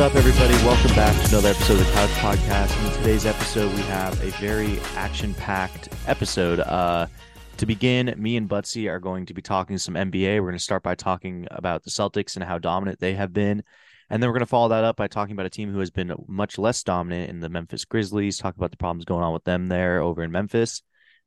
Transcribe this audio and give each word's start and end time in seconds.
up, 0.00 0.14
everybody? 0.14 0.54
Welcome 0.64 0.94
back 0.94 1.12
to 1.24 1.28
another 1.28 1.48
episode 1.48 1.80
of 1.80 1.86
the 1.86 1.92
Couch 1.92 2.10
Podcast. 2.10 2.86
In 2.86 2.96
today's 2.98 3.26
episode, 3.26 3.74
we 3.74 3.82
have 3.82 4.12
a 4.22 4.30
very 4.38 4.78
action-packed 4.94 5.88
episode. 6.06 6.60
Uh, 6.60 7.08
to 7.56 7.66
begin, 7.66 8.14
me 8.16 8.36
and 8.36 8.48
Butsy 8.48 8.88
are 8.88 9.00
going 9.00 9.26
to 9.26 9.34
be 9.34 9.42
talking 9.42 9.76
some 9.76 9.94
NBA. 9.94 10.36
We're 10.36 10.42
going 10.42 10.52
to 10.52 10.60
start 10.60 10.84
by 10.84 10.94
talking 10.94 11.48
about 11.50 11.82
the 11.82 11.90
Celtics 11.90 12.36
and 12.36 12.44
how 12.44 12.58
dominant 12.58 13.00
they 13.00 13.14
have 13.14 13.32
been. 13.32 13.64
And 14.08 14.22
then 14.22 14.28
we're 14.28 14.34
going 14.34 14.40
to 14.40 14.46
follow 14.46 14.68
that 14.68 14.84
up 14.84 14.94
by 14.94 15.08
talking 15.08 15.32
about 15.32 15.46
a 15.46 15.50
team 15.50 15.72
who 15.72 15.80
has 15.80 15.90
been 15.90 16.14
much 16.28 16.58
less 16.58 16.84
dominant 16.84 17.30
in 17.30 17.40
the 17.40 17.48
Memphis 17.48 17.84
Grizzlies, 17.84 18.38
talk 18.38 18.56
about 18.56 18.70
the 18.70 18.76
problems 18.76 19.04
going 19.04 19.24
on 19.24 19.32
with 19.32 19.42
them 19.42 19.66
there 19.66 20.00
over 20.00 20.22
in 20.22 20.30
Memphis. 20.30 20.80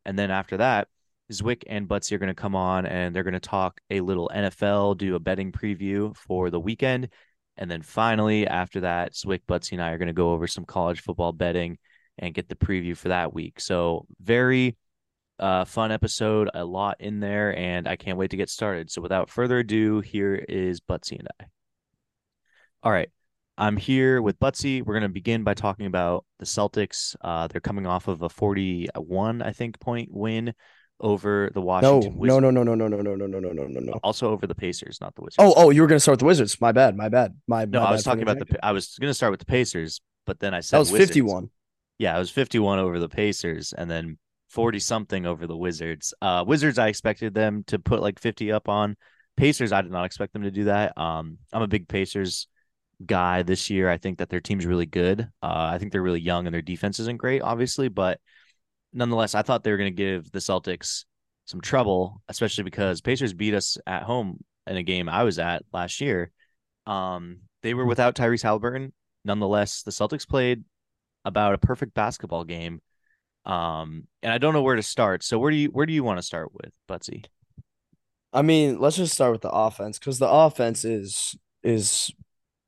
And 0.06 0.18
then 0.18 0.32
after 0.32 0.56
that, 0.58 0.88
Zwick 1.30 1.64
and 1.68 1.90
Butsy 1.90 2.14
are 2.14 2.20
going 2.20 2.28
to 2.28 2.34
come 2.34 2.56
on 2.56 2.86
and 2.86 3.14
they're 3.14 3.24
going 3.24 3.34
to 3.34 3.42
talk 3.42 3.82
a 3.90 4.00
little 4.00 4.32
NFL, 4.34 4.98
do 4.98 5.16
a 5.16 5.20
betting 5.20 5.52
preview 5.52 6.16
for 6.16 6.50
the 6.50 6.60
weekend, 6.60 7.10
and 7.62 7.70
then 7.70 7.84
finally, 7.84 8.48
after 8.48 8.80
that, 8.80 9.14
Zwick 9.14 9.42
Butsy, 9.48 9.74
and 9.74 9.84
I 9.84 9.92
are 9.92 10.00
going 10.00 10.08
to 10.08 10.14
go 10.14 10.32
over 10.32 10.48
some 10.48 10.66
college 10.66 11.02
football 11.02 11.32
betting 11.32 11.78
and 12.18 12.34
get 12.34 12.50
the 12.50 12.56
preview 12.56 12.98
for 12.98 13.10
that 13.10 13.36
week. 13.36 13.60
So, 13.60 14.08
very 14.20 14.78
uh, 15.38 15.66
fun 15.66 15.92
episode, 15.92 16.50
a 16.56 16.66
lot 16.66 16.98
in 17.00 17.20
there, 17.20 17.56
and 17.56 17.88
I 17.88 17.98
can't 17.98 18.18
wait 18.18 18.32
to 18.32 18.38
get 18.38 18.50
started. 18.50 18.90
So, 18.90 19.00
without 19.00 19.30
further 19.30 19.60
ado, 19.60 20.00
here 20.00 20.34
is 20.34 20.82
Butsy 20.82 21.20
and 21.20 21.28
I. 21.40 21.46
All 22.82 22.92
right. 22.92 23.12
I'm 23.60 23.78
here 23.78 24.24
with 24.24 24.40
Butsy. 24.40 24.84
We're 24.84 24.96
going 24.96 25.04
to 25.04 25.10
begin 25.10 25.44
by 25.44 25.54
talking 25.54 25.86
about 25.86 26.26
the 26.40 26.46
Celtics. 26.46 27.16
Uh, 27.22 27.46
they're 27.46 27.62
coming 27.62 27.86
off 27.86 28.08
of 28.08 28.24
a 28.24 28.30
41, 28.30 29.44
I 29.44 29.52
think, 29.52 29.80
point 29.80 30.10
win 30.12 30.56
over 31.02 31.50
the 31.54 31.62
Washington. 31.62 32.18
Wizards. 32.18 32.42
No, 32.42 32.52
no, 32.52 32.64
no, 32.64 32.64
no, 32.64 32.76
no, 32.76 32.88
no, 32.88 33.02
no, 33.02 33.16
no, 33.16 33.28
no, 33.28 33.40
no, 33.40 33.52
no, 33.52 33.64
no, 33.68 33.80
no. 33.80 34.00
Also 34.04 34.30
over 34.30 34.48
the 34.48 34.56
Pacers, 34.56 35.00
not 35.02 35.16
the 35.16 35.22
Wizards. 35.22 35.38
Oh, 35.40 35.54
oh, 35.56 35.70
you 35.70 35.82
were 35.82 35.88
gonna 35.88 36.00
start 36.00 36.14
with 36.14 36.20
the 36.22 36.26
Wizards. 36.26 36.60
My 36.62 36.72
bad, 36.72 36.96
my 36.96 37.10
bad, 37.10 37.36
my. 37.48 37.66
no, 37.66 37.82
my 37.82 37.88
I 37.88 37.92
was 37.92 38.04
talking 38.04 38.24
about 38.24 38.40
the. 38.40 38.66
I 38.66 38.72
was 38.72 38.98
gonna 39.00 39.14
start 39.14 39.32
with 39.32 39.40
the 39.40 39.46
Pacers, 39.46 40.02
but 40.26 40.40
then 40.40 40.54
I 40.54 40.62
said 40.62 40.78
That 40.78 40.80
was 40.82 40.92
Wizards. 40.92 41.10
fifty-one. 41.10 41.50
Yeah, 42.02 42.16
it 42.16 42.20
was 42.20 42.32
51 42.32 42.80
over 42.80 42.98
the 42.98 43.08
Pacers, 43.08 43.74
and 43.74 43.88
then 43.88 44.18
40 44.50 44.80
something 44.80 45.28
over 45.28 45.46
the 45.46 45.56
Wizards. 45.56 46.16
Uh, 46.20 46.44
Wizards, 46.48 46.80
I 46.80 46.88
expected 46.88 47.36
them 47.36 47.64
to 47.68 47.78
put 47.78 48.02
like 48.02 48.18
50 48.18 48.52
up 48.52 48.68
on. 48.68 48.98
Pacers, 49.38 49.72
I 49.72 49.84
did 49.84 49.92
not 49.92 50.06
expect 50.06 50.34
them 50.34 50.42
to 50.42 50.50
do 50.50 50.64
that. 50.64 50.98
Um, 50.98 51.38
I'm 51.54 51.62
a 51.62 51.68
big 51.68 51.88
Pacers 51.88 52.48
guy 53.06 53.44
this 53.44 53.70
year. 53.70 53.88
I 53.88 53.98
think 53.98 54.18
that 54.18 54.30
their 54.30 54.42
team's 54.42 54.66
really 54.66 54.88
good. 54.88 55.22
Uh, 55.44 55.70
I 55.72 55.78
think 55.78 55.92
they're 55.92 56.02
really 56.02 56.20
young 56.20 56.48
and 56.48 56.54
their 56.56 56.64
defense 56.64 57.00
isn't 57.00 57.18
great, 57.18 57.44
obviously, 57.44 57.88
but 57.88 58.20
nonetheless, 58.94 59.36
I 59.36 59.42
thought 59.42 59.64
they 59.64 59.72
were 59.72 59.78
going 59.78 59.94
to 59.94 60.04
give 60.04 60.32
the 60.32 60.40
Celtics 60.40 61.06
some 61.46 61.62
trouble, 61.62 62.22
especially 62.28 62.64
because 62.64 63.02
Pacers 63.02 63.34
beat 63.34 63.54
us 63.54 63.78
at 63.86 64.04
home 64.04 64.44
in 64.68 64.78
a 64.78 64.84
game 64.84 65.10
I 65.10 65.24
was 65.24 65.40
at 65.40 65.64
last 65.74 66.02
year. 66.02 66.32
Um, 66.86 67.40
they 67.64 67.74
were 67.74 67.86
without 67.86 68.16
Tyrese 68.16 68.44
Halliburton. 68.44 68.94
Nonetheless, 69.26 69.84
the 69.84 69.92
Celtics 69.92 70.28
played 70.28 70.64
about 71.26 71.54
a 71.54 71.60
perfect 71.60 71.94
basketball 71.94 72.44
game. 72.44 72.82
Um, 73.46 74.08
and 74.22 74.32
I 74.32 74.38
don't 74.38 74.54
know 74.54 74.62
where 74.62 74.76
to 74.76 74.84
start. 74.84 75.24
So 75.24 75.40
where 75.40 75.52
do 75.52 75.58
you 75.58 75.70
where 75.70 75.86
do 75.86 75.94
you 75.94 76.04
want 76.04 76.20
to 76.20 76.24
start 76.24 76.50
with, 76.54 76.72
Butsy? 76.90 77.26
I 78.34 78.42
mean, 78.44 78.80
let's 78.80 78.98
just 78.98 79.14
start 79.14 79.32
with 79.32 79.42
the 79.42 79.52
offense 79.52 80.00
because 80.00 80.20
the 80.20 80.30
offense 80.30 80.86
is 80.86 81.36
is 81.64 82.12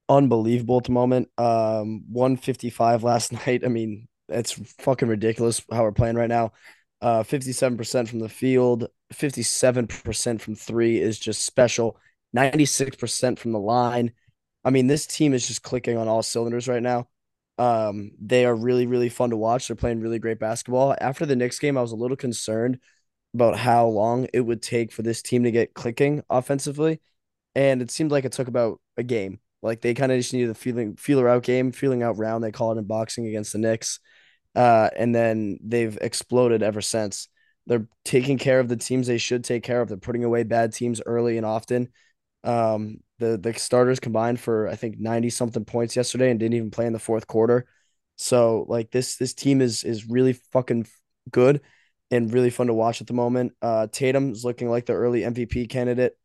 unbelievable 0.10 0.78
at 0.78 0.86
the 0.86 0.92
moment. 0.92 1.30
Um, 1.38 2.04
one 2.10 2.38
fifty 2.38 2.70
five 2.70 3.04
last 3.04 3.32
night. 3.48 3.64
I 3.64 3.68
mean, 3.68 4.08
it's 4.30 4.52
fucking 4.80 5.08
ridiculous 5.08 5.62
how 5.72 5.84
we're 5.84 5.92
playing 5.92 6.16
right 6.16 6.30
now. 6.30 6.54
Uh, 7.02 7.24
fifty 7.24 7.52
seven 7.52 7.78
percent 7.78 8.08
from 8.10 8.20
the 8.20 8.30
field, 8.30 8.88
fifty 9.12 9.44
seven 9.44 9.88
percent 9.88 10.42
from 10.42 10.56
three 10.56 11.00
is 11.00 11.20
just 11.20 11.46
special. 11.46 11.98
Ninety 12.32 12.66
six 12.66 12.96
percent 12.96 13.40
from 13.40 13.52
the 13.52 13.60
line. 13.60 14.14
I 14.64 14.70
mean, 14.70 14.88
this 14.88 15.06
team 15.06 15.34
is 15.34 15.48
just 15.48 15.64
clicking 15.64 15.98
on 15.98 16.08
all 16.08 16.24
cylinders 16.24 16.68
right 16.68 16.82
now. 16.82 17.08
Um, 17.58 18.12
they 18.20 18.46
are 18.46 18.56
really, 18.56 18.88
really 18.88 19.10
fun 19.10 19.30
to 19.32 19.38
watch. 19.38 19.68
They're 19.68 19.76
playing 19.76 20.00
really 20.00 20.20
great 20.20 20.40
basketball. 20.40 20.96
After 21.00 21.26
the 21.26 21.36
Knicks 21.36 21.60
game, 21.60 21.78
I 21.78 21.82
was 21.82 21.92
a 21.92 21.98
little 21.98 22.18
concerned 22.18 22.80
about 23.34 23.58
how 23.58 23.88
long 23.88 24.28
it 24.34 24.42
would 24.42 24.62
take 24.62 24.92
for 24.92 25.02
this 25.02 25.22
team 25.22 25.44
to 25.44 25.52
get 25.52 25.74
clicking 25.74 26.24
offensively. 26.30 27.02
And 27.56 27.82
it 27.82 27.92
seemed 27.92 28.12
like 28.12 28.26
it 28.26 28.32
took 28.32 28.48
about 28.48 28.80
a 28.98 29.04
game. 29.04 29.40
Like 29.62 29.82
they 29.82 29.94
kind 29.94 30.12
of 30.12 30.20
just 30.20 30.34
needed 30.34 30.50
a 30.50 30.56
feeling 30.56 30.96
feeler 30.96 31.28
out 31.30 31.44
game, 31.44 31.72
feeling 31.72 32.04
out 32.04 32.18
round. 32.18 32.44
They 32.44 32.52
call 32.52 32.72
it 32.72 32.80
in 32.80 32.86
boxing 32.86 33.28
against 33.28 33.54
the 33.54 33.60
Knicks. 33.60 34.00
Uh, 34.56 34.90
and 34.96 35.14
then 35.14 35.58
they've 35.64 35.98
exploded 36.02 36.64
ever 36.64 36.82
since. 36.82 37.28
They're 37.66 37.88
taking 38.04 38.38
care 38.38 38.60
of 38.60 38.68
the 38.68 38.76
teams 38.76 39.08
they 39.08 39.18
should 39.18 39.44
take 39.44 39.64
care 39.64 39.82
of. 39.82 39.88
They're 39.88 39.98
putting 39.98 40.24
away 40.24 40.44
bad 40.44 40.74
teams 40.74 41.02
early 41.06 41.38
and 41.38 41.46
often. 41.46 41.90
Um, 42.44 43.00
the 43.20 43.38
the 43.38 43.54
starters 43.54 44.00
combined 44.00 44.40
for 44.40 44.68
I 44.68 44.76
think 44.76 45.00
90 45.00 45.30
something 45.30 45.64
points 45.66 45.96
yesterday 45.96 46.30
and 46.30 46.40
didn't 46.40 46.56
even 46.56 46.72
play 46.72 46.86
in 46.86 46.94
the 46.94 47.00
fourth 47.00 47.28
quarter. 47.28 47.66
So 48.18 48.66
like 48.68 48.92
this 48.92 49.16
this 49.16 49.34
team 49.34 49.62
is 49.62 49.84
is 49.84 50.10
really 50.10 50.34
fucking 50.34 50.88
good 51.32 51.62
and 52.12 52.32
really 52.34 52.50
fun 52.50 52.68
to 52.68 52.74
watch 52.74 53.02
at 53.02 53.08
the 53.08 53.14
moment. 53.14 53.54
Uh 53.62 53.88
Tatum's 53.88 54.44
looking 54.44 54.70
like 54.70 54.86
the 54.86 54.94
early 54.94 55.24
MVP 55.24 55.68
candidate. 55.68 56.18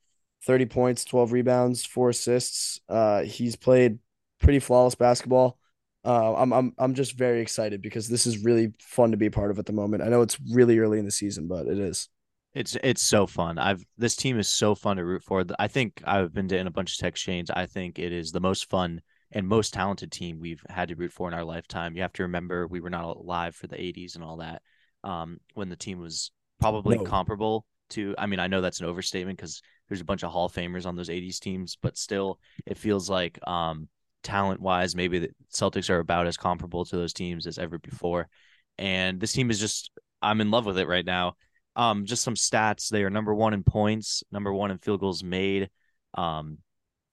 30 0.44 0.66
points, 0.66 1.04
12 1.04 1.32
rebounds, 1.32 1.84
4 1.84 2.10
assists. 2.10 2.80
Uh 2.88 3.22
he's 3.22 3.56
played 3.56 3.98
pretty 4.40 4.58
flawless 4.60 4.94
basketball. 4.94 5.57
Uh, 6.04 6.34
I'm 6.36 6.52
I'm 6.52 6.72
I'm 6.78 6.94
just 6.94 7.18
very 7.18 7.40
excited 7.40 7.82
because 7.82 8.08
this 8.08 8.26
is 8.26 8.44
really 8.44 8.72
fun 8.80 9.10
to 9.10 9.16
be 9.16 9.26
a 9.26 9.30
part 9.30 9.50
of 9.50 9.58
at 9.58 9.66
the 9.66 9.72
moment. 9.72 10.02
I 10.02 10.08
know 10.08 10.22
it's 10.22 10.38
really 10.52 10.78
early 10.78 10.98
in 10.98 11.04
the 11.04 11.10
season, 11.10 11.48
but 11.48 11.66
it 11.66 11.78
is. 11.78 12.08
It's 12.54 12.76
it's 12.82 13.02
so 13.02 13.26
fun. 13.26 13.58
I've 13.58 13.84
this 13.98 14.16
team 14.16 14.38
is 14.38 14.48
so 14.48 14.74
fun 14.74 14.96
to 14.96 15.04
root 15.04 15.22
for. 15.22 15.44
I 15.58 15.68
think 15.68 16.02
I've 16.04 16.32
been 16.32 16.48
to 16.48 16.58
in 16.58 16.66
a 16.66 16.70
bunch 16.72 16.92
of 16.92 16.98
text 16.98 17.22
chains. 17.22 17.50
I 17.50 17.66
think 17.66 17.98
it 17.98 18.12
is 18.12 18.32
the 18.32 18.40
most 18.40 18.70
fun 18.70 19.02
and 19.32 19.46
most 19.46 19.74
talented 19.74 20.10
team 20.10 20.40
we've 20.40 20.62
had 20.68 20.88
to 20.88 20.96
root 20.96 21.12
for 21.12 21.28
in 21.28 21.34
our 21.34 21.44
lifetime. 21.44 21.94
You 21.94 22.02
have 22.02 22.14
to 22.14 22.22
remember 22.22 22.66
we 22.66 22.80
were 22.80 22.90
not 22.90 23.16
alive 23.16 23.54
for 23.54 23.66
the 23.66 23.80
80s 23.80 24.14
and 24.14 24.24
all 24.24 24.38
that. 24.38 24.62
Um, 25.04 25.38
when 25.54 25.68
the 25.68 25.76
team 25.76 26.00
was 26.00 26.32
probably 26.58 26.96
No. 26.96 27.04
comparable 27.04 27.66
to 27.90 28.14
I 28.16 28.26
mean, 28.26 28.40
I 28.40 28.46
know 28.46 28.60
that's 28.60 28.80
an 28.80 28.86
overstatement 28.86 29.36
because 29.38 29.60
there's 29.88 30.00
a 30.00 30.04
bunch 30.06 30.22
of 30.22 30.30
Hall 30.30 30.46
of 30.46 30.52
Famers 30.52 30.86
on 30.86 30.96
those 30.96 31.10
80s 31.10 31.38
teams, 31.40 31.76
but 31.80 31.98
still 31.98 32.40
it 32.66 32.78
feels 32.78 33.10
like 33.10 33.38
um 33.46 33.88
talent 34.28 34.60
wise, 34.60 34.94
maybe 34.94 35.18
the 35.18 35.30
Celtics 35.50 35.88
are 35.88 35.98
about 35.98 36.26
as 36.26 36.36
comparable 36.36 36.84
to 36.84 36.96
those 36.96 37.14
teams 37.14 37.46
as 37.46 37.58
ever 37.58 37.78
before. 37.78 38.28
And 38.76 39.18
this 39.18 39.32
team 39.32 39.50
is 39.50 39.58
just 39.58 39.90
I'm 40.20 40.40
in 40.40 40.50
love 40.50 40.66
with 40.66 40.78
it 40.78 40.86
right 40.86 41.04
now. 41.04 41.34
Um, 41.76 42.04
just 42.04 42.22
some 42.22 42.34
stats. 42.34 42.88
They 42.88 43.04
are 43.04 43.10
number 43.10 43.34
one 43.34 43.54
in 43.54 43.62
points, 43.62 44.22
number 44.30 44.52
one 44.52 44.70
in 44.70 44.78
field 44.78 45.00
goals 45.00 45.24
made, 45.24 45.70
um, 46.14 46.58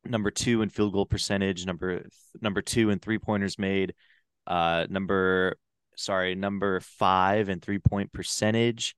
number 0.04 0.32
two 0.32 0.62
in 0.62 0.70
field 0.70 0.94
goal 0.94 1.06
percentage, 1.06 1.66
number 1.66 2.06
number 2.42 2.62
two 2.62 2.90
in 2.90 3.00
three 3.00 3.20
pointers 3.20 3.58
made, 3.58 3.94
uh, 4.48 4.86
number 4.90 5.58
sorry, 5.96 6.36
number 6.36 6.80
five 6.82 7.48
in 7.48 7.62
three 7.62 7.80
point 7.80 8.12
percentage. 8.12 8.96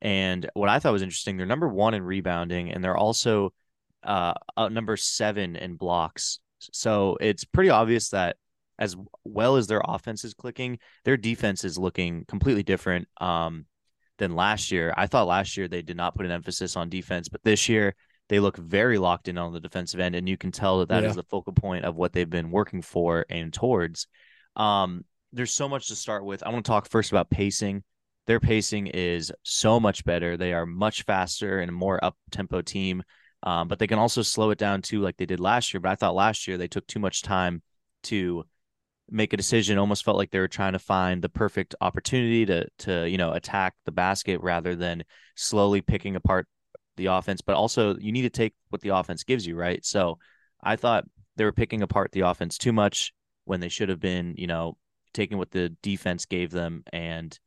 And 0.00 0.48
what 0.54 0.68
I 0.68 0.78
thought 0.78 0.92
was 0.92 1.02
interesting, 1.02 1.36
they're 1.36 1.46
number 1.46 1.68
one 1.68 1.94
in 1.94 2.02
rebounding, 2.02 2.70
and 2.70 2.82
they're 2.82 2.96
also 2.96 3.52
uh, 4.04 4.34
uh 4.56 4.68
number 4.68 4.96
seven 4.96 5.56
in 5.56 5.74
blocks. 5.76 6.38
So 6.72 7.16
it's 7.20 7.44
pretty 7.44 7.70
obvious 7.70 8.10
that 8.10 8.36
as 8.78 8.96
well 9.24 9.56
as 9.56 9.66
their 9.66 9.82
offense 9.84 10.24
is 10.24 10.34
clicking, 10.34 10.78
their 11.04 11.16
defense 11.16 11.64
is 11.64 11.78
looking 11.78 12.24
completely 12.26 12.62
different. 12.62 13.08
Um, 13.20 13.66
than 14.18 14.34
last 14.34 14.70
year. 14.72 14.92
I 14.96 15.06
thought 15.06 15.28
last 15.28 15.56
year 15.56 15.68
they 15.68 15.82
did 15.82 15.96
not 15.96 16.14
put 16.14 16.26
an 16.26 16.32
emphasis 16.32 16.76
on 16.76 16.88
defense, 16.88 17.28
but 17.28 17.42
this 17.44 17.68
year 17.68 17.94
they 18.28 18.40
look 18.40 18.56
very 18.58 18.98
locked 18.98 19.28
in 19.28 19.38
on 19.38 19.52
the 19.52 19.60
defensive 19.60 20.00
end, 20.00 20.14
and 20.14 20.28
you 20.28 20.36
can 20.36 20.50
tell 20.50 20.80
that 20.80 20.88
that 20.88 21.04
is 21.04 21.10
Yeah. 21.10 21.22
the 21.22 21.28
focal 21.30 21.52
point 21.52 21.84
of 21.84 21.96
what 21.96 22.12
they've 22.12 22.28
been 22.28 22.50
working 22.50 22.82
for 22.82 23.24
and 23.30 23.52
towards. 23.52 24.06
Um, 24.56 25.04
there's 25.32 25.52
so 25.52 25.68
much 25.68 25.88
to 25.88 25.94
start 25.94 26.24
with. 26.24 26.42
I 26.42 26.50
want 26.50 26.64
to 26.64 26.68
talk 26.68 26.88
first 26.88 27.12
about 27.12 27.30
pacing. 27.30 27.84
Their 28.26 28.40
pacing 28.40 28.88
is 28.88 29.32
so 29.44 29.80
much 29.80 30.04
better. 30.04 30.36
They 30.36 30.52
are 30.52 30.66
much 30.66 31.04
faster 31.04 31.60
and 31.60 31.68
a 31.68 31.72
more 31.72 32.02
up 32.04 32.16
tempo 32.30 32.60
team, 32.60 33.02
um, 33.42 33.68
but 33.68 33.78
they 33.78 33.86
can 33.86 33.98
also 33.98 34.22
slow 34.22 34.50
it 34.50 34.58
down 34.58 34.82
too, 34.82 35.00
like 35.00 35.16
they 35.16 35.26
did 35.26 35.40
last 35.40 35.72
year. 35.72 35.80
But 35.80 35.92
I 35.92 35.94
thought 35.94 36.14
last 36.14 36.46
year 36.48 36.58
they 36.58 36.68
took 36.68 36.86
too 36.86 36.98
much 36.98 37.22
time 37.22 37.62
to 38.04 38.44
make 39.10 39.32
a 39.32 39.36
decision 39.36 39.78
almost 39.78 40.04
felt 40.04 40.16
like 40.16 40.30
they 40.30 40.38
were 40.38 40.48
trying 40.48 40.74
to 40.74 40.78
find 40.78 41.22
the 41.22 41.28
perfect 41.28 41.74
opportunity 41.80 42.44
to 42.44 42.66
to 42.78 43.08
you 43.08 43.16
know 43.16 43.32
attack 43.32 43.74
the 43.84 43.92
basket 43.92 44.40
rather 44.42 44.74
than 44.74 45.02
slowly 45.34 45.80
picking 45.80 46.16
apart 46.16 46.46
the 46.96 47.06
offense 47.06 47.40
but 47.40 47.56
also 47.56 47.96
you 47.98 48.12
need 48.12 48.22
to 48.22 48.30
take 48.30 48.54
what 48.68 48.82
the 48.82 48.90
offense 48.90 49.24
gives 49.24 49.46
you 49.46 49.56
right 49.56 49.84
so 49.84 50.18
i 50.62 50.76
thought 50.76 51.04
they 51.36 51.44
were 51.44 51.52
picking 51.52 51.82
apart 51.82 52.12
the 52.12 52.20
offense 52.20 52.58
too 52.58 52.72
much 52.72 53.12
when 53.44 53.60
they 53.60 53.68
should 53.68 53.88
have 53.88 54.00
been 54.00 54.34
you 54.36 54.46
know 54.46 54.76
taking 55.14 55.38
what 55.38 55.50
the 55.50 55.70
defense 55.82 56.26
gave 56.26 56.50
them 56.50 56.82
and 56.92 57.38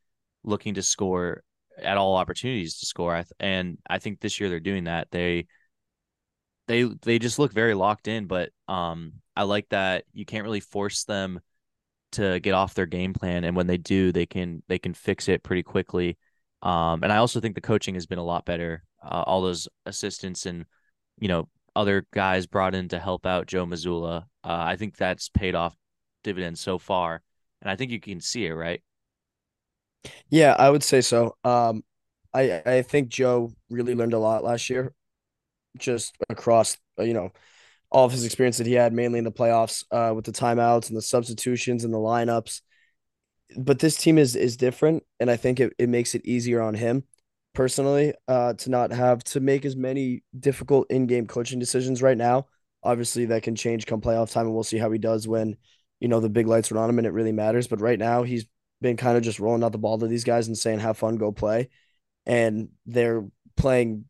looking 0.44 0.74
to 0.74 0.82
score 0.82 1.44
at 1.82 1.98
all 1.98 2.16
opportunities 2.16 2.80
to 2.80 2.86
score 2.86 3.24
and 3.40 3.78
i 3.88 4.00
think 4.00 4.20
this 4.20 4.40
year 4.40 4.50
they're 4.50 4.60
doing 4.60 4.86
that 4.86 5.08
they 5.12 5.46
they 6.72 6.84
they 7.02 7.20
just 7.20 7.40
look 7.40 7.52
very 7.52 7.74
locked 7.74 8.08
in 8.08 8.26
but 8.26 8.50
um 8.68 9.14
i 9.36 9.44
like 9.44 9.68
that 9.70 10.06
you 10.14 10.26
can't 10.26 10.44
really 10.44 10.60
force 10.60 11.04
them 11.04 11.40
to 12.12 12.40
get 12.40 12.54
off 12.54 12.74
their 12.74 12.86
game 12.86 13.14
plan 13.14 13.44
and 13.44 13.56
when 13.56 13.68
they 13.68 13.78
do 13.78 14.12
they 14.12 14.26
can 14.26 14.64
they 14.68 14.80
can 14.80 14.94
fix 14.94 15.28
it 15.28 15.44
pretty 15.44 15.64
quickly 15.64 16.18
um 16.62 17.04
and 17.04 17.12
i 17.12 17.18
also 17.18 17.40
think 17.40 17.56
the 17.56 17.62
coaching 17.62 17.96
has 17.96 18.06
been 18.06 18.20
a 18.20 18.24
lot 18.24 18.46
better 18.46 18.84
uh, 19.04 19.24
all 19.26 19.42
those 19.42 19.68
assistants 19.86 20.46
and 20.46 20.66
you 21.20 21.28
know 21.28 21.48
other 21.76 22.06
guys 22.14 22.48
brought 22.48 22.76
in 22.76 22.90
to 22.90 23.00
help 23.00 23.26
out 23.26 23.48
Joe 23.48 23.66
Mazzulla. 23.66 24.24
Uh, 24.44 24.64
I 24.68 24.76
think 24.76 24.98
that's 24.98 25.30
paid 25.30 25.56
off 25.56 25.76
dividends 26.24 26.60
so 26.60 26.78
far, 26.78 27.22
and 27.62 27.70
I 27.70 27.76
think 27.76 27.92
you 27.92 28.00
can 28.00 28.20
see 28.20 28.46
it, 28.46 28.54
right? 28.54 28.82
Yeah, 30.30 30.56
I 30.58 30.70
would 30.70 30.84
say 30.84 31.02
so. 31.02 31.36
Um, 31.44 31.84
I 32.34 32.62
I 32.66 32.82
think 32.82 33.10
Joe 33.10 33.52
really 33.70 33.96
learned 33.96 34.14
a 34.14 34.20
lot 34.20 34.44
last 34.44 34.70
year, 34.70 34.94
just 35.78 36.16
across 36.30 36.78
uh, 37.00 37.04
you 37.04 37.14
know 37.14 37.32
all 37.92 38.06
of 38.06 38.12
his 38.12 38.24
experience 38.24 38.58
that 38.58 38.68
he 38.68 38.74
had, 38.74 38.94
mainly 38.94 39.20
in 39.20 39.26
the 39.26 39.32
playoffs, 39.32 39.84
uh, 39.92 40.14
with 40.14 40.26
the 40.26 40.32
timeouts 40.32 40.88
and 40.88 40.98
the 40.98 41.02
substitutions 41.02 41.84
and 41.84 41.94
the 41.94 41.98
lineups. 41.98 42.62
But 43.58 43.80
this 43.80 43.98
team 43.98 44.18
is 44.18 44.36
is 44.36 44.58
different, 44.58 45.04
and 45.20 45.30
I 45.30 45.36
think 45.36 45.60
it, 45.60 45.74
it 45.78 45.90
makes 45.90 46.16
it 46.16 46.26
easier 46.26 46.62
on 46.62 46.74
him 46.74 47.04
personally 47.54 48.14
uh, 48.28 48.54
to 48.54 48.70
not 48.70 48.92
have 48.92 49.24
to 49.26 49.42
make 49.42 49.66
as 49.66 49.76
many 49.76 50.24
difficult 50.40 50.90
in 50.90 51.06
game 51.06 51.28
coaching 51.28 51.60
decisions 51.60 52.02
right 52.02 52.18
now. 52.18 52.48
Obviously, 52.84 53.26
that 53.26 53.44
can 53.44 53.56
change 53.56 53.86
come 53.86 54.02
playoff 54.02 54.32
time, 54.32 54.46
and 54.46 54.54
we'll 54.54 54.64
see 54.64 54.78
how 54.78 54.90
he 54.90 55.00
does 55.00 55.28
when 55.28 55.58
you 56.00 56.08
know 56.08 56.22
the 56.22 56.30
big 56.30 56.48
lights 56.48 56.72
are 56.72 56.78
on 56.78 56.90
him 56.90 56.98
and 56.98 57.08
it 57.08 57.14
really 57.14 57.34
matters. 57.34 57.68
But 57.68 57.82
right 57.82 58.00
now, 58.00 58.24
he's 58.24 58.46
been 58.80 58.98
kind 58.98 59.18
of 59.18 59.24
just 59.24 59.40
rolling 59.40 59.64
out 59.64 59.74
the 59.74 59.78
ball 59.78 60.00
to 60.00 60.08
these 60.08 60.24
guys 60.24 60.48
and 60.48 60.58
saying, 60.58 60.80
"Have 60.80 60.98
fun, 60.98 61.18
go 61.18 61.32
play," 61.34 61.70
and 62.26 62.70
they're 62.86 63.26
playing 63.58 64.06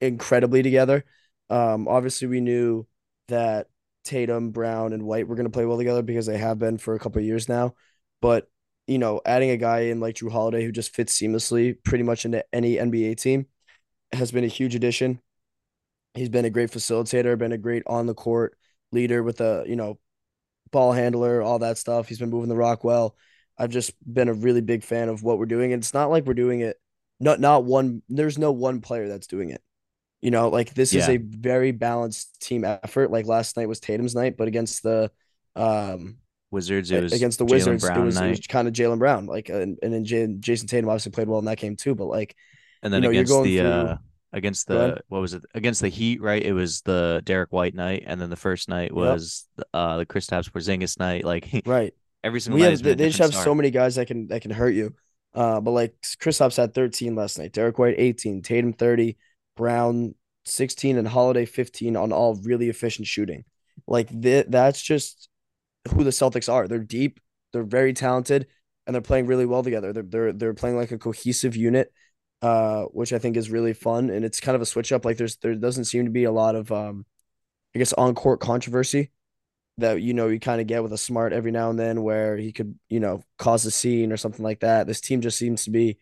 incredibly 0.00 0.62
together. 0.62 1.04
Um, 1.48 1.88
obviously, 1.88 2.28
we 2.28 2.40
knew 2.40 2.86
that 3.28 3.68
Tatum, 4.04 4.50
Brown, 4.50 4.92
and 4.92 5.04
White 5.04 5.28
were 5.28 5.36
going 5.36 5.46
to 5.46 5.52
play 5.52 5.66
well 5.66 5.78
together 5.78 6.02
because 6.02 6.26
they 6.26 6.38
have 6.38 6.58
been 6.58 6.78
for 6.78 6.94
a 6.94 6.98
couple 6.98 7.20
years 7.22 7.48
now. 7.48 7.74
But 8.20 8.48
you 8.86 8.98
know, 8.98 9.20
adding 9.24 9.50
a 9.50 9.56
guy 9.56 9.80
in 9.82 10.00
like 10.00 10.16
Jrue 10.16 10.32
Holiday 10.32 10.64
who 10.64 10.72
just 10.72 10.94
fits 10.94 11.16
seamlessly 11.16 11.76
pretty 11.84 12.02
much 12.02 12.24
into 12.24 12.44
any 12.52 12.76
NBA 12.76 13.14
team 13.14 13.46
has 14.12 14.32
been 14.32 14.44
a 14.44 14.48
huge 14.48 14.74
addition. 14.74 15.20
He's 16.14 16.28
been 16.28 16.44
a 16.44 16.50
great 16.50 16.70
facilitator, 16.70 17.38
been 17.38 17.52
a 17.52 17.58
great 17.58 17.84
on 17.86 18.06
the 18.06 18.14
court 18.14 18.56
leader 18.90 19.22
with 19.22 19.40
a, 19.40 19.64
you 19.66 19.76
know, 19.76 20.00
ball 20.72 20.92
handler, 20.92 21.42
all 21.42 21.60
that 21.60 21.78
stuff. 21.78 22.08
He's 22.08 22.18
been 22.18 22.30
moving 22.30 22.48
the 22.48 22.56
rock 22.56 22.82
well. 22.82 23.16
I've 23.56 23.70
just 23.70 23.92
been 24.12 24.28
a 24.28 24.34
really 24.34 24.60
big 24.60 24.82
fan 24.82 25.08
of 25.08 25.22
what 25.22 25.38
we're 25.38 25.46
doing. 25.46 25.72
And 25.72 25.82
it's 25.82 25.94
not 25.94 26.10
like 26.10 26.26
we're 26.26 26.34
doing 26.34 26.60
it 26.60 26.80
not 27.20 27.38
not 27.38 27.64
one 27.64 28.02
there's 28.08 28.38
no 28.38 28.50
one 28.50 28.80
player 28.80 29.06
that's 29.06 29.26
doing 29.26 29.50
it. 29.50 29.62
You 30.20 30.30
know, 30.30 30.48
like 30.48 30.74
this 30.74 30.92
yeah. 30.92 31.02
is 31.02 31.08
a 31.08 31.16
very 31.16 31.72
balanced 31.72 32.40
team 32.40 32.64
effort. 32.64 33.10
Like 33.10 33.26
last 33.26 33.56
night 33.56 33.68
was 33.68 33.80
Tatum's 33.80 34.14
night, 34.14 34.36
but 34.36 34.48
against 34.48 34.82
the 34.82 35.10
um 35.56 36.18
Wizards. 36.50 36.90
It 36.90 37.02
was 37.02 37.12
against 37.12 37.38
the 37.38 37.44
Wizards. 37.44 37.84
It 37.84 37.96
was, 37.96 38.20
was 38.20 38.46
kind 38.46 38.66
of 38.66 38.74
Jaylen 38.74 38.98
Brown. 38.98 39.26
Like, 39.26 39.48
and, 39.48 39.78
and 39.82 39.92
then 39.92 40.04
J- 40.04 40.26
Jayson 40.26 40.66
Tatum 40.66 40.88
obviously 40.88 41.12
played 41.12 41.28
well 41.28 41.38
in 41.38 41.44
that 41.44 41.58
game 41.58 41.76
too. 41.76 41.94
But 41.94 42.06
like, 42.06 42.34
and 42.82 42.92
then 42.92 43.02
you 43.02 43.08
know, 43.08 43.10
against 43.12 43.42
the 43.42 43.58
through, 43.58 43.66
uh, 43.66 43.96
against 44.32 44.66
the 44.66 45.00
what 45.08 45.20
was 45.20 45.34
it 45.34 45.44
against 45.54 45.80
the 45.80 45.88
Heat? 45.88 46.20
Right, 46.20 46.42
it 46.42 46.52
was 46.52 46.80
the 46.82 47.22
Derrick 47.24 47.52
White 47.52 47.74
night, 47.74 48.04
and 48.06 48.20
then 48.20 48.30
the 48.30 48.36
first 48.36 48.68
night 48.68 48.92
was 48.92 49.46
yep. 49.56 49.66
the, 49.72 49.78
uh 49.78 49.96
the 49.98 50.06
Kristaps 50.06 50.50
Porzingis 50.50 50.98
night. 50.98 51.24
Like, 51.24 51.48
right, 51.66 51.94
every 52.24 52.40
single 52.40 52.58
we 52.58 52.66
have, 52.66 52.82
they, 52.82 52.94
they 52.94 53.08
just 53.08 53.18
have 53.18 53.30
start. 53.30 53.44
so 53.44 53.54
many 53.54 53.70
guys 53.70 53.94
that 53.94 54.08
can 54.08 54.28
that 54.28 54.42
can 54.42 54.50
hurt 54.50 54.74
you. 54.74 54.94
Uh, 55.32 55.60
but 55.60 55.70
like 55.70 55.94
Kristaps 56.02 56.56
had 56.56 56.74
13 56.74 57.14
last 57.14 57.38
night, 57.38 57.52
Derrick 57.52 57.78
White 57.78 57.94
18, 57.96 58.42
Tatum 58.42 58.72
30, 58.72 59.16
Brown 59.60 60.14
16, 60.46 60.96
and 60.96 61.06
Holiday 61.06 61.44
15 61.44 61.94
on 61.94 62.12
all 62.12 62.34
really 62.42 62.70
efficient 62.70 63.06
shooting. 63.06 63.44
Like 63.86 64.08
th- 64.08 64.46
that's 64.48 64.80
just 64.80 65.28
who 65.94 66.02
the 66.02 66.10
Celtics 66.10 66.50
are. 66.50 66.66
They're 66.66 66.78
deep, 66.78 67.20
they're 67.52 67.62
very 67.62 67.92
talented, 67.92 68.46
and 68.86 68.94
they're 68.94 69.02
playing 69.02 69.26
really 69.26 69.44
well 69.44 69.62
together. 69.62 69.92
They're 69.92 70.02
they're 70.02 70.32
they're 70.32 70.54
playing 70.54 70.76
like 70.76 70.92
a 70.92 70.98
cohesive 70.98 71.56
unit, 71.56 71.92
uh, 72.40 72.84
which 72.84 73.12
I 73.12 73.18
think 73.18 73.36
is 73.36 73.50
really 73.50 73.74
fun. 73.74 74.08
And 74.08 74.24
it's 74.24 74.40
kind 74.40 74.56
of 74.56 74.62
a 74.62 74.66
switch 74.66 74.92
up. 74.92 75.04
Like 75.04 75.18
there's 75.18 75.36
there 75.36 75.54
doesn't 75.54 75.84
seem 75.84 76.06
to 76.06 76.10
be 76.10 76.24
a 76.24 76.32
lot 76.32 76.54
of 76.54 76.72
um, 76.72 77.04
I 77.74 77.80
guess 77.80 77.92
on 77.92 78.14
court 78.14 78.40
controversy 78.40 79.10
that 79.76 80.00
you 80.00 80.14
know 80.14 80.28
you 80.28 80.40
kind 80.40 80.62
of 80.62 80.68
get 80.68 80.82
with 80.82 80.94
a 80.94 80.98
smart 80.98 81.34
every 81.34 81.50
now 81.50 81.68
and 81.68 81.78
then 81.78 82.02
where 82.02 82.38
he 82.38 82.50
could 82.50 82.78
you 82.88 83.00
know 83.00 83.22
cause 83.38 83.66
a 83.66 83.70
scene 83.70 84.10
or 84.10 84.16
something 84.16 84.42
like 84.42 84.60
that. 84.60 84.86
This 84.86 85.02
team 85.02 85.20
just 85.20 85.36
seems 85.36 85.64
to 85.64 85.70
be 85.70 85.98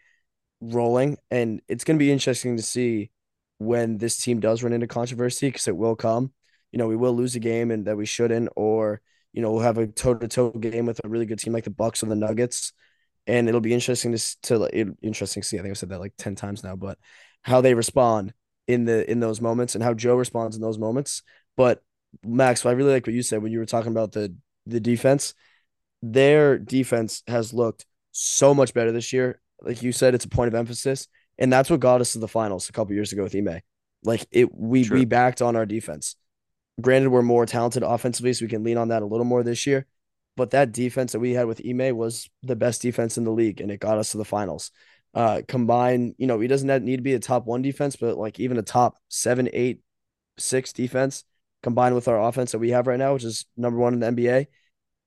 rolling, 0.61 1.17
and 1.29 1.61
it's 1.67 1.83
to 1.83 1.95
be 2.05 2.13
interesting 2.13 2.57
to 2.57 2.63
see 2.63 3.11
when 3.59 3.99
this 3.99 4.19
team 4.19 4.41
does 4.41 4.63
run 4.63 4.73
into 4.73 4.87
controversy 4.87 5.49
because 5.49 5.69
it 5.69 5.77
will 5.77 5.97
come. 5.97 6.33
You 6.73 6.79
know, 6.79 6.87
we 6.87 6.97
will 6.97 7.15
lose 7.15 7.35
a 7.35 7.41
game 7.41 7.71
and 7.71 7.87
that 7.87 7.97
we 7.97 8.07
shouldn't, 8.07 8.51
or 8.57 9.01
you 9.33 9.43
know, 9.43 9.53
we'll 9.53 9.63
have 9.63 9.79
a 9.79 9.87
toe 9.87 10.15
to 10.15 10.29
toe 10.29 10.51
game 10.51 10.87
with 10.87 11.01
a 11.05 11.09
really 11.09 11.27
good 11.27 11.39
team 11.39 11.53
like 11.53 11.65
the 11.65 11.71
Bucks 11.71 12.03
or 12.03 12.07
the 12.07 12.17
Nuggets, 12.17 12.73
and 13.27 13.49
it'll 13.49 13.61
be 13.61 13.75
interesting 13.75 14.17
to 14.17 14.37
to 14.43 14.95
interesting 15.03 15.43
to 15.43 15.49
see. 15.49 15.59
I 15.59 15.63
think 15.63 15.73
I've 15.73 15.79
said 15.79 15.91
that 15.91 16.01
like 16.01 16.15
ten 16.19 16.35
times 16.35 16.65
now, 16.65 16.77
but 16.77 16.99
how 17.43 17.61
they 17.61 17.75
respond 17.75 18.33
in 18.67 18.85
the 18.85 19.11
in 19.11 19.21
those 19.21 19.41
moments 19.41 19.75
and 19.75 19.83
how 19.83 19.95
Joe 19.95 20.15
responds 20.15 20.57
in 20.57 20.63
those 20.63 20.79
moments. 20.79 21.23
But 21.57 21.83
Max, 22.25 22.65
I 22.65 22.73
really 22.73 22.93
like 22.93 23.07
what 23.07 23.15
you 23.15 23.23
said 23.23 23.43
when 23.43 23.53
you 23.53 23.59
were 23.59 23.67
talking 23.67 23.93
about 23.93 24.13
the 24.13 24.35
the 24.67 24.81
defense. 24.81 25.35
Their 26.03 26.59
defense 26.59 27.23
has 27.27 27.53
looked 27.53 27.85
so 28.13 28.55
much 28.55 28.73
better 28.73 28.93
this 28.93 29.13
year. 29.13 29.41
Like 29.61 29.83
you 29.83 29.91
said, 29.91 30.15
it's 30.15 30.25
a 30.25 30.29
point 30.29 30.49
of 30.49 30.55
emphasis, 30.55 31.09
and 31.39 31.53
that's 31.53 31.71
what 31.71 31.81
got 31.81 32.01
us 32.01 32.13
to 32.13 32.19
the 32.19 32.29
finals 32.29 32.69
a 32.69 32.73
couple 32.73 32.95
years 32.95 33.13
ago 33.13 33.23
with 33.23 33.35
Ime. 33.35 33.61
Like 34.05 34.27
it, 34.31 34.55
we 34.55 34.85
True. 34.85 34.99
we 34.99 35.05
backed 35.05 35.43
on 35.43 35.57
our 35.57 35.67
defense. 35.67 36.17
Granted, 36.81 37.11
we're 37.11 37.23
more 37.23 37.47
talented 37.47 37.83
offensively, 37.83 38.33
so 38.33 38.45
we 38.45 38.49
can 38.49 38.63
lean 38.63 38.79
on 38.79 38.89
that 38.89 39.03
a 39.03 39.07
little 39.07 39.25
more 39.25 39.43
this 39.43 39.67
year. 39.67 39.87
But 40.37 40.51
that 40.51 40.71
defense 40.73 41.13
that 41.13 41.19
we 41.19 41.33
had 41.33 41.47
with 41.47 41.61
Ime 41.69 41.97
was 41.97 42.31
the 42.43 42.55
best 42.55 42.83
defense 42.83 43.19
in 43.19 43.25
the 43.25 43.33
league, 43.33 43.61
and 43.61 43.71
it 43.71 43.81
got 43.81 43.99
us 43.99 44.13
to 44.13 44.19
the 44.19 44.25
finals. 44.25 44.71
Uh, 45.15 45.43
combine, 45.49 46.15
you 46.19 46.29
know, 46.29 46.39
he 46.39 46.47
doesn't 46.47 46.85
need 46.85 46.97
to 46.97 47.03
be 47.03 47.15
a 47.15 47.19
top 47.19 47.47
one 47.47 47.63
defense, 47.63 47.97
but 47.97 48.17
like 48.17 48.39
even 48.39 48.59
a 48.59 48.63
top 48.63 48.99
seven, 49.09 49.49
eight, 49.53 49.81
six 50.39 50.73
defense 50.73 51.25
combined 51.63 51.95
with 51.95 52.09
our 52.09 52.23
offense 52.23 52.53
that 52.53 52.59
we 52.59 52.71
have 52.71 52.87
right 52.87 52.99
now, 52.99 53.15
which 53.15 53.25
is 53.25 53.47
number 53.57 53.79
one 53.79 53.95
in 53.95 54.01
the 54.01 54.07
NBA, 54.07 54.47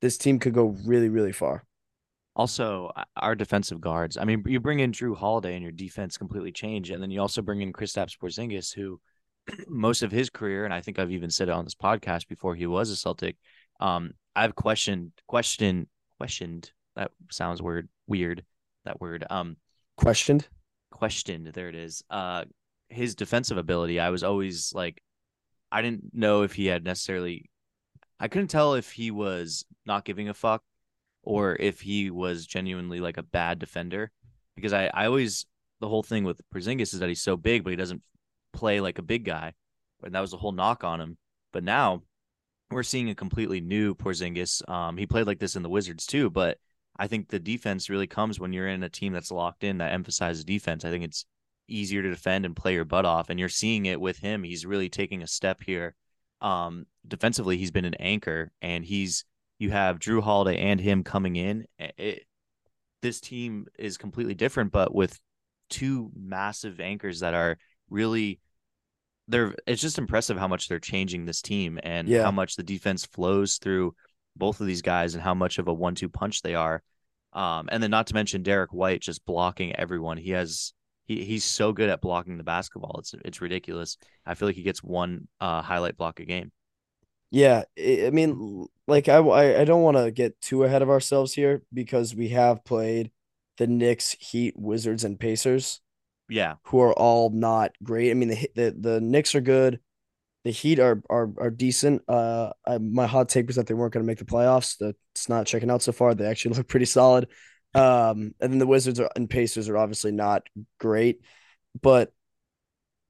this 0.02 0.18
team 0.18 0.40
could 0.40 0.54
go 0.54 0.76
really, 0.86 1.10
really 1.10 1.32
far. 1.32 1.64
Also, 2.36 2.92
our 3.18 3.36
defensive 3.36 3.82
guards. 3.82 4.18
I 4.18 4.24
mean, 4.24 4.44
you 4.48 4.60
bring 4.60 4.80
in 4.80 4.94
Jrue 4.94 5.18
Holiday 5.18 5.54
and 5.54 5.64
your 5.64 5.74
defense 5.74 6.18
completely 6.18 6.52
change, 6.52 6.90
and 6.90 7.02
then 7.02 7.12
you 7.12 7.20
also 7.20 7.42
bring 7.42 7.62
in 7.62 7.74
Kristaps 7.74 8.18
Porzingis, 8.18 8.74
who 8.74 9.02
most 9.68 10.02
of 10.02 10.12
his 10.12 10.30
career, 10.30 10.64
and 10.64 10.74
I 10.74 10.82
think 10.82 10.98
I've 10.98 11.12
even 11.12 11.30
said 11.30 11.50
it 11.50 11.54
on 11.54 11.66
this 11.66 11.76
podcast 11.76 12.28
before 12.28 12.56
he 12.56 12.66
was 12.66 12.90
a 12.90 12.96
Celtic. 12.96 13.36
Um, 13.80 14.12
I've 14.36 14.56
questioned, 14.56 15.12
questioned, 15.28 15.88
questioned. 16.18 16.72
That 16.96 17.12
sounds 17.32 17.62
weird. 17.62 17.90
Weird. 18.08 18.46
That 18.86 19.02
word. 19.02 19.26
Um, 19.30 19.58
questioned. 19.98 20.48
Questioned. 20.92 21.48
There 21.48 21.70
it 21.70 21.76
is. 21.76 22.04
Uh, 22.10 22.46
his 22.90 23.16
defensive 23.16 23.58
ability. 23.58 24.00
I 24.00 24.10
was 24.10 24.24
always 24.24 24.72
like, 24.74 25.02
I 25.72 25.82
didn't 25.82 26.14
know 26.14 26.44
if 26.44 26.54
he 26.54 26.68
had 26.68 26.84
necessarily. 26.84 27.50
I 28.20 28.28
couldn't 28.28 28.50
tell 28.50 28.76
if 28.76 28.92
he 28.92 29.10
was 29.10 29.66
not 29.86 30.06
giving 30.06 30.30
a 30.30 30.34
fuck, 30.34 30.64
or 31.24 31.56
if 31.60 31.82
he 31.82 32.10
was 32.10 32.46
genuinely 32.46 33.00
like 33.00 33.18
a 33.18 33.24
bad 33.24 33.60
defender, 33.60 34.12
because 34.56 34.74
I 34.74 34.90
I 34.94 35.06
always 35.06 35.46
the 35.80 35.90
whole 35.90 36.04
thing 36.04 36.24
with 36.24 36.42
Porzingis 36.54 36.94
is 36.94 37.00
that 37.00 37.10
he's 37.10 37.22
so 37.22 37.38
big, 37.38 37.64
but 37.64 37.72
he 37.72 37.76
doesn't 37.76 38.02
play 38.54 38.80
like 38.80 39.00
a 39.00 39.04
big 39.04 39.26
guy, 39.26 39.54
and 40.04 40.14
that 40.14 40.22
was 40.22 40.32
the 40.32 40.38
whole 40.38 40.52
knock 40.52 40.84
on 40.84 41.02
him. 41.02 41.18
But 41.54 41.64
now 41.64 42.04
we're 42.70 42.84
seeing 42.84 43.10
a 43.10 43.16
completely 43.16 43.62
new 43.62 43.96
Porzingis. 43.96 44.68
Um, 44.70 44.98
he 44.98 45.06
played 45.06 45.28
like 45.28 45.40
this 45.40 45.56
in 45.56 45.64
the 45.64 45.70
Wizards 45.70 46.06
too, 46.06 46.30
but 46.30 46.58
I 46.98 47.08
think 47.08 47.30
the 47.30 47.40
defense 47.40 47.90
really 47.90 48.08
comes 48.08 48.40
when 48.40 48.54
you're 48.54 48.68
in 48.68 48.84
a 48.84 48.90
team 48.90 49.14
that's 49.14 49.32
locked 49.32 49.64
in 49.64 49.80
that 49.80 49.94
emphasizes 49.94 50.44
defense. 50.44 50.86
I 50.86 50.90
think 50.90 51.04
it's 51.04 51.26
easier 51.68 52.02
to 52.02 52.10
defend 52.10 52.46
and 52.46 52.56
play 52.56 52.74
your 52.74 52.86
butt 52.86 53.06
off, 53.06 53.30
and 53.30 53.40
you're 53.40 53.50
seeing 53.50 53.86
it 53.86 54.00
with 54.00 54.20
him. 54.20 54.44
He's 54.44 54.66
really 54.66 54.90
taking 54.90 55.22
a 55.22 55.28
step 55.28 55.62
here. 55.66 55.96
Um, 56.42 56.86
defensively, 57.08 57.58
he's 57.58 57.72
been 57.72 57.86
an 57.86 57.96
anchor, 57.96 58.52
and 58.62 58.84
he's 58.84 59.26
you 59.62 59.70
have 59.70 60.00
Jrue 60.00 60.24
Holiday 60.24 60.58
and 60.58 60.82
him 60.82 61.04
coming 61.04 61.36
in. 61.36 61.66
It, 61.78 62.24
this 63.04 63.22
team 63.22 63.68
is 63.78 63.96
completely 63.98 64.34
different, 64.34 64.72
but 64.72 64.94
with 64.94 65.20
two 65.70 66.12
massive 66.16 66.80
anchors 66.80 67.20
that 67.20 67.34
are 67.36 67.58
really 67.90 68.40
they're 69.28 69.56
it's 69.68 69.82
just 69.82 70.00
impressive 70.00 70.38
how 70.38 70.48
much 70.48 70.68
they're 70.68 70.80
changing 70.80 71.26
this 71.26 71.42
team 71.42 71.80
and 71.84 72.08
yeah. 72.08 72.24
how 72.24 72.32
much 72.32 72.56
the 72.56 72.64
defense 72.64 73.06
flows 73.06 73.58
through 73.58 73.94
both 74.36 74.60
of 74.60 74.68
these 74.68 74.82
guys 74.82 75.14
and 75.14 75.24
how 75.24 75.36
much 75.36 75.60
of 75.60 75.68
a 75.68 75.74
one-two 75.74 76.10
punch 76.10 76.42
they 76.42 76.56
are. 76.56 76.82
Um, 77.34 77.70
and 77.72 77.82
then 77.84 77.92
not 77.92 78.08
to 78.08 78.14
mention 78.14 78.44
Derrick 78.44 78.74
White 78.74 79.02
just 79.02 79.24
blocking 79.26 79.76
everyone. 79.76 80.18
He 80.18 80.32
has 80.32 80.74
he 81.06 81.24
he's 81.24 81.46
so 81.46 81.72
good 81.72 81.90
at 81.90 82.02
blocking 82.02 82.38
the 82.38 82.44
basketball. 82.44 82.96
It's 82.98 83.14
it's 83.24 83.42
ridiculous. 83.42 83.98
I 84.26 84.34
feel 84.34 84.48
like 84.48 84.56
he 84.56 84.64
gets 84.64 84.82
one 84.82 85.28
uh, 85.40 85.62
highlight 85.62 85.98
block 85.98 86.20
a 86.20 86.26
game. 86.26 86.52
Yeah, 87.32 87.64
I 87.80 88.10
mean, 88.12 88.68
like 88.88 89.08
I 89.08 89.18
I 89.62 89.66
don't 89.66 89.84
want 89.84 89.98
to 89.98 90.12
get 90.12 90.40
too 90.42 90.64
ahead 90.64 90.82
of 90.82 90.90
ourselves 90.90 91.34
here 91.34 91.64
because 91.74 92.14
we 92.14 92.30
have 92.30 92.66
played 92.66 93.12
the 93.58 93.68
Knicks, 93.68 94.12
Heat, 94.20 94.54
Wizards, 94.58 95.04
and 95.04 95.20
Pacers 95.20 95.82
yeah, 96.32 96.56
who 96.64 96.80
are 96.80 96.94
all 96.94 97.30
not 97.30 97.74
great. 97.84 98.10
I 98.10 98.14
mean, 98.14 98.30
the 98.30 98.50
the 98.56 98.76
the 98.80 99.02
Knicks 99.02 99.36
are 99.36 99.42
good. 99.42 99.82
The 100.46 100.52
Heat 100.52 100.80
are 100.80 101.04
are 101.10 101.30
are 101.38 101.50
decent. 101.52 102.04
Uh, 102.08 102.52
I, 102.66 102.78
my 102.78 103.06
hot 103.06 103.28
take 103.28 103.48
was 103.48 103.58
that 103.58 103.68
they 103.68 103.74
weren't 103.74 103.94
going 103.94 104.04
to 104.04 104.08
make 104.08 104.18
the 104.18 104.26
playoffs. 104.26 104.78
That's 104.80 105.28
not 105.28 105.46
checking 105.46 105.70
out 105.70 105.82
so 105.82 105.92
far. 105.92 106.16
They 106.16 106.26
actually 106.26 106.56
look 106.58 106.70
pretty 106.70 106.86
solid. 106.86 107.28
Um, 107.76 108.34
and 108.40 108.52
then 108.52 108.60
the 108.60 108.68
Wizards 108.68 109.00
are, 109.02 109.10
and 109.16 109.30
Pacers 109.30 109.68
are 109.68 109.78
obviously 109.78 110.12
not 110.14 110.48
great, 110.80 111.22
but 111.80 112.14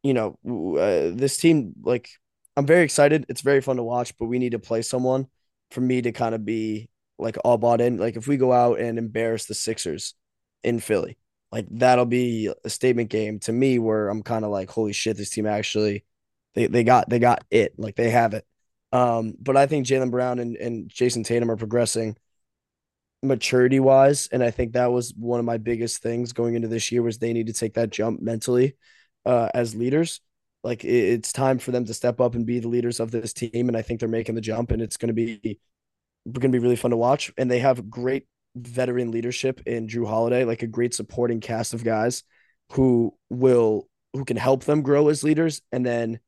you 0.04 0.16
know, 0.16 0.38
uh, 0.80 1.16
this 1.16 1.38
team 1.38 1.74
like 1.84 2.10
I'm 2.58 2.66
very 2.66 2.84
excited. 2.84 3.26
It's 3.30 3.42
very 3.42 3.62
fun 3.62 3.78
to 3.78 3.84
watch, 3.84 4.18
but 4.18 4.26
we 4.26 4.40
need 4.40 4.52
to 4.52 4.60
play 4.60 4.82
someone 4.82 5.28
for 5.72 5.82
me 5.82 6.02
to 6.02 6.12
kind 6.12 6.36
of 6.36 6.46
be 6.46 6.90
like 7.18 7.38
all 7.44 7.58
bought 7.58 7.82
in. 7.82 7.98
Like 7.98 8.18
if 8.18 8.28
we 8.28 8.38
go 8.38 8.52
out 8.52 8.80
and 8.80 8.98
embarrass 8.98 9.46
the 9.46 9.54
Sixers 9.54 10.16
in 10.64 10.80
Philly, 10.80 11.18
like 11.52 11.68
that'll 11.72 12.06
be 12.06 12.52
a 12.64 12.70
statement 12.70 13.10
game 13.10 13.40
to 13.40 13.52
me 13.52 13.80
where 13.80 14.10
I'm 14.10 14.24
kind 14.24 14.46
of 14.46 14.52
like, 14.52 14.70
holy 14.70 14.94
shit, 14.94 15.18
this 15.18 15.30
team 15.30 15.46
actually 15.46 16.06
they 16.56 16.68
they 16.68 16.84
got 16.84 17.10
they 17.10 17.20
got 17.20 17.44
it. 17.50 17.74
Like 17.78 17.96
they 17.96 18.10
have 18.10 18.34
it. 18.34 18.46
Um, 18.92 19.36
but 19.40 19.56
I 19.56 19.68
think 19.68 19.86
Jaylen 19.86 20.12
Brown 20.12 20.40
and, 20.40 20.58
and 20.58 20.90
Jayson 20.90 21.24
Tatum 21.24 21.50
are 21.50 21.56
progressing 21.56 22.18
maturity 23.24 23.80
wise. 23.80 24.28
And 24.32 24.44
I 24.44 24.52
think 24.52 24.74
that 24.74 24.92
was 24.92 25.14
one 25.16 25.40
of 25.40 25.46
my 25.46 25.58
biggest 25.58 26.02
things 26.02 26.34
going 26.34 26.56
into 26.56 26.68
this 26.68 26.92
year 26.92 27.02
was 27.02 27.18
they 27.18 27.34
need 27.34 27.48
to 27.48 27.54
take 27.54 27.76
that 27.76 27.90
jump 27.90 28.22
mentally 28.22 28.76
uh, 29.26 29.50
as 29.54 29.76
leaders. 29.76 30.22
Like 30.64 30.86
it's 30.86 31.32
time 31.32 31.58
for 31.58 31.72
them 31.72 31.86
to 31.86 31.94
step 31.94 32.22
up 32.22 32.36
and 32.36 32.46
be 32.46 32.60
the 32.60 32.68
leaders 32.68 33.00
of 33.00 33.12
this 33.12 33.34
team. 33.34 33.68
And 33.68 33.76
I 33.76 33.82
think 33.82 34.00
they're 34.00 34.10
making 34.10 34.36
the 34.36 34.42
jump 34.42 34.72
and 34.72 34.82
it's 34.82 34.98
going 34.98 35.08
to 35.08 35.14
be 35.14 35.60
going 36.26 36.52
to 36.52 36.58
be 36.58 36.60
really 36.60 36.76
fun 36.76 36.92
to 36.92 36.98
watch. 36.98 37.32
And 37.38 37.50
they 37.50 37.60
have 37.60 37.90
great 37.90 38.28
veteran 38.56 39.12
leadership 39.12 39.62
in 39.66 39.88
Jrue 39.88 40.08
Holiday, 40.08 40.46
like 40.46 40.62
a 40.62 40.68
great 40.68 40.94
supporting 40.94 41.40
cast 41.40 41.74
of 41.74 41.84
guys 41.84 42.24
who 42.74 43.16
will 43.30 43.88
who 44.14 44.26
can 44.26 44.38
help 44.38 44.66
them 44.66 44.82
grow 44.82 45.08
as 45.08 45.24
leaders 45.24 45.62
and 45.72 45.86
then, 45.86 46.20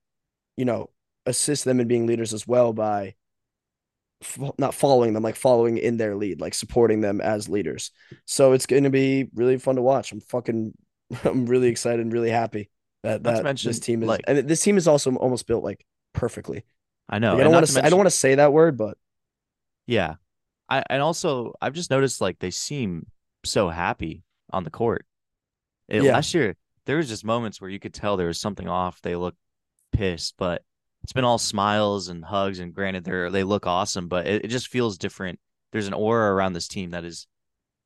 you 0.57 0.65
know, 0.65 0.89
assist 1.25 1.65
them 1.65 1.79
in 1.79 1.87
being 1.87 2.07
leaders 2.07 2.33
as 2.33 2.47
well 2.47 2.73
by 2.73 3.13
not 4.57 4.73
following 4.73 5.13
them, 5.13 5.23
like 5.23 5.35
following 5.35 5.77
in 5.77 5.97
their 5.97 6.15
lead, 6.15 6.39
like 6.39 6.53
supporting 6.53 7.01
them 7.01 7.19
as 7.21 7.49
leaders. 7.49 7.91
So 8.25 8.53
it's 8.53 8.65
going 8.65 8.85
to 8.85 8.89
be 8.89 9.29
really 9.35 9.57
fun 9.57 9.75
to 9.75 9.81
watch. 9.81 10.11
I'm 10.11 10.21
fucking, 10.21 10.73
I'm 11.23 11.45
really 11.45 11.67
excited 11.67 11.99
and 11.99 12.13
really 12.13 12.29
happy 12.29 12.69
that 13.03 13.23
that 13.23 13.43
mention, 13.43 13.69
this 13.69 13.79
team 13.79 14.01
is, 14.01 14.07
like, 14.07 14.21
and 14.27 14.47
this 14.47 14.61
team 14.61 14.77
is 14.77 14.87
also 14.87 15.13
almost 15.15 15.45
built 15.47 15.63
like 15.63 15.85
perfectly. 16.13 16.63
I 17.09 17.19
know. 17.19 17.33
Like, 17.33 17.41
I 17.41 17.43
don't 17.43 17.53
want 17.53 17.67
to. 17.67 17.73
Mention, 17.73 17.85
I 17.85 17.89
don't 17.89 17.99
want 17.99 18.07
to 18.07 18.15
say 18.15 18.35
that 18.35 18.53
word, 18.53 18.77
but 18.77 18.97
yeah, 19.87 20.15
I 20.69 20.83
and 20.89 21.01
also 21.01 21.53
I've 21.61 21.73
just 21.73 21.91
noticed 21.91 22.21
like 22.21 22.39
they 22.39 22.51
seem 22.51 23.07
so 23.45 23.69
happy 23.69 24.23
on 24.51 24.63
the 24.63 24.69
court. 24.69 25.05
It, 25.89 26.03
yeah. 26.03 26.13
Last 26.13 26.33
year 26.33 26.55
there 26.85 26.97
was 26.97 27.07
just 27.07 27.25
moments 27.25 27.61
where 27.61 27.69
you 27.69 27.79
could 27.79 27.93
tell 27.93 28.17
there 28.17 28.27
was 28.27 28.39
something 28.39 28.67
off. 28.67 29.01
They 29.01 29.15
looked 29.15 29.37
pissed, 29.91 30.35
but 30.37 30.63
it's 31.03 31.13
been 31.13 31.23
all 31.23 31.37
smiles 31.37 32.07
and 32.07 32.23
hugs. 32.23 32.59
And 32.59 32.73
granted, 32.73 33.03
they're 33.03 33.29
they 33.29 33.43
look 33.43 33.67
awesome, 33.67 34.07
but 34.07 34.27
it, 34.27 34.45
it, 34.45 34.47
just 34.49 34.67
feels 34.67 34.97
different. 34.97 35.39
There's 35.71 35.87
an 35.87 35.93
aura 35.93 36.33
around 36.33 36.53
this 36.53 36.67
team 36.67 36.91
that 36.91 37.03
is 37.03 37.27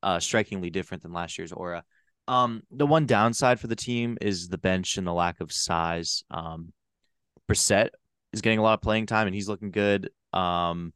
uh, 0.02 0.20
strikingly 0.20 0.70
different 0.70 1.02
than 1.02 1.12
last 1.12 1.38
year's 1.38 1.52
aura. 1.52 1.84
Um, 2.28 2.62
the 2.70 2.86
one 2.86 3.06
downside 3.06 3.58
for 3.58 3.68
the 3.68 3.74
team 3.74 4.18
is 4.20 4.48
the 4.48 4.58
bench 4.58 4.98
and 4.98 5.06
the 5.06 5.12
lack 5.12 5.40
of 5.40 5.50
size. 5.50 6.22
Um, 6.30 6.72
Brissett 7.50 7.88
is 8.34 8.42
getting 8.42 8.58
a 8.58 8.62
lot 8.62 8.74
of 8.74 8.82
playing 8.82 9.06
time 9.06 9.26
and 9.26 9.34
he's 9.34 9.48
looking 9.48 9.70
good. 9.70 10.10
Um, 10.34 10.92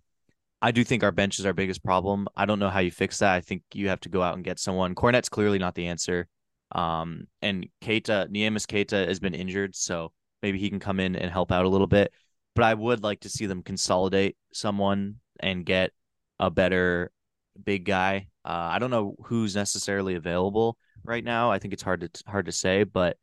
I 0.60 0.70
do 0.70 0.84
think 0.84 1.02
our 1.02 1.10
bench 1.10 1.38
is 1.38 1.46
our 1.46 1.54
biggest 1.54 1.82
problem. 1.82 2.28
I 2.36 2.44
don't 2.44 2.58
know 2.58 2.68
how 2.68 2.80
you 2.80 2.90
fix 2.90 3.18
that. 3.18 3.32
I 3.32 3.40
think 3.40 3.62
you 3.72 3.88
have 3.88 4.00
to 4.00 4.10
go 4.10 4.22
out 4.22 4.34
and 4.34 4.44
get 4.44 4.60
someone. 4.60 4.94
Kornet's 4.94 5.30
clearly 5.30 5.58
not 5.58 5.74
the 5.74 5.86
answer. 5.86 6.28
Um, 6.72 7.26
and 7.40 7.66
Queta, 7.80 8.28
Neemias 8.30 8.68
Queta 8.68 8.96
has 8.96 9.18
been 9.18 9.34
injured, 9.34 9.74
so 9.74 10.12
maybe 10.42 10.58
he 10.58 10.68
can 10.68 10.80
come 10.80 11.00
in 11.00 11.16
and 11.16 11.32
help 11.32 11.50
out 11.50 11.64
a 11.64 11.68
little 11.68 11.86
bit. 11.86 12.12
But 12.54 12.64
I 12.66 12.74
would 12.74 13.02
like 13.02 13.20
to 13.20 13.30
see 13.30 13.46
them 13.46 13.62
consolidate 13.62 14.36
someone 14.52 15.16
and 15.40 15.64
get 15.64 15.92
a 16.38 16.50
better 16.50 17.10
big 17.64 17.86
guy. 17.86 18.28
Uh, 18.44 18.68
I 18.72 18.78
don't 18.78 18.90
know 18.90 19.16
who's 19.24 19.56
necessarily 19.56 20.14
available 20.14 20.76
right 21.04 21.24
now. 21.24 21.50
I 21.50 21.58
think 21.58 21.74
it's 21.74 21.82
hard 21.82 22.00
to 22.00 22.22
hard 22.26 22.46
to 22.46 22.52
say, 22.52 22.84
but 22.84 23.16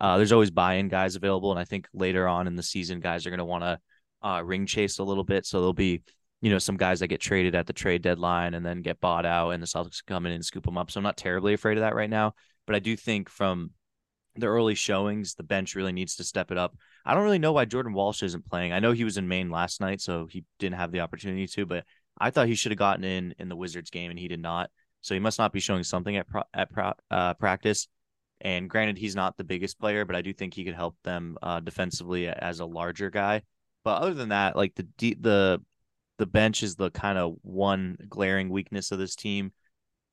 uh, 0.00 0.16
there's 0.16 0.32
always 0.32 0.50
buy-in 0.50 0.88
guys 0.88 1.16
available, 1.16 1.50
and 1.50 1.60
I 1.60 1.64
think 1.64 1.88
later 1.94 2.28
on 2.28 2.46
in 2.46 2.56
the 2.56 2.62
season, 2.62 3.00
guys 3.00 3.26
are 3.26 3.30
going 3.30 3.38
to 3.38 3.44
want 3.44 3.64
to 3.64 3.78
uh, 4.26 4.42
ring 4.42 4.66
chase 4.66 4.98
a 4.98 5.04
little 5.04 5.24
bit. 5.24 5.46
So 5.46 5.58
there'll 5.58 5.72
be, 5.72 6.02
you 6.42 6.50
know, 6.50 6.58
some 6.58 6.76
guys 6.76 7.00
that 7.00 7.08
get 7.08 7.20
traded 7.20 7.54
at 7.54 7.66
the 7.66 7.72
trade 7.72 8.02
deadline 8.02 8.54
and 8.54 8.64
then 8.64 8.82
get 8.82 9.00
bought 9.00 9.24
out, 9.24 9.50
and 9.50 9.62
the 9.62 9.66
Celtics 9.66 10.04
come 10.06 10.26
in 10.26 10.32
and 10.32 10.44
scoop 10.44 10.64
them 10.64 10.76
up. 10.76 10.90
So 10.90 10.98
I'm 10.98 11.04
not 11.04 11.16
terribly 11.16 11.54
afraid 11.54 11.78
of 11.78 11.82
that 11.82 11.94
right 11.94 12.10
now, 12.10 12.34
but 12.66 12.76
I 12.76 12.78
do 12.78 12.96
think 12.96 13.30
from 13.30 13.70
the 14.38 14.46
early 14.46 14.74
showings, 14.74 15.34
the 15.34 15.42
bench 15.42 15.74
really 15.74 15.92
needs 15.92 16.16
to 16.16 16.24
step 16.24 16.50
it 16.50 16.58
up. 16.58 16.76
I 17.06 17.14
don't 17.14 17.24
really 17.24 17.38
know 17.38 17.52
why 17.52 17.64
Jordan 17.64 17.94
Walsh 17.94 18.22
isn't 18.22 18.44
playing. 18.50 18.72
I 18.72 18.80
know 18.80 18.92
he 18.92 19.04
was 19.04 19.16
in 19.16 19.28
Maine 19.28 19.50
last 19.50 19.80
night, 19.80 20.02
so 20.02 20.26
he 20.26 20.44
didn't 20.58 20.76
have 20.76 20.92
the 20.92 21.00
opportunity 21.00 21.46
to, 21.46 21.64
but 21.64 21.84
I 22.18 22.30
thought 22.30 22.48
he 22.48 22.54
should 22.54 22.72
have 22.72 22.78
gotten 22.78 23.04
in 23.04 23.34
in 23.38 23.48
the 23.48 23.56
Wizards 23.56 23.90
game, 23.90 24.10
and 24.10 24.18
he 24.18 24.28
did 24.28 24.40
not. 24.40 24.70
So 25.06 25.14
he 25.14 25.20
must 25.20 25.38
not 25.38 25.52
be 25.52 25.60
showing 25.60 25.84
something 25.84 26.16
at 26.16 26.26
pro- 26.26 26.42
at 26.52 26.68
pro- 26.68 26.94
uh, 27.12 27.34
practice. 27.34 27.86
And 28.40 28.68
granted, 28.68 28.98
he's 28.98 29.14
not 29.14 29.36
the 29.36 29.44
biggest 29.44 29.78
player, 29.78 30.04
but 30.04 30.16
I 30.16 30.20
do 30.20 30.32
think 30.32 30.52
he 30.52 30.64
could 30.64 30.74
help 30.74 30.96
them 31.04 31.38
uh, 31.40 31.60
defensively 31.60 32.26
as 32.26 32.58
a 32.58 32.66
larger 32.66 33.08
guy. 33.08 33.42
But 33.84 34.02
other 34.02 34.14
than 34.14 34.30
that, 34.30 34.56
like 34.56 34.74
the 34.74 34.88
the 34.98 35.62
the 36.18 36.26
bench 36.26 36.64
is 36.64 36.74
the 36.74 36.90
kind 36.90 37.18
of 37.18 37.36
one 37.42 37.96
glaring 38.08 38.48
weakness 38.48 38.90
of 38.90 38.98
this 38.98 39.14
team. 39.14 39.52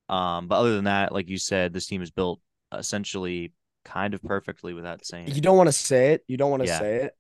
Um, 0.10 0.48
but 0.48 0.60
other 0.60 0.76
than 0.76 0.84
that, 0.84 1.12
like 1.12 1.28
you 1.28 1.40
said, 1.40 1.74
this 1.74 1.88
team 1.88 2.04
is 2.04 2.12
built 2.12 2.40
essentially 2.72 3.52
kind 3.86 4.14
of 4.14 4.22
perfectly 4.22 4.76
without 4.76 5.04
saying 5.04 5.28
you 5.30 5.42
don't 5.42 5.58
want 5.58 5.70
to 5.70 5.74
say 5.74 6.14
it. 6.14 6.24
You 6.28 6.38
don't 6.38 6.52
want 6.52 6.62
to 6.62 6.70
yeah. 6.70 6.80
say 6.80 6.96
it. 6.98 7.18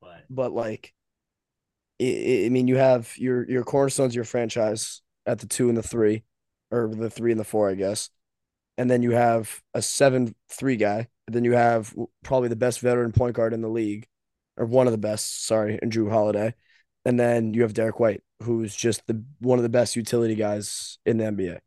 But 0.00 0.26
but 0.30 0.52
like, 0.52 0.94
it, 1.98 2.46
I 2.46 2.48
mean, 2.50 2.68
you 2.68 2.76
have 2.76 3.12
your 3.16 3.50
your 3.50 3.64
cornerstones, 3.64 4.14
your 4.14 4.22
franchise 4.22 5.02
at 5.26 5.40
the 5.40 5.48
two 5.48 5.68
and 5.68 5.76
the 5.76 5.82
three, 5.82 6.22
or 6.70 6.88
the 6.88 7.10
three 7.10 7.30
and 7.30 7.40
the 7.40 7.44
four, 7.44 7.70
I 7.70 7.74
guess, 7.74 8.10
and 8.76 8.90
then 8.90 9.02
you 9.02 9.12
have 9.12 9.62
a 9.72 9.82
seven 9.82 10.34
three 10.48 10.76
guy. 10.76 11.08
And 11.26 11.34
then 11.34 11.44
you 11.44 11.52
have 11.52 11.94
probably 12.22 12.50
the 12.50 12.56
best 12.56 12.80
veteran 12.80 13.12
point 13.12 13.34
guard 13.34 13.54
in 13.54 13.62
the 13.62 13.68
league, 13.68 14.06
or 14.58 14.66
one 14.66 14.86
of 14.86 14.92
the 14.92 14.98
best. 14.98 15.46
Sorry, 15.46 15.78
and 15.80 15.90
Jrue 15.90 16.10
Holiday, 16.10 16.54
and 17.04 17.18
then 17.18 17.54
you 17.54 17.62
have 17.62 17.72
Derrick 17.72 17.98
White, 17.98 18.22
who's 18.42 18.76
just 18.76 19.06
the 19.06 19.24
one 19.40 19.58
of 19.58 19.62
the 19.62 19.70
best 19.70 19.96
utility 19.96 20.34
guys 20.34 20.98
in 21.06 21.16
the 21.16 21.24
NBA. 21.24 21.60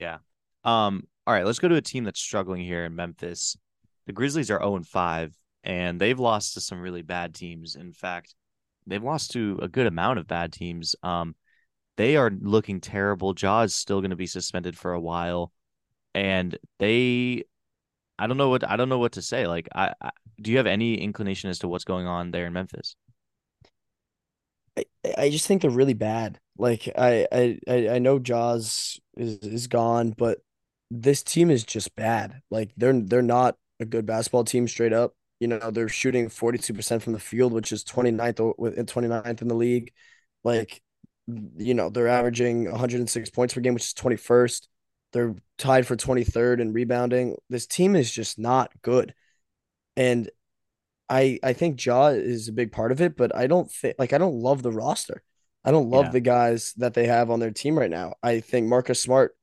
Yeah. 0.00 0.18
Um, 0.64 1.06
all 1.26 1.34
right, 1.34 1.44
let's 1.44 1.58
go 1.58 1.68
to 1.68 1.74
a 1.74 1.82
team 1.82 2.04
that's 2.04 2.20
struggling 2.20 2.62
here 2.62 2.84
in 2.86 2.96
Memphis. 2.96 3.56
The 4.06 4.12
Grizzlies 4.14 4.50
are 4.50 4.60
0 4.60 4.76
and 4.76 4.86
5, 4.86 5.36
and 5.64 6.00
they've 6.00 6.18
lost 6.18 6.54
to 6.54 6.62
some 6.62 6.80
really 6.80 7.02
bad 7.02 7.34
teams. 7.34 7.76
In 7.76 7.92
fact, 7.92 8.34
they've 8.86 9.02
lost 9.02 9.32
to 9.32 9.58
a 9.60 9.68
good 9.68 9.86
amount 9.86 10.18
of 10.18 10.26
bad 10.26 10.52
teams. 10.52 10.96
Um, 11.02 11.34
they 11.98 12.16
are 12.16 12.30
looking 12.30 12.80
terrible. 12.80 13.34
Ja's 13.34 13.74
still 13.74 14.00
going 14.00 14.10
to 14.10 14.16
be 14.16 14.28
suspended 14.28 14.78
for 14.78 14.92
a 14.92 15.00
while, 15.00 15.52
and 16.14 16.56
they, 16.78 17.42
I 18.18 18.28
don't 18.28 18.36
know 18.36 18.48
what 18.48 18.66
I 18.68 18.76
don't 18.76 18.88
know 18.88 18.98
what 18.98 19.12
to 19.12 19.22
say. 19.22 19.46
Like, 19.46 19.68
I, 19.74 19.92
I 20.00 20.10
do 20.40 20.52
you 20.52 20.56
have 20.58 20.66
any 20.66 20.94
inclination 20.94 21.50
as 21.50 21.58
to 21.58 21.68
what's 21.68 21.84
going 21.84 22.06
on 22.06 22.30
there 22.30 22.46
in 22.46 22.52
Memphis? 22.52 22.94
I, 24.78 24.84
I 25.18 25.30
just 25.30 25.46
think 25.46 25.60
they're 25.60 25.70
really 25.72 25.94
bad. 25.94 26.38
Like 26.56 26.88
I 26.96 27.26
I 27.66 27.88
I 27.88 27.98
know 27.98 28.20
Ja's 28.20 29.00
is 29.16 29.38
is 29.38 29.66
gone, 29.66 30.14
but 30.16 30.38
this 30.92 31.24
team 31.24 31.50
is 31.50 31.64
just 31.64 31.96
bad. 31.96 32.40
Like 32.48 32.70
they're 32.76 33.00
they're 33.00 33.22
not 33.22 33.56
a 33.80 33.84
good 33.84 34.06
basketball 34.06 34.44
team 34.44 34.68
straight 34.68 34.92
up. 34.92 35.14
You 35.40 35.48
know, 35.48 35.70
they're 35.70 35.88
shooting 35.88 36.28
42% 36.28 37.02
from 37.02 37.12
the 37.12 37.20
field, 37.20 37.52
which 37.52 37.70
is 37.72 37.84
29th 37.84 38.54
with 38.58 38.76
29th 38.76 39.42
in 39.42 39.48
the 39.48 39.54
league. 39.54 39.92
Like, 40.44 40.82
you 41.56 41.74
know, 41.74 41.90
they're 41.90 42.08
averaging 42.08 42.70
106 42.70 43.30
points 43.30 43.54
per 43.54 43.60
game, 43.60 43.74
which 43.74 43.84
is 43.84 43.94
21st. 43.94 44.66
They're 45.12 45.34
tied 45.56 45.86
for 45.86 45.96
23rd 45.96 46.60
in 46.60 46.72
rebounding. 46.72 47.36
This 47.48 47.66
team 47.66 47.96
is 47.96 48.10
just 48.10 48.38
not 48.38 48.72
good. 48.82 49.14
And 49.96 50.30
I 51.08 51.38
I 51.42 51.52
think 51.54 51.76
Jaw 51.76 52.08
is 52.08 52.48
a 52.48 52.52
big 52.52 52.72
part 52.72 52.92
of 52.92 53.00
it, 53.00 53.16
but 53.16 53.34
I 53.34 53.46
don't 53.46 53.70
think 53.70 53.96
like 53.98 54.12
I 54.12 54.18
don't 54.18 54.40
love 54.40 54.62
the 54.62 54.72
roster. 54.72 55.22
I 55.64 55.70
don't 55.70 55.90
love 55.90 56.06
yeah. 56.06 56.10
the 56.12 56.20
guys 56.20 56.72
that 56.76 56.94
they 56.94 57.06
have 57.06 57.30
on 57.30 57.40
their 57.40 57.50
team 57.50 57.78
right 57.78 57.90
now. 57.90 58.14
I 58.22 58.40
think 58.40 58.68
Marcus 58.68 59.00
Smart 59.00 59.36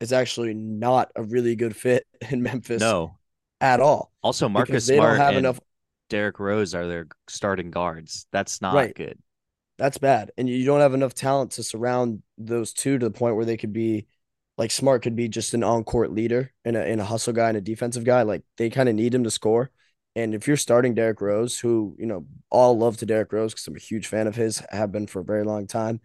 is 0.00 0.12
actually 0.12 0.54
not 0.54 1.10
a 1.14 1.22
really 1.22 1.56
good 1.56 1.76
fit 1.76 2.06
in 2.30 2.42
Memphis. 2.42 2.80
No, 2.80 3.18
at 3.60 3.80
all. 3.80 4.12
Also, 4.22 4.48
Marcus 4.48 4.86
they 4.86 4.96
Smart 4.96 5.18
don't 5.18 5.26
have 5.26 5.36
enough. 5.36 5.60
Derrick 6.08 6.40
Rose 6.40 6.74
are 6.74 6.86
their 6.86 7.06
starting 7.28 7.70
guards. 7.70 8.26
That's 8.32 8.62
not 8.62 8.74
right. 8.74 8.94
good. 8.94 9.18
That's 9.78 9.98
bad, 9.98 10.32
and 10.36 10.48
you 10.48 10.64
don't 10.64 10.80
have 10.80 10.94
enough 10.94 11.14
talent 11.14 11.52
to 11.52 11.62
surround 11.62 12.22
those 12.36 12.72
two 12.72 12.98
to 12.98 13.06
the 13.06 13.12
point 13.12 13.36
where 13.36 13.44
they 13.44 13.56
could 13.56 13.72
be 13.72 14.06
like 14.58 14.72
Smart 14.72 15.02
could 15.02 15.14
be 15.14 15.28
just 15.28 15.54
an 15.54 15.62
on 15.62 15.84
court 15.84 16.12
leader 16.12 16.52
and 16.64 16.76
a, 16.76 16.84
and 16.84 17.00
a 17.00 17.04
hustle 17.04 17.32
guy 17.32 17.48
and 17.48 17.56
a 17.56 17.60
defensive 17.60 18.02
guy. 18.04 18.22
Like 18.22 18.42
they 18.56 18.70
kind 18.70 18.88
of 18.88 18.96
need 18.96 19.14
him 19.14 19.22
to 19.24 19.30
score. 19.30 19.70
And 20.16 20.34
if 20.34 20.48
you're 20.48 20.56
starting 20.56 20.94
Derrick 20.94 21.20
Rose, 21.20 21.58
who 21.60 21.94
you 21.98 22.06
know 22.06 22.26
all 22.50 22.76
love 22.76 22.96
to 22.98 23.06
Derrick 23.06 23.32
Rose 23.32 23.52
because 23.54 23.68
I'm 23.68 23.76
a 23.76 23.78
huge 23.78 24.08
fan 24.08 24.26
of 24.26 24.34
his, 24.34 24.62
have 24.70 24.90
been 24.92 25.06
for 25.06 25.20
a 25.20 25.24
very 25.24 25.44
long 25.44 25.68
time, 25.68 26.00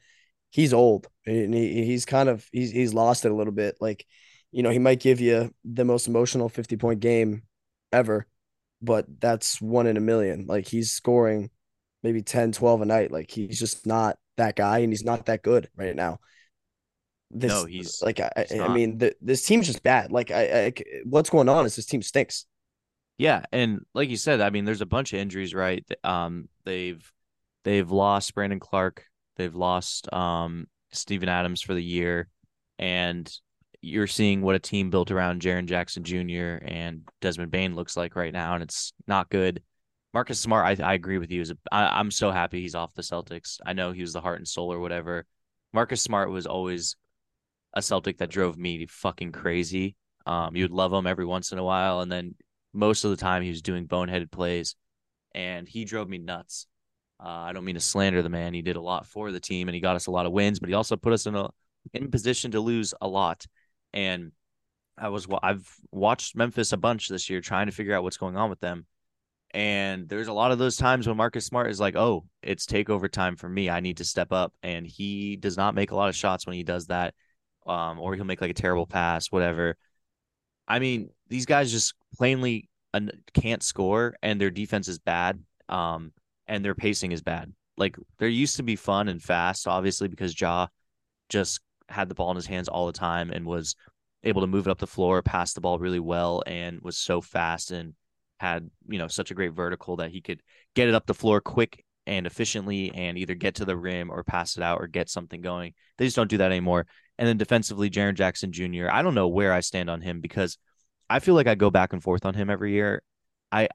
he's 0.52 0.74
old 0.74 1.08
and 1.26 1.54
he, 1.54 1.84
he's 1.86 2.06
kind 2.06 2.30
of 2.30 2.48
he's 2.52 2.72
he's 2.72 2.94
lost 2.94 3.26
it 3.26 3.32
a 3.32 3.36
little 3.36 3.54
bit. 3.54 3.78
Like, 3.82 4.06
you 4.52 4.62
know, 4.64 4.70
he 4.70 4.80
might 4.80 5.00
give 5.00 5.20
you 5.20 5.52
the 5.66 5.86
most 5.86 6.08
emotional 6.08 6.48
50 6.50 6.78
point 6.78 7.00
game 7.00 7.44
ever, 7.92 8.28
but 8.82 9.08
that's 9.20 9.60
one 9.60 9.88
in 9.88 9.98
a 9.98 10.02
million. 10.02 10.46
Like 10.48 10.68
he's 10.68 10.92
scoring 10.92 11.50
maybe 12.04 12.22
10, 12.22 12.52
12 12.52 12.82
a 12.82 12.86
night. 12.86 13.12
Like 13.12 13.32
he's 13.32 13.60
just 13.60 13.88
not 13.88 14.18
that 14.38 14.56
guy 14.56 14.80
and 14.80 14.92
he's 14.92 15.04
not 15.04 15.26
that 15.26 15.42
good 15.42 15.70
right 15.76 15.96
now. 15.96 16.20
This, 17.32 17.50
no, 17.50 17.66
he's 17.66 18.02
like 18.04 18.20
I, 18.20 18.46
he's 18.48 18.60
I 18.60 18.68
mean, 18.68 19.00
the, 19.00 19.16
this 19.22 19.44
team's 19.44 19.66
just 19.66 19.82
bad. 19.82 20.12
Like 20.12 20.30
I, 20.30 20.66
I, 20.66 20.74
what's 21.06 21.32
going 21.32 21.50
on 21.50 21.66
is 21.66 21.76
this 21.76 21.88
team 21.88 22.04
stinks. 22.04 22.46
Yeah, 23.18 23.44
and 23.52 23.82
like 23.94 24.10
you 24.10 24.18
said, 24.18 24.42
I 24.42 24.50
mean, 24.50 24.66
there's 24.66 24.82
a 24.82 24.88
bunch 24.88 25.14
of 25.14 25.20
injuries, 25.20 25.54
right? 25.54 25.84
Um, 26.04 26.50
they've 26.66 27.12
they've 27.64 27.90
lost 27.90 28.36
Brandon 28.36 28.60
Clarke. 28.60 29.06
they've 29.38 29.56
lost 29.56 30.12
um 30.14 30.68
Steven 30.92 31.30
Adams 31.30 31.62
for 31.62 31.74
the 31.74 31.84
year, 31.84 32.28
and 32.78 33.32
you're 33.82 34.08
seeing 34.08 34.42
what 34.42 34.56
a 34.56 34.60
team 34.60 34.90
built 34.90 35.12
around 35.12 35.42
Jaren 35.42 35.66
Jackson 35.66 36.04
Jr. 36.04 36.64
and 36.64 37.02
Desmond 37.22 37.52
Bane 37.52 37.76
looks 37.76 37.98
like 37.98 38.16
right 38.16 38.34
now, 38.34 38.54
and 38.54 38.64
it's 38.64 38.94
not 39.08 39.30
good. 39.30 39.62
Marcus 40.14 40.40
Smart, 40.40 40.80
I, 40.80 40.84
I 40.84 40.94
agree 40.94 41.18
with 41.18 41.32
you. 41.32 41.42
Is 41.42 41.54
I, 41.72 41.86
I'm 42.00 42.12
so 42.12 42.32
happy 42.32 42.62
he's 42.62 42.76
off 42.76 42.94
the 42.94 43.02
Celtics. 43.02 43.60
I 43.66 43.74
know 43.74 43.92
he 43.92 44.02
was 44.02 44.14
the 44.14 44.22
heart 44.22 44.38
and 44.38 44.48
soul 44.48 44.72
or 44.72 44.80
whatever. 44.80 45.26
Marcus 45.74 46.02
Smart 46.02 46.30
was 46.30 46.46
always 46.46 46.96
a 47.74 47.82
Celtic 47.82 48.20
that 48.20 48.30
drove 48.30 48.58
me 48.58 48.86
fucking 48.86 49.32
crazy. 49.32 49.96
Um, 50.26 50.56
you'd 50.56 50.72
love 50.72 50.94
him 50.94 51.08
every 51.08 51.26
once 51.26 51.52
in 51.52 51.58
a 51.58 51.64
while, 51.64 52.02
and 52.02 52.12
then 52.12 52.36
most 52.74 53.04
of 53.04 53.12
the 53.12 53.18
time 53.18 53.42
he 53.42 53.50
was 53.50 53.62
doing 53.62 53.88
boneheaded 53.88 54.32
plays, 54.32 54.76
and 55.34 55.68
he 55.68 55.84
drove 55.84 56.08
me 56.08 56.20
nuts. 56.20 56.68
Uh, 57.20 57.28
I 57.28 57.54
don't 57.54 57.66
mean 57.66 57.76
to 57.76 57.82
slander 57.82 58.22
the 58.22 58.30
man. 58.30 58.54
He 58.54 58.62
did 58.62 58.76
a 58.76 58.82
lot 58.82 59.08
for 59.08 59.32
the 59.32 59.40
team, 59.40 59.68
and 59.68 59.76
he 59.76 59.82
got 59.82 59.96
us 59.96 60.08
a 60.08 60.12
lot 60.12 60.26
of 60.26 60.32
wins, 60.32 60.60
but 60.60 60.70
he 60.70 60.76
also 60.76 60.96
put 60.96 61.14
us 61.14 61.26
in 61.26 61.36
a 61.36 61.50
in 61.94 62.12
position 62.12 62.52
to 62.52 62.60
lose 62.60 62.94
a 63.02 63.08
lot. 63.08 63.46
And 63.94 64.32
I 64.98 65.10
was 65.10 65.28
I've 65.42 65.68
watched 65.92 66.36
Memphis 66.36 66.72
a 66.72 66.78
bunch 66.78 67.10
this 67.10 67.30
year, 67.30 67.42
trying 67.42 67.66
to 67.66 67.72
figure 67.72 67.96
out 67.96 68.04
what's 68.04 68.18
going 68.18 68.38
on 68.38 68.50
with 68.50 68.60
them. 68.60 68.86
And 69.54 70.10
there's 70.10 70.28
a 70.28 70.34
lot 70.34 70.52
of 70.52 70.58
those 70.58 70.78
times 70.78 71.08
when 71.08 71.18
Marcus 71.18 71.46
Smart 71.46 71.70
is 71.70 71.80
like, 71.80 71.96
"Oh, 71.96 72.26
it's 72.42 72.66
takeover 72.66 73.12
time 73.12 73.36
for 73.36 73.48
me. 73.48 73.70
I 73.70 73.82
need 73.82 73.98
to 73.98 74.04
step 74.04 74.32
up." 74.32 74.54
And 74.64 74.88
he 74.88 75.36
does 75.36 75.58
not 75.58 75.76
make 75.76 75.92
a 75.92 75.96
lot 75.96 76.10
of 76.10 76.16
shots 76.16 76.48
when 76.48 76.56
he 76.56 76.64
does 76.64 76.88
that, 76.88 77.14
um, 77.68 78.00
or 78.00 78.16
he'll 78.16 78.26
make 78.26 78.42
like 78.42 78.52
a 78.52 78.56
terrible 78.56 78.88
pass, 78.88 79.32
whatever. 79.32 79.78
I 80.68 80.80
mean, 80.80 81.10
these 81.28 81.46
guys 81.46 81.72
just 81.72 81.94
plainly 82.16 82.70
can't 83.34 83.64
score, 83.64 84.16
and 84.22 84.40
their 84.40 84.52
defense 84.52 84.88
is 84.88 85.00
bad, 85.00 85.44
um, 85.70 86.14
and 86.48 86.64
their 86.64 86.76
pacing 86.76 87.12
is 87.12 87.22
bad. 87.22 87.54
Like 87.78 87.98
there 88.18 88.30
used 88.30 88.58
to 88.58 88.64
be 88.64 88.76
fun 88.76 89.08
and 89.08 89.22
fast, 89.22 89.68
obviously, 89.68 90.08
because 90.08 90.40
Ja 90.40 90.68
just 91.30 91.60
had 91.90 92.10
the 92.10 92.16
ball 92.16 92.32
in 92.32 92.36
his 92.36 92.46
hands 92.46 92.68
all 92.70 92.88
the 92.88 92.94
time 92.94 93.32
and 93.32 93.46
was 93.46 93.76
able 94.24 94.42
to 94.42 94.48
move 94.48 94.68
it 94.68 94.72
up 94.72 94.80
the 94.80 94.88
floor, 94.88 95.22
pass 95.22 95.54
the 95.54 95.62
ball 95.62 95.80
really 95.80 96.00
well, 96.00 96.44
and 96.46 96.82
was 96.82 96.98
so 96.98 97.22
fast 97.22 97.72
and 97.72 97.94
had 98.40 98.70
you 98.88 98.98
know 98.98 99.08
such 99.08 99.32
a 99.32 99.34
great 99.34 99.54
vertical 99.54 99.98
that 99.98 100.12
he 100.12 100.22
could 100.22 100.42
get 100.76 100.88
it 100.88 100.96
up 100.96 101.06
the 101.06 101.14
floor 101.14 101.40
quick 101.42 101.84
and 102.06 102.28
efficiently 102.28 102.92
and 102.94 103.18
either 103.18 103.36
get 103.36 103.56
to 103.56 103.66
the 103.66 103.78
rim 103.78 104.10
or 104.12 104.24
pass 104.24 104.58
it 104.58 104.64
out 104.64 104.82
or 104.82 104.88
get 104.88 105.10
something 105.10 105.42
going. 105.42 105.74
They 105.98 106.06
just 106.06 106.16
don't 106.16 106.30
do 106.30 106.38
that 106.38 106.52
anymore. 106.52 106.86
And 107.18 107.28
then 107.28 107.38
defensively, 107.38 107.90
Jaren 107.90 108.16
Jackson 108.16 108.52
Jr. 108.52 108.90
I 108.92 109.02
don't 109.02 109.16
know 109.16 109.28
where 109.28 109.54
I 109.54 109.62
stand 109.62 109.90
on 109.90 110.02
him 110.02 110.20
because 110.20 110.58
I 111.10 111.20
feel 111.20 111.36
like 111.36 111.48
I 111.48 111.56
go 111.56 111.70
back 111.70 111.94
and 111.94 112.04
forth 112.04 112.26
on 112.26 112.34
him 112.34 112.50
every 112.50 112.74
year. 112.74 113.04
I 113.52 113.70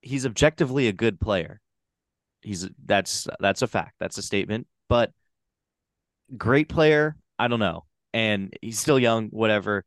he's 0.00 0.26
objectively 0.26 0.88
a 0.88 0.92
good 0.92 1.20
player. 1.20 1.60
He's 2.42 2.68
that's 2.84 3.26
that's 3.40 3.62
a 3.62 3.66
fact. 3.66 3.94
That's 3.98 4.18
a 4.18 4.22
statement. 4.22 4.66
But 4.88 5.12
great 6.36 6.68
player, 6.68 7.16
I 7.38 7.48
don't 7.48 7.60
know. 7.60 7.84
And 8.12 8.52
he's 8.60 8.78
still 8.78 8.98
young, 8.98 9.28
whatever. 9.28 9.84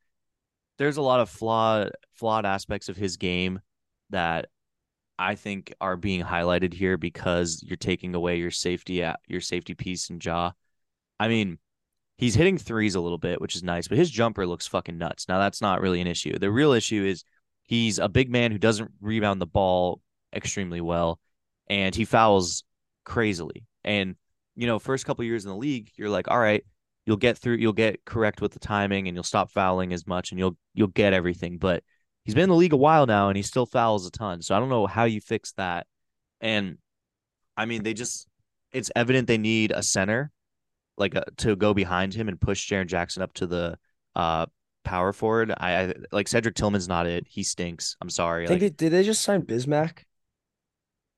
There's 0.78 0.98
a 0.98 1.02
lot 1.02 1.20
of 1.20 1.30
flawed 1.30 1.92
flawed 2.14 2.46
aspects 2.46 2.90
of 2.90 2.98
his 2.98 3.18
game 3.18 3.60
that 4.10 4.48
I 5.20 5.36
think 5.36 5.74
are 5.82 5.98
being 5.98 6.24
highlighted 6.24 6.74
here 6.74 6.98
because 6.98 7.64
you're 7.64 7.78
taking 7.78 8.14
away 8.16 8.38
your 8.38 8.52
safety 8.52 9.04
at 9.04 9.20
your 9.28 9.42
safety 9.42 9.74
piece 9.74 10.10
and 10.10 10.24
Ja. 10.24 10.52
I 11.20 11.28
mean, 11.28 11.58
he's 12.18 12.36
hitting 12.36 12.58
threes 12.58 12.96
a 12.96 13.02
little 13.02 13.18
bit, 13.18 13.42
which 13.42 13.56
is 13.56 13.64
nice, 13.64 13.88
but 13.88 13.98
his 13.98 14.12
jumper 14.12 14.46
looks 14.46 14.68
fucking 14.68 14.98
nuts. 14.98 15.28
Now 15.28 15.40
that's 15.40 15.62
not 15.62 15.82
really 15.82 16.02
an 16.02 16.08
issue. 16.08 16.38
The 16.38 16.52
real 16.52 16.72
issue 16.72 17.04
is 17.04 17.24
he's 17.64 17.98
a 18.00 18.10
big 18.10 18.30
man 18.30 18.52
who 18.52 18.58
doesn't 18.58 18.92
rebound 19.02 19.42
the 19.42 19.48
ball 19.48 20.02
extremely 20.36 20.82
well 20.82 21.20
and 21.68 21.96
he 21.96 22.06
fouls 22.06 22.64
crazily. 23.04 23.66
And 23.84 24.16
you 24.56 24.68
know, 24.68 24.80
first 24.80 25.06
couple 25.06 25.24
years 25.24 25.46
in 25.46 25.52
the 25.52 25.58
league, 25.58 25.92
you're 25.96 26.10
like, 26.10 26.30
all 26.30 26.40
right, 26.40 26.64
you'll 27.08 27.18
get 27.18 27.38
through, 27.38 27.56
you'll 27.56 27.74
get 27.74 28.04
correct 28.06 28.42
with 28.42 28.52
the 28.52 28.60
timing 28.60 29.08
and 29.08 29.16
you'll 29.16 29.24
stop 29.24 29.50
fouling 29.50 29.94
as 29.94 30.06
much 30.06 30.32
and 30.32 30.38
you'll 30.38 30.58
you'll 30.74 30.90
get 30.90 31.14
everything, 31.14 31.58
but 31.58 31.82
he's 32.26 32.36
been 32.36 32.44
in 32.44 32.50
the 32.50 32.56
league 32.56 32.74
a 32.74 32.78
while 32.78 33.08
now 33.08 33.30
and 33.30 33.38
he 33.38 33.42
still 33.42 33.66
fouls 33.66 34.06
a 34.06 34.12
ton. 34.12 34.42
So 34.42 34.54
I 34.54 34.60
don't 34.60 34.70
know 34.70 34.86
how 34.86 35.06
you 35.06 35.22
fix 35.22 35.54
that. 35.54 35.88
And 36.42 36.78
I 37.56 37.66
mean, 37.66 37.82
they 37.82 37.94
just 37.94 38.28
it's 38.74 38.92
evident 38.96 39.28
they 39.28 39.38
need 39.38 39.72
a 39.72 39.82
center 39.82 40.32
like 40.98 41.16
a, 41.16 41.22
uh, 41.22 41.30
to 41.38 41.56
go 41.56 41.74
behind 41.74 42.14
him 42.14 42.28
and 42.28 42.40
push 42.40 42.70
Jaren 42.70 42.88
Jackson 42.88 43.24
up 43.24 43.34
to 43.36 43.48
the 43.48 43.78
uh 44.16 44.46
power 44.84 45.14
forward. 45.14 45.54
I, 45.58 45.84
I 45.84 45.94
like 46.12 46.28
Cedric 46.28 46.56
Tillman's 46.56 46.90
not 46.90 47.08
it. 47.08 47.26
He 47.30 47.44
stinks. 47.44 47.96
I'm 48.02 48.10
sorry. 48.10 48.44
I 48.44 48.48
think 48.48 48.62
like, 48.62 48.78
they, 48.78 48.86
did 48.86 48.92
they 48.92 49.04
just 49.04 49.22
sign 49.22 49.44
Bismack? 49.44 50.00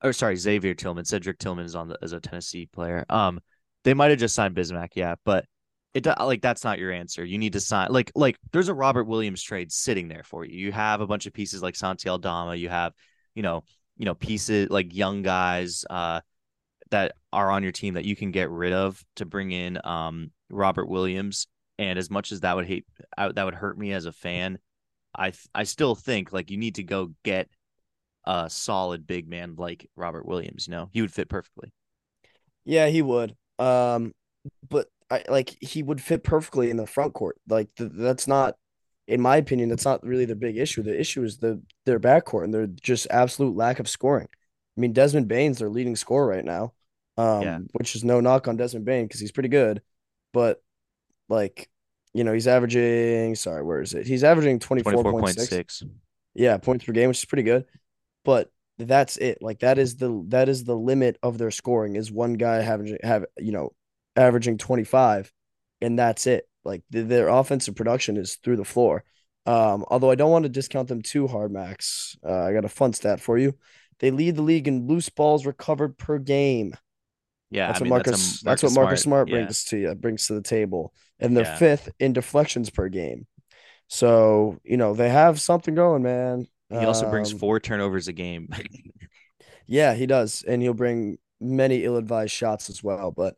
Or 0.03 0.13
sorry, 0.13 0.35
Xavier 0.35 0.75
Tillman. 0.75 1.05
Cedric 1.05 1.39
Tillman 1.39 1.65
is 1.65 1.75
on 1.75 1.87
the 1.87 1.97
as 2.03 2.13
a 2.13 2.19
Tennessee 2.19 2.67
player. 2.67 3.05
Um, 3.09 3.39
they 3.83 3.95
might 3.95 4.11
have 4.11 4.19
just 4.19 4.35
signed 4.35 4.55
Bismack, 4.55 4.89
yeah, 4.95 5.15
but 5.25 5.45
it 5.93 6.05
like 6.05 6.41
that's 6.41 6.63
not 6.63 6.79
your 6.79 6.91
answer. 6.91 7.25
You 7.25 7.37
need 7.37 7.53
to 7.53 7.59
sign 7.59 7.91
like 7.91 8.11
like 8.15 8.37
there's 8.51 8.69
a 8.69 8.73
Robert 8.73 9.05
Williams 9.05 9.41
trade 9.41 9.71
sitting 9.71 10.07
there 10.07 10.23
for 10.23 10.45
you. 10.45 10.57
You 10.57 10.71
have 10.71 11.01
a 11.01 11.07
bunch 11.07 11.25
of 11.25 11.33
pieces 11.33 11.63
like 11.63 11.75
Santi 11.75 12.09
Aldama. 12.09 12.55
You 12.55 12.69
have 12.69 12.93
you 13.33 13.41
know 13.41 13.63
you 13.97 14.05
know 14.05 14.13
pieces 14.13 14.69
like 14.69 14.95
young 14.95 15.23
guys 15.23 15.85
uh 15.89 16.21
that 16.91 17.13
are 17.31 17.51
on 17.51 17.63
your 17.63 17.71
team 17.71 17.95
that 17.95 18.05
you 18.05 18.15
can 18.15 18.31
get 18.31 18.49
rid 18.49 18.73
of 18.73 19.03
to 19.15 19.25
bring 19.25 19.51
in 19.51 19.79
um 19.83 20.31
Robert 20.49 20.87
Williams. 20.87 21.47
And 21.79 21.97
as 21.97 22.09
much 22.09 22.31
as 22.31 22.41
that 22.41 22.55
would 22.55 22.67
hate 22.67 22.85
I, 23.17 23.31
that 23.31 23.45
would 23.45 23.55
hurt 23.55 23.77
me 23.77 23.91
as 23.93 24.05
a 24.05 24.11
fan, 24.11 24.59
I 25.17 25.33
I 25.55 25.63
still 25.63 25.95
think 25.95 26.31
like 26.31 26.51
you 26.51 26.57
need 26.57 26.75
to 26.75 26.83
go 26.83 27.13
get 27.23 27.49
a 28.25 28.47
solid 28.49 29.07
big 29.07 29.27
man 29.27 29.55
like 29.57 29.89
Robert 29.95 30.27
Williams. 30.27 30.67
You 30.67 30.71
know, 30.71 30.89
he 30.91 31.01
would 31.01 31.13
fit 31.13 31.29
perfectly. 31.29 31.73
Yeah, 32.63 32.87
he 32.87 33.01
would. 33.01 33.35
Um, 33.57 34.13
but 34.67 34.87
I 35.09 35.23
like 35.27 35.57
he 35.61 35.83
would 35.83 36.01
fit 36.01 36.23
perfectly 36.23 36.69
in 36.69 36.77
the 36.77 36.87
front 36.87 37.13
court. 37.13 37.37
Like 37.47 37.69
the, 37.75 37.85
that's 37.85 38.27
not, 38.27 38.55
in 39.07 39.21
my 39.21 39.37
opinion, 39.37 39.69
that's 39.69 39.85
not 39.85 40.05
really 40.05 40.25
the 40.25 40.35
big 40.35 40.57
issue. 40.57 40.83
The 40.83 40.99
issue 40.99 41.23
is 41.23 41.37
the 41.37 41.61
their 41.85 41.99
backcourt 41.99 42.43
and 42.43 42.53
their 42.53 42.67
just 42.67 43.07
absolute 43.09 43.55
lack 43.55 43.79
of 43.79 43.89
scoring. 43.89 44.27
I 44.77 44.81
mean, 44.81 44.93
Desmond 44.93 45.27
Bane's 45.27 45.59
their 45.59 45.69
leading 45.69 45.95
scorer 45.95 46.27
right 46.27 46.45
now, 46.45 46.73
um, 47.17 47.41
yeah. 47.41 47.59
which 47.73 47.95
is 47.95 48.03
no 48.03 48.21
knock 48.21 48.47
on 48.47 48.55
Desmond 48.55 48.85
Bane 48.85 49.05
because 49.05 49.19
he's 49.19 49.31
pretty 49.31 49.49
good, 49.49 49.81
but 50.31 50.61
like, 51.27 51.69
you 52.13 52.23
know, 52.23 52.33
he's 52.33 52.47
averaging. 52.47 53.35
Sorry, 53.35 53.63
where 53.63 53.81
is 53.81 53.93
it? 53.93 54.07
He's 54.07 54.23
averaging 54.23 54.59
twenty 54.59 54.83
four 54.83 55.03
point 55.03 55.39
six. 55.39 55.83
Yeah, 56.35 56.57
points 56.57 56.85
per 56.85 56.93
game, 56.93 57.07
which 57.07 57.19
is 57.19 57.25
pretty 57.25 57.43
good, 57.43 57.65
but 58.23 58.51
that's 58.77 59.17
it. 59.17 59.41
Like 59.41 59.59
that 59.59 59.77
is 59.77 59.97
the 59.97 60.23
that 60.29 60.47
is 60.47 60.63
the 60.63 60.75
limit 60.75 61.17
of 61.21 61.37
their 61.37 61.51
scoring. 61.51 61.95
Is 61.95 62.11
one 62.11 62.33
guy 62.33 62.61
having 62.61 62.97
have 63.03 63.25
you 63.37 63.51
know 63.51 63.73
averaging 64.15 64.57
25, 64.57 65.31
and 65.81 65.97
that's 65.97 66.27
it. 66.27 66.47
Like 66.63 66.83
the, 66.89 67.01
their 67.01 67.29
offensive 67.29 67.75
production 67.75 68.17
is 68.17 68.35
through 68.35 68.57
the 68.57 68.65
floor. 68.65 69.03
Um, 69.45 69.85
although 69.87 70.11
I 70.11 70.15
don't 70.15 70.31
want 70.31 70.43
to 70.43 70.49
discount 70.49 70.89
them 70.89 71.01
too 71.01 71.27
hard, 71.27 71.51
Max. 71.51 72.15
Uh, 72.25 72.43
I 72.43 72.53
got 72.53 72.65
a 72.65 72.69
fun 72.69 72.93
stat 72.93 73.19
for 73.19 73.37
you. 73.37 73.55
They 73.99 74.11
lead 74.11 74.35
the 74.35 74.41
league 74.41 74.67
in 74.67 74.87
loose 74.87 75.09
balls 75.09 75.45
recovered 75.45 75.97
per 75.97 76.19
game. 76.19 76.75
Yeah, 77.51 77.67
that's 77.67 77.79
I 77.79 77.79
what 77.79 77.85
mean, 77.85 77.89
Marcus, 77.89 78.41
that's, 78.41 78.41
that's, 78.41 78.63
what 78.63 78.73
Marcus 78.73 79.01
Smart, 79.01 79.27
Smart 79.27 79.29
brings 79.29 79.65
yeah. 79.65 79.69
to 79.69 79.77
you, 79.81 79.95
brings 79.95 80.27
to 80.27 80.33
the 80.33 80.41
table, 80.41 80.93
and 81.19 81.35
they're 81.35 81.45
yeah. 81.45 81.57
fifth 81.57 81.89
in 81.99 82.13
deflections 82.13 82.69
per 82.69 82.89
game. 82.89 83.25
So 83.87 84.59
you 84.63 84.77
know 84.77 84.93
they 84.93 85.09
have 85.09 85.41
something 85.41 85.73
going, 85.73 86.03
man. 86.03 86.47
He 86.69 86.77
also 86.77 87.05
um, 87.05 87.11
brings 87.11 87.31
four 87.31 87.59
turnovers 87.59 88.07
a 88.07 88.13
game. 88.13 88.49
yeah, 89.65 89.95
he 89.95 90.05
does, 90.05 90.43
and 90.47 90.61
he'll 90.61 90.75
bring 90.75 91.17
many 91.41 91.83
ill-advised 91.83 92.31
shots 92.31 92.69
as 92.69 92.83
well. 92.83 93.11
But 93.11 93.35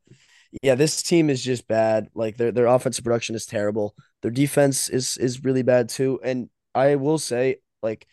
yeah, 0.62 0.76
this 0.76 1.02
team 1.02 1.30
is 1.30 1.44
just 1.44 1.68
bad. 1.68 2.10
Like 2.14 2.38
their 2.38 2.52
their 2.52 2.66
offensive 2.66 3.04
production 3.04 3.36
is 3.36 3.46
terrible. 3.46 3.96
Their 4.22 4.32
defense 4.32 4.90
is 4.90 5.18
is 5.18 5.44
really 5.44 5.64
bad 5.64 5.90
too. 5.90 6.20
And 6.24 6.50
I 6.76 6.96
will 6.96 7.18
say, 7.18 7.58
like, 7.82 8.08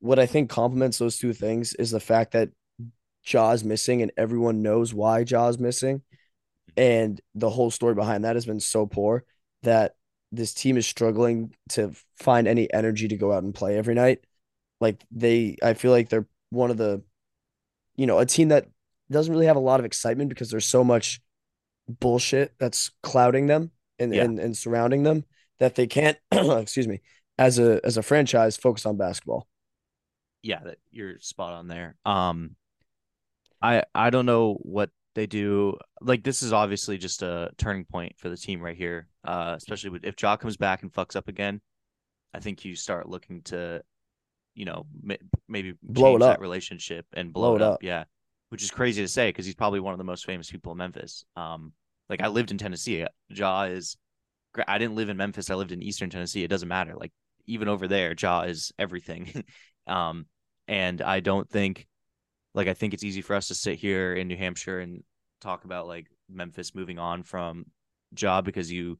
what 0.00 0.18
I 0.18 0.26
think 0.26 0.50
complements 0.50 0.98
those 0.98 1.18
two 1.18 1.32
things 1.32 1.74
is 1.74 1.90
the 1.90 2.00
fact 2.00 2.32
that 2.32 2.50
Ja's 3.24 3.64
missing, 3.64 4.02
and 4.02 4.12
everyone 4.16 4.62
knows 4.62 4.94
why 4.94 5.24
Ja's 5.24 5.58
missing. 5.58 6.02
And 6.76 7.20
the 7.34 7.50
whole 7.50 7.70
story 7.70 7.94
behind 7.94 8.24
that 8.24 8.36
has 8.36 8.46
been 8.46 8.60
so 8.60 8.86
poor 8.86 9.24
that 9.62 9.96
this 10.30 10.54
team 10.54 10.76
is 10.76 10.86
struggling 10.86 11.54
to 11.70 11.92
find 12.18 12.46
any 12.46 12.72
energy 12.72 13.08
to 13.08 13.16
go 13.16 13.32
out 13.32 13.42
and 13.42 13.54
play 13.54 13.76
every 13.76 13.94
night. 13.94 14.20
Like 14.80 15.02
they, 15.10 15.56
I 15.62 15.74
feel 15.74 15.90
like 15.90 16.08
they're 16.08 16.28
one 16.50 16.70
of 16.70 16.76
the, 16.76 17.02
you 17.96 18.06
know, 18.06 18.18
a 18.18 18.26
team 18.26 18.48
that 18.48 18.68
doesn't 19.10 19.32
really 19.32 19.46
have 19.46 19.56
a 19.56 19.60
lot 19.60 19.80
of 19.80 19.86
excitement 19.86 20.28
because 20.28 20.50
there's 20.50 20.66
so 20.66 20.84
much 20.84 21.20
bullshit 21.88 22.54
that's 22.58 22.90
clouding 23.02 23.46
them 23.46 23.70
and, 23.98 24.14
yeah. 24.14 24.24
and, 24.24 24.38
and 24.38 24.56
surrounding 24.56 25.02
them 25.02 25.24
that 25.58 25.74
they 25.74 25.86
can't 25.86 26.18
excuse 26.32 26.86
me 26.86 27.00
as 27.38 27.58
a 27.58 27.80
as 27.84 27.96
a 27.96 28.02
franchise 28.02 28.56
focus 28.56 28.86
on 28.86 28.96
basketball 28.96 29.46
yeah 30.42 30.60
that 30.64 30.78
you're 30.90 31.18
spot 31.20 31.52
on 31.52 31.68
there 31.68 31.96
um 32.04 32.54
i 33.60 33.82
i 33.94 34.10
don't 34.10 34.26
know 34.26 34.54
what 34.62 34.90
they 35.14 35.26
do 35.26 35.76
like 36.00 36.22
this 36.22 36.42
is 36.42 36.52
obviously 36.52 36.96
just 36.96 37.22
a 37.22 37.50
turning 37.58 37.84
point 37.84 38.12
for 38.18 38.28
the 38.28 38.36
team 38.36 38.60
right 38.60 38.76
here 38.76 39.08
uh 39.26 39.54
especially 39.56 39.90
with, 39.90 40.04
if 40.04 40.14
Ja 40.20 40.36
comes 40.36 40.56
back 40.56 40.82
and 40.82 40.92
fucks 40.92 41.16
up 41.16 41.28
again 41.28 41.60
i 42.34 42.38
think 42.38 42.64
you 42.64 42.76
start 42.76 43.08
looking 43.08 43.42
to 43.42 43.82
you 44.54 44.64
know 44.64 44.86
maybe 45.48 45.74
blow 45.82 46.14
it 46.14 46.22
up 46.22 46.36
that 46.36 46.40
relationship 46.40 47.06
and 47.14 47.32
blow, 47.32 47.50
blow 47.50 47.56
it 47.56 47.62
up. 47.62 47.74
up. 47.74 47.82
yeah 47.82 48.04
which 48.50 48.62
is 48.62 48.70
crazy 48.70 49.02
to 49.02 49.08
say 49.08 49.28
because 49.28 49.46
he's 49.46 49.54
probably 49.54 49.80
one 49.80 49.92
of 49.92 49.98
the 49.98 50.04
most 50.04 50.24
famous 50.24 50.50
people 50.50 50.72
in 50.72 50.78
Memphis. 50.78 51.24
Um, 51.36 51.72
like 52.08 52.22
I 52.22 52.28
lived 52.28 52.50
in 52.50 52.58
Tennessee. 52.58 53.06
Ja 53.28 53.62
is. 53.62 53.96
I 54.66 54.78
didn't 54.78 54.96
live 54.96 55.08
in 55.08 55.16
Memphis. 55.16 55.50
I 55.50 55.54
lived 55.54 55.72
in 55.72 55.82
Eastern 55.82 56.10
Tennessee. 56.10 56.42
It 56.42 56.48
doesn't 56.48 56.68
matter. 56.68 56.94
Like 56.96 57.12
even 57.46 57.68
over 57.68 57.88
there, 57.88 58.14
Ja 58.20 58.42
is 58.42 58.72
everything. 58.78 59.44
um, 59.86 60.26
and 60.66 61.00
I 61.00 61.20
don't 61.20 61.48
think, 61.48 61.86
like, 62.54 62.68
I 62.68 62.74
think 62.74 62.94
it's 62.94 63.04
easy 63.04 63.22
for 63.22 63.34
us 63.34 63.48
to 63.48 63.54
sit 63.54 63.78
here 63.78 64.14
in 64.14 64.28
New 64.28 64.36
Hampshire 64.36 64.80
and 64.80 65.02
talk 65.40 65.64
about 65.64 65.86
like 65.86 66.06
Memphis 66.28 66.74
moving 66.74 66.98
on 66.98 67.22
from 67.22 67.66
Ja 68.16 68.40
because 68.40 68.70
you 68.70 68.98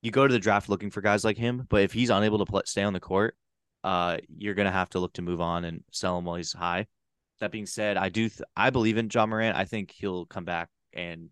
you 0.00 0.10
go 0.10 0.26
to 0.26 0.32
the 0.32 0.38
draft 0.38 0.68
looking 0.68 0.90
for 0.90 1.00
guys 1.00 1.24
like 1.24 1.36
him, 1.36 1.66
but 1.68 1.82
if 1.82 1.92
he's 1.92 2.10
unable 2.10 2.38
to 2.38 2.44
play, 2.44 2.62
stay 2.64 2.82
on 2.82 2.92
the 2.92 3.00
court, 3.00 3.36
uh, 3.84 4.18
you're 4.36 4.54
gonna 4.54 4.72
have 4.72 4.90
to 4.90 4.98
look 4.98 5.12
to 5.14 5.22
move 5.22 5.40
on 5.40 5.64
and 5.64 5.84
sell 5.92 6.18
him 6.18 6.24
while 6.24 6.36
he's 6.36 6.52
high. 6.52 6.86
That 7.40 7.52
being 7.52 7.66
said, 7.66 7.96
I 7.96 8.08
do 8.08 8.28
th- 8.28 8.42
I 8.56 8.70
believe 8.70 8.98
in 8.98 9.08
Ja 9.12 9.26
Morant. 9.26 9.56
I 9.56 9.64
think 9.64 9.92
he'll 9.92 10.26
come 10.26 10.44
back, 10.44 10.68
and 10.92 11.30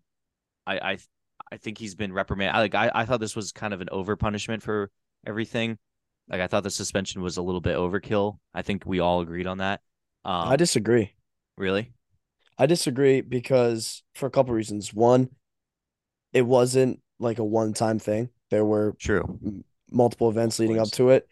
I 0.65 0.77
I 0.77 0.97
I 1.51 1.57
think 1.57 1.77
he's 1.77 1.95
been 1.95 2.13
reprimanded. 2.13 2.55
I, 2.55 2.59
like 2.59 2.75
I, 2.75 2.91
I 2.93 3.05
thought 3.05 3.19
this 3.19 3.35
was 3.35 3.51
kind 3.51 3.73
of 3.73 3.81
an 3.81 3.89
over 3.91 4.15
punishment 4.15 4.63
for 4.63 4.89
everything. 5.25 5.77
Like 6.29 6.41
I 6.41 6.47
thought 6.47 6.63
the 6.63 6.71
suspension 6.71 7.21
was 7.21 7.37
a 7.37 7.41
little 7.41 7.61
bit 7.61 7.75
overkill. 7.75 8.37
I 8.53 8.61
think 8.61 8.83
we 8.85 8.99
all 8.99 9.21
agreed 9.21 9.47
on 9.47 9.57
that. 9.59 9.81
Um, 10.23 10.47
I 10.47 10.55
disagree. 10.55 11.13
Really? 11.57 11.91
I 12.57 12.67
disagree 12.67 13.21
because 13.21 14.03
for 14.15 14.27
a 14.27 14.31
couple 14.31 14.53
reasons. 14.53 14.93
One, 14.93 15.29
it 16.31 16.43
wasn't 16.43 17.01
like 17.19 17.39
a 17.39 17.43
one-time 17.43 17.99
thing. 17.99 18.29
There 18.49 18.65
were 18.65 18.95
true 18.99 19.63
multiple 19.91 20.29
events 20.29 20.57
leading 20.59 20.79
up 20.79 20.89
to 20.91 21.09
it. 21.09 21.27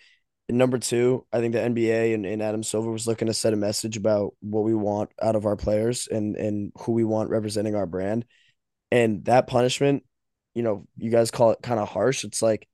And 0.50 0.58
number 0.58 0.78
two, 0.78 1.26
I 1.32 1.40
think 1.40 1.54
the 1.54 1.60
NBA 1.60 2.14
and, 2.14 2.26
and 2.26 2.42
Adam 2.42 2.64
Silver 2.64 2.92
was 2.92 3.08
looking 3.08 3.28
to 3.28 3.34
set 3.34 3.54
a 3.54 3.58
message 3.58 3.98
about 3.98 4.34
what 4.42 4.64
we 4.64 4.74
want 4.74 5.12
out 5.22 5.36
of 5.36 5.46
our 5.46 5.56
players 5.56 6.08
and 6.08 6.36
and 6.36 6.72
who 6.80 6.94
we 6.94 7.04
want 7.04 7.30
representing 7.30 7.76
our 7.76 7.86
brand. 7.86 8.26
And 8.92 9.26
that 9.26 9.48
punishment, 9.48 10.04
you 10.56 10.64
know, 10.64 10.88
you 10.98 11.12
guys 11.12 11.32
call 11.32 11.52
it 11.52 11.60
kind 11.62 11.80
of 11.80 11.90
harsh. 11.90 12.24
It's 12.24 12.42
like 12.42 12.68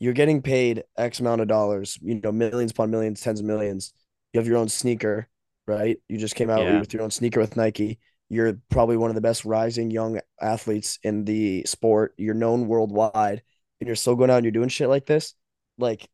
you're 0.00 0.12
getting 0.12 0.42
paid 0.42 0.84
X 0.96 1.20
amount 1.20 1.40
of 1.40 1.48
dollars, 1.48 1.98
you 2.02 2.20
know, 2.20 2.32
millions 2.32 2.72
upon 2.72 2.90
millions, 2.90 3.20
tens 3.20 3.40
of 3.40 3.46
millions. 3.46 3.92
You 4.32 4.40
have 4.40 4.46
your 4.46 4.58
own 4.58 4.68
sneaker, 4.68 5.28
right? 5.66 5.98
You 6.08 6.18
just 6.18 6.34
came 6.34 6.50
out 6.50 6.60
yeah. 6.60 6.80
with 6.80 6.92
your 6.92 7.02
own 7.02 7.10
sneaker 7.10 7.40
with 7.40 7.56
Nike. 7.56 7.98
You're 8.28 8.58
probably 8.70 8.96
one 8.96 9.10
of 9.10 9.14
the 9.14 9.20
best 9.20 9.44
rising 9.44 9.90
young 9.90 10.20
athletes 10.40 10.98
in 11.02 11.24
the 11.24 11.64
sport. 11.64 12.14
You're 12.16 12.34
known 12.34 12.66
worldwide, 12.66 13.42
and 13.80 13.86
you're 13.86 13.96
still 13.96 14.16
going 14.16 14.30
out 14.30 14.36
and 14.36 14.44
you're 14.44 14.52
doing 14.52 14.68
shit 14.68 14.88
like 14.88 15.06
this. 15.06 15.34
Like 15.78 16.08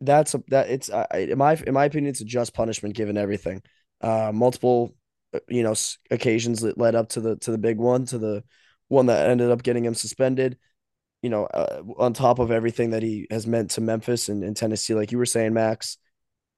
that's 0.00 0.34
a 0.34 0.42
that 0.48 0.68
it's 0.68 0.90
I, 0.90 1.06
in 1.12 1.38
my 1.38 1.54
in 1.66 1.74
my 1.74 1.84
opinion, 1.84 2.10
it's 2.10 2.20
a 2.20 2.24
just 2.24 2.54
punishment 2.54 2.94
given 2.94 3.16
everything. 3.16 3.62
Uh, 4.00 4.32
multiple, 4.34 4.94
you 5.48 5.62
know, 5.62 5.74
occasions 6.10 6.60
that 6.60 6.78
led 6.78 6.94
up 6.94 7.10
to 7.10 7.20
the 7.20 7.36
to 7.36 7.50
the 7.50 7.58
big 7.58 7.78
one, 7.78 8.06
to 8.06 8.18
the 8.18 8.44
one 8.88 9.06
that 9.06 9.28
ended 9.28 9.50
up 9.50 9.62
getting 9.62 9.84
him 9.84 9.94
suspended. 9.94 10.58
You 11.22 11.30
know, 11.30 11.44
uh, 11.46 11.82
on 11.98 12.12
top 12.12 12.40
of 12.40 12.50
everything 12.50 12.90
that 12.90 13.02
he 13.02 13.26
has 13.30 13.46
meant 13.46 13.70
to 13.72 13.80
Memphis 13.80 14.28
and, 14.28 14.42
and 14.42 14.56
Tennessee, 14.56 14.94
like 14.94 15.12
you 15.12 15.18
were 15.18 15.26
saying, 15.26 15.52
Max, 15.54 15.96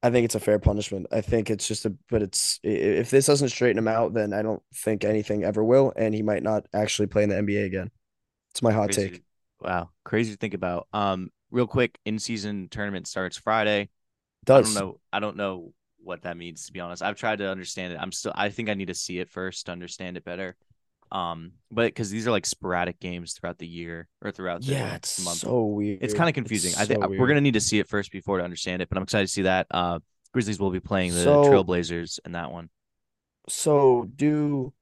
I 0.01 0.09
think 0.09 0.25
it's 0.25 0.35
a 0.35 0.39
fair 0.39 0.59
punishment. 0.59 1.07
I 1.11 1.21
think 1.21 1.49
it's 1.49 1.67
just 1.67 1.85
a, 1.85 1.95
but 2.09 2.21
it's 2.21 2.59
if 2.63 3.09
this 3.09 3.27
doesn't 3.27 3.49
straighten 3.49 3.77
him 3.77 3.87
out, 3.87 4.13
then 4.13 4.33
I 4.33 4.41
don't 4.41 4.61
think 4.73 5.03
anything 5.03 5.43
ever 5.43 5.63
will, 5.63 5.93
and 5.95 6.13
he 6.13 6.23
might 6.23 6.43
not 6.43 6.65
actually 6.73 7.07
play 7.07 7.23
in 7.23 7.29
the 7.29 7.35
NBA 7.35 7.65
again. 7.65 7.91
It's 8.51 8.61
my 8.61 8.71
hot 8.71 8.91
crazy. 8.91 9.09
take. 9.09 9.23
Wow, 9.61 9.89
crazy 10.03 10.31
to 10.31 10.37
think 10.37 10.53
about. 10.53 10.87
Um, 10.93 11.31
real 11.51 11.67
quick, 11.67 11.97
in 12.05 12.19
season 12.19 12.67
tournament 12.69 13.07
starts 13.07 13.37
Friday. 13.37 13.89
Does 14.45 14.75
I 14.75 14.79
don't 14.79 14.87
know. 14.87 14.99
I 15.13 15.19
don't 15.19 15.37
know 15.37 15.73
what 16.05 16.21
that 16.23 16.37
means 16.37 16.67
to 16.67 16.73
be 16.73 16.79
honest. 16.79 17.01
I've 17.01 17.17
tried 17.17 17.39
to 17.39 17.49
understand 17.49 17.93
it. 17.93 17.99
I'm 17.99 18.11
still. 18.11 18.33
I 18.35 18.49
think 18.49 18.69
I 18.69 18.73
need 18.73 18.87
to 18.87 18.93
see 18.93 19.19
it 19.19 19.29
first 19.29 19.65
to 19.65 19.71
understand 19.71 20.17
it 20.17 20.23
better. 20.23 20.55
Um, 21.11 21.51
but 21.71 21.85
because 21.87 22.09
these 22.09 22.27
are 22.27 22.31
like 22.31 22.45
sporadic 22.45 22.99
games 22.99 23.33
throughout 23.33 23.57
the 23.57 23.67
year 23.67 24.07
or 24.21 24.31
throughout 24.31 24.61
the 24.61 24.73
yeah, 24.73 24.95
it's 24.95 25.23
month. 25.23 25.37
so 25.37 25.65
weird. 25.65 25.99
It's 26.01 26.13
kind 26.13 26.29
of 26.29 26.35
confusing. 26.35 26.71
It's 26.71 26.79
I 26.79 26.85
think 26.85 27.03
so 27.03 27.09
we're 27.09 27.27
gonna 27.27 27.41
need 27.41 27.53
to 27.53 27.61
see 27.61 27.79
it 27.79 27.87
first 27.87 28.11
before 28.11 28.37
to 28.39 28.43
understand 28.43 28.81
it. 28.81 28.89
But 28.89 28.97
I'm 28.97 29.03
excited 29.03 29.27
to 29.27 29.31
see 29.33 29.43
that. 29.43 29.67
Uh, 29.71 29.99
Grizzlies 30.33 30.59
will 30.59 30.71
be 30.71 30.79
playing 30.79 31.13
the 31.13 31.23
So- 31.23 31.45
Trailblazers 31.45 32.19
in 32.25 32.33
that 32.33 32.51
one. 32.51 32.69
So 33.47 34.09
do 34.15 34.73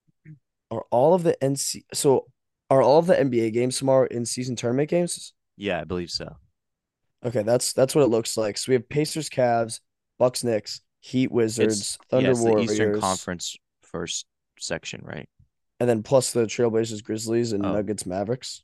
are 0.72 0.86
all 0.90 1.14
of 1.14 1.24
the 1.24 1.36
NC 1.42 1.84
so 1.94 2.28
are 2.70 2.82
all 2.82 2.98
of 3.00 3.06
the 3.06 3.16
NBA 3.16 3.54
games 3.54 3.78
tomorrow 3.78 4.08
in 4.10 4.26
season 4.26 4.56
tournament 4.56 4.90
games? 4.90 5.34
Yeah, 5.58 5.82
I 5.82 5.84
believe 5.84 6.10
so. 6.10 6.38
Okay, 7.26 7.44
that's 7.44 7.74
that's 7.74 7.94
what 7.94 8.04
it 8.04 8.10
looks 8.10 8.36
like. 8.38 8.58
So 8.58 8.72
we 8.72 8.74
have 8.76 8.90
Pacers, 8.90 9.30
Cavs, 9.30 9.80
Bucks, 10.18 10.44
Knicks, 10.44 10.82
Heat, 11.06 11.32
Wizards, 11.34 11.80
It's 11.80 11.98
Thunder, 12.10 12.34
the 12.34 12.42
Warriors, 12.44 12.72
Eastern 12.72 13.00
Conference 13.02 13.58
first 13.82 14.26
section, 14.58 15.02
right? 15.04 15.28
and 15.82 15.90
then 15.90 16.02
plus 16.02 16.32
the 16.32 16.46
Trailblazers, 16.46 17.04
Grizzlies, 17.04 17.52
and 17.52 17.66
Oh. 17.66 17.74
Nuggets, 17.74 18.06
Mavericks. 18.06 18.64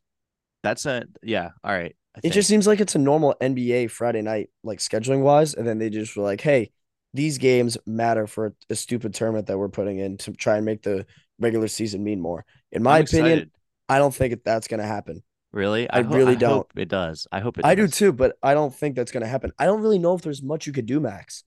That's 0.63 0.85
a 0.85 1.03
yeah. 1.21 1.49
All 1.65 1.71
right. 1.73 1.93
It 2.23 2.31
just 2.31 2.47
seems 2.47 2.65
like 2.65 2.79
it's 2.79 2.95
a 2.95 2.99
normal 2.99 3.35
NBA 3.41 3.91
Friday 3.91 4.21
night, 4.21 4.49
like 4.63 4.79
scheduling 4.79 5.21
wise, 5.21 5.53
and 5.53 5.67
then 5.67 5.79
they 5.79 5.89
just 5.89 6.15
were 6.15 6.23
like, 6.23 6.39
"Hey, 6.39 6.71
these 7.13 7.37
games 7.37 7.77
matter 7.85 8.25
for 8.25 8.55
a 8.69 8.75
stupid 8.75 9.13
tournament 9.13 9.47
that 9.47 9.57
we're 9.57 9.67
putting 9.69 9.99
in 9.99 10.17
to 10.19 10.31
try 10.31 10.55
and 10.57 10.65
make 10.65 10.81
the 10.81 11.05
regular 11.39 11.67
season 11.67 12.03
mean 12.03 12.21
more." 12.21 12.45
In 12.71 12.83
my 12.83 12.99
I'm 12.99 13.03
opinion, 13.03 13.25
excited. 13.33 13.51
I 13.89 13.97
don't 13.99 14.13
think 14.15 14.43
that's 14.45 14.67
going 14.69 14.79
to 14.79 14.85
happen. 14.87 15.23
really, 15.51 15.89
I 15.89 16.03
ho- 16.03 16.09
really 16.15 16.33
I 16.33 16.35
don't. 16.35 16.51
hope 16.51 16.71
it 16.77 16.87
does. 16.89 17.27
I 17.31 17.39
hope 17.41 17.57
it. 17.57 17.65
I 17.65 17.75
do 17.75 17.87
too, 17.87 18.13
but 18.13 18.37
I 18.43 18.53
don't 18.53 18.73
think 18.73 18.95
that's 18.95 19.11
going 19.11 19.23
to 19.23 19.29
happen. 19.29 19.51
I 19.59 19.65
don't 19.65 19.81
really 19.81 19.99
know 19.99 20.13
if 20.15 20.21
there's 20.21 20.41
much 20.43 20.67
you 20.67 20.73
could 20.73 20.85
do, 20.85 20.99
Max. 20.99 21.43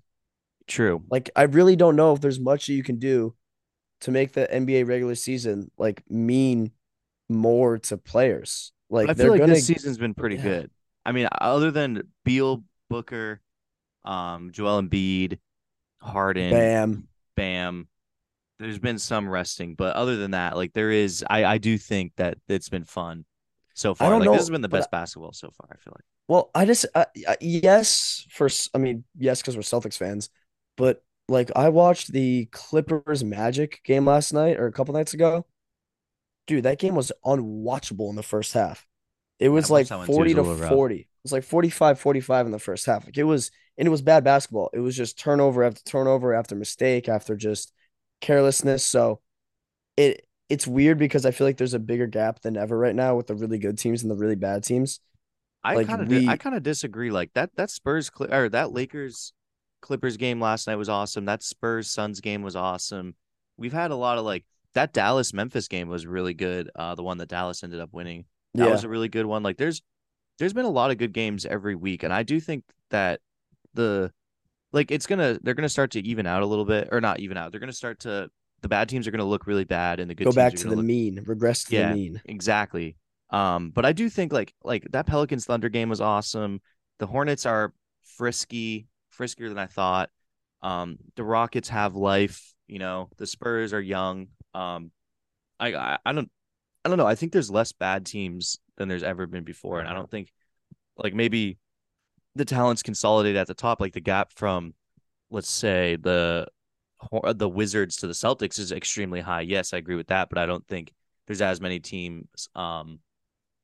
True. 0.73 1.03
Like, 1.11 1.29
I 1.37 1.43
really 1.43 1.77
don't 1.77 1.97
know 1.97 2.15
if 2.15 2.23
there's 2.23 2.41
much 2.41 2.67
that 2.67 2.73
you 2.73 2.83
can 2.83 2.99
do 2.99 3.35
to 4.01 4.11
make 4.11 4.33
the 4.33 4.49
NBA 4.51 4.87
regular 4.89 5.15
season 5.15 5.71
like 5.77 6.03
mean 6.09 6.73
more 7.29 7.77
to 7.77 7.99
players. 7.99 8.73
Like, 8.89 9.11
I 9.11 9.15
feel 9.15 9.33
like 9.33 9.41
gonna 9.41 9.53
this 9.53 9.67
season's 9.67 9.99
been 9.99 10.15
pretty 10.15 10.37
yeah. 10.37 10.43
good. 10.43 10.71
I 11.05 11.13
mean, 11.13 11.29
other 11.31 11.71
than 11.73 12.05
Beal, 12.25 12.65
Booker, 12.89 13.43
um, 14.07 14.51
Joel 14.51 14.83
Embiid, 14.83 15.39
Harden, 16.01 16.51
bam. 16.51 17.09
Bam. 17.37 17.89
There's 18.59 18.79
been 18.79 18.99
some 18.99 19.29
resting, 19.29 19.75
but 19.75 19.95
other 19.95 20.17
than 20.17 20.31
that, 20.31 20.57
like 20.57 20.73
there 20.73 20.91
is, 20.91 21.23
I 21.29 21.45
I 21.45 21.59
do 21.59 21.77
think 21.77 22.13
that 22.17 22.39
it's 22.49 22.71
been 22.71 22.85
fun 22.85 23.27
so 23.75 23.95
far. 23.95 24.11
like 24.11 24.25
know, 24.25 24.33
this 24.33 24.41
has 24.41 24.51
been 24.51 24.63
the 24.63 24.69
best 24.71 24.91
basketball 24.91 25.35
so 25.35 25.51
far. 25.51 25.69
I 25.71 25.77
feel 25.77 25.93
like. 25.95 26.05
Well, 26.29 26.51
I 26.55 26.65
just 26.65 26.87
uh, 26.95 27.05
uh, 27.29 27.35
yes 27.43 28.27
for 28.31 28.49
I 28.75 28.79
mean 28.79 29.05
yes 29.19 29.43
because 29.43 29.57
we're 29.57 29.63
Celtics 29.63 29.99
fans, 29.99 30.31
but 30.77 31.03
like 31.29 31.51
I 31.57 31.69
watched 31.69 32.13
the 32.13 32.47
Clippers 32.47 33.25
Magic 33.25 33.81
game 33.85 34.07
last 34.07 34.33
night 34.33 34.59
or 34.59 34.67
a 34.67 34.73
couple 34.73 34.95
nights 34.95 35.15
ago. 35.15 35.47
Dude, 36.47 36.65
that 36.65 36.79
game 36.79 36.95
was 36.95 37.13
unwatchable 37.25 38.11
in 38.11 38.17
the 38.17 38.23
first 38.23 38.53
half. 38.53 38.87
It 39.39 39.49
was 39.49 39.71
like 39.71 39.89
that 39.89 39.99
one 39.99 40.07
too. 40.07 40.13
It 40.13 40.17
40 40.17 40.35
to 40.35 40.43
little 40.43 40.57
rough. 40.57 40.71
40. 40.71 40.97
It 40.97 41.07
was 41.23 41.33
like 41.33 41.45
45 41.45 42.01
45 42.01 42.47
in 42.47 42.53
the 42.53 42.59
first 42.59 42.87
half. 42.87 43.05
Like 43.05 43.17
it 43.19 43.25
was 43.25 43.51
and 43.79 43.87
it 43.87 43.91
was 43.91 44.03
bad 44.03 44.25
basketball. 44.25 44.71
It 44.73 44.81
was 44.81 44.97
just 44.97 45.19
turnover 45.19 45.65
after 45.65 45.83
turnover 45.83 46.35
after 46.35 46.55
mistake 46.55 47.09
after 47.09 47.37
just 47.37 47.73
carelessness. 48.21 48.85
So 48.85 49.21
it 49.97 50.27
it's 50.49 50.67
weird 50.67 50.99
because 50.99 51.25
I 51.25 51.31
feel 51.31 51.47
like 51.47 51.57
there's 51.57 51.75
a 51.75 51.79
bigger 51.79 52.07
gap 52.07 52.41
than 52.43 52.57
ever 52.57 52.77
right 52.77 52.95
now 52.95 53.17
with 53.17 53.27
the 53.29 53.35
really 53.35 53.59
good 53.59 53.79
teams 53.79 54.03
and 54.03 54.11
the 54.11 54.17
really 54.17 54.37
bad 54.37 54.65
teams. 54.65 55.01
I 55.65 55.77
Like, 55.77 55.87
kind 55.87 56.03
of 56.03 56.29
I 56.29 56.37
kind 56.37 56.57
of 56.57 56.63
disagree. 56.63 57.11
Like 57.11 57.33
that 57.35 57.51
that 57.57 57.71
Spurs 57.71 58.11
or 58.19 58.49
that 58.49 58.73
Lakers 58.73 59.33
Clippers 59.83 60.16
game 60.16 60.40
last 60.40 60.66
night 60.66 60.77
was 60.77 60.88
awesome. 60.88 61.27
That 61.27 61.42
Spurs 61.42 61.90
Suns 61.90 62.21
game 62.21 62.42
was 62.42 62.57
awesome. 62.57 63.14
We've 63.59 63.73
had 63.73 63.90
a 63.90 63.97
lot 63.97 64.16
of 64.16 64.25
like 64.25 64.45
that 64.75 64.95
Dallas 64.95 65.35
Memphis 65.35 65.68
game 65.68 65.88
was 65.88 66.07
really 66.07 66.33
good. 66.33 66.71
Uh, 66.75 66.95
the 66.95 67.03
one 67.03 67.18
that 67.18 67.29
Dallas 67.29 67.62
ended 67.62 67.81
up 67.81 67.92
winning. 67.92 68.25
That 68.55 68.66
Yeah. 68.66 68.73
was 68.73 68.85
a 68.85 68.88
really 68.88 69.09
good 69.09 69.27
one. 69.27 69.42
Like 69.42 69.59
there's 69.59 69.83
there's 70.38 70.55
been 70.55 70.64
a 70.64 70.71
lot 70.71 70.90
of 70.90 70.97
good 70.99 71.12
games 71.12 71.45
every 71.45 71.75
week, 71.75 72.03
and 72.03 72.12
I 72.12 72.23
do 72.23 72.40
think 72.40 72.64
that 72.88 73.21
the 73.75 74.11
like 74.73 74.90
it's 74.90 75.07
gonna 75.07 75.38
they're 75.42 75.55
gonna 75.55 75.68
start 75.68 75.90
to 75.92 76.01
even 76.01 76.27
out 76.27 76.42
a 76.42 76.47
little 76.47 76.64
bit, 76.64 76.88
or 76.90 77.01
not 77.03 77.21
even 77.21 77.37
out. 77.37 77.51
They're 77.53 77.61
gonna 77.61 77.73
start 77.73 78.01
to 78.01 78.31
the 78.62 78.68
bad 78.68 78.88
teams 78.88 79.07
are 79.07 79.11
gonna 79.11 79.25
look 79.25 79.47
really 79.47 79.64
bad, 79.64 80.01
and 80.01 80.09
the 80.09 80.14
good 80.14 80.25
Go 80.25 80.31
teams 80.31 80.37
back 80.37 80.55
to 80.55 80.68
the 80.68 80.77
look 80.77 80.85
mean, 80.85 81.23
regress 81.27 81.64
to 81.64 81.75
Yeah. 81.77 81.88
the 81.90 81.95
mean. 81.95 82.23
Exactly. 82.25 82.97
Um, 83.31 83.71
but 83.71 83.85
I 83.85 83.92
do 83.92 84.09
think 84.09 84.33
like 84.33 84.55
like 84.64 84.87
that 84.92 85.07
Pelicans 85.07 85.45
Thunder 85.45 85.68
game 85.68 85.88
was 85.88 86.01
awesome. 86.01 86.61
The 86.99 87.07
Hornets 87.07 87.45
are 87.47 87.73
frisky, 88.03 88.87
friskier 89.18 89.48
than 89.48 89.59
I 89.59 89.66
thought. 89.66 90.11
Um, 90.62 90.98
the 91.16 91.25
Rockets 91.25 91.68
have 91.68 91.94
life, 91.94 92.55
you 92.66 92.79
know, 92.79 93.09
the 93.18 93.27
Spurs 93.27 93.72
are 93.72 93.81
young. 93.81 94.29
Um, 94.55 94.90
I, 95.59 95.75
I 95.75 95.98
I 96.05 96.12
don't 96.12 96.31
I 96.85 96.88
don't 96.88 96.98
know. 96.98 97.07
I 97.07 97.14
think 97.14 97.33
there's 97.33 97.51
less 97.51 97.72
bad 97.72 98.07
teams 98.07 98.59
than 98.77 98.88
there's 98.88 99.03
ever 99.03 99.27
been 99.27 99.44
before. 99.44 99.81
And 99.81 99.88
I 99.88 99.94
don't 99.94 100.11
think 100.11 100.33
like 100.96 101.14
maybe 101.14 101.59
the 102.35 102.44
talents 102.44 102.83
consolidate 102.83 103.37
at 103.37 103.46
the 103.46 103.55
top, 103.55 103.81
like 103.81 103.92
the 103.92 104.01
gap 104.01 104.33
from 104.35 104.75
let's 105.31 105.51
say 105.51 105.96
the 105.96 106.46
the 107.35 107.48
Wizards 107.48 107.96
to 107.96 108.07
the 108.07 108.12
Celtics 108.12 108.59
is 108.59 108.72
extremely 108.72 109.20
high. 109.20 109.40
Yes, 109.40 109.72
I 109.72 109.79
agree 109.79 109.96
with 109.96 110.09
that, 110.09 110.29
but 110.29 110.38
I 110.38 110.46
don't 110.46 110.66
think 110.66 110.92
there's 111.27 111.42
as 111.42 111.61
many 111.61 111.81
teams 111.81 112.48
um 112.55 113.01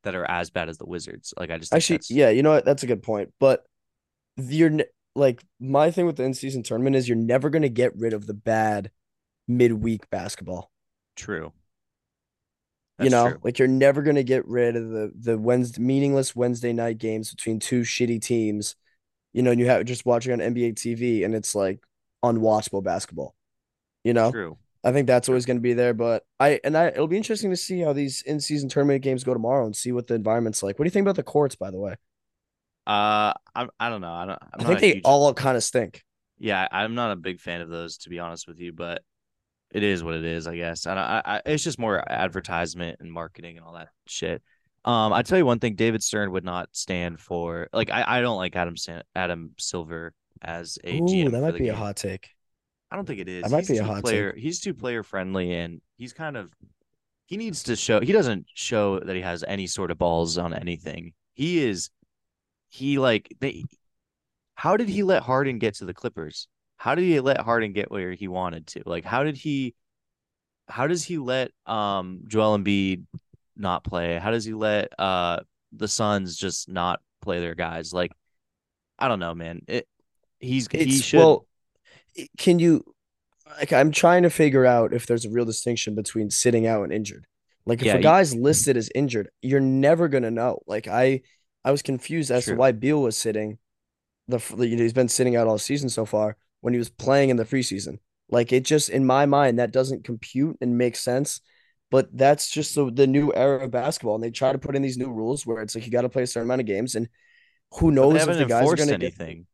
that 0.04 0.14
are 0.14 0.28
as 0.28 0.50
bad 0.50 0.68
as 0.68 0.78
the 0.78 0.86
Wizards. 0.86 1.34
Like 1.36 1.50
I 1.50 1.58
just 1.58 1.70
think 1.70 1.82
Actually, 1.82 2.16
yeah, 2.16 2.30
you 2.30 2.42
know 2.42 2.50
what? 2.50 2.64
That's 2.64 2.82
a 2.82 2.86
good 2.86 3.02
point. 3.02 3.32
But 3.38 3.64
you're 4.36 4.70
like 5.18 5.44
my 5.60 5.90
thing 5.90 6.06
with 6.06 6.16
the 6.16 6.24
in 6.24 6.34
season 6.34 6.62
tournament 6.62 6.96
is 6.96 7.08
you're 7.08 7.16
never 7.16 7.50
gonna 7.50 7.68
get 7.68 7.96
rid 7.96 8.12
of 8.12 8.26
the 8.26 8.34
bad 8.34 8.90
midweek 9.46 10.08
basketball. 10.10 10.70
True. 11.16 11.52
you 13.00 13.10
know, 13.10 13.30
true. 13.30 13.38
like 13.42 13.58
you're 13.58 13.68
never 13.68 14.02
gonna 14.02 14.22
get 14.22 14.46
rid 14.46 14.76
of 14.76 14.88
the 14.88 15.12
the 15.18 15.38
Wednesday 15.38 15.82
meaningless 15.82 16.34
Wednesday 16.34 16.72
night 16.72 16.98
games 16.98 17.30
between 17.30 17.58
two 17.58 17.82
shitty 17.82 18.20
teams. 18.22 18.76
You 19.32 19.42
know, 19.42 19.50
and 19.50 19.60
you 19.60 19.66
have 19.66 19.84
just 19.84 20.06
watching 20.06 20.32
on 20.32 20.38
NBA 20.38 20.74
TV 20.74 21.24
and 21.24 21.34
it's 21.34 21.54
like 21.54 21.80
unwatchable 22.24 22.82
basketball. 22.82 23.34
You 24.04 24.14
know, 24.14 24.30
True. 24.30 24.56
I 24.84 24.92
think 24.92 25.06
that's 25.06 25.28
always 25.28 25.44
going 25.44 25.58
to 25.58 25.62
be 25.62 25.74
there. 25.74 25.92
But 25.94 26.24
I 26.40 26.60
and 26.64 26.76
I 26.76 26.88
it'll 26.88 27.08
be 27.08 27.16
interesting 27.16 27.50
to 27.50 27.56
see 27.56 27.80
how 27.80 27.92
these 27.92 28.22
in 28.22 28.40
season 28.40 28.68
tournament 28.68 29.02
games 29.02 29.24
go 29.24 29.34
tomorrow 29.34 29.66
and 29.66 29.76
see 29.76 29.92
what 29.92 30.06
the 30.06 30.14
environment's 30.14 30.62
like. 30.62 30.78
What 30.78 30.84
do 30.84 30.86
you 30.86 30.92
think 30.92 31.04
about 31.04 31.16
the 31.16 31.22
courts, 31.22 31.56
by 31.56 31.70
the 31.70 31.78
way? 31.78 31.96
Uh, 32.88 33.34
I 33.54 33.68
I 33.78 33.90
don't 33.90 34.00
know. 34.00 34.12
I 34.12 34.24
don't. 34.24 34.38
I 34.54 34.64
think 34.64 34.80
they 34.80 34.92
huge, 34.94 35.04
all 35.04 35.34
kind 35.34 35.58
of 35.58 35.62
stink. 35.62 36.02
Yeah, 36.38 36.66
I'm 36.72 36.94
not 36.94 37.12
a 37.12 37.16
big 37.16 37.38
fan 37.38 37.60
of 37.60 37.68
those 37.68 37.98
to 37.98 38.08
be 38.08 38.18
honest 38.18 38.48
with 38.48 38.58
you, 38.58 38.72
but 38.72 39.02
it 39.70 39.82
is 39.82 40.02
what 40.02 40.14
it 40.14 40.24
is, 40.24 40.46
I 40.46 40.56
guess. 40.56 40.86
And 40.86 40.98
I, 40.98 41.20
I 41.22 41.42
it's 41.44 41.62
just 41.62 41.78
more 41.78 42.02
advertisement 42.10 42.96
and 43.00 43.12
marketing 43.12 43.58
and 43.58 43.66
all 43.66 43.74
that 43.74 43.88
shit. 44.06 44.42
Um, 44.86 45.12
I 45.12 45.20
tell 45.20 45.36
you 45.36 45.44
one 45.44 45.58
thing, 45.58 45.74
David 45.74 46.02
Stern 46.02 46.30
would 46.32 46.44
not 46.44 46.70
stand 46.72 47.20
for 47.20 47.68
like 47.74 47.90
I, 47.90 48.04
I 48.06 48.20
don't 48.22 48.38
like 48.38 48.56
Adam 48.56 48.76
San, 48.76 49.02
Adam 49.14 49.52
Silver 49.58 50.14
as 50.40 50.78
a 50.82 50.96
Ooh, 50.96 51.02
GM 51.02 51.32
that 51.32 51.42
might 51.42 51.58
be 51.58 51.68
a 51.68 51.74
hot 51.74 51.96
take. 51.96 52.30
I 52.90 52.96
don't 52.96 53.04
think 53.04 53.20
it 53.20 53.28
is. 53.28 53.42
That 53.42 53.50
might 53.50 53.66
he's 53.66 53.68
be 53.68 53.78
a 53.78 53.84
hot 53.84 53.96
take. 53.96 54.04
player. 54.04 54.34
He's 54.34 54.60
too 54.60 54.72
player 54.72 55.02
friendly, 55.02 55.52
and 55.52 55.82
he's 55.98 56.14
kind 56.14 56.38
of 56.38 56.50
he 57.26 57.36
needs 57.36 57.64
to 57.64 57.76
show. 57.76 58.00
He 58.00 58.12
doesn't 58.12 58.46
show 58.54 58.98
that 59.00 59.14
he 59.14 59.20
has 59.20 59.44
any 59.46 59.66
sort 59.66 59.90
of 59.90 59.98
balls 59.98 60.38
on 60.38 60.54
anything. 60.54 61.12
He 61.34 61.62
is. 61.62 61.90
He 62.68 62.98
like 62.98 63.34
they. 63.40 63.64
How 64.54 64.76
did 64.76 64.88
he 64.88 65.02
let 65.02 65.22
Harden 65.22 65.58
get 65.58 65.74
to 65.76 65.84
the 65.84 65.94
Clippers? 65.94 66.48
How 66.76 66.94
did 66.94 67.04
he 67.04 67.20
let 67.20 67.40
Harden 67.40 67.72
get 67.72 67.90
where 67.90 68.12
he 68.12 68.28
wanted 68.28 68.66
to? 68.68 68.82
Like, 68.86 69.04
how 69.04 69.24
did 69.24 69.36
he? 69.36 69.74
How 70.68 70.86
does 70.86 71.04
he 71.04 71.18
let 71.18 71.50
um 71.66 72.20
Joel 72.26 72.58
Embiid 72.58 73.04
not 73.56 73.84
play? 73.84 74.18
How 74.18 74.30
does 74.30 74.44
he 74.44 74.54
let 74.54 74.92
uh 74.98 75.40
the 75.72 75.88
Suns 75.88 76.36
just 76.36 76.68
not 76.68 77.00
play 77.22 77.40
their 77.40 77.54
guys? 77.54 77.92
Like, 77.92 78.12
I 78.98 79.08
don't 79.08 79.20
know, 79.20 79.34
man. 79.34 79.62
It. 79.68 79.86
He's 80.40 80.68
he 80.70 80.98
should. 81.00 81.18
well, 81.18 81.46
can 82.36 82.58
you 82.58 82.84
like 83.58 83.72
I'm 83.72 83.90
trying 83.90 84.22
to 84.22 84.30
figure 84.30 84.66
out 84.66 84.92
if 84.92 85.06
there's 85.06 85.24
a 85.24 85.30
real 85.30 85.44
distinction 85.44 85.94
between 85.94 86.30
sitting 86.30 86.66
out 86.66 86.82
and 86.84 86.92
injured. 86.92 87.26
Like 87.66 87.80
if 87.80 87.86
Yeah, 87.86 87.94
a 87.94 87.98
you- 87.98 88.02
guy's 88.02 88.34
listed 88.34 88.76
as 88.76 88.90
injured, 88.94 89.30
you're 89.42 89.60
never 89.60 90.08
gonna 90.08 90.30
know. 90.30 90.60
Like 90.66 90.86
I 90.86 91.22
I 91.68 91.70
was 91.70 91.82
confused 91.82 92.30
as 92.30 92.46
to 92.46 92.54
why 92.54 92.72
Beal 92.72 93.02
was 93.02 93.14
sitting. 93.18 93.58
The 94.26 94.38
you 94.58 94.74
know, 94.74 94.82
he's 94.82 94.94
been 94.94 95.10
sitting 95.10 95.36
out 95.36 95.46
all 95.46 95.58
season 95.58 95.90
so 95.90 96.06
far 96.06 96.38
when 96.62 96.72
he 96.72 96.78
was 96.78 96.88
playing 96.88 97.28
in 97.28 97.36
the 97.36 97.44
preseason. 97.44 97.98
Like 98.30 98.54
it 98.54 98.64
just 98.64 98.88
in 98.88 99.04
my 99.04 99.26
mind 99.26 99.58
that 99.58 99.70
doesn't 99.70 100.02
compute 100.02 100.56
and 100.62 100.78
make 100.78 100.96
sense. 100.96 101.42
But 101.90 102.08
that's 102.16 102.50
just 102.50 102.74
the, 102.74 102.90
the 102.90 103.06
new 103.06 103.34
era 103.34 103.64
of 103.64 103.70
basketball, 103.70 104.14
and 104.14 104.24
they 104.24 104.30
try 104.30 104.50
to 104.50 104.58
put 104.58 104.76
in 104.76 104.82
these 104.82 104.96
new 104.96 105.10
rules 105.10 105.44
where 105.44 105.60
it's 105.60 105.74
like 105.74 105.84
you 105.84 105.92
got 105.92 106.02
to 106.02 106.08
play 106.08 106.22
a 106.22 106.26
certain 106.26 106.46
amount 106.46 106.62
of 106.62 106.66
games, 106.66 106.94
and 106.94 107.06
who 107.72 107.90
knows 107.90 108.16
if 108.16 108.38
the 108.38 108.46
guys 108.46 108.66
are 108.66 108.76
gonna 108.76 108.92
get 108.92 109.02
anything. 109.02 109.46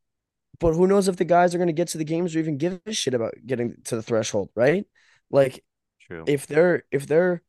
but 0.60 0.72
who 0.74 0.86
knows 0.86 1.08
if 1.08 1.16
the 1.16 1.24
guys 1.24 1.52
are 1.52 1.58
going 1.58 1.66
to 1.66 1.72
get 1.72 1.88
to 1.88 1.98
the 1.98 2.04
games 2.04 2.34
or 2.34 2.38
even 2.38 2.58
give 2.58 2.80
a 2.86 2.92
shit 2.92 3.14
about 3.14 3.34
getting 3.44 3.74
to 3.86 3.96
the 3.96 4.02
threshold, 4.02 4.50
right? 4.54 4.84
Like 5.30 5.64
True. 6.06 6.24
if 6.28 6.46
they're 6.46 6.84
if 6.92 7.08
they're 7.08 7.42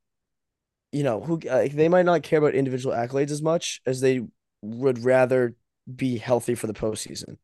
you 0.92 1.04
know 1.04 1.22
who 1.22 1.40
like, 1.40 1.74
they 1.74 1.88
might 1.88 2.06
not 2.06 2.24
care 2.24 2.40
about 2.40 2.56
individual 2.56 2.96
accolades 2.96 3.30
as 3.30 3.44
much 3.44 3.82
as 3.86 4.02
they 4.02 4.22
would 4.66 5.04
rather 5.04 5.56
be 5.94 6.18
healthy 6.18 6.56
for 6.56 6.68
the 6.68 6.74
postseason. 6.74 7.38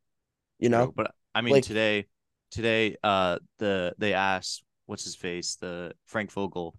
You 0.59 0.69
know, 0.69 0.85
True, 0.85 0.93
But 0.95 1.11
I 1.33 1.41
mean 1.41 1.53
Like- 1.55 1.63
today 1.63 2.05
today 2.51 2.97
uh 3.03 3.39
the 3.59 3.93
they 3.97 4.13
asked 4.13 4.63
what's 4.85 5.03
his 5.03 5.15
face, 5.15 5.55
the 5.55 5.93
Frank 6.05 6.31
Vogel, 6.31 6.75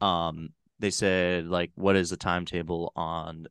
um, 0.00 0.50
they 0.80 0.90
said 0.90 1.46
like 1.46 1.70
what 1.76 1.96
is 1.96 2.10
the 2.10 2.16
timetable 2.16 2.92
on 2.94 3.46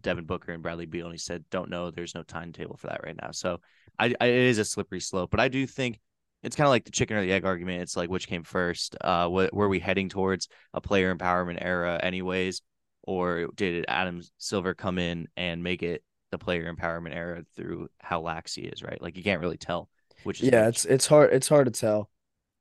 Devin 0.00 0.24
Booker 0.24 0.52
and 0.52 0.62
Bradley 0.62 0.86
Beal? 0.86 1.06
And 1.06 1.14
he 1.14 1.18
said, 1.18 1.44
Don't 1.50 1.70
know, 1.70 1.90
there's 1.90 2.14
no 2.14 2.22
timetable 2.22 2.76
for 2.76 2.86
that 2.86 3.02
right 3.04 3.16
now. 3.20 3.32
So 3.32 3.60
I, 3.98 4.14
I 4.20 4.26
it 4.26 4.46
is 4.48 4.58
a 4.58 4.64
slippery 4.64 5.00
slope, 5.00 5.30
but 5.30 5.40
I 5.40 5.48
do 5.48 5.66
think 5.66 6.00
it's 6.42 6.56
kind 6.56 6.66
of 6.66 6.70
like 6.70 6.84
the 6.84 6.90
chicken 6.90 7.16
or 7.18 7.22
the 7.22 7.32
egg 7.32 7.44
argument. 7.44 7.82
It's 7.82 7.96
like 7.96 8.08
which 8.08 8.26
came 8.26 8.44
first? 8.44 8.96
Uh, 9.00 9.28
what 9.28 9.52
were 9.52 9.68
we 9.68 9.78
heading 9.78 10.08
towards 10.08 10.48
a 10.72 10.80
player 10.80 11.14
empowerment 11.14 11.58
era, 11.60 12.00
anyways, 12.02 12.62
or 13.10 13.48
did 13.56 13.84
Adam 13.88 14.22
Silver 14.38 14.74
come 14.74 14.98
in 14.98 15.28
and 15.36 15.62
make 15.62 15.82
it 15.82 16.04
the 16.30 16.38
player 16.38 16.72
empowerment 16.72 17.14
era 17.14 17.44
through 17.56 17.88
how 18.00 18.20
lax 18.20 18.54
he 18.54 18.62
is? 18.62 18.82
Right, 18.82 19.00
like 19.02 19.16
you 19.16 19.22
can't 19.24 19.40
really 19.40 19.58
tell 19.58 19.88
which 20.22 20.40
is 20.42 20.50
yeah, 20.50 20.68
which. 20.68 20.68
it's 20.68 20.84
it's 20.84 21.06
hard 21.06 21.32
it's 21.32 21.48
hard 21.48 21.66
to 21.66 21.72
tell. 21.72 22.10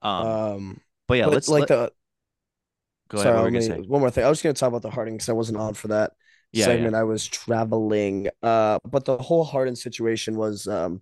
um, 0.02 0.40
Um, 0.40 0.82
but 1.08 1.16
yeah, 1.18 1.26
but 1.26 1.28
let's 1.28 1.58
like 1.58 1.68
let, 1.68 1.70
the 1.70 1.94
go 3.10 3.22
ahead. 3.22 3.34
sorry, 3.34 3.36
What 3.36 3.42
were 3.42 3.46
let 3.46 3.50
you 3.50 3.52
me, 3.52 3.72
gonna 3.72 3.80
say? 3.80 3.84
one 3.88 4.02
more 4.02 4.12
thing. 4.12 4.24
I 4.26 4.30
was 4.30 4.42
going 4.42 4.54
to 4.56 4.60
talk 4.60 4.70
about 4.70 4.82
the 4.82 4.90
Harden 4.92 5.16
because 5.16 5.30
I 5.30 5.34
wasn't 5.34 5.58
on 5.58 5.74
for 5.74 5.90
that 5.90 6.14
Yeah, 6.52 6.90
segment. 6.90 6.96
I 6.96 7.04
was 7.04 7.26
traveling. 7.28 8.28
Uh, 8.42 8.80
but 8.86 9.06
the 9.06 9.18
whole 9.18 9.44
Harden 9.44 9.76
situation 9.76 10.36
was 10.38 10.68
um, 10.68 11.02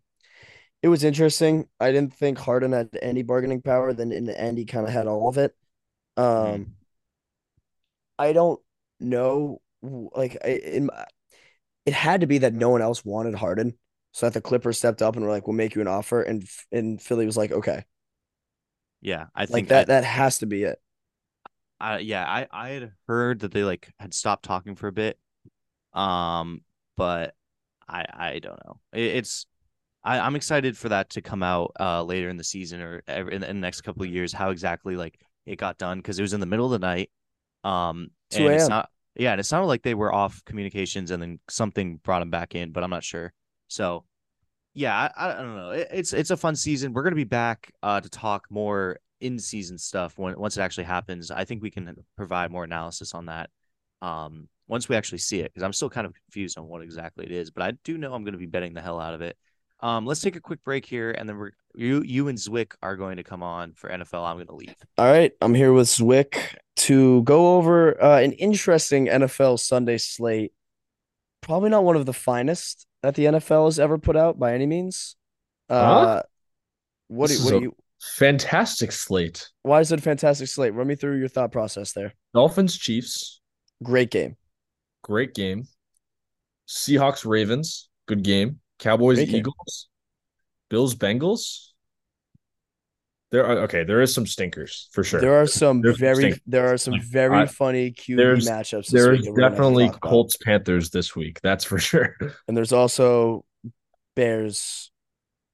it 0.84 0.90
was 0.90 1.04
interesting. 1.04 1.68
I 1.80 1.92
didn't 1.92 2.14
think 2.16 2.40
Harden 2.40 2.74
had 2.74 2.90
any 3.02 3.24
bargaining 3.24 3.62
power. 3.64 3.94
Then 3.94 4.12
in 4.12 4.26
the 4.26 4.40
end, 4.40 4.58
he 4.58 4.66
kind 4.66 4.88
of 4.88 4.94
had 4.94 5.08
all 5.08 5.30
of 5.30 5.38
it. 5.40 5.56
Um, 6.18 6.68
Mhm. 6.68 6.78
I 8.20 8.34
don't 8.34 8.60
know. 9.00 9.62
Like, 9.82 10.36
in 10.44 10.90
it 11.86 11.94
had 11.94 12.22
to 12.22 12.28
be 12.28 12.40
that 12.40 12.54
no 12.54 12.70
one 12.70 12.82
else 12.82 13.06
wanted 13.06 13.36
Harden, 13.36 13.78
so 14.12 14.26
that 14.28 14.34
the 14.34 14.42
Clippers 14.42 14.78
stepped 14.78 15.02
up 15.02 15.16
and 15.16 15.26
were 15.26 15.32
like, 15.32 15.48
"We'll 15.48 15.56
make 15.56 15.76
you 15.76 15.82
an 15.82 15.88
offer," 15.88 16.22
and 16.22 16.48
and 16.72 17.02
Philly 17.02 17.26
was 17.26 17.38
like, 17.38 17.52
"Okay." 17.52 17.86
Yeah, 19.02 19.28
I 19.36 19.46
Like 19.50 19.68
think 19.68 19.70
that. 19.70 19.88
That 19.88 20.04
has 20.04 20.40
to 20.40 20.46
be 20.46 20.64
it. 20.64 20.82
I 21.80 22.00
yeah, 22.00 22.26
I 22.26 22.48
I 22.52 22.70
had 22.70 22.92
heard 23.08 23.40
that 23.42 23.52
they 23.52 23.64
like 23.64 23.92
had 24.00 24.14
stopped 24.14 24.44
talking 24.44 24.76
for 24.76 24.88
a 24.88 24.92
bit, 24.92 25.20
um, 25.94 26.62
but 26.98 27.36
I 27.88 28.06
I 28.14 28.40
don't 28.40 28.60
know. 28.66 28.80
It, 28.94 29.18
it's 29.18 29.48
I 30.04 30.20
I'm 30.20 30.36
excited 30.36 30.78
for 30.78 30.90
that 30.90 31.12
to 31.12 31.22
come 31.24 31.44
out 31.44 31.74
uh 31.80 32.04
later 32.04 32.30
in 32.30 32.38
the 32.38 32.44
season 32.46 32.82
or 32.82 33.04
ever 33.08 33.32
in 33.32 33.42
the, 33.42 33.50
in 33.50 33.58
the 33.58 33.62
next 33.62 33.82
couple 33.82 34.04
of 34.04 34.10
years. 34.12 34.34
How 34.34 34.52
exactly 34.52 34.96
like 34.98 35.20
it 35.46 35.58
got 35.58 35.78
done 35.80 36.00
because 36.00 36.20
it 36.20 36.24
was 36.24 36.34
in 36.34 36.42
the 36.42 36.48
middle 36.48 36.66
of 36.74 36.80
the 36.82 36.88
night, 36.88 37.12
um, 37.66 38.12
2 38.32 38.48
and 38.48 38.54
it's 38.54 38.64
a.m.. 38.64 38.70
not 38.70 38.90
yeah, 39.16 39.32
and 39.32 39.40
it 39.40 39.46
sounded 39.46 39.68
like 39.68 39.82
they 39.82 39.96
were 39.96 40.14
off 40.14 40.44
communications 40.46 41.10
and 41.10 41.22
then 41.22 41.40
something 41.50 41.98
brought 42.04 42.20
them 42.20 42.30
back 42.30 42.54
in, 42.54 42.72
but 42.72 42.84
I'm 42.84 42.90
not 42.92 43.04
sure. 43.04 43.34
So 43.68 44.06
yeah, 44.74 45.10
I, 45.18 45.30
I 45.32 45.42
don't 45.42 45.56
know. 45.56 45.72
It, 45.72 45.88
it's 45.92 46.14
it's 46.14 46.30
a 46.30 46.38
fun 46.38 46.56
season. 46.56 46.94
We're 46.94 47.04
gonna 47.04 47.16
be 47.16 47.24
back 47.24 47.72
uh 47.82 48.00
to 48.02 48.10
talk 48.10 48.46
more 48.50 49.00
in 49.20 49.40
season 49.40 49.78
stuff 49.80 50.18
when 50.18 50.38
once 50.40 50.58
it 50.58 50.62
actually 50.62 50.84
happens. 50.84 51.32
I 51.32 51.46
think 51.46 51.64
we 51.64 51.72
can 51.72 51.96
provide 52.16 52.52
more 52.52 52.64
analysis 52.64 53.14
on 53.14 53.26
that 53.26 53.50
um 54.04 54.48
once 54.68 54.88
we 54.88 54.96
actually 54.96 55.18
see 55.18 55.40
it 55.40 55.52
because 55.52 55.64
I'm 55.64 55.74
still 55.74 55.90
kind 55.90 56.06
of 56.06 56.14
confused 56.14 56.58
on 56.60 56.68
what 56.68 56.84
exactly 56.84 57.26
it 57.26 57.32
is, 57.32 57.50
but 57.50 57.64
I 57.64 57.72
do 57.84 57.98
know 57.98 58.14
I'm 58.14 58.24
gonna 58.24 58.38
be 58.38 58.46
betting 58.46 58.74
the 58.76 58.82
hell 58.82 59.00
out 59.00 59.16
of 59.16 59.22
it. 59.22 59.36
Um, 59.80 60.06
let's 60.06 60.22
take 60.22 60.36
a 60.36 60.42
quick 60.42 60.64
break 60.64 60.86
here, 60.86 61.12
and 61.12 61.28
then 61.30 61.38
we're 61.38 61.52
you 61.76 62.02
you 62.02 62.28
and 62.28 62.38
Zwick 62.38 62.74
are 62.82 62.96
going 62.96 63.18
to 63.18 63.24
come 63.24 63.44
on 63.44 63.74
for 63.74 63.90
NFL. 63.90 64.26
I'm 64.26 64.38
gonna 64.38 64.56
leave. 64.56 64.74
All 64.98 65.06
right, 65.06 65.32
I'm 65.42 65.54
here 65.54 65.72
with 65.74 65.88
Zwick 65.88 66.56
to 66.78 67.22
go 67.24 67.56
over 67.58 68.02
uh, 68.04 68.20
an 68.20 68.32
interesting 68.34 69.06
NFL 69.08 69.60
Sunday 69.60 69.98
slate. 70.00 70.52
Probably 71.42 71.70
not 71.70 71.84
one 71.84 71.96
of 71.96 72.06
the 72.08 72.14
finest 72.14 72.88
that 73.04 73.14
the 73.16 73.26
NFL 73.26 73.66
has 73.66 73.80
ever 73.80 73.98
put 74.00 74.16
out 74.18 74.40
by 74.40 74.54
any 74.54 74.66
means. 74.66 75.16
Uh, 75.70 76.24
what 77.08 77.28
do 77.28 77.34
This 77.34 77.44
what 77.46 77.46
is 77.46 77.50
do 77.52 77.58
a- 77.58 77.62
you? 77.62 77.76
Fantastic 78.00 78.92
slate. 78.92 79.50
Why 79.64 79.80
is 79.80 79.92
it 79.92 80.00
a 80.00 80.02
fantastic 80.02 80.48
slate? 80.48 80.74
Run 80.74 80.88
me 80.88 80.96
through 80.96 81.18
your 81.20 81.28
thought 81.28 81.52
process 81.52 81.94
there. 81.94 82.14
Dolphins, 82.34 82.78
Chiefs, 82.78 83.42
Great 83.84 84.12
game. 84.12 84.36
great 85.04 85.34
game. 85.34 85.68
Seahawks, 86.68 87.26
Ravens, 87.26 87.90
good 88.08 88.24
game. 88.24 88.60
Cowboys, 88.80 89.18
game. 89.20 89.36
Eagles, 89.36 89.88
Bills, 90.70 90.96
Bengals. 90.96 91.70
There 93.30 93.46
are 93.46 93.58
okay. 93.64 93.84
There 93.84 94.02
is 94.02 94.14
some 94.14 94.26
stinkers 94.26 94.88
for 94.94 95.04
sure. 95.04 95.20
There 95.20 95.42
are 95.42 95.48
some 95.48 95.82
There's 95.82 95.98
very 95.98 96.16
stink- 96.32 96.42
there 96.48 96.72
are 96.72 96.78
some 96.78 97.02
very 97.02 97.40
I- 97.40 97.46
funny 97.46 97.92
QB 97.92 98.48
matchups 98.48 98.88
There's 98.88 99.18
week 99.20 99.26
that 99.26 99.32
we're 99.32 99.36
gonna 99.38 99.50
have 99.50 99.58
to 99.58 99.58
definitely. 99.58 99.90
Colts, 100.00 100.38
Panthers 100.38 100.90
this 100.92 101.14
week. 101.16 101.42
That's 101.42 101.66
for 101.66 101.78
sure. 101.90 102.16
and 102.48 102.56
there's 102.56 102.72
also 102.72 103.44
Bears, 104.16 104.92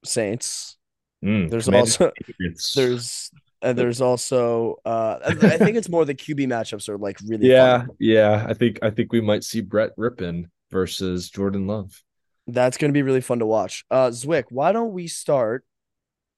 Saints. 0.04 0.76
Mm, 1.24 1.50
There's 1.50 1.68
also 1.68 2.12
Patriots. 2.26 2.74
there's 2.74 3.30
and 3.62 3.76
there's 3.78 4.00
also 4.02 4.76
uh 4.84 5.18
I 5.24 5.30
I 5.30 5.56
think 5.58 5.76
it's 5.76 5.88
more 5.88 6.04
the 6.04 6.14
QB 6.14 6.46
matchups 6.48 6.88
are 6.90 6.98
like 6.98 7.18
really 7.26 7.48
yeah, 7.48 7.78
fun. 7.78 7.88
yeah. 7.98 8.44
I 8.48 8.52
think 8.54 8.78
I 8.82 8.90
think 8.90 9.10
we 9.12 9.20
might 9.22 9.42
see 9.42 9.62
Brett 9.62 9.96
Rypien 9.96 10.44
versus 10.70 11.28
Jordan 11.30 11.66
Love. 11.66 12.00
That's 12.46 12.76
gonna 12.76 12.92
be 12.92 13.02
really 13.02 13.20
fun 13.20 13.38
to 13.38 13.46
watch. 13.46 13.84
Uh 13.90 14.08
Zwick, 14.08 14.44
why 14.50 14.72
don't 14.72 14.92
we 14.92 15.06
start 15.06 15.64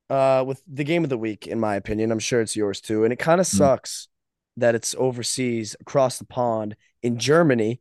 uh 0.08 0.44
with 0.46 0.62
the 0.66 0.84
game 0.84 1.04
of 1.04 1.10
the 1.10 1.18
week, 1.18 1.46
in 1.46 1.58
my 1.58 1.74
opinion. 1.76 2.12
I'm 2.12 2.18
sure 2.18 2.40
it's 2.40 2.56
yours 2.56 2.80
too. 2.80 3.04
And 3.04 3.12
it 3.12 3.18
kind 3.18 3.40
of 3.40 3.46
Mm. 3.46 3.56
sucks 3.58 4.08
that 4.56 4.74
it's 4.74 4.94
overseas 4.98 5.76
across 5.80 6.18
the 6.18 6.24
pond 6.24 6.76
in 7.02 7.18
Germany, 7.18 7.80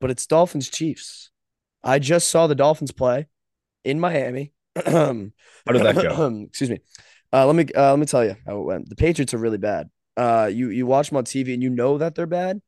but 0.00 0.10
it's 0.10 0.26
Dolphins 0.26 0.68
Chiefs. 0.68 1.30
I 1.82 1.98
just 1.98 2.28
saw 2.28 2.46
the 2.46 2.54
Dolphins 2.54 2.92
play 2.92 3.26
in 3.84 3.98
Miami. 3.98 4.52
How 4.76 5.12
did 5.72 5.82
that 5.82 5.94
go? 5.94 6.44
Excuse 6.48 6.70
me. 6.70 6.80
Uh, 7.32 7.46
let 7.46 7.56
me 7.56 7.66
uh, 7.74 7.90
let 7.90 7.98
me 7.98 8.06
tell 8.06 8.24
you 8.24 8.36
how 8.46 8.58
it 8.60 8.64
went. 8.64 8.88
The 8.88 8.96
Patriots 8.96 9.32
are 9.32 9.38
really 9.38 9.58
bad. 9.58 9.88
Uh, 10.16 10.50
you 10.52 10.68
you 10.68 10.84
watch 10.86 11.08
them 11.08 11.16
on 11.16 11.24
TV 11.24 11.54
and 11.54 11.62
you 11.62 11.70
know 11.70 11.96
that 11.98 12.14
they're 12.14 12.26
bad, 12.26 12.60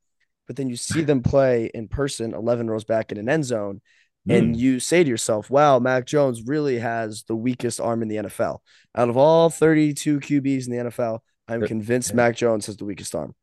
but 0.47 0.57
then 0.57 0.71
you 0.71 0.77
see 0.77 1.03
them 1.03 1.23
play 1.23 1.71
in 1.75 1.87
person, 1.89 2.33
eleven 2.33 2.71
rows 2.71 2.85
back 2.85 3.13
in 3.13 3.19
an 3.19 3.29
end 3.29 3.45
zone, 3.45 3.83
and 4.29 4.55
Mm. 4.55 4.59
you 4.59 4.81
say 4.81 5.05
to 5.05 5.09
yourself, 5.11 5.51
"Wow, 5.51 5.79
Mac 5.79 6.07
Jones 6.07 6.43
really 6.47 6.79
has 6.79 7.25
the 7.25 7.37
weakest 7.37 7.81
arm 7.81 8.03
in 8.03 8.09
the 8.09 8.17
NFL. 8.17 8.63
Out 8.95 9.09
of 9.09 9.17
all 9.17 9.51
thirty-two 9.51 10.21
QBs 10.21 10.67
in 10.67 10.73
the 10.73 10.79
NFL, 10.79 11.21
I'm 11.49 11.63
convinced 11.67 12.11
yeah. 12.11 12.17
Mac 12.17 12.37
Jones 12.37 12.67
has 12.67 12.77
the 12.77 12.85
weakest 12.85 13.15
arm." 13.15 13.35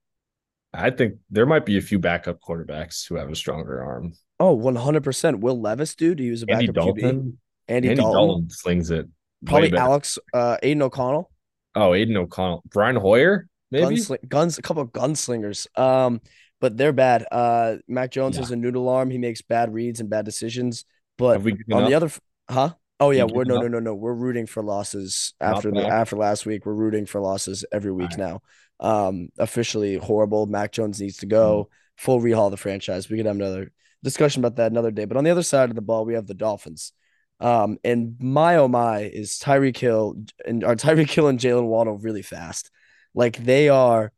I 0.73 0.89
think 0.89 1.15
there 1.29 1.45
might 1.45 1.65
be 1.65 1.77
a 1.77 1.81
few 1.81 1.99
backup 1.99 2.39
quarterbacks 2.39 3.07
who 3.07 3.15
have 3.15 3.29
a 3.29 3.35
stronger 3.35 3.83
arm. 3.83 4.13
Oh, 4.39 4.55
100%. 4.55 5.39
Will 5.41 5.59
Levis, 5.59 5.95
dude, 5.95 6.17
he 6.17 6.31
was 6.31 6.43
a 6.43 6.51
Andy 6.51 6.67
backup 6.67 6.95
QB. 6.95 7.01
Dalton. 7.01 7.39
Andy, 7.67 7.89
Andy 7.89 8.01
Dalton, 8.01 8.13
Dalton 8.27 8.49
slings 8.49 8.89
it. 8.89 9.07
probably. 9.45 9.77
Alex, 9.77 10.17
uh, 10.33 10.57
Aidan 10.63 10.81
O'Connell. 10.81 11.29
Oh, 11.75 11.93
Aidan 11.93 12.15
O'Connell. 12.17 12.63
Brian 12.71 12.95
Hoyer, 12.95 13.47
maybe? 13.69 13.97
Gunsling, 13.97 14.27
guns, 14.29 14.57
a 14.57 14.61
couple 14.61 14.81
of 14.81 14.91
gunslingers. 14.93 15.67
Um, 15.77 16.21
but 16.61 16.77
they're 16.77 16.93
bad. 16.93 17.25
Uh, 17.31 17.77
Mac 17.87 18.11
Jones 18.11 18.35
Yeah. 18.37 18.43
has 18.43 18.51
a 18.51 18.55
noodle 18.55 18.87
arm. 18.87 19.09
He 19.09 19.17
makes 19.17 19.41
bad 19.41 19.73
reads 19.73 19.99
and 19.99 20.09
bad 20.09 20.23
decisions. 20.23 20.85
But 21.17 21.33
Have 21.33 21.43
we 21.43 21.51
given 21.53 21.73
on 21.73 21.89
the 21.89 21.95
other, 21.95 22.09
huh? 22.49 22.75
Oh 23.01 23.09
yeah, 23.09 23.23
we're 23.25 23.43
no, 23.43 23.57
no, 23.57 23.67
no, 23.67 23.79
no. 23.79 23.95
We're 23.95 24.13
rooting 24.13 24.45
for 24.45 24.63
losses 24.63 25.33
after 25.41 25.71
the 25.71 25.85
after 25.85 26.15
last 26.15 26.45
week. 26.45 26.65
We're 26.65 26.73
rooting 26.73 27.05
for 27.07 27.19
losses 27.19 27.65
every 27.71 27.91
week 27.91 28.11
Alright. 28.11 28.41
now. 28.79 29.07
Um, 29.07 29.29
officially 29.37 29.95
horrible. 29.95 30.45
Mac 30.45 30.71
Jones 30.71 31.01
needs 31.01 31.17
to 31.17 31.25
go. 31.25 31.65
Mm. 31.65 32.01
Full 32.03 32.21
rehaul 32.21 32.45
of 32.45 32.51
the 32.51 32.57
franchise. 32.57 33.09
We 33.09 33.17
could 33.17 33.25
have 33.25 33.35
another 33.35 33.71
discussion 34.03 34.41
about 34.41 34.55
that 34.57 34.71
another 34.71 34.91
day. 34.91 35.05
But 35.05 35.17
on 35.17 35.23
the 35.23 35.29
other 35.31 35.43
side 35.43 35.69
of 35.69 35.75
the 35.75 35.81
ball, 35.81 36.05
we 36.05 36.13
have 36.13 36.27
the 36.27 36.33
Dolphins. 36.33 36.93
Um, 37.39 37.79
and 37.83 38.17
my 38.19 38.57
oh 38.57 38.67
my 38.67 38.99
is 38.99 39.39
Tyreek 39.39 39.77
Hill 39.77 40.23
and 40.45 40.63
are 40.63 40.75
Tyreek 40.75 41.09
Hill 41.09 41.27
and 41.27 41.39
Jaylen 41.39 41.65
Waddle 41.65 41.97
really 41.97 42.21
fast. 42.21 42.69
Like 43.15 43.37
they 43.37 43.67
are 43.69 44.11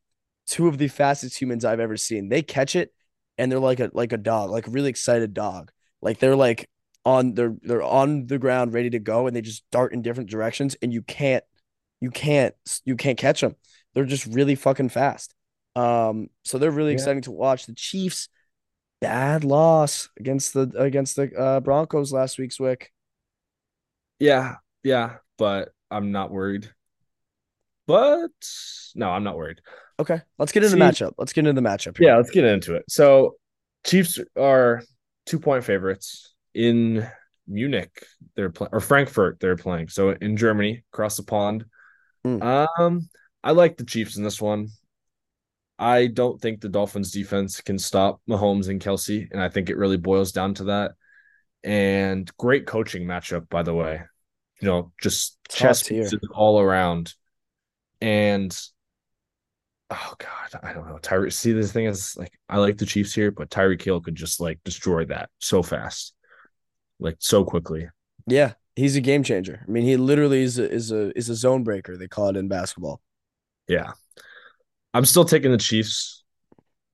two 0.47 0.67
of 0.67 0.77
the 0.77 0.87
fastest 0.87 1.39
humans 1.41 1.65
I've 1.65 1.79
ever 1.79 1.97
seen. 1.97 2.29
They 2.29 2.41
catch 2.41 2.75
it 2.75 2.93
and 3.37 3.51
they're 3.51 3.59
like 3.59 3.79
a 3.79 3.89
like 3.93 4.13
a 4.13 4.17
dog, 4.17 4.49
like 4.51 4.67
a 4.67 4.71
really 4.71 4.89
excited 4.89 5.33
dog. 5.33 5.71
Like 6.01 6.19
they're 6.19 6.35
like 6.35 6.69
on 7.05 7.33
they're 7.33 7.55
they're 7.61 7.83
on 7.83 8.27
the 8.27 8.37
ground 8.39 8.73
ready 8.73 8.89
to 8.91 8.99
go 8.99 9.27
and 9.27 9.35
they 9.35 9.41
just 9.41 9.63
dart 9.71 9.93
in 9.93 10.01
different 10.01 10.29
directions 10.29 10.75
and 10.81 10.93
you 10.93 11.01
can't 11.01 11.43
you 12.01 12.11
can't 12.11 12.55
you 12.85 12.95
can't 12.95 13.17
catch 13.17 13.41
them. 13.41 13.55
They're 13.93 14.05
just 14.05 14.25
really 14.27 14.55
fucking 14.55 14.89
fast. 14.89 15.33
Um 15.75 16.29
so 16.43 16.57
they're 16.57 16.71
really 16.71 16.93
Yeah. 16.93 16.93
exciting 16.93 17.23
to 17.23 17.31
watch. 17.31 17.65
The 17.65 17.73
Chiefs 17.75 18.29
bad 19.01 19.43
loss 19.43 20.09
against 20.19 20.53
the 20.53 20.71
against 20.77 21.15
the 21.17 21.31
uh, 21.37 21.59
Broncos 21.59 22.13
last 22.13 22.39
week 22.39 22.51
Zwick. 22.51 22.87
Yeah, 24.19 24.55
yeah, 24.83 25.17
but 25.37 25.73
I'm 25.91 26.11
not 26.11 26.31
worried. 26.31 26.73
But 27.87 28.31
no, 28.95 29.09
I'm 29.09 29.23
not 29.23 29.37
worried. 29.37 29.61
Okay, 29.99 30.21
let's 30.39 30.51
get 30.51 30.63
into 30.63 30.75
the 30.75 30.83
matchup. 30.83 31.13
Let's 31.17 31.33
get 31.33 31.45
into 31.45 31.59
the 31.59 31.67
matchup. 31.67 31.97
here. 31.97 32.09
Yeah, 32.09 32.17
let's 32.17 32.31
get 32.31 32.45
into 32.45 32.75
it. 32.75 32.83
So, 32.89 33.35
Chiefs 33.85 34.19
are 34.37 34.81
two 35.25 35.39
point 35.39 35.63
favorites 35.63 36.33
in 36.53 37.07
Munich. 37.47 37.91
They're 38.35 38.49
playing 38.49 38.71
or 38.73 38.79
Frankfurt. 38.79 39.39
They're 39.39 39.55
playing. 39.57 39.89
So 39.89 40.09
in 40.11 40.37
Germany, 40.37 40.83
across 40.93 41.17
the 41.17 41.23
pond. 41.23 41.65
Mm. 42.25 42.67
Um, 42.79 43.09
I 43.43 43.51
like 43.51 43.77
the 43.77 43.85
Chiefs 43.85 44.17
in 44.17 44.23
this 44.23 44.41
one. 44.41 44.69
I 45.77 46.07
don't 46.07 46.39
think 46.39 46.61
the 46.61 46.69
Dolphins 46.69 47.11
defense 47.11 47.59
can 47.61 47.77
stop 47.77 48.21
Mahomes 48.29 48.69
and 48.69 48.79
Kelce, 48.81 49.27
and 49.31 49.41
I 49.41 49.49
think 49.49 49.69
it 49.69 49.77
really 49.77 49.97
boils 49.97 50.31
down 50.31 50.53
to 50.55 50.65
that. 50.65 50.91
And 51.63 52.29
great 52.37 52.65
coaching 52.67 53.05
matchup, 53.05 53.49
by 53.49 53.63
the 53.63 53.73
way. 53.73 54.01
You 54.61 54.67
know, 54.67 54.91
just 55.01 55.37
Top 55.49 55.57
chess 55.57 55.81
tier. 55.81 56.03
pieces 56.03 56.19
all 56.33 56.59
around. 56.61 57.13
And 57.99 58.57
oh 59.93 60.13
god, 60.17 60.59
I 60.63 60.73
don't 60.73 60.87
know. 60.87 60.97
Tyree 60.97 61.31
see 61.31 61.53
this 61.53 61.71
thing 61.71 61.85
is 61.85 62.15
like 62.17 62.33
I 62.49 62.57
like 62.57 62.77
the 62.77 62.85
Chiefs 62.85 63.13
here, 63.13 63.31
but 63.31 63.49
Tyreek 63.49 63.81
Hill 63.81 64.01
could 64.01 64.15
just 64.15 64.39
like 64.39 64.59
destroy 64.63 65.05
that 65.05 65.29
so 65.39 65.63
fast. 65.63 66.13
Like 66.99 67.17
so 67.19 67.43
quickly. 67.43 67.87
Yeah, 68.27 68.53
he's 68.75 68.95
a 68.95 69.01
game 69.01 69.23
changer. 69.23 69.63
I 69.67 69.71
mean, 69.71 69.83
he 69.83 69.97
literally 69.97 70.41
is 70.43 70.57
a, 70.59 70.71
is 70.71 70.91
a 70.91 71.17
is 71.17 71.29
a 71.29 71.35
zone 71.35 71.63
breaker. 71.63 71.97
They 71.97 72.07
call 72.07 72.29
it 72.29 72.37
in 72.37 72.47
basketball. 72.47 73.01
Yeah. 73.67 73.91
I'm 74.93 75.05
still 75.05 75.25
taking 75.25 75.51
the 75.51 75.57
Chiefs. 75.57 76.23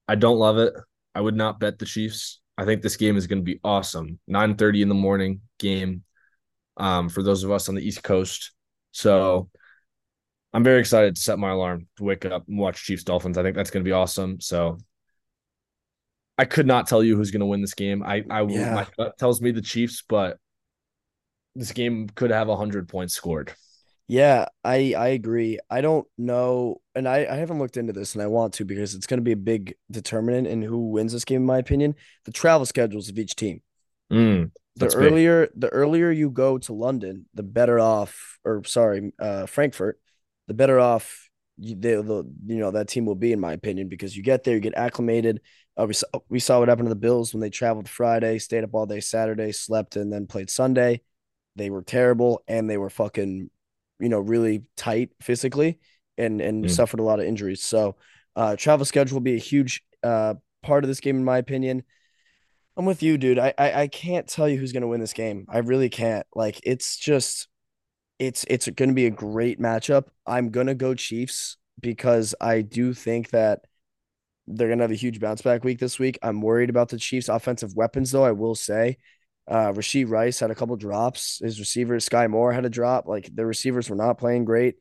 I 0.07 0.15
don't 0.15 0.37
love 0.37 0.57
it. 0.57 0.73
I 1.13 1.21
would 1.21 1.35
not 1.35 1.59
bet 1.59 1.79
the 1.79 1.85
Chiefs. 1.85 2.39
I 2.57 2.65
think 2.65 2.81
this 2.81 2.97
game 2.97 3.17
is 3.17 3.27
going 3.27 3.39
to 3.39 3.43
be 3.43 3.59
awesome. 3.63 4.19
9:30 4.29 4.81
in 4.81 4.89
the 4.89 4.95
morning 4.95 5.41
game 5.59 6.03
um 6.77 7.09
for 7.09 7.21
those 7.23 7.43
of 7.43 7.51
us 7.51 7.69
on 7.69 7.75
the 7.75 7.85
East 7.85 8.03
Coast. 8.03 8.51
So 8.91 9.49
I'm 10.53 10.63
very 10.63 10.79
excited 10.79 11.15
to 11.15 11.21
set 11.21 11.39
my 11.39 11.51
alarm 11.51 11.87
to 11.97 12.03
wake 12.03 12.25
up 12.25 12.47
and 12.47 12.57
watch 12.57 12.83
Chiefs 12.83 13.03
Dolphins. 13.03 13.37
I 13.37 13.43
think 13.43 13.55
that's 13.55 13.69
going 13.69 13.83
to 13.83 13.87
be 13.87 13.93
awesome. 13.93 14.41
So 14.41 14.77
I 16.37 16.45
could 16.45 16.65
not 16.65 16.87
tell 16.87 17.03
you 17.03 17.15
who's 17.17 17.31
going 17.31 17.41
to 17.41 17.45
win 17.45 17.61
this 17.61 17.73
game. 17.73 18.01
I 18.03 18.23
I 18.29 18.43
Yeah. 18.45 18.65
my 18.65 18.87
gut 18.97 19.17
tells 19.17 19.41
me 19.41 19.51
the 19.51 19.61
Chiefs, 19.61 20.03
but 20.07 20.37
this 21.55 21.71
game 21.71 22.07
could 22.09 22.31
have 22.31 22.47
100 22.47 22.87
points 22.89 23.13
scored. 23.13 23.53
Yeah, 24.07 24.45
I 24.63 24.93
I 24.97 25.09
agree. 25.09 25.59
I 25.69 25.81
don't 25.81 26.07
know, 26.17 26.81
and 26.95 27.07
I 27.07 27.25
I 27.29 27.35
haven't 27.35 27.59
looked 27.59 27.77
into 27.77 27.93
this, 27.93 28.15
and 28.15 28.23
I 28.23 28.27
want 28.27 28.53
to 28.55 28.65
because 28.65 28.95
it's 28.95 29.05
going 29.05 29.19
to 29.19 29.23
be 29.23 29.33
a 29.33 29.37
big 29.37 29.75
determinant 29.91 30.47
in 30.47 30.61
who 30.63 30.89
wins 30.89 31.13
this 31.13 31.25
game, 31.25 31.41
in 31.41 31.45
my 31.45 31.59
opinion. 31.59 31.95
The 32.25 32.31
travel 32.31 32.65
schedules 32.65 33.09
of 33.09 33.19
each 33.19 33.35
team. 33.35 33.61
Mm, 34.11 34.51
The 34.75 34.87
that's 34.87 34.95
big. 34.95 35.17
earlier 35.17 35.49
the 35.55 35.67
earlier 35.69 36.09
you 36.09 36.29
go 36.29 36.57
to 36.59 36.73
London, 36.73 37.25
the 37.33 37.43
better 37.43 37.79
off, 37.79 38.39
or 38.45 38.63
sorry, 38.63 39.11
uh, 39.19 39.45
Frankfurt, 39.45 39.99
the 40.49 40.55
better 40.55 40.81
off 40.81 41.29
you 41.57 41.75
the, 41.75 42.01
the 42.03 42.33
you 42.47 42.59
know 42.59 42.71
that 42.71 42.89
team 42.89 43.05
will 43.05 43.15
be, 43.15 43.31
in 43.33 43.39
my 43.39 43.53
opinion, 43.53 43.89
because 43.89 44.17
you 44.17 44.23
get 44.23 44.43
there, 44.43 44.55
you 44.55 44.61
get 44.61 44.75
acclimated. 44.75 45.41
Uh, 45.77 45.85
we 45.87 45.93
saw 45.93 46.07
we 46.29 46.39
saw 46.39 46.59
what 46.59 46.69
happened 46.69 46.87
to 46.87 46.95
the 46.95 46.99
Bills 46.99 47.33
when 47.33 47.41
they 47.41 47.49
traveled 47.49 47.89
Friday, 47.89 48.39
stayed 48.39 48.63
up 48.65 48.71
all 48.73 48.85
day 48.87 48.99
Saturday, 49.01 49.51
slept, 49.53 49.95
and 49.95 50.11
then 50.11 50.27
played 50.27 50.49
Sunday. 50.49 51.01
They 51.55 51.69
were 51.69 51.83
terrible, 51.83 52.43
and 52.47 52.69
they 52.69 52.77
were 52.77 52.89
fucking, 52.89 53.49
you 53.99 54.09
know, 54.09 54.19
really 54.19 54.63
tight 54.77 55.11
physically, 55.21 55.79
and 56.17 56.41
and 56.41 56.65
Mm. 56.65 56.69
suffered 56.69 57.01
a 57.01 57.03
lot 57.03 57.19
of 57.19 57.25
injuries. 57.25 57.61
So, 57.63 57.97
uh, 58.35 58.55
travel 58.55 58.85
schedule 58.85 59.17
will 59.17 59.21
be 59.21 59.35
a 59.35 59.39
huge 59.39 59.83
uh 60.03 60.35
part 60.63 60.83
of 60.83 60.87
this 60.87 61.01
game, 61.01 61.17
in 61.17 61.25
my 61.25 61.37
opinion. 61.37 61.83
I'm 62.77 62.85
with 62.85 63.03
you, 63.03 63.17
dude. 63.17 63.39
I, 63.39 63.53
I 63.57 63.81
I 63.81 63.87
can't 63.87 64.27
tell 64.27 64.47
you 64.47 64.57
who's 64.57 64.71
gonna 64.71 64.87
win 64.87 65.01
this 65.01 65.13
game. 65.13 65.45
I 65.49 65.57
really 65.59 65.89
can't. 65.89 66.25
Like 66.33 66.61
it's 66.63 66.97
just 66.97 67.48
it's 68.19 68.45
it's 68.49 68.67
gonna 68.69 68.93
be 68.93 69.05
a 69.05 69.11
great 69.11 69.59
matchup. 69.59 70.07
I'm 70.25 70.49
gonna 70.49 70.75
go 70.75 70.93
Chiefs 70.93 71.57
because 71.79 72.35
I 72.39 72.61
do 72.61 72.93
think 72.93 73.29
that 73.29 73.61
they're 74.47 74.69
gonna 74.69 74.83
have 74.83 74.91
a 74.91 74.95
huge 74.95 75.19
bounce 75.19 75.41
back 75.41 75.63
week 75.63 75.79
this 75.79 75.97
week. 75.97 76.19
I'm 76.21 76.41
worried 76.41 76.69
about 76.69 76.89
the 76.89 76.97
Chiefs' 76.97 77.29
offensive 77.29 77.75
weapons, 77.75 78.11
though. 78.11 78.25
I 78.25 78.33
will 78.33 78.55
say, 78.55 78.97
uh, 79.47 79.71
Rashee 79.71 80.07
Rice 80.07 80.39
had 80.39 80.51
a 80.51 80.55
couple 80.55 80.75
drops. 80.75 81.39
His 81.39 81.59
receiver 81.59 81.99
Sky 81.99 82.27
Moore 82.27 82.53
had 82.53 82.65
a 82.65 82.69
drop. 82.69 83.07
Like 83.07 83.33
the 83.33 83.45
receivers 83.45 83.89
were 83.89 83.95
not 83.95 84.17
playing 84.17 84.45
great. 84.45 84.75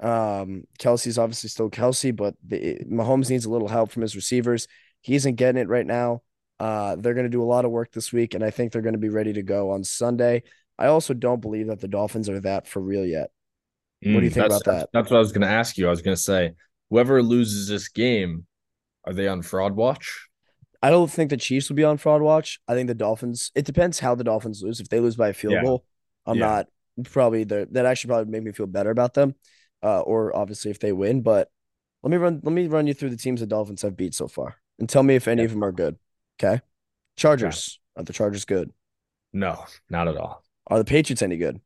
Um, 0.00 0.64
Kelce's 0.78 1.18
obviously 1.18 1.50
still 1.50 1.70
Kelce, 1.70 2.14
but 2.14 2.34
the, 2.46 2.78
Mahomes 2.90 3.30
needs 3.30 3.44
a 3.44 3.50
little 3.50 3.68
help 3.68 3.90
from 3.90 4.02
his 4.02 4.16
receivers. 4.16 4.68
He 5.00 5.14
isn't 5.14 5.34
getting 5.34 5.60
it 5.60 5.68
right 5.68 5.86
now. 5.86 6.22
Uh, 6.60 6.96
they're 6.96 7.14
going 7.14 7.26
to 7.26 7.30
do 7.30 7.42
a 7.42 7.44
lot 7.44 7.64
of 7.64 7.70
work 7.70 7.92
this 7.92 8.12
week, 8.12 8.34
and 8.34 8.44
I 8.44 8.50
think 8.50 8.72
they're 8.72 8.82
going 8.82 8.94
to 8.94 8.98
be 8.98 9.08
ready 9.08 9.32
to 9.34 9.42
go 9.42 9.70
on 9.70 9.84
Sunday. 9.84 10.44
I 10.78 10.86
also 10.86 11.14
don't 11.14 11.40
believe 11.40 11.68
that 11.68 11.80
the 11.80 11.88
Dolphins 11.88 12.28
are 12.28 12.40
that 12.40 12.66
for 12.66 12.80
real 12.80 13.04
yet. 13.04 13.30
What 14.02 14.20
do 14.20 14.26
you 14.26 14.30
Mm, 14.30 14.34
think 14.34 14.46
about 14.46 14.64
that? 14.64 14.88
That's 14.92 15.10
what 15.10 15.16
I 15.16 15.20
was 15.20 15.32
going 15.32 15.46
to 15.46 15.52
ask 15.54 15.78
you. 15.78 15.86
I 15.86 15.90
was 15.90 16.02
going 16.02 16.16
to 16.16 16.22
say, 16.22 16.52
whoever 16.90 17.22
loses 17.22 17.68
this 17.68 17.88
game, 17.88 18.46
are 19.04 19.12
they 19.12 19.28
on 19.28 19.42
fraud 19.42 19.76
watch? 19.76 20.28
I 20.82 20.90
don't 20.90 21.10
think 21.10 21.30
the 21.30 21.36
Chiefs 21.36 21.68
will 21.68 21.76
be 21.76 21.84
on 21.84 21.96
fraud 21.96 22.20
watch. 22.20 22.60
I 22.68 22.74
think 22.74 22.88
the 22.88 22.94
Dolphins. 22.94 23.50
It 23.54 23.64
depends 23.64 24.00
how 24.00 24.14
the 24.14 24.24
Dolphins 24.24 24.62
lose. 24.62 24.80
If 24.80 24.88
they 24.88 25.00
lose 25.00 25.16
by 25.16 25.28
a 25.28 25.32
field 25.32 25.54
Yeah. 25.54 25.62
goal, 25.62 25.84
I'm 26.26 26.38
Yeah. 26.38 26.46
not 26.46 26.66
probably 27.04 27.44
the 27.44 27.66
that 27.72 27.86
actually 27.86 28.08
probably 28.08 28.30
make 28.30 28.42
me 28.42 28.52
feel 28.52 28.66
better 28.66 28.90
about 28.90 29.14
them. 29.14 29.34
Uh, 29.82 30.00
or 30.00 30.34
obviously 30.36 30.70
if 30.70 30.78
they 30.80 30.92
win. 30.92 31.22
But 31.22 31.50
let 32.02 32.10
me 32.10 32.16
run. 32.18 32.40
Let 32.42 32.52
me 32.52 32.66
run 32.66 32.86
you 32.86 32.94
through 32.94 33.10
the 33.10 33.16
teams 33.16 33.40
the 33.40 33.46
Dolphins 33.46 33.82
have 33.82 33.96
beat 33.96 34.14
so 34.14 34.28
far, 34.28 34.56
and 34.78 34.88
tell 34.88 35.02
me 35.02 35.14
if 35.14 35.26
any 35.28 35.42
Yeah. 35.42 35.46
of 35.46 35.52
them 35.52 35.64
are 35.64 35.72
good. 35.72 35.96
Okay, 36.38 36.60
Chargers. 37.16 37.78
Are 37.96 38.02
the 38.02 38.12
Chargers 38.12 38.44
good? 38.44 38.72
No, 39.32 39.66
not 39.90 40.08
at 40.08 40.16
all. 40.16 40.44
Are 40.66 40.78
the 40.78 40.84
Patriots 40.84 41.22
any 41.22 41.36
good? 41.36 41.60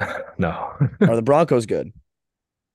no, 0.38 0.72
Are 1.00 1.16
the 1.16 1.22
Broncos 1.22 1.66
good? 1.66 1.92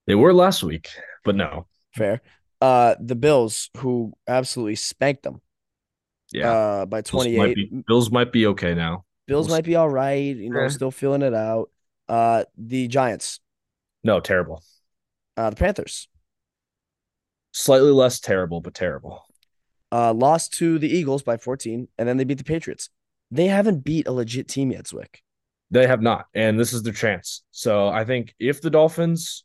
they 0.08 0.16
were 0.16 0.34
last 0.34 0.64
week, 0.64 0.90
but 1.24 1.36
no. 1.36 1.68
Fair. 1.94 2.22
Uh, 2.62 2.96
the 3.00 3.16
Bills, 3.16 3.70
who 3.78 4.14
absolutely 4.28 4.76
spanked 4.76 5.24
them. 5.24 5.42
Yeah, 6.32 6.52
Uh, 6.52 6.86
by 6.86 7.02
Bills 7.02 7.10
28. 7.10 7.38
might 7.38 7.56
be, 7.56 7.84
Bills 7.88 8.12
might 8.12 8.32
be 8.32 8.48
okay 8.48 8.74
now. 8.74 9.06
Bills 9.28 9.48
we'll 9.48 9.58
might 9.58 9.66
be 9.66 9.76
all 9.76 9.90
right. 9.90 10.36
You 10.36 10.50
know, 10.50 10.68
still 10.70 10.92
feeling 10.92 11.22
it 11.22 11.34
out. 11.34 11.70
Uh, 12.08 12.46
the 12.58 12.88
Giants. 12.88 13.40
No, 14.04 14.20
terrible. 14.20 14.64
Uh, 15.38 15.52
the 15.52 15.56
Panthers. 15.56 16.08
Slightly 17.54 17.92
less 17.92 18.20
terrible, 18.20 18.62
but 18.62 18.74
terrible. 18.74 19.24
Uh, 19.92 20.14
lost 20.14 20.54
to 20.56 20.80
the 20.80 20.90
Eagles 20.90 21.24
by 21.24 21.38
14, 21.38 21.88
and 21.98 22.08
then 22.08 22.18
they 22.18 22.24
beat 22.24 22.38
the 22.38 22.44
Patriots. 22.44 22.90
They 23.32 23.48
haven't 23.48 23.84
beat 23.84 24.08
a 24.08 24.12
legit 24.12 24.48
team 24.48 24.72
yet, 24.72 24.86
Zwick. 24.86 25.18
They 25.72 25.86
have 25.86 26.02
not, 26.02 26.26
and 26.34 26.60
this 26.60 26.74
is 26.74 26.82
their 26.82 26.94
chance. 26.94 27.44
So 27.52 27.90
I 27.90 28.04
think 28.04 28.34
if 28.40 28.60
the 28.62 28.72
Dolphins 28.72 29.44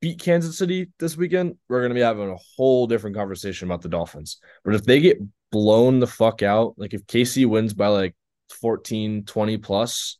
beat 0.00 0.20
Kansas 0.20 0.58
City 0.58 0.90
this 0.98 1.16
weekend, 1.16 1.56
we're 1.68 1.80
going 1.80 1.90
to 1.90 1.94
be 1.94 2.02
having 2.02 2.30
a 2.30 2.36
whole 2.56 2.86
different 2.86 3.16
conversation 3.16 3.66
about 3.66 3.80
the 3.80 3.88
Dolphins. 3.88 4.38
But 4.62 4.74
if 4.74 4.84
they 4.84 5.00
get 5.00 5.18
blown 5.50 6.00
the 6.00 6.06
fuck 6.06 6.42
out, 6.42 6.74
like 6.76 6.92
if 6.92 7.06
KC 7.06 7.46
wins 7.46 7.72
by 7.72 7.88
like 7.88 8.14
14, 8.60 9.24
20 9.24 9.56
plus, 9.56 10.18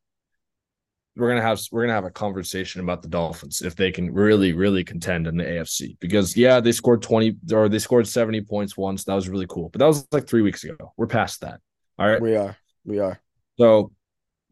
we're 1.19 1.29
gonna 1.29 1.43
have 1.43 1.61
we're 1.73 1.83
gonna 1.83 1.95
have 1.95 2.05
a 2.05 2.11
conversation 2.11 2.81
about 2.81 3.03
the 3.03 3.09
Dolphins 3.09 3.61
if 3.61 3.75
they 3.75 3.91
can 3.91 4.13
really 4.13 4.53
really 4.53 4.85
contend 4.85 5.27
in 5.27 5.37
the 5.37 5.45
AFC 5.45 5.99
because 5.99 6.37
yeah 6.37 6.61
they 6.61 6.71
scored 6.71 7.03
twenty 7.03 7.37
or 7.53 7.69
they 7.69 7.81
scored 7.81 8.07
seventy 8.07 8.41
points 8.41 8.77
once 8.77 9.03
that 9.05 9.15
was 9.15 9.29
really 9.29 9.47
cool 9.49 9.69
but 9.69 9.81
that 9.81 9.87
was 9.87 10.07
like 10.13 10.29
three 10.29 10.43
weeks 10.43 10.63
ago 10.63 10.93
we're 10.97 11.09
past 11.09 11.41
that 11.41 11.61
all 11.99 12.09
right 12.09 12.23
We 12.23 12.37
are. 12.37 12.57
We 12.89 12.99
are. 12.99 13.21
so 13.59 13.93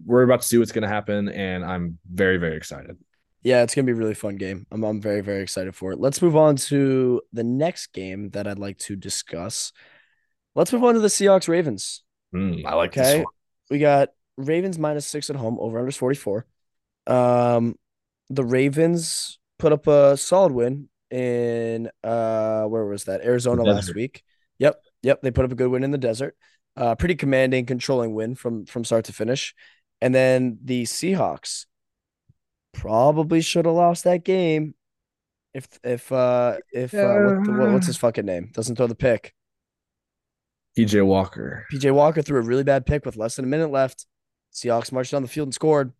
we're 0.04 0.22
about 0.22 0.42
to 0.42 0.46
see 0.48 0.58
what's 0.58 0.72
gonna 0.72 0.88
happen 0.88 1.28
and 1.30 1.64
I'm 1.64 1.98
very 2.10 2.36
very 2.38 2.56
excited 2.56 2.96
Yeah, 3.42 3.62
it's 3.62 3.74
gonna 3.74 3.86
be 3.86 3.92
a 3.92 3.96
really 3.96 4.14
fun 4.14 4.36
game. 4.36 4.66
I'm 4.72 4.82
I'm 4.84 5.00
very 5.00 5.20
very 5.20 5.42
excited 5.42 5.74
for 5.74 5.92
it. 5.92 6.00
Let's 6.00 6.20
move 6.20 6.36
on 6.36 6.56
to 6.56 7.22
the 7.32 7.44
next 7.44 7.88
game 7.92 8.30
that 8.30 8.46
I'd 8.46 8.58
like 8.58 8.78
to 8.78 8.96
discuss. 8.96 9.72
Let's 10.54 10.72
move 10.72 10.84
on 10.84 10.94
to 10.94 11.00
the 11.00 11.08
Seahawks 11.08 11.48
Ravens. 11.48 12.02
Mm, 12.34 12.64
I 12.66 12.74
like 12.74 12.90
Okay. 12.90 13.02
this 13.02 13.24
one 13.24 13.32
We 13.70 13.78
got 13.78 14.10
Ravens 14.36 14.78
minus 14.78 15.06
six 15.06 15.30
at 15.30 15.36
home, 15.36 15.58
over 15.60 15.78
under 15.78 15.92
44. 15.92 16.46
Um, 17.06 17.76
the 18.28 18.44
Ravens 18.44 19.38
put 19.58 19.72
up 19.72 19.86
a 19.86 20.16
solid 20.16 20.52
win 20.52 20.88
in 21.10 21.88
uh 22.02 22.64
where 22.64 22.84
was 22.84 23.04
that? 23.04 23.22
Arizona 23.24 23.62
last 23.62 23.94
week. 23.94 24.24
Yep, 24.58 24.80
yep. 25.02 25.22
They 25.22 25.30
put 25.30 25.44
up 25.44 25.52
a 25.52 25.54
good 25.54 25.70
win 25.70 25.84
in 25.84 25.92
the 25.92 25.98
desert. 25.98 26.36
Uh 26.76 26.94
pretty 26.94 27.14
commanding, 27.14 27.66
controlling 27.66 28.14
win 28.14 28.34
from 28.34 28.66
from 28.66 28.84
start 28.84 29.06
to 29.06 29.12
finish. 29.12 29.54
And 30.00 30.14
then 30.14 30.58
the 30.62 30.84
Seahawks 30.84 31.66
probably 32.72 33.40
should 33.40 33.64
have 33.64 33.74
lost 33.74 34.04
that 34.04 34.24
game 34.24 34.74
if 35.54 35.66
if 35.82 36.12
uh 36.12 36.58
if 36.72 36.92
uh 36.92 37.14
what, 37.14 37.48
what 37.48 37.72
what's 37.72 37.86
his 37.86 37.96
fucking 37.96 38.26
name? 38.26 38.50
Doesn't 38.52 38.76
throw 38.76 38.86
the 38.86 38.94
pick. 38.94 39.34
PJ 40.78 41.04
Walker 41.04 41.66
PJ 41.72 41.92
Walker 41.94 42.20
threw 42.20 42.38
a 42.38 42.42
really 42.42 42.64
bad 42.64 42.84
pick 42.84 43.06
with 43.06 43.16
less 43.16 43.36
than 43.36 43.46
a 43.46 43.48
minute 43.48 43.70
left. 43.70 44.06
Seahawks 44.52 44.92
marched 44.92 45.12
down 45.12 45.22
the 45.22 45.28
field 45.28 45.46
and 45.46 45.54
scored. 45.54 45.92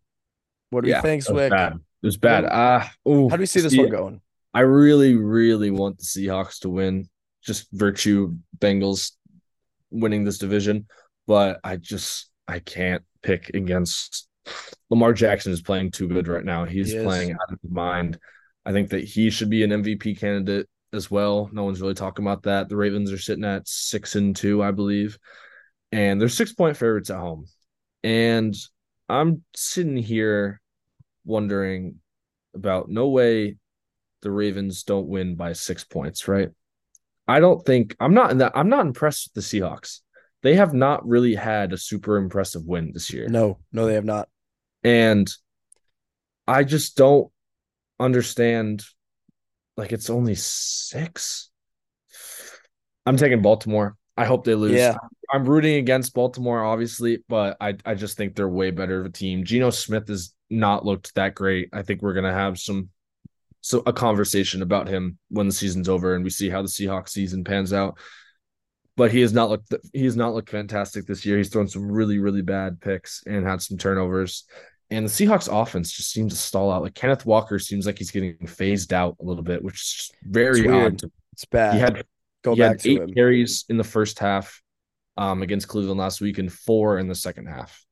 What 0.69 0.83
do 0.83 0.89
you 0.89 1.01
think, 1.01 1.23
Zwick? 1.23 1.49
bad 1.49 1.73
it 1.73 2.05
was 2.05 2.17
bad 2.17 2.45
ah 2.45 2.91
ooh, 3.07 3.29
How 3.29 3.37
do 3.37 3.41
we 3.41 3.47
see 3.47 3.61
this 3.61 3.71
See, 3.71 3.79
one 3.79 3.89
going? 3.89 4.21
I 4.53 4.61
really 4.61 5.15
really 5.15 5.71
want 5.71 5.97
the 5.97 6.03
Seahawks 6.03 6.59
to 6.59 6.69
win 6.69 7.09
just 7.43 7.67
virtue 7.71 8.35
Bengals 8.59 9.13
winning 9.91 10.23
this 10.23 10.37
division 10.37 10.85
but 11.27 11.59
I 11.63 11.75
just 11.75 12.29
I 12.47 12.59
can't 12.59 13.03
pick 13.21 13.49
against 13.49 14.27
Lamar 14.89 15.13
Jackson 15.13 15.51
is 15.51 15.61
playing 15.61 15.91
too 15.91 16.07
good 16.07 16.27
right 16.27 16.45
now. 16.45 16.65
He's 16.65 16.93
He 16.93 17.03
playing 17.03 17.33
out 17.33 17.51
of 17.51 17.59
his 17.61 17.69
mind. 17.69 18.17
I 18.65 18.71
think 18.71 18.89
that 18.89 19.03
he 19.03 19.29
should 19.29 19.49
be 19.49 19.63
an 19.63 19.71
MVP 19.71 20.19
candidate 20.19 20.67
as 20.93 21.11
well. 21.11 21.49
No 21.51 21.65
one's 21.65 21.81
really 21.81 21.93
talking 21.93 22.25
about 22.25 22.43
that. 22.43 22.69
The 22.69 22.77
Ravens 22.77 23.11
are 23.11 23.17
sitting 23.17 23.43
at 23.43 23.67
six 23.67 24.15
and 24.15 24.35
two, 24.35 24.63
I 24.63 24.71
believe, 24.71 25.17
and 25.91 26.19
they're 26.19 26.29
six 26.29 26.53
point 26.53 26.77
favorites 26.77 27.09
at 27.09 27.19
home. 27.19 27.45
And 28.03 28.55
I'm 29.09 29.43
sitting 29.53 29.97
here 29.97 30.61
wondering 31.25 31.95
about 32.55 32.89
no 32.89 33.09
way 33.09 33.57
the 34.21 34.31
Ravens 34.31 34.83
don't 34.83 35.07
win 35.07 35.35
by 35.35 35.53
six 35.53 35.83
points, 35.83 36.27
right? 36.27 36.49
I 37.27 37.39
don't 37.39 37.65
think 37.65 37.95
I'm 37.99 38.13
not 38.13 38.31
in 38.31 38.37
that. 38.39 38.53
I'm 38.55 38.69
not 38.69 38.85
impressed 38.85 39.31
with 39.33 39.43
the 39.43 39.59
Seahawks. 39.59 39.99
They 40.43 40.55
have 40.55 40.73
not 40.73 41.07
really 41.07 41.35
had 41.35 41.73
a 41.73 41.77
super 41.77 42.17
impressive 42.17 42.65
win 42.65 42.91
this 42.93 43.11
year. 43.11 43.27
No, 43.27 43.59
no, 43.71 43.85
they 43.85 43.95
have 43.95 44.05
not. 44.05 44.29
And 44.83 45.29
I 46.47 46.63
just 46.63 46.95
don't 46.95 47.31
understand. 47.99 48.83
Like, 49.75 49.91
it's 49.91 50.09
only 50.09 50.35
six. 50.35 51.49
I'm 53.05 53.17
taking 53.17 53.41
Baltimore. 53.41 53.95
I 54.15 54.25
hope 54.25 54.43
they 54.43 54.55
lose. 54.55 54.73
Yeah. 54.73 54.95
I'm 55.31 55.45
rooting 55.45 55.75
against 55.75 56.13
Baltimore, 56.13 56.63
obviously, 56.63 57.23
but 57.27 57.57
I, 57.59 57.75
I 57.85 57.95
just 57.95 58.17
think 58.17 58.35
they're 58.35 58.47
way 58.47 58.71
better 58.71 58.99
of 58.99 59.05
a 59.05 59.11
team. 59.11 59.43
Geno 59.43 59.69
Smith 59.69 60.07
has 60.07 60.33
not 60.49 60.85
looked 60.85 61.13
that 61.15 61.35
great. 61.35 61.69
I 61.73 61.81
think 61.81 62.01
we're 62.01 62.13
gonna 62.13 62.33
have 62.33 62.57
some 62.57 62.89
so 63.67 63.83
a 63.85 63.93
conversation 63.93 64.61
about 64.61 64.87
him 64.87 65.17
when 65.29 65.47
the 65.47 65.53
season's 65.53 65.89
over 65.89 66.15
and 66.15 66.23
we 66.23 66.29
see 66.29 66.49
how 66.49 66.61
the 66.61 66.67
Seahawks 66.67 67.09
season 67.09 67.43
pans 67.43 67.73
out. 67.73 67.97
But 68.95 69.11
he 69.11 69.21
has 69.21 69.33
not 69.33 69.49
looked 69.49 69.73
he 69.93 70.05
has 70.05 70.15
not 70.15 70.33
looked 70.33 70.49
fantastic 70.49 71.05
this 71.05 71.25
year. 71.25 71.37
He's 71.37 71.49
thrown 71.49 71.67
some 71.67 71.91
really, 71.91 72.17
really 72.17 72.41
bad 72.41 72.81
picks 72.81 73.23
and 73.27 73.45
had 73.45 73.61
some 73.61 73.77
turnovers. 73.77 74.45
And 74.89 75.05
the 75.05 75.09
Seahawks 75.09 75.49
offense 75.51 75.91
just 75.91 76.11
seems 76.11 76.33
to 76.33 76.39
stall 76.39 76.71
out. 76.71 76.81
Like 76.81 76.95
Kenneth 76.95 77.25
Walker 77.25 77.59
seems 77.59 77.85
like 77.85 77.97
he's 77.97 78.09
getting 78.11 78.37
phased 78.47 78.93
out 78.93 79.17
a 79.21 79.23
little 79.25 79.43
bit, 79.43 79.61
which 79.63 79.75
is 79.81 80.11
very 80.23 80.61
It's 80.61 80.69
odd. 80.69 80.99
to- 80.99 81.11
It's 81.33 81.45
bad. 81.45 81.73
He 81.73 81.79
had 81.79 82.03
Go 82.43 82.53
he 82.55 82.61
back 82.61 82.69
had 82.71 82.79
to 82.79 82.89
eight 82.91 83.01
him. 83.01 83.13
carries 83.13 83.65
in 83.69 83.77
the 83.77 83.83
first 83.83 84.17
half 84.19 84.61
um, 85.17 85.41
against 85.41 85.67
Cleveland 85.67 85.99
last 85.99 86.21
week 86.21 86.37
and 86.37 86.51
four 86.51 86.97
in 86.99 87.07
the 87.07 87.15
second 87.15 87.47
half. 87.47 87.83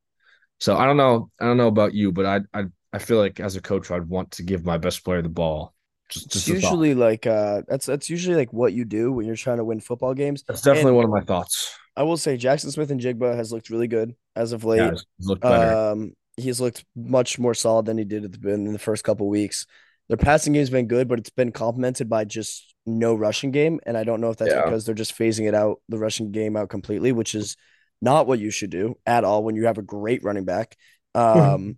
So 0.59 0.77
I 0.77 0.85
don't 0.85 0.97
know. 0.97 1.29
I 1.39 1.45
don't 1.45 1.57
know 1.57 1.67
about 1.67 1.93
you, 1.93 2.11
but 2.13 2.25
I 2.25 2.39
I 2.59 2.63
I 2.95 2.99
feel 2.99 3.17
like 3.17 3.39
as 3.39 3.55
a 3.55 3.61
coach, 3.61 3.91
I'd 3.91 4.07
want 4.07 4.31
to 4.31 4.43
give 4.43 4.65
my 4.65 4.77
best 4.77 5.03
player 5.03 5.21
the 5.21 5.29
ball. 5.29 5.73
Just, 6.09 6.25
It's 6.27 6.33
just 6.35 6.47
usually 6.47 6.93
like 6.93 7.25
uh 7.27 7.63
that's 7.67 7.85
that's 7.87 8.09
usually 8.09 8.35
like 8.35 8.53
what 8.53 8.73
you 8.73 8.85
do 8.85 9.11
when 9.11 9.25
you're 9.25 9.35
trying 9.35 9.57
to 9.57 9.63
win 9.65 9.79
football 9.79 10.13
games. 10.13 10.43
that's 10.47 10.61
definitely 10.61 10.89
and- 10.89 10.97
one 10.97 11.05
of 11.05 11.11
my 11.11 11.21
thoughts. 11.21 11.75
I 11.97 12.03
will 12.03 12.17
say 12.17 12.37
Jaxon 12.37 12.71
Smith-Njigba 12.73 13.35
has 13.35 13.53
looked 13.53 13.69
really 13.69 13.87
good 13.87 14.15
as 14.35 14.51
of 14.51 14.65
late. 14.65 14.79
Yeah, 14.79 14.89
it's 14.91 15.05
looked 15.21 15.41
better. 15.43 15.73
Um, 15.91 16.11
he's 16.35 16.59
looked 16.59 16.83
much 16.95 17.39
more 17.39 17.53
solid 17.53 17.85
than 17.85 17.97
he 17.97 18.03
did 18.03 18.25
at 18.25 18.31
the, 18.41 18.49
in 18.53 18.73
the 18.73 18.79
first 18.79 19.05
couple 19.05 19.29
weeks. 19.29 19.65
Their 20.09 20.17
passing 20.17 20.51
game's 20.53 20.69
been 20.69 20.87
good, 20.87 21.07
but 21.07 21.19
it's 21.19 21.29
been 21.29 21.53
complemented 21.53 22.09
by 22.09 22.25
just 22.25 22.75
no 22.85 23.15
rushing 23.15 23.51
game, 23.51 23.79
and 23.85 23.97
I 23.97 24.03
don't 24.03 24.19
know 24.19 24.29
if 24.29 24.35
that's 24.37 24.51
Yeah. 24.51 24.65
because 24.65 24.85
they're 24.85 24.93
just 24.93 25.17
phasing 25.17 25.47
it 25.47 25.55
out, 25.55 25.79
the 25.87 25.97
rushing 25.97 26.31
game 26.31 26.57
out 26.57 26.67
completely, 26.69 27.13
which 27.13 27.33
is 27.33 27.55
not 28.01 28.27
what 28.27 28.39
you 28.39 28.51
should 28.51 28.69
do 28.71 28.95
at 29.05 29.23
all 29.23 29.41
when 29.43 29.55
you 29.55 29.65
have 29.65 29.77
a 29.77 29.81
great 29.81 30.21
running 30.23 30.45
back. 30.45 30.75
Um, 31.15 31.77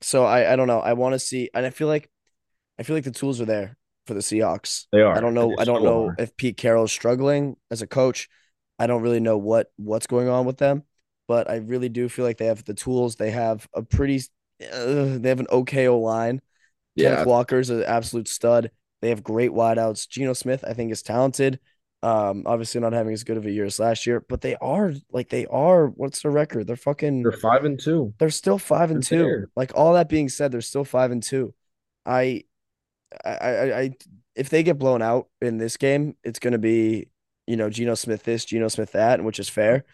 so 0.00 0.24
I 0.24 0.52
I 0.52 0.56
don't 0.56 0.68
know. 0.68 0.80
I 0.80 0.92
want 0.94 1.14
to 1.14 1.18
see, 1.18 1.50
and 1.54 1.64
I 1.64 1.70
feel 1.70 1.88
like 1.88 2.10
I 2.78 2.82
feel 2.82 2.96
like 2.96 3.04
the 3.04 3.10
tools 3.10 3.40
are 3.40 3.46
there 3.46 3.76
for 4.06 4.14
the 4.14 4.20
Seahawks. 4.20 4.86
they 4.92 5.02
are. 5.02 5.16
I 5.16 5.20
don't 5.20 5.34
know. 5.34 5.54
I 5.58 5.64
don't 5.64 5.84
know 5.84 6.08
are. 6.08 6.16
if 6.18 6.36
Pete 6.36 6.56
Carroll's 6.56 6.92
struggling 6.92 7.56
as 7.70 7.82
a 7.82 7.86
coach. 7.86 8.28
I 8.78 8.86
don't 8.86 9.02
really 9.02 9.20
know 9.20 9.36
what 9.36 9.70
what's 9.76 10.06
going 10.06 10.28
on 10.28 10.46
with 10.46 10.56
them, 10.56 10.84
but 11.28 11.50
I 11.50 11.56
really 11.56 11.90
do 11.90 12.08
feel 12.08 12.24
like 12.24 12.38
they 12.38 12.46
have 12.46 12.64
the 12.64 12.72
tools. 12.72 13.16
They 13.16 13.30
have 13.30 13.68
a 13.74 13.82
pretty, 13.82 14.22
uh, 14.72 15.18
they 15.18 15.28
have 15.28 15.40
an 15.40 15.48
okay 15.50 15.86
O 15.86 15.98
line. 15.98 16.40
Yeah, 16.94 17.10
Kenneth 17.10 17.26
Walker's 17.26 17.68
an 17.68 17.84
absolute 17.84 18.26
stud. 18.26 18.70
They 19.02 19.10
have 19.10 19.22
great 19.22 19.50
wideouts. 19.50 20.08
Geno 20.08 20.32
Smith, 20.32 20.64
I 20.66 20.72
think, 20.72 20.92
is 20.92 21.02
talented. 21.02 21.60
Um, 22.02 22.44
obviously 22.46 22.80
not 22.80 22.94
having 22.94 23.12
as 23.12 23.24
good 23.24 23.36
of 23.36 23.44
a 23.44 23.50
year 23.50 23.66
as 23.66 23.78
last 23.78 24.06
year, 24.06 24.24
but 24.26 24.40
they 24.40 24.56
are 24.56 24.94
like 25.12 25.28
they 25.28 25.46
are. 25.46 25.88
What's 25.88 26.22
their 26.22 26.30
record? 26.30 26.66
They're 26.66 26.76
fucking. 26.76 27.22
they're 27.22 27.32
five 27.32 27.64
and 27.64 27.78
two. 27.78 28.14
They're 28.18 28.30
still 28.30 28.58
five 28.58 28.90
and 28.90 29.02
They're 29.02 29.18
two. 29.18 29.24
there. 29.24 29.50
Like 29.54 29.72
all 29.74 29.92
that 29.94 30.08
being 30.08 30.30
said, 30.30 30.50
they're 30.50 30.62
still 30.62 30.84
five 30.84 31.10
and 31.10 31.22
two. 31.22 31.52
I, 32.06 32.44
I, 33.22 33.30
I, 33.30 33.78
I 33.80 33.90
if 34.34 34.48
they 34.48 34.62
get 34.62 34.78
blown 34.78 35.02
out 35.02 35.28
in 35.42 35.58
this 35.58 35.76
game, 35.76 36.16
it's 36.24 36.38
gonna 36.38 36.58
be, 36.58 37.10
you 37.46 37.56
know, 37.56 37.68
Geno 37.68 37.94
Smith 37.94 38.22
this, 38.22 38.46
Geno 38.46 38.68
Smith 38.68 38.92
that, 38.92 39.22
which 39.22 39.38
is 39.38 39.50
fair. 39.50 39.84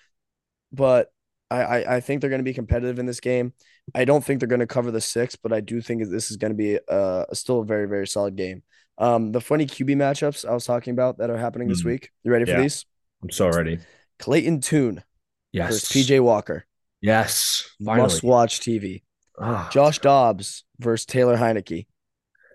But 0.72 1.10
I, 1.50 1.62
I, 1.62 1.96
I 1.96 2.00
think 2.00 2.20
they're 2.20 2.30
gonna 2.30 2.44
be 2.44 2.54
competitive 2.54 3.00
in 3.00 3.06
this 3.06 3.20
game. 3.20 3.52
I 3.94 4.04
don't 4.04 4.24
think 4.24 4.38
they're 4.38 4.48
gonna 4.48 4.66
cover 4.68 4.92
the 4.92 5.00
six, 5.00 5.34
but 5.34 5.52
I 5.52 5.60
do 5.60 5.80
think 5.80 6.08
this 6.08 6.30
is 6.30 6.36
gonna 6.36 6.54
be 6.54 6.78
uh 6.88 7.24
still 7.32 7.60
a 7.60 7.64
very, 7.64 7.88
very 7.88 8.06
solid 8.06 8.36
game. 8.36 8.62
Um, 8.98 9.32
the 9.32 9.40
funny 9.40 9.66
QB 9.66 9.94
matchups 9.96 10.48
I 10.48 10.52
was 10.54 10.64
talking 10.64 10.92
about 10.92 11.18
that 11.18 11.28
are 11.30 11.36
happening 11.36 11.68
this 11.68 11.82
Mm. 11.82 11.86
week. 11.86 12.10
You 12.24 12.32
ready 12.32 12.44
for 12.46 12.52
Yeah. 12.52 12.62
these? 12.62 12.86
I'm 13.22 13.30
so 13.30 13.48
ready. 13.50 13.78
Clayton 14.18 14.60
Tune 14.60 15.02
Yes. 15.52 15.70
versus 15.72 15.88
PJ 15.90 16.20
Walker. 16.20 16.64
Yes. 17.02 17.68
Finally. 17.84 18.02
Must 18.04 18.22
watch 18.22 18.60
TV. 18.60 19.02
Ah, 19.38 19.68
Josh 19.70 19.98
Dobbs 19.98 20.64
versus 20.78 21.04
Taylor 21.04 21.36
Heinicke. 21.36 21.86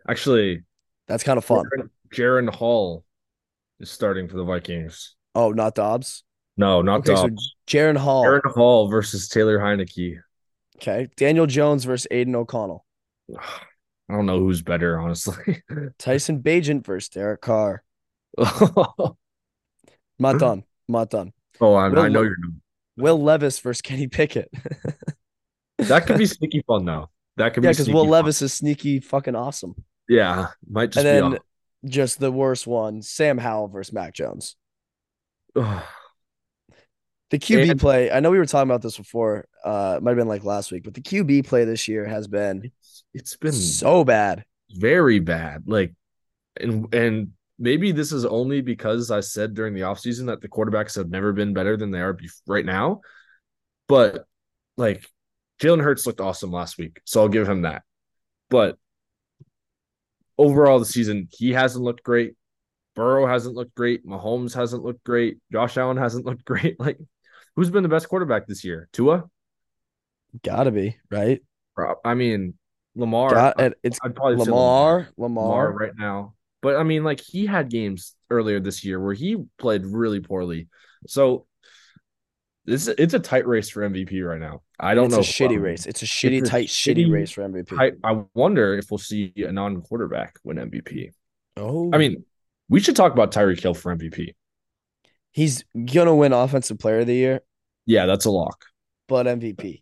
Actually, 0.09 0.63
That's 1.07 1.23
kind 1.23 1.37
of 1.37 1.45
fun. 1.45 1.65
Jaren, 2.13 2.49
Hall 2.49 3.05
is 3.79 3.91
starting 3.91 4.27
for 4.27 4.37
the 4.37 4.43
Vikings. 4.43 5.15
Oh, 5.35 5.51
not 5.51 5.75
Dobbs. 5.75 6.23
No, 6.57 6.81
not 6.81 6.99
Okay, 7.01 7.15
so 7.15 7.27
Dobbs. 7.27 7.55
Jaren 7.67 7.97
Hall. 7.97 8.23
Jaren 8.25 8.51
Hall 8.53 8.87
versus 8.89 9.27
Taylor 9.27 9.59
Heinicke. 9.59 10.19
Okay. 10.77 11.07
Daniel 11.17 11.45
Jones 11.45 11.83
versus 11.83 12.07
Aidan 12.11 12.35
O'Connell. 12.35 12.85
I 14.11 14.15
don't 14.15 14.25
know 14.25 14.39
who's 14.39 14.61
better, 14.61 14.99
honestly. 14.99 15.63
Tyson 15.97 16.41
Bagent 16.41 16.85
versus 16.85 17.07
Derek 17.07 17.39
Carr. 17.39 17.81
oh, 18.37 19.15
I'm 19.87 19.95
not 20.19 20.37
done. 20.37 20.63
I'm 20.89 20.93
not 20.93 21.09
done. 21.09 21.31
I, 21.61 21.65
I 21.65 21.87
Will 21.87 22.09
know 22.09 22.21
you're. 22.23 22.35
Will 22.97 23.21
Levis 23.21 23.59
versus 23.59 23.81
Kenny 23.81 24.07
Pickett. 24.07 24.51
That 25.77 26.05
could 26.05 26.19
be 26.19 26.27
sneaky 26.27 26.63
fun 26.67 26.85
though. 26.85 27.09
That 27.37 27.55
could 27.55 27.61
be 27.61 27.67
yeah, 27.67 27.71
be 27.71 27.73
because 27.77 27.89
Will 27.89 28.03
fun. 28.03 28.11
Levis 28.11 28.43
is 28.43 28.53
sneaky 28.53 28.99
fucking 28.99 29.33
awesome. 29.33 29.73
Yeah, 30.07 30.49
might 30.69 30.91
just 30.91 31.03
and 31.03 31.31
be. 31.31 31.37
then 31.37 31.89
just 31.91 32.19
the 32.19 32.31
worst 32.31 32.67
one, 32.67 33.01
Sam 33.01 33.39
Howell 33.39 33.69
versus 33.69 33.91
Mac 33.91 34.13
Jones. 34.13 34.55
The 37.31 37.39
QB 37.39 37.71
And- 37.71 37.79
play, 37.79 38.11
I 38.11 38.19
know 38.19 38.29
we 38.29 38.37
were 38.37 38.45
talking 38.45 38.69
about 38.69 38.81
this 38.81 38.97
before. 38.97 39.47
Uh, 39.63 39.95
it 39.97 40.03
might 40.03 40.11
have 40.11 40.17
been 40.17 40.27
like 40.27 40.43
last 40.43 40.69
week, 40.69 40.83
but 40.83 40.93
the 40.93 41.01
QB 41.01 41.47
play 41.47 41.63
this 41.63 41.87
year 41.87 42.05
has 42.05 42.27
been 42.27 42.73
It's, 43.13 43.35
been 43.35 43.51
so 43.51 44.03
bad. 44.03 44.45
very 44.71 45.19
bad. 45.19 45.63
Like, 45.67 45.93
and 46.59 46.93
and 46.93 47.31
maybe 47.59 47.91
this 47.91 48.11
is 48.11 48.25
only 48.25 48.61
because 48.61 49.11
I 49.11 49.19
said 49.19 49.53
during 49.53 49.73
the 49.73 49.81
offseason 49.81 50.27
that 50.27 50.41
the 50.41 50.49
quarterbacks 50.49 50.95
have 50.95 51.09
never 51.09 51.33
been 51.33 51.53
better 51.53 51.77
than 51.77 51.91
they 51.91 52.01
are 52.01 52.13
bef- 52.13 52.41
right 52.47 52.65
now. 52.65 53.01
But 53.87 54.25
like, 54.77 55.05
Jalen 55.61 55.83
Hurts 55.83 56.05
looked 56.05 56.21
awesome 56.21 56.51
last 56.51 56.77
week, 56.77 57.01
so 57.05 57.21
I'll 57.21 57.29
give 57.29 57.47
him 57.47 57.63
that. 57.63 57.83
But 58.49 58.77
overall, 60.37 60.79
the 60.79 60.85
season 60.85 61.27
he 61.31 61.53
hasn't 61.53 61.83
looked 61.83 62.03
great. 62.03 62.35
Burrow 62.95 63.25
hasn't 63.27 63.55
looked 63.55 63.75
great. 63.75 64.05
Mahomes 64.05 64.53
hasn't 64.53 64.83
looked 64.83 65.03
great. 65.03 65.37
Josh 65.51 65.77
Allen 65.77 65.97
hasn't 65.97 66.25
looked 66.25 66.43
great. 66.51 66.79
Like, 66.79 66.97
who's 67.55 67.69
been 67.69 67.83
the 67.83 67.89
best 67.89 68.09
quarterback 68.09 68.47
this 68.47 68.63
year? 68.63 68.89
Tua. 68.91 69.25
Gotta 70.43 70.71
be 70.71 70.97
right. 71.09 71.41
I 72.05 72.13
mean, 72.13 72.53
Lamar. 72.95 73.29
Got 73.31 73.59
it. 73.61 73.73
It's 73.83 73.99
I'd 74.03 74.15
probably 74.15 74.43
say 74.43 74.51
Lamar, 74.51 75.09
Lamar 75.17 75.45
Lamar. 75.67 75.71
right 75.73 75.93
now. 75.97 76.33
But 76.61 76.75
I 76.77 76.83
mean, 76.83 77.03
like 77.03 77.19
he 77.21 77.45
had 77.45 77.69
games 77.69 78.15
earlier 78.29 78.59
this 78.59 78.83
year 78.83 78.99
where 78.99 79.13
he 79.13 79.37
played 79.57 79.85
really 79.85 80.19
poorly. 80.19 80.67
So 81.07 81.47
this 82.65 82.87
it's 82.87 83.13
a 83.15 83.19
tight 83.19 83.47
race 83.47 83.69
for 83.69 83.81
MVP 83.89 84.23
right 84.27 84.39
now. 84.39 84.61
I 84.79 84.93
don't 84.93 85.05
it's 85.05 85.15
know. 85.15 85.19
a 85.21 85.23
shitty 85.23 85.57
um, 85.57 85.63
race. 85.63 85.85
It's 85.85 86.01
a 86.03 86.05
shitty, 86.05 86.39
it's 86.39 86.49
a 86.49 86.51
tight, 86.51 86.67
shitty 86.67 87.05
shitty- 87.07 87.11
race 87.11 87.31
for 87.31 87.41
MVP. 87.47 87.77
I, 88.03 88.07
I 88.07 88.23
wonder 88.35 88.75
if 88.77 88.91
we'll 88.91 88.97
see 88.99 89.33
a 89.37 89.51
non-quarterback 89.51 90.35
win 90.43 90.57
MVP. 90.57 91.11
oh, 91.57 91.89
I 91.93 91.97
mean, 91.97 92.23
we 92.69 92.79
should 92.79 92.95
talk 92.95 93.13
about 93.13 93.31
Tyreek 93.31 93.59
Hill 93.61 93.73
for 93.73 93.95
MVP. 93.95 94.33
he's 95.31 95.63
gonna 95.91 96.15
win 96.15 96.33
Offensive 96.33 96.77
Player 96.79 96.99
of 96.99 97.07
the 97.07 97.15
Year, 97.15 97.41
Yeah, 97.85 98.05
that's 98.05 98.25
a 98.25 98.31
lock. 98.31 98.65
but 99.07 99.25
MVP. 99.25 99.81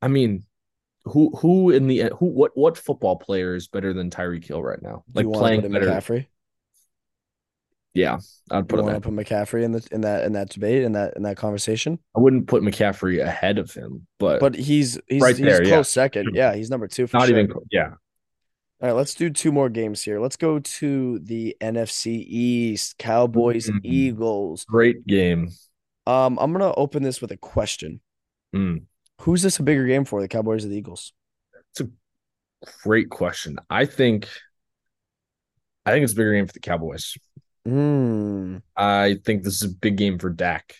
I 0.00 0.08
mean, 0.08 0.44
who 1.08 1.30
who 1.36 1.70
in 1.70 1.86
the 1.86 2.10
who 2.18 2.26
what 2.26 2.52
what 2.54 2.76
football 2.78 3.16
player 3.16 3.54
is 3.54 3.68
better 3.68 3.92
than 3.92 4.10
Tyreek 4.10 4.44
Hill 4.44 4.62
right 4.62 4.80
now? 4.80 5.04
Like 5.14 5.24
you 5.26 5.32
playing 5.32 5.62
put 5.62 5.72
better. 5.72 5.86
McCaffrey? 5.86 6.26
Yeah, 7.94 8.18
I'd 8.50 8.68
put 8.68 8.76
you 8.76 8.80
him. 8.86 8.92
want 8.92 9.02
to 9.02 9.10
put 9.10 9.14
McCaffrey 9.26 9.64
in 9.64 9.72
the 9.72 9.86
in 9.90 10.02
that 10.02 10.24
in 10.24 10.32
that 10.34 10.50
debate 10.50 10.82
in 10.84 10.92
that 10.92 11.16
in 11.16 11.22
that 11.24 11.36
conversation? 11.36 11.98
I 12.16 12.20
wouldn't 12.20 12.46
put 12.46 12.62
McCaffrey 12.62 13.20
ahead 13.22 13.58
of 13.58 13.72
him, 13.72 14.06
but, 14.18 14.38
But 14.40 14.54
he's 14.54 15.00
he's 15.08 15.20
Right 15.22 15.36
he's 15.36 15.44
there, 15.44 15.58
close 15.62 15.70
yeah. 15.70 15.82
second. 15.82 16.30
Yeah, 16.34 16.54
he's 16.54 16.70
number 16.70 16.86
two 16.86 17.06
for 17.06 17.16
not 17.16 17.28
sure. 17.28 17.38
even. 17.38 17.52
Yeah, 17.72 17.88
All 18.80 18.88
right, 18.88 18.92
let's 18.92 19.14
do 19.14 19.30
two 19.30 19.50
more 19.50 19.68
games 19.68 20.02
here. 20.02 20.20
Let's 20.20 20.36
go 20.36 20.60
to 20.60 21.18
the 21.20 21.56
NFC 21.60 22.24
East, 22.28 22.98
Cowboys, 22.98 23.68
Mhm. 23.68 23.80
Eagles. 23.82 24.64
great 24.66 25.04
game. 25.06 25.48
Um, 26.06 26.38
I'm 26.40 26.52
gonna 26.52 26.72
open 26.76 27.02
this 27.02 27.20
with 27.20 27.32
a 27.32 27.36
question. 27.36 28.00
Mm. 28.54 28.82
Who's 29.22 29.42
this 29.42 29.58
a 29.58 29.62
bigger 29.62 29.86
game 29.86 30.04
for, 30.04 30.20
the 30.20 30.28
Cowboys 30.28 30.64
or 30.64 30.68
the 30.68 30.76
Eagles? 30.76 31.12
It's 31.72 31.80
a 31.80 31.88
great 32.82 33.10
question. 33.10 33.58
I 33.68 33.84
think 33.84 34.28
I 35.84 35.92
think 35.92 36.04
it's 36.04 36.12
a 36.12 36.16
bigger 36.16 36.34
game 36.34 36.46
for 36.46 36.52
the 36.52 36.60
Cowboys. 36.60 37.14
Mm, 37.66 38.62
I 38.76 39.16
think 39.24 39.42
this 39.42 39.62
is 39.62 39.70
a 39.70 39.74
big 39.74 39.96
game 39.96 40.18
for 40.18 40.30
Dak. 40.30 40.74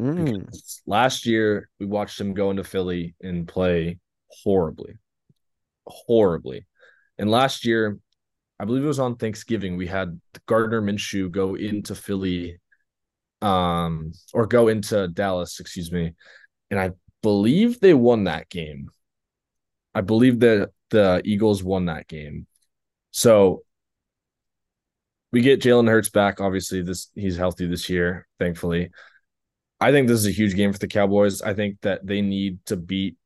mm. 0.00 0.46
Last 0.86 1.26
year 1.26 1.68
we 1.78 1.86
watched 1.86 2.20
him 2.20 2.34
go 2.34 2.50
into 2.50 2.64
Philly 2.64 3.14
and 3.20 3.48
play 3.48 3.98
horribly. 4.28 4.98
Horribly. 5.86 6.66
And 7.18 7.30
last 7.30 7.64
year, 7.64 7.98
I 8.58 8.64
believe 8.64 8.84
it 8.84 8.88
was 8.88 8.98
on 8.98 9.16
Thanksgiving, 9.16 9.76
we 9.76 9.86
had 9.86 10.20
Gardner 10.46 10.82
Minshew 10.82 11.30
go 11.30 11.54
into 11.54 11.94
Philly 11.94 12.58
um 13.42 14.12
or 14.34 14.46
go 14.46 14.68
into 14.68 15.08
Dallas, 15.08 15.60
excuse 15.60 15.90
me. 15.90 16.12
And 16.70 16.78
I 16.78 16.90
believe 17.22 17.80
they 17.80 17.94
won 17.94 18.24
that 18.24 18.48
game. 18.48 18.90
I 19.94 20.00
believe 20.00 20.40
that 20.40 20.70
the 20.90 21.20
Eagles 21.24 21.62
won 21.62 21.86
that 21.86 22.08
game. 22.08 22.46
So 23.10 23.64
we 25.32 25.40
get 25.40 25.60
Jalen 25.60 25.88
Hurts 25.88 26.10
back. 26.10 26.40
Obviously, 26.40 26.82
this 26.82 27.08
he's 27.14 27.36
healthy 27.36 27.66
this 27.66 27.88
year, 27.88 28.26
thankfully. 28.38 28.90
I 29.80 29.92
think 29.92 30.08
this 30.08 30.20
is 30.20 30.26
a 30.26 30.32
huge 30.32 30.54
game 30.54 30.72
for 30.72 30.78
the 30.78 30.88
Cowboys. 30.88 31.40
I 31.42 31.54
think 31.54 31.80
that 31.82 32.06
they 32.06 32.20
need 32.20 32.64
to 32.66 32.76
beat 32.76 33.16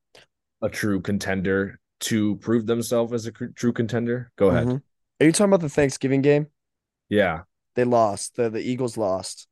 a 0.62 0.68
true 0.68 1.00
contender 1.00 1.80
to 2.00 2.36
prove 2.36 2.66
themselves 2.66 3.12
as 3.12 3.26
a 3.26 3.32
true 3.32 3.72
contender. 3.72 4.30
Go 4.36 4.48
ahead. 4.48 4.66
Mhm. 4.66 4.82
Are 5.20 5.26
you 5.26 5.32
talking 5.32 5.50
about 5.50 5.60
the 5.60 5.68
Thanksgiving 5.68 6.22
game? 6.22 6.48
Yeah. 7.08 7.42
They 7.74 7.84
lost. 7.84 8.36
The 8.36 8.50
the 8.50 8.60
Eagles 8.60 8.96
lost. 8.96 9.48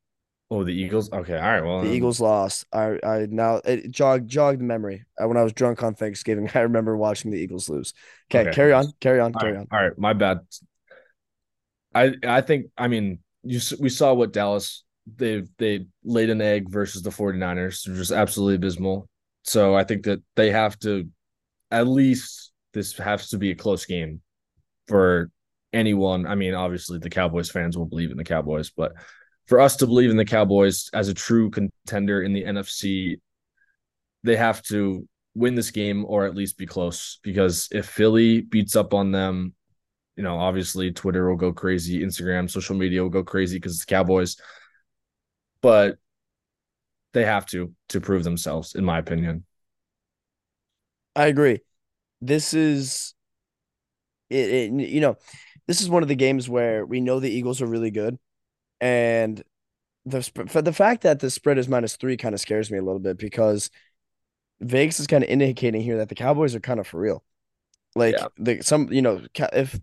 Oh, 0.53 0.63
the 0.63 0.71
Eagles. 0.71 1.11
Okay. 1.11 1.35
All 1.35 1.41
right. 1.41 1.61
Well, 1.63 1.81
The 1.81 1.87
um, 1.87 1.93
Eagles 1.95 2.19
lost. 2.19 2.65
I 2.71 2.99
I 3.03 3.25
now 3.29 3.55
it 3.65 3.89
jogged 3.91 4.29
jogged 4.29 4.61
memory. 4.61 5.03
Uh, 5.21 5.27
When 5.27 5.37
I 5.37 5.43
was 5.43 5.53
drunk 5.53 5.81
on 5.81 5.95
Thanksgiving, 5.95 6.49
I 6.53 6.59
remember 6.59 6.95
watching 6.95 7.31
the 7.31 7.39
Eagles 7.39 7.69
lose. 7.69 7.93
Okay, 8.31 8.41
Okay. 8.41 8.55
carry 8.55 8.71
on, 8.73 8.93
carry 8.99 9.19
on, 9.19 9.33
All 9.33 9.39
carry 9.39 9.53
right, 9.53 9.61
on. 9.61 9.67
all 9.71 9.81
right, 9.83 9.97
my 9.97 10.13
bad. 10.13 10.41
I 11.93 12.13
I 12.23 12.41
think 12.41 12.67
I 12.77 12.87
mean 12.87 13.19
you 13.43 13.59
we 13.79 13.89
saw 13.89 14.13
what 14.13 14.33
Dallas 14.33 14.83
they 15.17 15.43
they 15.57 15.85
laid 16.03 16.29
an 16.29 16.41
egg 16.41 16.69
versus 16.69 17.01
the 17.01 17.11
49ers. 17.11 17.83
They're 17.83 17.95
just 17.95 18.11
absolutely 18.11 18.55
abysmal. 18.55 19.07
So 19.43 19.75
I 19.75 19.83
think 19.83 20.03
that 20.05 20.21
they 20.35 20.51
have 20.51 20.77
to 20.79 21.09
at 21.71 21.87
least 21.87 22.51
this 22.73 22.97
has 22.97 23.29
to 23.29 23.37
be 23.37 23.51
a 23.51 23.55
close 23.55 23.85
game 23.85 24.21
for 24.87 25.29
anyone. 25.73 26.25
I 26.27 26.35
mean, 26.35 26.53
obviously 26.53 26.99
the 26.99 27.09
Cowboys 27.09 27.49
fans 27.51 27.77
will 27.77 27.85
believe 27.85 28.11
in 28.11 28.17
the 28.17 28.23
Cowboys, 28.23 28.69
but 28.71 28.93
for 29.45 29.59
us 29.59 29.75
to 29.77 29.87
believe 29.87 30.09
in 30.09 30.17
the 30.17 30.25
Cowboys 30.25 30.89
as 30.93 31.09
a 31.09 31.13
true 31.13 31.49
contender 31.49 32.21
in 32.21 32.33
the 32.33 32.43
NFC, 32.43 33.19
they 34.23 34.35
have 34.35 34.61
to 34.63 35.07
win 35.35 35.55
this 35.55 35.71
game 35.71 36.05
or 36.07 36.25
at 36.25 36.35
least 36.35 36.57
be 36.57 36.65
close 36.65 37.19
because 37.23 37.67
if 37.71 37.85
Philly 37.85 38.41
beats 38.41 38.75
up 38.75 38.93
on 38.93 39.11
them, 39.11 39.53
you 40.15 40.23
know, 40.23 40.37
obviously 40.37 40.91
Twitter 40.91 41.27
will 41.27 41.35
go 41.35 41.51
crazy, 41.51 42.01
Instagram, 42.01 42.49
social 42.49 42.75
media 42.75 43.01
will 43.01 43.09
go 43.09 43.23
crazy 43.23 43.57
because 43.57 43.73
it's 43.73 43.85
the 43.85 43.89
Cowboys. 43.89 44.37
But 45.61 45.97
they 47.13 47.25
have 47.25 47.45
to 47.47 47.73
to 47.89 48.01
prove 48.01 48.23
themselves, 48.23 48.75
in 48.75 48.85
my 48.85 48.99
opinion. 48.99 49.45
I 51.15 51.27
agree. 51.27 51.59
This 52.21 52.53
is 52.53 53.13
it, 54.29 54.49
it 54.49 54.71
you 54.71 55.01
know, 55.01 55.15
this 55.67 55.81
is 55.81 55.89
one 55.89 56.03
of 56.03 56.09
the 56.09 56.15
games 56.15 56.49
where 56.49 56.85
we 56.85 57.01
know 57.01 57.19
the 57.19 57.31
Eagles 57.31 57.61
are 57.61 57.67
really 57.67 57.91
good 57.91 58.17
and 58.83 59.41
the 60.05 60.21
sp- 60.21 60.51
the 60.51 60.73
fact 60.73 61.03
that 61.03 61.21
the 61.21 61.29
spread 61.31 61.57
is 61.57 61.69
minus 61.69 61.95
3 61.95 62.17
kind 62.17 62.35
of 62.35 62.41
scares 62.41 62.69
me 62.69 62.77
a 62.77 62.83
little 62.83 62.99
bit 62.99 63.17
because 63.17 63.69
Vegas 64.59 64.99
is 64.99 65.07
kind 65.07 65.23
of 65.23 65.29
indicating 65.29 65.81
here 65.81 65.97
that 65.97 66.09
the 66.09 66.15
Cowboys 66.15 66.55
are 66.55 66.59
kind 66.59 66.79
of 66.81 66.87
for 66.87 66.99
real. 66.99 67.23
Like 67.95 68.15
Yeah. 68.19 68.27
the 68.37 68.61
some 68.61 68.91
you 68.91 69.01
know, 69.01 69.21
if 69.53 69.79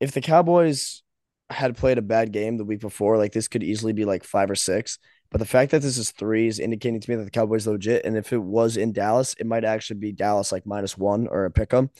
if 0.00 0.12
the 0.12 0.20
Cowboys 0.20 1.02
had 1.50 1.76
played 1.76 1.96
a 1.98 2.02
bad 2.02 2.32
game 2.32 2.58
the 2.58 2.64
week 2.64 2.80
before, 2.80 3.16
like 3.16 3.32
this 3.32 3.48
could 3.48 3.62
easily 3.62 3.94
be 3.94 4.04
like 4.04 4.24
5 4.24 4.50
or 4.50 4.54
6. 4.54 4.98
But 5.30 5.38
the 5.38 5.46
fact 5.46 5.70
that 5.72 5.82
this 5.82 5.98
is 5.98 6.10
3 6.10 6.46
is 6.48 6.58
indicating 6.58 7.00
to 7.00 7.10
me 7.10 7.16
that 7.16 7.24
the 7.24 7.30
Cowboys 7.30 7.66
are 7.66 7.72
legit 7.72 8.04
and 8.04 8.16
if 8.16 8.32
it 8.32 8.42
was 8.42 8.76
in 8.76 8.92
Dallas, 8.92 9.34
it 9.40 9.46
might 9.46 9.64
actually 9.64 10.00
be 10.00 10.12
Dallas 10.12 10.52
like 10.52 10.66
minus 10.66 10.98
1 10.98 11.26
or 11.28 11.46
a 11.46 11.50
pick 11.50 11.72
'em. 11.74 11.90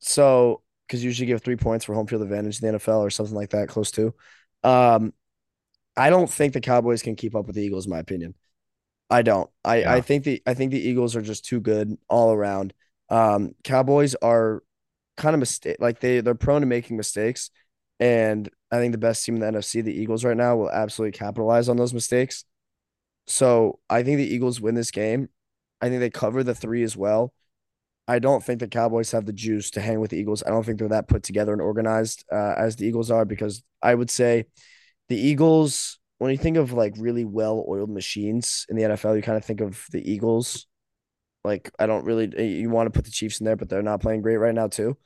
So, 0.00 0.62
because 0.86 1.04
usually 1.04 1.26
give 1.26 1.42
three 1.42 1.56
points 1.56 1.84
for 1.84 1.94
home 1.94 2.06
field 2.06 2.22
advantage 2.22 2.62
in 2.62 2.72
the 2.72 2.78
NFL 2.78 3.00
or 3.00 3.10
something 3.10 3.34
like 3.36 3.50
that, 3.50 3.68
close 3.68 3.90
to. 3.92 4.14
Um, 4.64 5.12
I 5.98 6.10
don't 6.10 6.30
think 6.30 6.52
the 6.52 6.60
Cowboys 6.60 7.02
can 7.02 7.16
keep 7.16 7.34
up 7.34 7.46
with 7.46 7.56
the 7.56 7.62
Eagles, 7.62 7.86
in 7.86 7.90
my 7.90 7.98
opinion. 7.98 8.34
I 9.10 9.22
don't. 9.22 9.50
I, 9.64 9.84
I 9.84 10.00
think 10.00 10.24
the 10.24 10.42
I 10.46 10.54
think 10.54 10.70
the 10.70 10.80
Eagles 10.80 11.16
are 11.16 11.22
just 11.22 11.44
too 11.44 11.60
good 11.60 11.96
all 12.08 12.32
around. 12.32 12.72
Um, 13.08 13.54
Cowboys 13.64 14.14
are 14.16 14.62
kind 15.16 15.34
of 15.34 15.40
mistake 15.40 15.78
like 15.80 16.00
they 16.00 16.20
they're 16.20 16.34
prone 16.34 16.60
to 16.60 16.66
making 16.66 16.96
mistakes, 16.96 17.50
and 17.98 18.48
I 18.70 18.78
think 18.78 18.92
the 18.92 18.98
best 18.98 19.24
team 19.24 19.36
in 19.36 19.40
the 19.40 19.58
NFC, 19.58 19.82
the 19.82 19.92
Eagles, 19.92 20.24
right 20.24 20.36
now, 20.36 20.56
will 20.56 20.70
absolutely 20.70 21.18
capitalize 21.18 21.68
on 21.68 21.76
those 21.76 21.94
mistakes. 21.94 22.44
So 23.26 23.80
I 23.90 24.02
think 24.02 24.18
the 24.18 24.34
Eagles 24.34 24.60
win 24.60 24.74
this 24.74 24.90
game. 24.90 25.30
I 25.80 25.88
think 25.88 26.00
they 26.00 26.10
cover 26.10 26.44
the 26.44 26.54
three 26.54 26.82
as 26.82 26.96
well. 26.96 27.32
I 28.06 28.20
don't 28.20 28.42
think 28.42 28.60
the 28.60 28.68
Cowboys 28.68 29.10
have 29.12 29.26
the 29.26 29.32
juice 29.32 29.70
to 29.72 29.80
hang 29.80 30.00
with 30.00 30.10
the 30.12 30.18
Eagles. 30.18 30.42
I 30.46 30.50
don't 30.50 30.64
think 30.64 30.78
they're 30.78 30.88
that 30.88 31.08
put 31.08 31.22
together 31.22 31.52
and 31.52 31.60
organized 31.60 32.24
uh, 32.32 32.54
as 32.56 32.76
the 32.76 32.86
Eagles 32.86 33.10
are 33.10 33.24
because 33.24 33.62
I 33.82 33.94
would 33.94 34.10
say 34.10 34.46
the 35.08 35.16
Eagles, 35.16 35.98
when 36.18 36.30
you 36.30 36.38
think 36.38 36.56
of 36.56 36.72
like 36.72 36.94
really 36.98 37.24
well 37.24 37.64
oiled 37.68 37.90
machines 37.90 38.66
in 38.68 38.76
the 38.76 38.82
NFL, 38.82 39.16
you 39.16 39.22
kind 39.22 39.38
of 39.38 39.44
think 39.44 39.60
of 39.60 39.86
the 39.90 40.10
Eagles. 40.10 40.66
Like, 41.44 41.70
I 41.78 41.86
don't 41.86 42.04
really, 42.04 42.32
eh, 42.36 42.42
you 42.42 42.70
want 42.70 42.92
to 42.92 42.96
put 42.96 43.04
the 43.04 43.10
Chiefs 43.10 43.40
in 43.40 43.46
there, 43.46 43.56
but 43.56 43.68
they're 43.68 43.82
not 43.82 44.00
playing 44.00 44.22
great 44.22 44.36
right 44.36 44.54
now, 44.54 44.66
too. 44.68 44.98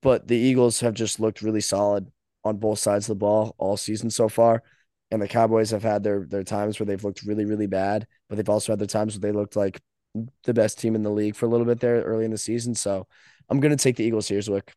But 0.00 0.28
the 0.28 0.36
Eagles 0.36 0.80
have 0.80 0.94
just 0.94 1.20
looked 1.20 1.42
really 1.42 1.60
solid 1.60 2.10
on 2.44 2.58
both 2.58 2.78
sides 2.78 3.06
of 3.06 3.16
the 3.16 3.20
ball 3.20 3.54
all 3.58 3.76
season 3.76 4.10
so 4.10 4.28
far. 4.28 4.62
And 5.10 5.20
the 5.20 5.28
Cowboys 5.28 5.70
have 5.70 5.82
had 5.82 6.02
their 6.02 6.26
their 6.28 6.42
times 6.44 6.78
where 6.78 6.86
they've 6.86 7.02
looked 7.02 7.22
really, 7.22 7.44
really 7.44 7.66
bad, 7.66 8.06
but 8.28 8.36
they've 8.36 8.48
also 8.48 8.72
had 8.72 8.78
their 8.78 8.86
times 8.86 9.14
where 9.14 9.20
they 9.20 9.36
looked 9.36 9.56
like 9.56 9.80
the 10.44 10.54
best 10.54 10.78
team 10.78 10.94
in 10.94 11.02
the 11.02 11.10
league 11.10 11.36
for 11.36 11.46
a 11.46 11.48
little 11.48 11.66
bit 11.66 11.80
there 11.80 12.02
early 12.02 12.24
in 12.24 12.30
the 12.30 12.38
season. 12.38 12.74
So 12.74 13.06
I'm 13.48 13.60
gonna 13.60 13.76
take 13.76 13.96
the 13.96 14.04
Eagles 14.04 14.28
here, 14.28 14.40
Zwick. 14.40 14.70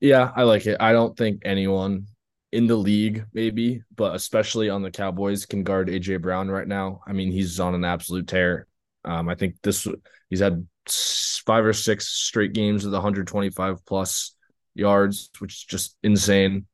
Yeah, 0.00 0.30
I 0.34 0.42
like 0.42 0.66
it. 0.66 0.76
I 0.80 0.92
don't 0.92 1.16
think 1.16 1.42
anyone 1.44 2.06
in 2.52 2.66
the 2.66 2.76
league, 2.76 3.26
maybe, 3.32 3.82
but 3.94 4.14
especially 4.14 4.70
on 4.70 4.82
the 4.82 4.90
Cowboys, 4.90 5.46
can 5.46 5.62
guard 5.62 5.88
AJ 5.88 6.22
Brown 6.22 6.48
right 6.48 6.66
now. 6.66 7.00
I 7.06 7.12
mean, 7.12 7.30
he's 7.30 7.60
on 7.60 7.74
an 7.74 7.84
absolute 7.84 8.26
tear. 8.26 8.66
Um, 9.04 9.28
I 9.28 9.34
think 9.34 9.56
this 9.62 9.86
he's 10.30 10.40
had 10.40 10.66
five 10.88 11.64
or 11.64 11.72
six 11.72 12.08
straight 12.08 12.52
games 12.52 12.84
with 12.84 12.94
125 12.94 13.84
plus 13.84 14.34
yards, 14.74 15.30
which 15.38 15.54
is 15.54 15.64
just 15.64 15.96
insane. 16.02 16.66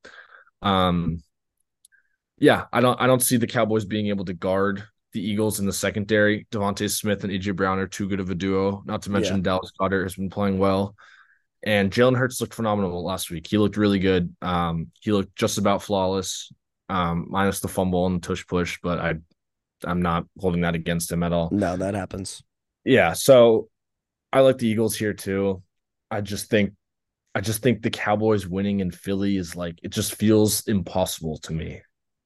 Um, 0.62 1.22
yeah, 2.39 2.64
I 2.72 2.81
don't 2.81 3.01
I 3.01 3.07
don't 3.07 3.22
see 3.22 3.37
the 3.37 3.47
Cowboys 3.47 3.85
being 3.85 4.09
able 4.09 4.25
to 4.27 4.35
guard 4.35 4.85
the 5.12 5.20
Eagles 5.20 5.61
in 5.61 5.66
the 5.66 5.72
secondary. 5.72 6.47
DeVonta 6.51 6.91
Smith 6.91 7.25
and 7.25 7.33
AJ 7.33 7.57
Brown 7.57 7.79
are 7.79 7.87
too 7.87 8.09
good 8.09 8.20
of 8.20 8.31
a 8.31 8.35
duo. 8.35 8.83
Not 8.85 9.03
to 9.03 9.11
mention 9.11 9.37
yeah. 9.37 9.43
Dallas 9.43 9.72
Goedert 9.79 10.03
has 10.05 10.16
been 10.16 10.31
playing 10.31 10.59
well. 10.59 10.95
And 11.65 11.91
Jalen 11.91 12.17
Hurts 12.17 12.41
looked 12.41 12.55
phenomenal 12.55 13.03
last 13.03 13.31
week. 13.31 13.47
He 13.47 13.57
looked 13.59 13.79
really 13.79 13.99
good. 13.99 14.35
Um, 14.43 14.91
he 15.01 15.12
looked 15.12 15.35
just 15.35 15.57
about 15.59 15.83
flawless, 15.83 16.53
um, 16.91 17.27
minus 17.31 17.61
the 17.61 17.69
fumble 17.69 18.07
and 18.07 18.23
the 18.23 18.27
tush 18.27 18.47
push, 18.47 18.79
but 18.83 18.99
I 18.99 19.15
I'm 19.87 20.03
not 20.03 20.27
holding 20.39 20.62
that 20.62 20.75
against 20.75 21.11
him 21.11 21.23
at 21.23 21.33
all. 21.33 21.51
No, 21.51 21.77
that 21.77 21.95
happens. 21.95 22.43
Yeah. 22.85 23.15
So 23.15 23.69
I 24.33 24.41
like 24.41 24.59
the 24.59 24.69
Eagles 24.69 24.95
here 24.95 25.15
too. 25.15 25.62
I 26.11 26.21
just 26.21 26.51
think 26.51 26.75
I 27.35 27.41
just 27.41 27.62
think 27.62 27.83
the 27.83 27.91
Cowboys 27.91 28.47
winning 28.47 28.81
in 28.81 28.91
Philly 28.91 29.37
is 29.37 29.57
like 29.57 29.79
it 29.83 29.91
just 29.91 30.15
feels 30.15 30.67
impossible 30.67 31.39
to 31.39 31.53
me. 31.53 31.83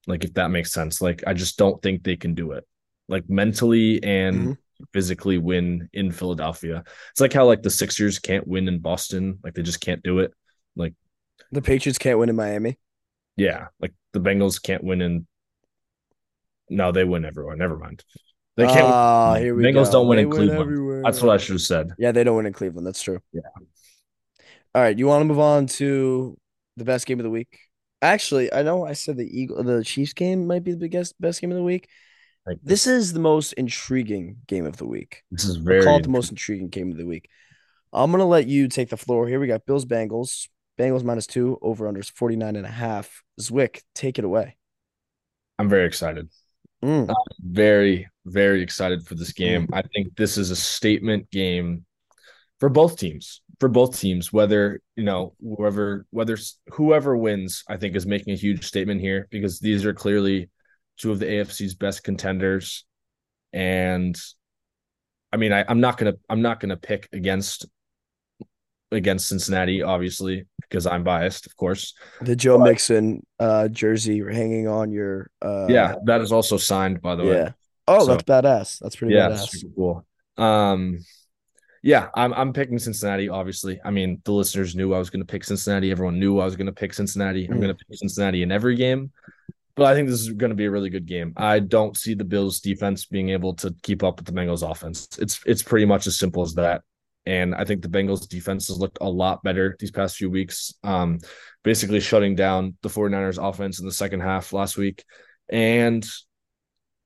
Like 0.07 0.25
if 0.25 0.35
that 0.35 0.51
makes 0.51 0.73
sense. 0.73 1.01
Like 1.01 1.23
I 1.27 1.35
just 1.35 1.59
don't 1.59 1.81
think 1.83 2.03
they 2.03 2.17
can 2.17 2.35
do 2.35 2.53
it. 2.53 2.67
Like 3.09 3.29
mentally 3.29 4.03
and 4.03 4.37
mm-hmm. 4.37 4.53
Physically 4.93 5.39
win 5.39 5.89
in 5.93 6.13
Philadelphia. 6.13 6.85
It's 7.11 7.21
like 7.21 7.33
how 7.33 7.47
like 7.47 7.63
the 7.63 7.71
Sixers 7.71 8.19
can't 8.19 8.47
win 8.47 8.69
in 8.69 8.79
Boston. 8.79 9.39
Like 9.43 9.55
they 9.55 9.63
just 9.63 9.81
can't 9.81 10.03
do 10.03 10.21
it. 10.21 10.33
Like 10.77 10.95
the 11.53 11.63
Patriots 11.63 11.99
can't 11.99 12.19
win 12.19 12.29
in 12.29 12.37
Miami. 12.37 12.79
Yeah, 13.37 13.69
like 13.81 13.95
the 14.13 14.21
Bengals 14.21 14.61
can't 14.63 14.83
win 14.85 15.01
in 15.01 15.27
No, 16.69 16.93
they 16.93 17.05
win 17.05 17.25
everywhere. 17.25 17.57
Never 17.57 17.77
mind. 17.79 18.05
They 18.57 18.67
can't. 18.67 18.87
Uh, 18.87 19.35
here 19.35 19.55
we 19.55 19.63
Bengals 19.63 19.87
go. 19.87 19.93
don't 19.93 20.09
win 20.09 20.17
they 20.17 20.23
in 20.23 20.29
win 20.31 20.37
Cleveland. 20.39 20.61
Everywhere. 20.61 21.03
That's 21.05 21.23
what 21.23 21.33
I 21.33 21.39
should 21.39 21.55
have 21.55 21.63
said. 21.63 21.93
Yeah, 21.99 22.13
they 22.13 22.25
don't 22.25 22.37
win 22.37 22.47
in 22.47 22.53
Cleveland. 22.53 22.87
That's 22.87 23.03
true. 23.03 23.21
Yeah. 23.33 23.43
All 24.75 24.83
right, 24.83 24.99
you 24.99 25.07
want 25.07 25.23
to 25.23 25.25
move 25.25 25.39
on 25.39 25.67
to 25.67 26.37
the 26.77 26.85
best 26.85 27.07
game 27.07 27.19
of 27.21 27.25
the 27.25 27.31
week? 27.31 27.59
Actually, 28.03 28.53
I 28.53 28.63
know 28.63 28.85
I 28.85 28.93
said 28.93 29.17
the 29.17 29.27
Eagle, 29.27 29.63
the 29.65 29.83
Chiefs 29.83 30.13
game 30.13 30.47
might 30.47 30.63
be 30.63 30.73
the 30.73 30.77
biggest 30.79 31.21
best 31.21 31.41
game 31.41 31.51
of 31.51 31.57
the 31.57 31.63
week. 31.63 31.89
This 32.63 32.87
is 32.87 33.13
the 33.13 33.21
most 33.21 33.53
intriguing 33.55 34.39
game 34.47 34.67
of 34.67 34.77
the 34.77 34.87
week. 34.87 35.23
This 35.31 35.45
is 35.45 35.57
very 35.57 35.83
call 35.83 35.99
it 35.99 36.03
the 36.03 36.09
most 36.09 36.31
intriguing 36.31 36.69
game 36.69 36.91
of 36.91 36.97
the 36.97 37.07
week. 37.07 37.29
I'm 37.93 38.11
gonna 38.11 38.27
let 38.27 38.47
you 38.47 38.69
take 38.69 38.91
the 38.91 38.97
floor. 38.97 39.27
Here 39.27 39.41
we 39.41 39.47
got 39.47 39.67
Bills 39.67 39.85
Bengals. 39.85 40.49
Bengals 40.79 41.03
minus 41.03 41.27
two, 41.27 41.59
over 41.61 41.89
under 41.89 42.03
49 42.03 42.55
and 42.55 42.65
a 42.65 42.71
half. 42.71 43.23
Zwick, 43.41 43.83
take 43.95 44.19
it 44.19 44.25
away. 44.25 44.57
I'm 45.59 45.69
very 45.69 45.87
excited. 45.87 46.29
Mm. 46.85 47.09
I'm 47.09 47.17
very, 47.43 48.09
very 48.25 48.63
excited 48.63 49.05
for 49.05 49.17
this 49.17 49.33
game. 49.33 49.69
I 49.73 49.83
think 49.83 50.15
this 50.15 50.39
is 50.39 50.53
a 50.53 50.57
statement 50.57 51.29
game 51.33 51.85
for 52.61 52.69
both 52.69 52.97
teams 52.97 53.41
for 53.61 53.69
both 53.69 53.99
teams, 53.99 54.33
whether 54.33 54.81
you 54.97 55.05
know 55.05 55.35
whoever 55.41 56.07
whether 56.11 56.37
whoever 56.73 57.17
wins, 57.17 57.65
I 57.69 57.77
think 57.77 57.97
is 57.97 58.07
making 58.07 58.33
a 58.33 58.37
huge 58.37 58.65
statement 58.65 59.01
here 59.01 59.27
because 59.31 59.59
these 59.59 59.85
are 59.85 59.95
clearly 59.95 60.51
two 60.99 61.13
of 61.13 61.19
the 61.19 61.27
AFC's 61.27 61.75
best 61.75 62.05
contenders, 62.05 62.85
and 63.53 64.19
I 65.33 65.37
mean 65.37 65.53
I, 65.53 65.65
I'm 65.69 65.81
not 65.81 65.97
gonna 65.97 66.15
I'm 66.29 66.43
not 66.43 66.61
gonna 66.61 66.77
pick 66.77 67.09
against 67.13 67.67
against 68.91 69.29
Cincinnati, 69.29 69.83
obviously, 69.83 70.47
because 70.63 70.87
I'm 70.87 71.05
biased, 71.05 71.47
of 71.47 71.57
course. 71.57 71.95
The 72.21 72.37
Joe 72.37 72.59
but, 72.59 72.65
Mixon 72.65 73.25
uh, 73.39 73.69
jersey 73.69 74.21
hanging 74.21 74.67
on 74.69 74.91
your 74.91 75.31
uh, 75.43 75.67
yeah, 75.69 75.97
that 76.05 76.21
is 76.21 76.33
also 76.33 76.57
signed 76.57 77.01
by 77.01 77.15
the 77.15 77.25
yeah. 77.25 77.31
way. 77.31 77.55
Oh, 77.87 78.01
so, 78.01 78.07
that's 78.07 78.25
badass. 78.25 78.79
That's 78.81 78.97
pretty 78.97 79.15
yeah, 79.15 79.31
badass. 79.31 79.49
super 79.49 79.75
cool. 79.75 80.07
Um, 80.37 80.99
yeah, 81.83 82.09
I'm 82.15 82.33
I'm 82.35 82.53
picking 82.53 82.79
Cincinnati. 82.79 83.29
Obviously, 83.29 83.81
I 83.85 83.91
mean 83.91 84.21
the 84.25 84.33
listeners 84.33 84.75
knew 84.75 84.93
I 84.95 84.99
was 84.99 85.11
going 85.11 85.25
to 85.25 85.31
pick 85.31 85.45
Cincinnati. 85.45 85.91
Everyone 85.91 86.19
knew 86.19 86.39
I 86.39 86.45
was 86.45 86.57
going 86.57 86.67
to 86.67 86.73
pick 86.73 86.93
Cincinnati. 86.93 87.47
I'm 87.47 87.61
going 87.61 87.75
to 87.75 87.75
pick 87.75 87.99
Cincinnati 87.99 88.43
in 88.43 88.53
every 88.53 88.77
game, 88.77 89.13
but 89.79 89.87
I 89.87 89.95
think 89.95 90.09
this 90.09 90.21
is 90.21 90.31
going 90.31 90.51
to 90.51 90.57
be 90.57 90.65
a 90.65 90.71
really 90.71 90.91
good 90.91 91.07
game. 91.07 91.33
I 91.37 91.61
don't 91.61 91.97
see 91.97 92.15
the 92.15 92.25
Bills' 92.25 92.59
defense 92.59 93.07
being 93.07 93.29
able 93.29 93.55
to 93.55 93.73
keep 93.85 94.03
up 94.03 94.19
with 94.19 94.27
the 94.27 94.33
Bengals' 94.33 94.69
offense. 94.69 95.09
It's 95.21 95.41
it's 95.47 95.63
pretty 95.63 95.87
much 95.87 96.09
as 96.09 96.19
simple 96.19 96.43
as 96.43 96.55
that. 96.55 96.83
And 97.27 97.55
I 97.55 97.65
think 97.65 97.83
the 97.83 97.89
Bengals' 97.89 98.29
defense 98.29 98.67
has 98.69 98.79
looked 98.79 98.99
a 99.01 99.09
lot 99.09 99.45
better 99.45 99.77
these 99.79 99.93
past 99.93 100.17
few 100.17 100.31
weeks. 100.31 100.75
Um, 100.83 101.21
basically 101.63 102.01
shutting 102.01 102.35
down 102.35 102.77
the 102.83 102.89
49ers' 102.89 103.39
offense 103.39 103.79
in 103.79 103.87
the 103.87 103.93
second 103.93 104.21
half 104.21 104.53
last 104.53 104.77
week. 104.77 105.05
And 105.49 106.05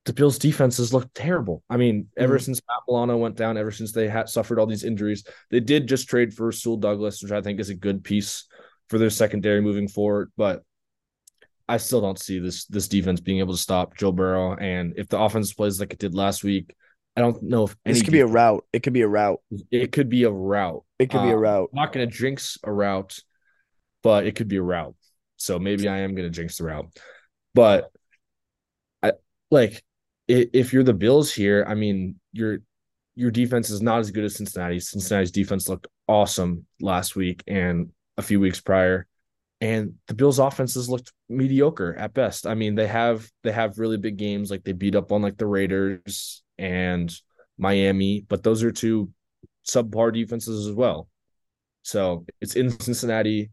the 0.05 0.13
Bills' 0.13 0.39
defenses 0.39 0.93
looked 0.93 1.13
terrible. 1.13 1.61
I 1.69 1.77
mean, 1.77 2.07
ever 2.17 2.37
mm-hmm. 2.37 2.43
since 2.43 2.61
Matt 2.67 2.81
Milano 2.87 3.17
went 3.17 3.35
down, 3.35 3.55
ever 3.55 3.71
since 3.71 3.91
they 3.91 4.07
had 4.07 4.29
suffered 4.29 4.57
all 4.57 4.65
these 4.65 4.83
injuries, 4.83 5.25
they 5.51 5.59
did 5.59 5.87
just 5.87 6.09
trade 6.09 6.33
for 6.33 6.47
Rasul 6.47 6.77
Douglas, 6.77 7.21
which 7.21 7.31
I 7.31 7.41
think 7.41 7.59
is 7.59 7.69
a 7.69 7.75
good 7.75 8.03
piece 8.03 8.45
for 8.89 8.97
their 8.97 9.11
secondary 9.11 9.61
moving 9.61 9.87
forward. 9.87 10.31
But 10.35 10.63
I 11.67 11.77
still 11.77 12.01
don't 12.01 12.19
see 12.19 12.39
this 12.39 12.65
this 12.65 12.87
defense 12.87 13.19
being 13.21 13.39
able 13.39 13.53
to 13.53 13.59
stop 13.59 13.95
Joe 13.97 14.11
Burrow. 14.11 14.55
And 14.55 14.93
if 14.97 15.07
the 15.07 15.19
offense 15.19 15.53
plays 15.53 15.79
like 15.79 15.93
it 15.93 15.99
did 15.99 16.13
last 16.13 16.43
week, 16.43 16.75
I 17.15 17.21
don't 17.21 17.41
know 17.43 17.65
if 17.65 17.75
this 17.85 18.01
could 18.01 18.11
be 18.11 18.19
a 18.21 18.27
route. 18.27 18.65
It 18.73 18.83
could 18.83 18.93
be 18.93 19.01
a 19.01 19.07
route. 19.07 19.39
It 19.71 19.91
could 19.91 20.09
be 20.09 20.23
a 20.23 20.31
route. 20.31 20.83
It 20.99 21.09
could 21.09 21.21
um, 21.21 21.27
be 21.27 21.33
a 21.33 21.37
route. 21.37 21.69
I'm 21.73 21.79
not 21.81 21.93
going 21.93 22.09
to 22.09 22.15
jinx 22.15 22.57
a 22.63 22.71
route, 22.71 23.19
but 24.01 24.25
it 24.25 24.35
could 24.35 24.47
be 24.47 24.57
a 24.57 24.63
route. 24.63 24.95
So 25.37 25.59
maybe 25.59 25.87
I 25.87 25.99
am 25.99 26.15
going 26.15 26.27
to 26.27 26.35
jinx 26.35 26.57
the 26.57 26.65
route. 26.65 26.87
But 27.53 27.91
I 29.01 29.13
like 29.51 29.83
if 30.27 30.73
you're 30.73 30.83
the 30.83 30.93
Bills 30.93 31.31
here, 31.31 31.65
I 31.67 31.75
mean, 31.75 32.19
your 32.31 32.59
your 33.15 33.31
defense 33.31 33.69
is 33.69 33.81
not 33.81 33.99
as 33.99 34.11
good 34.11 34.23
as 34.23 34.35
Cincinnati. 34.35 34.79
Cincinnati's 34.79 35.31
defense 35.31 35.69
looked 35.69 35.87
awesome 36.07 36.65
last 36.81 37.15
week 37.15 37.43
and 37.47 37.91
a 38.17 38.21
few 38.21 38.39
weeks 38.39 38.59
prior. 38.59 39.07
And 39.63 39.93
the 40.07 40.13
Bills 40.13 40.39
offenses 40.39 40.89
looked 40.89 41.13
mediocre 41.29 41.95
at 41.95 42.13
best. 42.13 42.45
I 42.45 42.53
mean, 42.53 42.75
they 42.75 42.87
have 42.87 43.29
they 43.43 43.51
have 43.53 43.79
really 43.79 43.95
big 43.95 44.17
games 44.17 44.51
like 44.51 44.65
they 44.65 44.73
beat 44.73 44.93
up 44.93 45.13
on 45.13 45.21
like 45.21 45.37
the 45.37 45.45
Raiders 45.47 46.43
and 46.57 47.09
Miami, 47.57 48.25
but 48.27 48.43
those 48.43 48.61
are 48.61 48.73
two 48.73 49.09
subpar 49.65 50.13
defenses 50.13 50.67
as 50.67 50.75
well. 50.75 51.07
So 51.81 52.25
it's 52.41 52.57
in 52.57 52.77
Cincinnati 52.77 53.51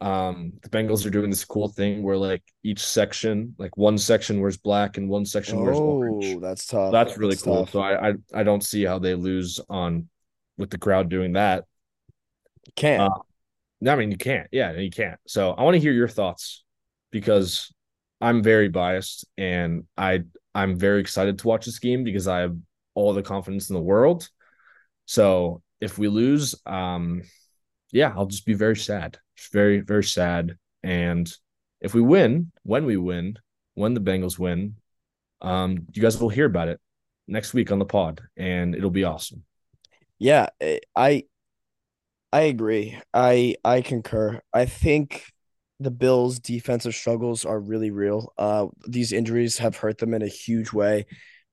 um 0.00 0.52
the 0.62 0.68
bengals 0.70 1.06
are 1.06 1.10
doing 1.10 1.30
this 1.30 1.44
cool 1.44 1.68
thing 1.68 2.02
where 2.02 2.16
like 2.16 2.42
each 2.64 2.84
section 2.84 3.54
like 3.58 3.76
one 3.76 3.96
section 3.96 4.40
wears 4.40 4.56
black 4.56 4.96
and 4.96 5.08
one 5.08 5.24
section 5.24 5.60
wears 5.60 5.78
oh, 5.78 5.82
orange 5.82 6.40
that's 6.40 6.66
tough 6.66 6.90
that's 6.90 7.16
really 7.16 7.34
that's 7.34 7.42
cool 7.44 7.64
tough. 7.64 7.70
so 7.70 7.80
I, 7.80 8.08
I 8.08 8.14
i 8.34 8.42
don't 8.42 8.64
see 8.64 8.84
how 8.84 8.98
they 8.98 9.14
lose 9.14 9.60
on 9.70 10.08
with 10.58 10.70
the 10.70 10.78
crowd 10.78 11.08
doing 11.08 11.34
that 11.34 11.64
can't 12.74 13.02
uh, 13.02 13.18
i 13.88 13.96
mean 13.96 14.10
you 14.10 14.16
can't 14.16 14.48
yeah 14.52 14.72
you 14.72 14.90
can't 14.90 15.18
so 15.26 15.52
i 15.52 15.62
want 15.62 15.74
to 15.74 15.80
hear 15.80 15.92
your 15.92 16.08
thoughts 16.08 16.64
because 17.10 17.72
i'm 18.20 18.42
very 18.42 18.68
biased 18.68 19.26
and 19.36 19.84
i 19.96 20.22
i'm 20.54 20.76
very 20.76 21.00
excited 21.00 21.38
to 21.38 21.48
watch 21.48 21.64
this 21.66 21.78
game 21.78 22.04
because 22.04 22.28
i 22.28 22.40
have 22.40 22.56
all 22.94 23.12
the 23.12 23.22
confidence 23.22 23.70
in 23.70 23.74
the 23.74 23.82
world 23.82 24.28
so 25.06 25.62
if 25.80 25.98
we 25.98 26.08
lose 26.08 26.54
um 26.66 27.22
yeah 27.92 28.12
i'll 28.16 28.26
just 28.26 28.46
be 28.46 28.54
very 28.54 28.76
sad 28.76 29.18
it's 29.36 29.48
very, 29.48 29.80
very 29.80 30.04
sad. 30.04 30.56
And 30.82 31.30
if 31.80 31.94
we 31.94 32.00
win, 32.00 32.52
when 32.62 32.84
we 32.84 32.96
win, 32.96 33.38
when 33.74 33.94
the 33.94 34.00
Bengals 34.00 34.38
win, 34.38 34.76
um, 35.40 35.86
you 35.92 36.00
guys 36.00 36.20
will 36.20 36.28
hear 36.28 36.46
about 36.46 36.68
it 36.68 36.80
next 37.26 37.54
week 37.54 37.72
on 37.72 37.78
the 37.78 37.84
pod, 37.84 38.22
and 38.36 38.74
it'll 38.74 38.90
be 38.90 39.04
awesome. 39.04 39.44
Yeah, 40.18 40.48
I 40.94 41.24
I 42.34 42.42
agree. 42.42 42.98
I 43.14 43.54
I 43.64 43.80
concur. 43.80 44.40
I 44.52 44.66
think 44.66 45.24
the 45.78 45.92
Bills' 45.92 46.40
defensive 46.40 46.92
struggles 46.92 47.44
are 47.44 47.60
really 47.60 47.92
real. 47.92 48.32
Uh, 48.36 48.66
these 48.88 49.12
injuries 49.12 49.58
have 49.58 49.76
hurt 49.76 49.98
them 49.98 50.14
in 50.14 50.22
a 50.22 50.26
huge 50.26 50.72
way. 50.72 51.06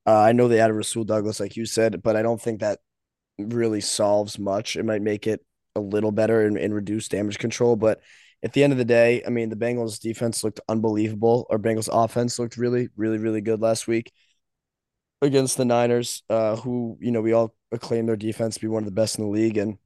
Uh, 0.08 0.20
I 0.20 0.32
know 0.32 0.48
they 0.48 0.60
added 0.60 0.74
Rasul 0.74 1.04
Douglas, 1.04 1.40
like 1.40 1.56
you 1.56 1.68
said, 1.68 2.02
but 2.02 2.16
I 2.16 2.24
don't 2.24 2.42
think 2.42 2.62
that 2.62 2.80
really 3.38 3.82
solves 3.82 4.40
much. 4.40 4.76
It 4.76 4.84
might 4.84 5.04
make 5.04 5.28
it 5.28 5.46
a 5.76 5.80
little 5.80 6.12
better 6.12 6.48
and, 6.48 6.58
and 6.58 6.74
reduce 6.74 7.08
damage 7.10 7.38
control. 7.38 7.76
But 7.76 8.02
at 8.42 8.54
the 8.54 8.64
end 8.64 8.74
of 8.74 8.80
the 8.80 8.86
day, 8.86 9.24
I 9.24 9.30
mean, 9.30 9.50
the 9.50 9.56
Bengals 9.56 10.00
defense 10.00 10.44
looked 10.44 10.62
unbelievable. 10.68 11.46
Our 11.52 11.60
Bengals 11.60 11.90
offense 11.92 12.40
looked 12.40 12.58
really, 12.58 12.90
really, 12.96 13.20
really 13.20 13.42
good 13.42 13.62
last 13.62 13.88
week 13.88 14.12
against 15.22 15.58
the 15.58 15.66
Niners, 15.66 16.24
uh, 16.32 16.56
who, 16.56 16.98
you 17.00 17.12
know, 17.12 17.22
we 17.22 17.34
all 17.34 17.54
acclaim 17.72 18.08
their 18.08 18.16
defense 18.16 18.56
to 18.56 18.62
be 18.62 18.68
one 18.68 18.82
of 18.82 18.88
the 18.88 18.92
best 18.92 19.20
in 19.20 19.26
the 19.26 19.30
league. 19.30 19.58
And 19.58 19.78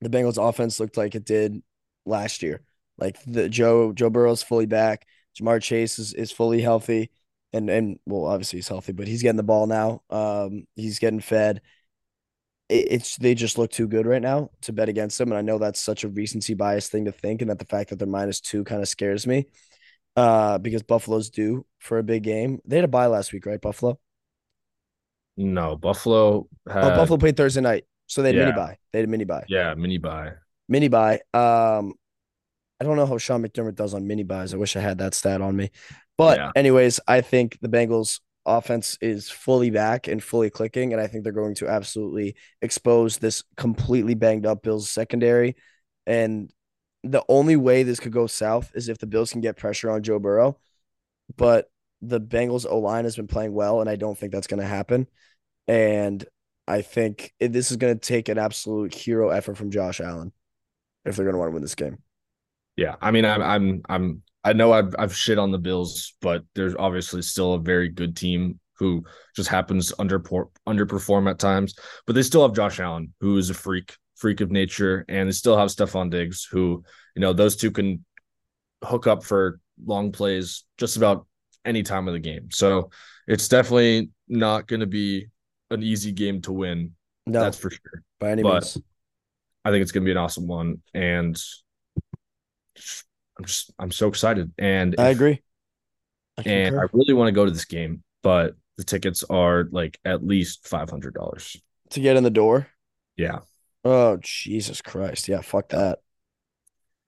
the 0.00 0.08
Bengals 0.10 0.38
offense 0.38 0.80
looked 0.80 0.96
like 0.96 1.14
it 1.14 1.24
did 1.24 1.62
last 2.06 2.42
year. 2.42 2.62
Like 2.98 3.18
the 3.26 3.48
Joe, 3.48 3.92
Joe 3.92 4.10
Burrow's 4.10 4.42
fully 4.42 4.66
back. 4.66 5.06
Ja'Marr 5.40 5.62
Chase 5.62 5.98
is, 5.98 6.12
is 6.14 6.32
fully 6.32 6.60
healthy. 6.60 7.10
And, 7.52 7.68
and 7.70 7.98
well, 8.06 8.26
obviously 8.26 8.58
he's 8.58 8.68
healthy, 8.68 8.92
but 8.92 9.08
he's 9.08 9.22
getting 9.22 9.36
the 9.36 9.42
ball 9.42 9.66
now. 9.66 10.02
Um, 10.10 10.66
he's 10.76 10.98
getting 10.98 11.20
fed 11.20 11.62
it's 12.68 13.16
they 13.16 13.34
just 13.34 13.58
look 13.58 13.70
too 13.70 13.88
good 13.88 14.06
right 14.06 14.22
now 14.22 14.50
to 14.62 14.72
bet 14.72 14.88
against 14.88 15.18
them. 15.18 15.30
And 15.30 15.38
I 15.38 15.42
know 15.42 15.58
that's 15.58 15.80
such 15.80 16.04
a 16.04 16.08
recency 16.08 16.54
bias 16.54 16.88
thing 16.88 17.04
to 17.06 17.12
think, 17.12 17.40
and 17.42 17.50
that 17.50 17.58
the 17.58 17.64
fact 17.64 17.90
that 17.90 17.98
they're 17.98 18.06
minus 18.06 18.40
two 18.40 18.62
kind 18.64 18.80
of 18.80 18.88
scares 18.88 19.26
me. 19.26 19.46
uh, 20.16 20.58
because 20.58 20.82
Buffalo's 20.84 21.30
due 21.30 21.66
for 21.80 21.98
a 21.98 22.02
big 22.04 22.24
game. 22.24 22.60
They 22.66 22.76
had 22.76 22.86
a 22.86 22.88
bye 22.88 23.06
last 23.06 23.32
week, 23.32 23.46
right? 23.46 23.60
Buffalo. 23.60 24.00
No, 25.36 25.76
Buffalo 25.76 26.48
had 26.68 26.82
Oh, 26.82 26.90
Buffalo 26.90 27.18
played 27.18 27.36
Thursday 27.36 27.60
night, 27.60 27.84
so 28.10 28.22
they 28.22 28.28
had 28.30 28.36
mini 28.36 28.52
bye. 28.52 28.76
They 28.92 28.98
had 28.98 29.08
a 29.08 29.10
mini 29.10 29.24
bye. 29.24 29.44
yeah, 29.48 29.74
mini 29.74 29.98
bye. 29.98 30.32
Mini 30.68 30.88
bye. 30.88 31.20
Um, 31.34 31.94
I 32.80 32.84
don't 32.84 32.96
know 32.96 33.06
how 33.06 33.18
Sean 33.18 33.42
McDermott 33.42 33.74
does 33.74 33.94
on 33.94 34.06
mini 34.06 34.22
byes. 34.24 34.54
I 34.54 34.56
wish 34.56 34.76
I 34.76 34.80
had 34.80 34.98
that 34.98 35.14
stat 35.14 35.40
on 35.40 35.56
me. 35.56 35.70
But 36.16 36.38
Yeah. 36.38 36.50
anyways, 36.56 37.00
I 37.06 37.20
think 37.20 37.58
the 37.60 37.68
Bengals 37.68 38.20
offense 38.46 38.96
is 39.00 39.30
fully 39.30 39.70
back 39.70 40.08
and 40.08 40.22
fully 40.22 40.50
clicking, 40.50 40.92
and 40.92 41.00
I 41.00 41.06
think 41.06 41.24
they're 41.24 41.32
going 41.32 41.54
to 41.56 41.68
absolutely 41.68 42.36
expose 42.62 43.18
this 43.18 43.44
completely 43.56 44.14
banged 44.14 44.46
up 44.46 44.62
Bills 44.62 44.88
secondary. 44.90 45.56
And 46.06 46.50
the 47.04 47.22
only 47.28 47.56
way 47.56 47.82
this 47.82 48.00
could 48.00 48.12
go 48.12 48.26
south 48.26 48.72
is 48.74 48.88
if 48.88 48.98
the 48.98 49.06
Bills 49.06 49.32
can 49.32 49.40
get 49.40 49.56
pressure 49.56 49.90
on 49.90 50.02
Joe 50.02 50.18
Burrow. 50.18 50.58
But 51.36 51.70
the 52.02 52.20
Bengals 52.20 52.66
O 52.68 52.78
line 52.78 53.04
has 53.04 53.16
been 53.16 53.26
playing 53.28 53.52
well, 53.52 53.80
and 53.80 53.90
I 53.90 53.96
don't 53.96 54.16
think 54.18 54.32
that's 54.32 54.46
going 54.46 54.60
to 54.60 54.66
happen. 54.66 55.06
And 55.68 56.24
I 56.70 56.82
think 56.82 57.34
this 57.40 57.70
is 57.70 57.76
going 57.76 57.94
to 57.94 58.00
take 58.00 58.28
an 58.28 58.38
absolute 58.38 58.94
hero 58.94 59.30
effort 59.30 59.56
from 59.56 59.70
Josh 59.70 60.00
Allen 60.00 60.32
if 61.04 61.16
they're 61.16 61.24
going 61.24 61.34
to 61.34 61.38
want 61.38 61.50
to 61.50 61.54
win 61.54 61.62
this 61.62 61.74
game. 61.74 61.98
Yeah, 62.76 62.94
I 63.00 63.10
mean, 63.10 63.24
I'm, 63.24 63.42
I'm, 63.42 63.82
I'm, 63.88 64.22
I 64.44 64.52
know 64.52 64.72
I've, 64.72 64.94
I've 64.98 65.14
shit 65.14 65.38
on 65.38 65.50
the 65.50 65.58
Bills, 65.58 66.14
but 66.20 66.44
there's 66.54 66.76
obviously 66.78 67.22
still 67.22 67.54
a 67.54 67.58
very 67.58 67.88
good 67.88 68.16
team 68.16 68.60
who 68.78 69.04
just 69.34 69.48
happens 69.48 69.92
under 69.98 70.20
underperform 70.20 71.28
at 71.28 71.38
times. 71.38 71.74
But 72.06 72.14
they 72.14 72.22
still 72.22 72.42
have 72.42 72.54
Josh 72.56 72.80
Allen, 72.80 73.12
who 73.20 73.36
is 73.36 73.50
a 73.50 73.54
freak, 73.54 73.94
freak 74.16 74.40
of 74.40 74.50
nature, 74.50 75.04
and 75.08 75.28
they 75.28 75.32
still 75.32 75.58
have 75.58 75.68
Stefon 75.68 76.10
Diggs, 76.10 76.48
who 76.50 76.82
you 77.14 77.20
know 77.20 77.32
those 77.32 77.56
two 77.56 77.70
can 77.70 78.04
hook 78.82 79.06
up 79.06 79.24
for 79.24 79.60
long 79.84 80.12
plays 80.12 80.64
just 80.78 80.96
about 80.96 81.26
any 81.64 81.82
time 81.82 82.08
of 82.08 82.14
the 82.14 82.20
game. 82.20 82.48
So 82.50 82.90
it's 83.26 83.48
definitely 83.48 84.10
not 84.28 84.66
going 84.66 84.80
to 84.80 84.86
be 84.86 85.28
an 85.70 85.82
easy 85.82 86.12
game 86.12 86.40
to 86.42 86.52
win. 86.52 86.92
No, 87.26 87.40
That's 87.40 87.58
for 87.58 87.70
sure. 87.70 88.02
by 88.18 88.30
any 88.30 88.42
but- 88.42 88.52
means. 88.62 88.78
I 89.64 89.70
think 89.70 89.82
it's 89.82 89.92
going 89.92 90.04
to 90.04 90.06
be 90.06 90.12
an 90.12 90.16
awesome 90.16 90.46
one, 90.46 90.80
and 90.94 91.38
I'm 93.38 93.44
just 93.44 93.70
I'm 93.78 93.92
so 93.92 94.08
excited. 94.08 94.52
And 94.58 94.94
I 94.98 95.10
if- 95.10 95.16
agree. 95.16 95.42
I 96.38 96.42
and 96.46 96.76
I 96.80 96.84
really 96.92 97.12
want 97.12 97.28
to 97.28 97.32
go 97.32 97.44
to 97.44 97.50
this 97.50 97.66
game, 97.66 98.02
but 98.22 98.54
the 98.78 98.84
tickets 98.84 99.22
are 99.28 99.68
like 99.70 99.98
at 100.04 100.26
least 100.26 100.66
five 100.66 100.88
hundred 100.88 101.12
dollars. 101.14 101.56
to 101.90 102.00
get 102.00 102.16
in 102.16 102.24
the 102.24 102.30
door. 102.30 102.68
Yeah, 103.16 103.40
Oh, 103.84 104.18
Jesus 104.22 104.80
Christ. 104.80 105.28
Yeah, 105.28 105.42
fuck 105.42 105.68
that. 105.70 105.98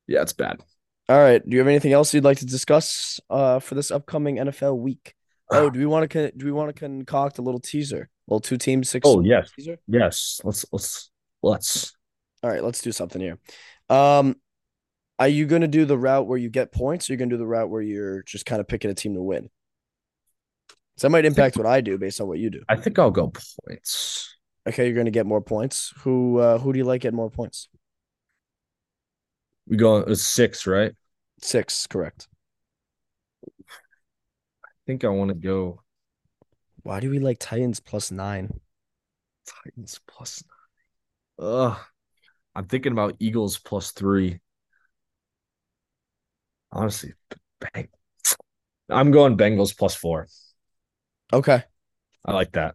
yeah, 0.07 0.21
it's 0.21 0.35
bad. 0.35 0.61
All 1.09 1.19
right. 1.19 1.43
Do 1.47 1.53
you 1.55 1.59
have 1.61 1.69
anything 1.69 1.93
else 1.95 2.13
you'd 2.13 2.25
like 2.25 2.39
to 2.39 2.47
discuss 2.47 3.19
uh 3.31 3.61
for 3.61 3.75
this 3.75 3.91
upcoming 3.91 4.37
NFL 4.37 4.77
week? 4.79 5.15
Oh, 5.51 5.71
do 5.71 5.79
we 5.79 5.87
want 5.87 6.11
to 6.11 6.33
do 6.37 6.45
we 6.45 6.53
want 6.53 6.69
to 6.75 6.79
concoct 6.79 7.39
a 7.39 7.43
little 7.43 7.61
teaser? 7.61 8.11
Little 8.29 8.41
two 8.41 8.57
teams 8.57 8.89
six 8.89 9.07
Oh 9.07 9.21
yes, 9.23 9.51
teaser? 9.57 9.79
yes. 9.89 10.41
Let's 10.45 10.65
let's 10.73 11.11
let's. 11.43 11.93
All 12.43 12.51
right, 12.51 12.63
let's 12.63 12.81
do 12.83 12.93
something 12.93 13.21
here. 13.21 13.39
Um 13.89 14.37
are 15.19 15.29
you 15.29 15.47
going 15.47 15.63
to 15.63 15.69
do 15.69 15.85
the 15.85 15.97
route 15.97 16.27
where 16.27 16.39
you 16.39 16.49
get 16.51 16.73
points 16.73 17.09
or 17.09 17.13
you're 17.13 17.19
going 17.19 17.29
to 17.29 17.35
do 17.37 17.39
the 17.39 17.47
route 17.47 17.71
where 17.71 17.83
you're 17.83 18.25
just 18.25 18.45
kind 18.45 18.61
of 18.61 18.67
picking 18.67 18.91
a 18.91 18.95
team 18.95 19.15
to 19.15 19.23
win? 19.23 19.51
So 20.97 21.07
that 21.07 21.11
might 21.11 21.25
impact 21.25 21.57
what 21.57 21.67
I 21.67 21.81
do 21.81 21.97
based 21.97 22.21
on 22.21 22.27
what 22.27 22.39
you 22.39 22.51
do. 22.51 22.63
I 22.69 22.77
think 22.77 22.99
I'll 22.99 23.11
go 23.13 23.33
points. 23.65 24.35
Okay, 24.69 24.87
you're 24.87 24.95
going 24.95 25.07
to 25.07 25.13
get 25.13 25.27
more 25.27 25.41
points. 25.41 25.93
Who 25.99 26.39
uh 26.39 26.59
who 26.59 26.73
do 26.73 26.79
you 26.79 26.85
like 26.85 27.03
getting 27.03 27.17
more 27.17 27.31
points? 27.31 27.69
We 29.69 29.77
go 29.77 29.99
it's 29.99 30.23
six, 30.23 30.67
right? 30.67 30.93
6, 31.41 31.87
correct. 31.89 32.29
I 33.47 34.71
think 34.87 35.05
I 35.05 35.09
want 35.09 35.29
to 35.31 35.35
go 35.35 35.83
Why 36.83 37.01
do 37.01 37.11
we 37.11 37.19
like 37.19 37.39
Titans 37.39 37.81
plus 37.81 38.11
9? 38.11 38.61
Titans 39.47 40.01
plus 40.07 40.43
nine. 41.39 41.49
Ugh. 41.49 41.79
I'm 42.55 42.67
thinking 42.67 42.93
about 42.93 43.17
Eagles 43.19 43.59
plus 43.59 43.93
three. 43.93 44.41
Honestly, 46.71 47.13
bang. 47.61 47.89
I'm 48.89 49.11
going 49.11 49.37
Bengals 49.37 49.77
plus 49.77 49.95
four. 49.95 50.27
Okay. 51.33 51.63
I 52.25 52.33
like 52.33 52.53
that. 52.53 52.75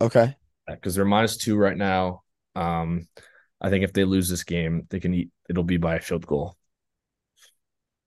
Okay. 0.00 0.36
because 0.66 0.94
they're 0.94 1.04
minus 1.04 1.36
two 1.36 1.56
right 1.56 1.76
now. 1.76 2.22
Um, 2.54 3.06
I 3.60 3.68
think 3.68 3.84
if 3.84 3.92
they 3.92 4.04
lose 4.04 4.28
this 4.28 4.44
game, 4.44 4.86
they 4.88 5.00
can 5.00 5.12
eat. 5.12 5.30
It'll 5.48 5.64
be 5.64 5.76
by 5.76 5.96
a 5.96 6.00
field 6.00 6.26
goal. 6.26 6.56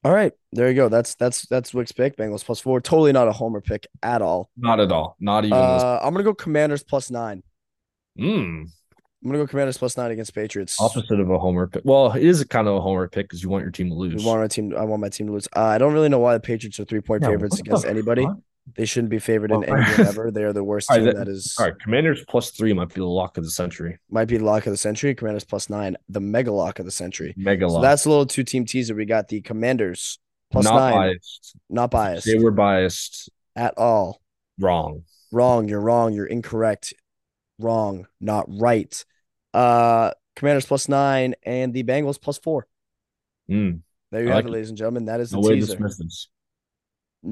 All 0.03 0.11
right, 0.13 0.33
there 0.51 0.67
you 0.67 0.73
go. 0.75 0.89
That's 0.89 1.15
that's 1.15 1.45
that's 1.47 1.71
Zwick's 1.71 1.91
pick. 1.93 2.17
Bengals 2.17 2.43
plus 2.43 2.59
four. 2.59 2.81
Totally 2.81 3.13
not 3.13 3.27
a 3.27 3.31
homer 3.31 3.61
pick 3.61 3.87
at 4.01 4.21
all. 4.21 4.49
Not 4.57 4.79
at 4.81 4.91
all. 4.91 5.15
Not 5.19 5.45
even. 5.45 5.57
Uh, 5.57 5.99
I'm 6.03 6.13
gonna 6.13 6.25
go 6.25 6.33
Commanders 6.33 6.83
plus 6.83 7.09
nine. 7.09 7.41
this. 8.17 8.25
Mm, 8.25 8.67
I'm 8.67 8.69
gonna 9.29 9.37
go 9.37 9.47
Commanders 9.47 9.77
plus 9.77 9.95
nine 9.95 10.11
against 10.11 10.35
Patriots. 10.35 10.77
opposite 10.81 11.19
of 11.19 11.29
a 11.29 11.39
homer 11.39 11.67
pick. 11.67 11.83
Well, 11.85 12.11
it 12.11 12.23
is 12.23 12.43
kind 12.43 12.67
of 12.67 12.75
a 12.75 12.81
homer 12.81 13.07
pick 13.07 13.25
because 13.29 13.41
you 13.41 13.47
want 13.49 13.63
your 13.63 13.71
team 13.71 13.89
to 13.89 13.95
We 13.95 14.09
lose. 14.09 14.25
want 14.25 14.39
our 14.39 14.47
team. 14.49 14.75
I 14.77 14.83
want 14.83 15.01
my 15.01 15.07
team 15.09 15.27
to 15.27 15.33
lose. 15.33 15.47
Uh, 15.55 15.61
I 15.61 15.77
don't 15.77 15.93
really 15.93 16.09
know 16.09 16.19
why 16.19 16.33
the 16.33 16.41
Patriots 16.41 16.79
are 16.81 16.85
three 16.85 16.99
point 17.01 17.21
Yeah, 17.23 17.29
favorites 17.29 17.59
against 17.59 17.85
anybody. 17.85 18.25
fuck? 18.25 18.37
They 18.75 18.85
shouldn't 18.85 19.09
be 19.09 19.19
favored 19.19 19.51
in 19.51 19.59
Well, 19.61 19.73
any 19.75 19.85
game 19.97 20.05
ever. 20.07 20.31
They 20.31 20.43
are 20.43 20.53
the 20.53 20.63
worst 20.63 20.89
All 20.89 20.95
right, 20.97 21.03
team 21.03 21.13
that- 21.13 21.25
that 21.25 21.27
is 21.27 21.55
All 21.59 21.65
right, 21.65 21.77
Commanders 21.79 22.23
plus 22.27 22.51
three 22.51 22.71
might 22.73 22.89
be 22.89 22.95
the 23.01 23.05
lock 23.05 23.37
of 23.37 23.43
the 23.43 23.49
century. 23.51 23.97
might 24.09 24.25
be 24.29 24.37
the 24.37 24.45
lock 24.45 24.65
of 24.65 24.71
the 24.73 24.77
century. 24.77 25.13
Commanders 25.13 25.43
plus 25.43 25.69
nine, 25.69 25.97
the 26.09 26.21
mega 26.21 26.51
lock 26.51 26.79
of 26.79 26.85
the 26.85 26.91
century. 26.91 27.33
Mega 27.37 27.65
lock. 27.65 27.71
So 27.71 27.73
lock. 27.75 27.83
that's 27.83 28.05
a 28.05 28.09
little 28.09 28.25
two 28.25 28.43
team 28.43 28.65
teaser. 28.65 28.95
We 28.95 29.05
got 29.05 29.27
the 29.27 29.41
Commanders 29.41 30.17
plus 30.51 30.63
not 30.65 30.75
nine, 30.77 30.93
biased. 30.93 31.55
not 31.69 31.91
biased 31.91 32.25
They 32.25 32.37
were 32.37 32.51
biased. 32.51 33.29
at 33.55 33.77
all. 33.77 34.21
Wrong. 34.59 35.03
Wrong. 35.31 35.67
You're 35.67 35.81
wrong. 35.81 36.13
You're 36.13 36.25
incorrect. 36.27 36.93
Wrong. 37.59 38.07
Not 38.21 38.45
right. 38.47 39.03
Uh, 39.53 40.11
Commanders 40.35 40.65
plus 40.65 40.87
nine 40.87 41.35
and 41.43 41.73
the 41.73 41.83
Bengals 41.83 42.19
plus 42.21 42.37
four. 42.37 42.65
Mm, 43.49 43.81
There 44.11 44.21
you 44.23 44.27
I 44.31 44.35
have 44.35 44.35
like 44.37 44.45
it, 44.45 44.47
it. 44.47 44.51
ladies 44.51 44.69
and 44.69 44.77
gentlemen. 44.77 45.05
That 45.05 45.19
is 45.19 45.31
the 45.31 45.41
no 45.41 45.49
teaser. 45.49 45.73
dismiss 45.73 45.97
this. 45.97 46.27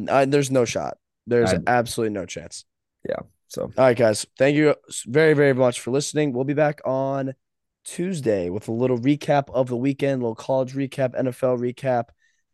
Uh, 0.10 0.26
there's 0.26 0.52
no 0.52 0.66
shot. 0.66 0.98
There's 1.28 1.54
I- 1.54 1.60
absolutely 1.68 2.14
no 2.14 2.26
chance. 2.26 2.66
Yeah. 3.08 3.20
So 3.48 3.64
All 3.64 3.86
right, 3.86 3.98
guys. 3.98 4.26
Thank 4.38 4.56
you 4.56 4.76
very, 5.06 5.34
very 5.34 5.54
much 5.54 5.82
for 5.82 5.92
listening. 5.92 6.32
We'll 6.32 6.46
be 6.46 6.54
back 6.54 6.80
on 6.86 7.34
Tuesday 7.84 8.50
with 8.50 8.68
a 8.68 8.72
little 8.72 8.98
recap 8.98 9.50
of 9.54 9.68
the 9.68 9.76
weekend, 9.76 10.22
little 10.22 10.36
college 10.36 10.74
recap, 10.74 11.16
NFL 11.20 11.60
recap, 11.60 12.06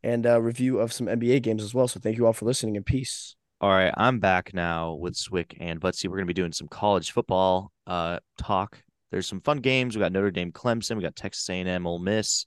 and 0.04 0.26
a 0.26 0.42
review 0.42 0.80
of 0.80 0.92
some 0.94 1.08
NBA 1.08 1.44
games 1.44 1.64
as 1.64 1.74
well. 1.74 1.88
So 1.88 2.00
thank 2.00 2.18
you 2.18 2.26
all 2.26 2.34
for 2.34 2.46
listening 2.46 2.78
and 2.78 2.86
peace. 2.86 3.36
All 3.60 3.70
right, 3.70 3.94
I'm 3.98 4.20
back 4.20 4.54
now 4.54 4.94
with 4.94 5.16
Swick 5.16 5.58
and 5.60 5.82
Butsy. 5.82 6.06
We're 6.06 6.18
going 6.18 6.28
to 6.28 6.34
be 6.34 6.42
doing 6.42 6.52
some 6.52 6.68
college 6.68 7.12
football 7.12 7.72
uh 7.88 8.20
talk. 8.38 8.82
There's 9.12 9.28
some 9.28 9.42
fun 9.42 9.60
games. 9.60 9.96
We 9.96 10.02
got 10.02 10.12
Notre 10.12 10.32
Dame, 10.32 10.52
Clemson. 10.52 10.96
We 10.98 11.04
got 11.04 11.16
Texas 11.16 11.50
A&M, 11.50 11.88
Ole 11.88 12.00
Miss, 12.00 12.46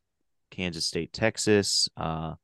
Kansas 0.50 0.86
State, 0.86 1.12
Texas. 1.12 1.88
Uh, 1.96 2.34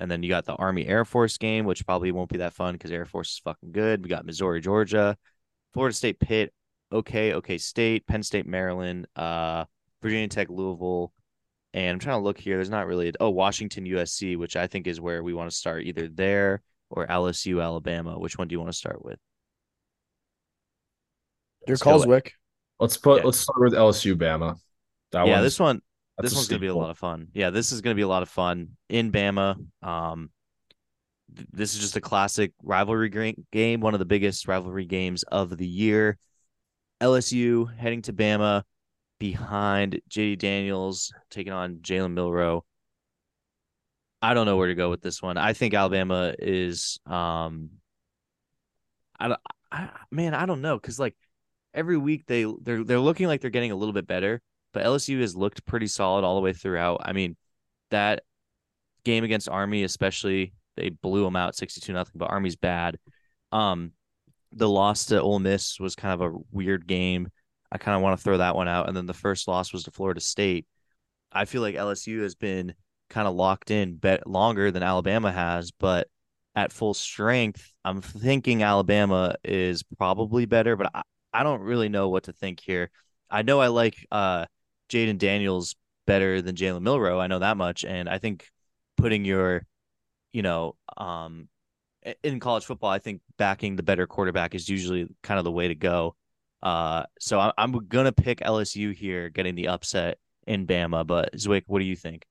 and 0.00 0.10
then 0.10 0.22
you 0.22 0.28
got 0.28 0.44
the 0.44 0.54
Army 0.54 0.86
Air 0.86 1.04
Force 1.04 1.38
game, 1.38 1.64
which 1.64 1.86
probably 1.86 2.12
won't 2.12 2.30
be 2.30 2.38
that 2.38 2.52
fun 2.52 2.74
because 2.74 2.90
Air 2.90 3.04
Force 3.06 3.32
is 3.32 3.38
fucking 3.38 3.72
good. 3.72 4.02
We 4.02 4.08
got 4.08 4.26
Missouri, 4.26 4.60
Georgia, 4.60 5.16
Florida 5.72 5.94
State, 5.94 6.20
Pitt, 6.20 6.52
okay, 6.92 7.34
okay, 7.34 7.58
State, 7.58 8.06
Penn 8.06 8.22
State, 8.22 8.46
Maryland, 8.46 9.06
uh, 9.16 9.64
Virginia 10.02 10.28
Tech, 10.28 10.48
Louisville. 10.50 11.12
And 11.74 11.90
I'm 11.90 11.98
trying 11.98 12.18
to 12.18 12.24
look 12.24 12.38
here. 12.38 12.56
There's 12.56 12.70
not 12.70 12.86
really 12.86 13.12
oh 13.20 13.30
Washington, 13.30 13.84
USC, 13.84 14.38
which 14.38 14.56
I 14.56 14.66
think 14.66 14.86
is 14.86 15.00
where 15.00 15.22
we 15.22 15.34
want 15.34 15.50
to 15.50 15.56
start 15.56 15.84
either 15.84 16.08
there 16.08 16.62
or 16.90 17.06
LSU, 17.06 17.62
Alabama. 17.62 18.18
Which 18.18 18.38
one 18.38 18.48
do 18.48 18.54
you 18.54 18.60
want 18.60 18.72
to 18.72 18.78
start 18.78 19.04
with? 19.04 19.18
Your 21.66 21.74
Let's 21.74 21.82
calls, 21.82 22.06
Zwick. 22.06 22.30
let's 22.78 22.96
put 22.96 23.18
Yeah. 23.18 23.24
let's 23.26 23.38
start 23.38 23.60
with 23.60 23.72
LSU 23.74 24.14
Bama. 24.14 24.56
That 25.12 25.26
yeah, 25.26 25.32
one's- 25.34 25.42
this 25.44 25.60
one 25.60 25.82
that's 26.16 26.30
this 26.30 26.36
one's 26.36 26.48
gonna 26.48 26.60
be 26.60 26.66
a 26.66 26.74
lot 26.74 26.90
of 26.90 26.98
fun. 26.98 27.28
Yeah, 27.34 27.50
this 27.50 27.72
is 27.72 27.80
gonna 27.80 27.94
be 27.94 28.02
a 28.02 28.08
lot 28.08 28.22
of 28.22 28.28
fun 28.28 28.70
in 28.88 29.12
Bama. 29.12 29.56
Um, 29.82 30.30
th- 31.34 31.48
this 31.52 31.74
is 31.74 31.80
just 31.80 31.96
a 31.96 32.00
classic 32.00 32.52
rivalry 32.62 33.10
game, 33.52 33.80
one 33.80 33.94
of 33.94 33.98
the 33.98 34.06
biggest 34.06 34.48
rivalry 34.48 34.86
games 34.86 35.22
of 35.24 35.56
the 35.56 35.66
year. 35.66 36.18
LSU 37.00 37.66
heading 37.76 38.02
to 38.02 38.12
Bama 38.12 38.62
behind 39.18 40.00
JD 40.08 40.36
Daniels 40.38 41.12
taking 41.30 41.52
on 41.52 41.76
Jalen 41.76 42.12
Milroe. 42.12 42.64
I 44.22 44.34
don't 44.34 44.46
know 44.46 44.56
where 44.56 44.68
to 44.68 44.74
go 44.74 44.90
with 44.90 45.02
this 45.02 45.22
one. 45.22 45.36
I 45.36 45.52
think 45.52 45.74
Alabama 45.74 46.34
is 46.38 46.98
um 47.06 47.70
I, 49.18 49.28
don't- 49.28 49.40
I 49.72 49.90
man, 50.10 50.34
I 50.34 50.46
don't 50.46 50.62
know 50.62 50.78
cuz 50.78 50.98
like 50.98 51.14
every 51.74 51.96
week 51.98 52.24
they 52.26 52.44
they're 52.62 52.84
they're 52.84 52.98
looking 53.00 53.26
like 53.26 53.40
they're 53.40 53.50
getting 53.50 53.72
a 53.72 53.76
little 53.76 53.92
bit 53.92 54.06
better, 54.06 54.40
but 54.72 54.84
LSU 54.84 55.20
has 55.20 55.36
looked 55.36 55.64
pretty 55.66 55.86
solid 55.86 56.24
all 56.24 56.36
the 56.36 56.40
way 56.42 56.52
throughout. 56.52 57.00
I 57.04 57.12
mean, 57.12 57.36
that 57.90 58.22
game 59.04 59.24
against 59.24 59.48
Army 59.48 59.84
especially, 59.84 60.52
they 60.76 60.90
blew 60.90 61.24
them 61.24 61.36
out 61.36 61.56
62 61.56 61.92
nothing, 61.92 62.14
but 62.16 62.30
Army's 62.30 62.56
bad. 62.56 62.98
Um 63.52 63.92
the 64.52 64.68
loss 64.68 65.06
to 65.06 65.20
Ole 65.20 65.38
Miss 65.38 65.78
was 65.78 65.94
kind 65.94 66.14
of 66.14 66.20
a 66.32 66.38
weird 66.50 66.86
game. 66.86 67.28
I 67.70 67.78
kind 67.78 67.96
of 67.96 68.02
want 68.02 68.18
to 68.18 68.22
throw 68.22 68.38
that 68.38 68.56
one 68.56 68.68
out 68.68 68.88
and 68.88 68.96
then 68.96 69.06
the 69.06 69.14
first 69.14 69.48
loss 69.48 69.72
was 69.72 69.84
to 69.84 69.90
Florida 69.90 70.20
State. 70.20 70.66
I 71.32 71.44
feel 71.44 71.62
like 71.62 71.74
LSU 71.74 72.22
has 72.22 72.34
been 72.34 72.74
kind 73.10 73.28
of 73.28 73.34
locked 73.34 73.70
in 73.70 73.96
bet 73.96 74.26
longer 74.26 74.70
than 74.70 74.82
Alabama 74.82 75.30
has, 75.30 75.70
but 75.70 76.08
at 76.54 76.72
full 76.72 76.94
strength, 76.94 77.70
I'm 77.84 78.00
thinking 78.00 78.62
Alabama 78.62 79.36
is 79.44 79.82
probably 79.98 80.46
better, 80.46 80.74
but 80.74 80.90
I, 80.94 81.02
I 81.32 81.42
don't 81.42 81.60
really 81.60 81.90
know 81.90 82.08
what 82.08 82.24
to 82.24 82.32
think 82.32 82.60
here. 82.60 82.90
I 83.30 83.42
know 83.42 83.60
I 83.60 83.68
like 83.68 83.94
uh 84.10 84.46
Jayden 84.90 85.18
Daniels 85.18 85.76
better 86.06 86.40
than 86.42 86.56
Jalen 86.56 86.82
Milroe. 86.82 87.20
I 87.20 87.26
know 87.26 87.40
that 87.40 87.56
much. 87.56 87.84
And 87.84 88.08
I 88.08 88.18
think 88.18 88.48
putting 88.96 89.24
your, 89.24 89.66
you 90.32 90.42
know, 90.42 90.76
um 90.96 91.48
in 92.22 92.38
college 92.38 92.64
football, 92.64 92.90
I 92.90 92.98
think 93.00 93.20
backing 93.36 93.76
the 93.76 93.82
better 93.82 94.06
quarterback 94.06 94.54
is 94.54 94.68
usually 94.68 95.08
kind 95.22 95.38
of 95.38 95.44
the 95.44 95.50
way 95.50 95.68
to 95.68 95.74
go. 95.74 96.14
Uh, 96.62 97.04
so 97.18 97.40
I, 97.40 97.52
I'm 97.58 97.72
gonna 97.88 98.12
pick 98.12 98.40
LSU 98.40 98.94
here, 98.94 99.28
getting 99.28 99.54
the 99.54 99.68
upset 99.68 100.18
in 100.46 100.66
Bama. 100.66 101.06
But 101.06 101.34
Zwick, 101.34 101.64
what 101.66 101.80
do 101.80 101.84
you 101.84 101.96
think? 101.96 102.24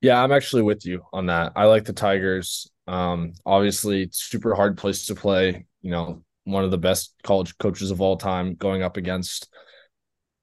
Yeah, 0.00 0.22
I'm 0.22 0.32
actually 0.32 0.62
with 0.62 0.86
you 0.86 1.02
on 1.12 1.26
that. 1.26 1.52
I 1.56 1.66
like 1.66 1.84
the 1.84 1.92
Tigers. 1.92 2.70
Um, 2.86 3.34
obviously, 3.44 4.08
super 4.12 4.54
hard 4.54 4.78
place 4.78 5.06
to 5.06 5.14
play. 5.14 5.66
You 5.82 5.90
know, 5.90 6.24
one 6.44 6.64
of 6.64 6.70
the 6.70 6.78
best 6.78 7.14
college 7.22 7.56
coaches 7.58 7.90
of 7.90 8.00
all 8.00 8.16
time 8.16 8.54
going 8.54 8.82
up 8.82 8.96
against. 8.96 9.48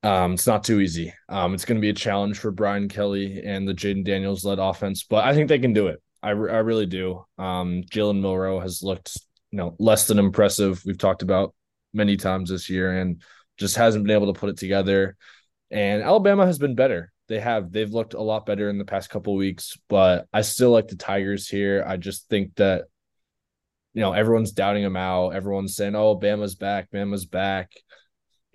Um, 0.03 0.33
it's 0.33 0.47
not 0.47 0.63
too 0.63 0.79
easy. 0.79 1.13
Um, 1.27 1.53
it's 1.53 1.65
going 1.65 1.77
to 1.77 1.81
be 1.81 1.89
a 1.89 1.93
challenge 1.93 2.37
for 2.37 2.51
Brian 2.51 2.87
Kelly 2.87 3.41
and 3.43 3.67
the 3.67 3.73
Jayden 3.73 4.05
Daniels 4.05 4.45
led 4.45 4.59
offense, 4.59 5.03
but 5.03 5.25
I 5.25 5.33
think 5.33 5.49
they 5.49 5.59
can 5.59 5.73
do 5.73 5.87
it. 5.87 6.01
I, 6.21 6.31
re- 6.31 6.51
I 6.51 6.57
really 6.57 6.85
do. 6.85 7.25
Um, 7.37 7.83
Jalen 7.91 8.21
Milroe 8.21 8.59
has 8.59 8.83
looked, 8.83 9.17
you 9.51 9.57
know, 9.57 9.75
less 9.79 10.07
than 10.07 10.19
impressive. 10.19 10.81
We've 10.85 10.97
talked 10.97 11.23
about 11.23 11.53
many 11.93 12.17
times 12.17 12.49
this 12.49 12.69
year 12.69 12.97
and 12.97 13.21
just 13.57 13.75
hasn't 13.75 14.05
been 14.05 14.15
able 14.15 14.31
to 14.33 14.39
put 14.39 14.49
it 14.49 14.57
together. 14.57 15.17
And 15.71 16.03
Alabama 16.03 16.45
has 16.45 16.59
been 16.59 16.75
better. 16.75 17.11
They 17.27 17.39
have. 17.39 17.71
They've 17.71 17.91
looked 17.91 18.13
a 18.13 18.21
lot 18.21 18.45
better 18.45 18.69
in 18.69 18.77
the 18.77 18.85
past 18.85 19.09
couple 19.09 19.35
weeks, 19.35 19.77
but 19.89 20.27
I 20.31 20.41
still 20.41 20.71
like 20.71 20.87
the 20.87 20.95
Tigers 20.95 21.47
here. 21.49 21.83
I 21.85 21.97
just 21.97 22.29
think 22.29 22.55
that 22.55 22.85
you 23.93 24.01
know, 24.01 24.13
everyone's 24.13 24.51
doubting 24.51 24.83
them 24.83 24.95
out. 24.95 25.31
Everyone's 25.31 25.75
saying, 25.75 25.95
"Oh, 25.95 26.15
Bama's 26.15 26.55
back, 26.55 26.91
Bama's 26.91 27.25
back." 27.25 27.71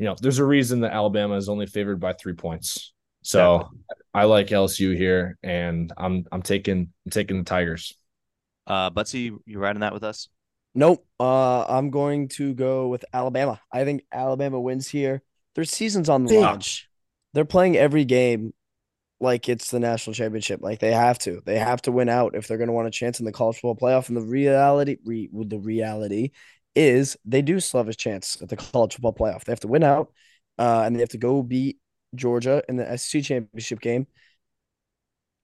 You 0.02 0.08
know, 0.08 0.16
there's 0.20 0.40
a 0.40 0.44
reason 0.44 0.80
that 0.80 0.92
Alabama 0.92 1.36
is 1.36 1.48
only 1.48 1.66
favored 1.66 2.00
by 2.00 2.12
3 2.12 2.32
points. 2.32 2.92
So, 3.22 3.70
yeah. 3.88 3.94
I 4.12 4.24
like 4.24 4.48
LSU 4.48 4.96
here 4.96 5.38
and 5.44 5.92
I'm 5.96 6.24
I'm 6.32 6.42
taking 6.42 6.92
I'm 7.06 7.10
taking 7.10 7.38
the 7.38 7.44
Tigers. 7.44 7.96
Uh 8.66 8.90
Butsy, 8.90 9.38
you 9.46 9.58
riding 9.60 9.80
that 9.80 9.94
with 9.94 10.02
us? 10.02 10.28
Nope. 10.74 11.06
Uh, 11.20 11.64
I'm 11.66 11.90
going 11.90 12.28
to 12.30 12.52
go 12.52 12.88
with 12.88 13.04
Alabama. 13.12 13.60
I 13.70 13.84
think 13.84 14.02
Alabama 14.10 14.60
wins 14.60 14.88
here. 14.88 15.22
Their 15.54 15.64
season's 15.64 16.08
on 16.08 16.24
the 16.24 16.34
line. 16.34 16.60
They're 17.32 17.44
playing 17.44 17.76
every 17.76 18.04
game 18.04 18.54
like 19.20 19.48
it's 19.48 19.70
the 19.70 19.78
national 19.78 20.14
championship. 20.14 20.62
Like 20.62 20.80
they 20.80 20.92
have 20.92 21.18
to. 21.20 21.42
They 21.44 21.60
have 21.60 21.82
to 21.82 21.92
win 21.92 22.08
out 22.08 22.34
if 22.34 22.48
they're 22.48 22.58
going 22.58 22.68
to 22.68 22.74
want 22.74 22.88
a 22.88 22.90
chance 22.90 23.20
in 23.20 23.24
the 23.24 23.30
college 23.30 23.60
football 23.60 23.76
playoff. 23.76 24.08
And 24.08 24.16
the 24.16 24.22
reality, 24.22 24.96
re, 25.04 25.28
the 25.32 25.60
reality 25.60 26.30
is 26.74 27.16
they 27.24 27.42
do 27.42 27.60
still 27.60 27.80
have 27.80 27.88
a 27.88 27.94
chance 27.94 28.40
at 28.40 28.48
the 28.48 28.56
college 28.56 28.94
football 28.94 29.12
playoff. 29.12 29.44
They 29.44 29.52
have 29.52 29.60
to 29.60 29.68
win 29.68 29.82
out, 29.82 30.12
uh, 30.58 30.82
and 30.84 30.94
they 30.94 31.00
have 31.00 31.10
to 31.10 31.18
go 31.18 31.42
beat 31.42 31.78
Georgia 32.14 32.62
in 32.68 32.76
the 32.76 32.96
SEC 32.98 33.22
championship 33.22 33.80
game. 33.80 34.06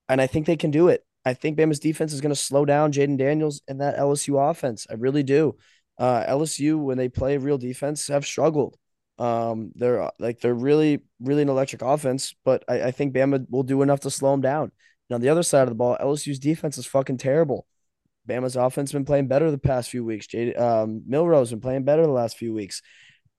And 0.07 0.19
I 0.21 0.27
think 0.27 0.45
they 0.45 0.57
can 0.57 0.71
do 0.71 0.87
it. 0.87 1.05
I 1.25 1.33
think 1.33 1.57
Bama's 1.57 1.79
defense 1.79 2.13
is 2.13 2.21
going 2.21 2.33
to 2.33 2.39
slow 2.39 2.65
down 2.65 2.91
Jayden 2.91 3.17
Daniels 3.17 3.61
and 3.67 3.81
that 3.81 3.97
LSU 3.97 4.49
offense. 4.49 4.87
I 4.89 4.93
really 4.95 5.23
do. 5.23 5.55
Uh, 5.97 6.23
LSU, 6.25 6.81
when 6.81 6.97
they 6.97 7.09
play 7.09 7.37
real 7.37 7.57
defense, 7.57 8.07
have 8.07 8.25
struggled. 8.25 8.77
Um, 9.19 9.73
they're 9.75 10.09
like 10.17 10.39
they're 10.39 10.53
really, 10.53 11.01
really 11.19 11.41
an 11.41 11.49
electric 11.49 11.81
offense, 11.81 12.33
but 12.45 12.63
I, 12.69 12.83
I 12.83 12.91
think 12.91 13.13
Bama 13.13 13.45
will 13.49 13.63
do 13.63 13.81
enough 13.81 13.99
to 14.01 14.09
slow 14.09 14.31
them 14.31 14.41
down. 14.41 14.71
Now, 15.09 15.17
the 15.17 15.29
other 15.29 15.43
side 15.43 15.63
of 15.63 15.69
the 15.69 15.75
ball, 15.75 15.97
LSU's 15.99 16.39
defense 16.39 16.77
is 16.77 16.85
fucking 16.85 17.17
terrible. 17.17 17.67
Bama's 18.27 18.55
offense 18.55 18.91
been 18.91 19.05
playing 19.05 19.27
better 19.27 19.49
the 19.51 19.57
past 19.57 19.89
few 19.89 20.03
weeks. 20.05 20.27
Jade, 20.27 20.57
um, 20.57 21.03
Milroe's 21.07 21.49
been 21.49 21.61
playing 21.61 21.83
better 21.83 22.03
the 22.03 22.11
last 22.11 22.37
few 22.37 22.53
weeks. 22.53 22.81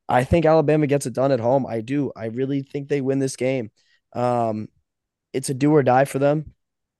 I 0.09 0.25
think 0.25 0.45
Alabama 0.45 0.87
gets 0.87 1.07
it 1.07 1.13
done 1.13 1.31
at 1.31 1.41
home. 1.41 1.67
I 1.67 1.81
do. 1.81 2.11
I 2.17 2.27
really 2.27 2.63
think 2.63 2.89
they 2.89 3.01
win 3.01 3.21
this 3.21 3.37
game. 3.37 3.71
Um, 4.13 4.69
it's 5.33 5.51
a 5.51 5.55
do 5.55 5.73
or 5.73 5.85
die 5.85 6.05
for 6.05 6.19
them. 6.19 6.55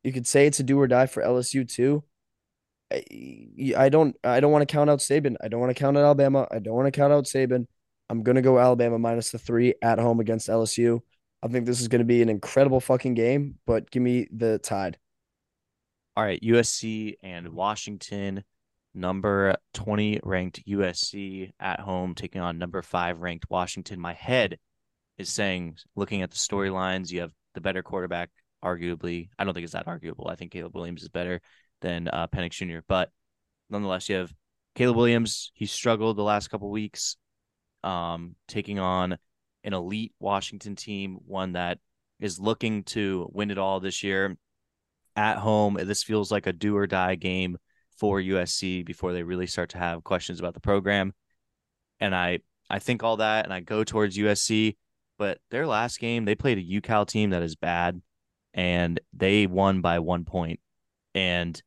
You 0.05 0.13
could 0.13 0.29
say 0.29 0.47
it's 0.47 0.61
a 0.61 0.63
do 0.63 0.79
or 0.79 0.87
die 0.87 1.07
for 1.07 1.21
LSU 1.21 1.69
too. 1.69 2.05
I, 2.93 3.03
I 3.77 3.89
don't 3.89 4.17
I 4.23 4.39
don't 4.39 4.53
want 4.53 4.67
to 4.67 4.73
count 4.73 4.91
out 4.91 5.01
Saban. 5.01 5.35
I 5.43 5.49
don't 5.49 5.61
want 5.61 5.75
to 5.75 5.81
count 5.81 5.97
out 5.97 6.05
Alabama. 6.05 6.47
I 6.51 6.61
don't 6.61 6.75
want 6.75 6.87
to 6.87 6.97
count 6.97 7.13
out 7.13 7.25
Saban. 7.25 7.67
I'm 8.09 8.23
gonna 8.23 8.43
go 8.43 8.59
Alabama 8.59 8.99
minus 8.99 9.31
the 9.31 9.39
three 9.39 9.75
at 9.83 9.99
home 9.99 10.21
against 10.21 10.49
LSU. 10.49 11.01
I 11.43 11.49
think 11.49 11.67
this 11.67 11.81
is 11.81 11.89
gonna 11.89 12.05
be 12.05 12.23
an 12.23 12.29
incredible 12.29 12.81
fucking 12.81 13.15
game, 13.15 13.59
but 13.67 13.91
give 13.91 14.03
me 14.03 14.29
the 14.33 14.59
tide. 14.59 14.99
All 16.21 16.27
right, 16.27 16.43
USC 16.43 17.15
and 17.23 17.49
Washington, 17.49 18.45
number 18.93 19.57
20 19.73 20.21
ranked 20.23 20.61
USC 20.69 21.51
at 21.59 21.81
home 21.81 22.15
taking 22.15 22.43
on 22.43 22.59
number 22.59 22.83
5 22.83 23.21
ranked 23.21 23.49
Washington. 23.49 23.99
My 23.99 24.13
head 24.13 24.59
is 25.17 25.31
saying 25.31 25.79
looking 25.97 26.21
at 26.21 26.31
the 26.31 26.37
storylines, 26.37 27.11
you 27.11 27.23
have 27.23 27.33
the 27.55 27.63
better 27.63 27.83
quarterback 27.83 28.29
arguably. 28.63 29.31
I 29.39 29.45
don't 29.45 29.55
think 29.55 29.65
it's 29.65 29.73
that 29.73 29.89
arguable. 29.89 30.29
I 30.29 30.35
think 30.35 30.53
Caleb 30.53 30.75
Williams 30.75 31.03
is 31.03 31.09
better 31.09 31.41
than 31.81 32.07
uh, 32.09 32.27
Penix 32.27 32.51
Jr. 32.51 32.81
But 32.87 33.09
nonetheless, 33.71 34.11
you 34.11 34.17
have 34.17 34.35
Caleb 34.75 34.99
Williams. 34.99 35.53
He 35.55 35.65
struggled 35.65 36.19
the 36.19 36.23
last 36.23 36.49
couple 36.49 36.71
weeks, 36.71 37.17
um, 37.83 38.37
taking 38.47 38.79
on 38.79 39.17
an 39.65 39.73
elite 39.73 40.13
Washington 40.21 40.77
team, 40.77 41.17
one 41.27 41.53
that 41.53 41.79
is 42.21 42.39
looking 42.39 42.85
to 42.85 43.27
win 43.33 43.51
it 43.51 43.57
all 43.57 43.81
this 43.81 44.03
year 44.03 44.37
at 45.21 45.37
home. 45.37 45.77
This 45.79 46.03
feels 46.03 46.33
like 46.33 46.47
a 46.47 46.53
do 46.53 46.75
or 46.77 46.87
die 46.87 47.15
game 47.15 47.59
for 47.99 48.19
USC 48.19 48.85
before 48.85 49.13
they 49.13 49.23
really 49.23 49.47
start 49.47 49.69
to 49.71 49.79
have 49.79 50.03
questions 50.03 50.41
about 50.41 50.55
the 50.55 50.61
program. 50.61 51.13
And 52.01 52.15
I 52.15 52.39
I 52.71 52.79
think 52.79 53.03
all 53.03 53.19
that, 53.19 53.45
and 53.45 53.53
I 53.53 53.61
go 53.61 53.85
towards 53.85 54.17
USC. 54.17 54.77
But 55.19 55.39
their 55.51 55.67
last 55.67 56.01
game, 56.01 56.25
they 56.25 56.35
played 56.35 56.57
a 56.57 56.81
UCal 56.81 57.07
team 57.07 57.31
that 57.31 57.43
is 57.43 57.55
bad 57.55 58.01
and 58.55 58.99
they 59.13 59.47
won 59.47 59.83
by 59.83 59.99
one 59.99 60.25
point. 60.25 60.61
And 61.15 61.63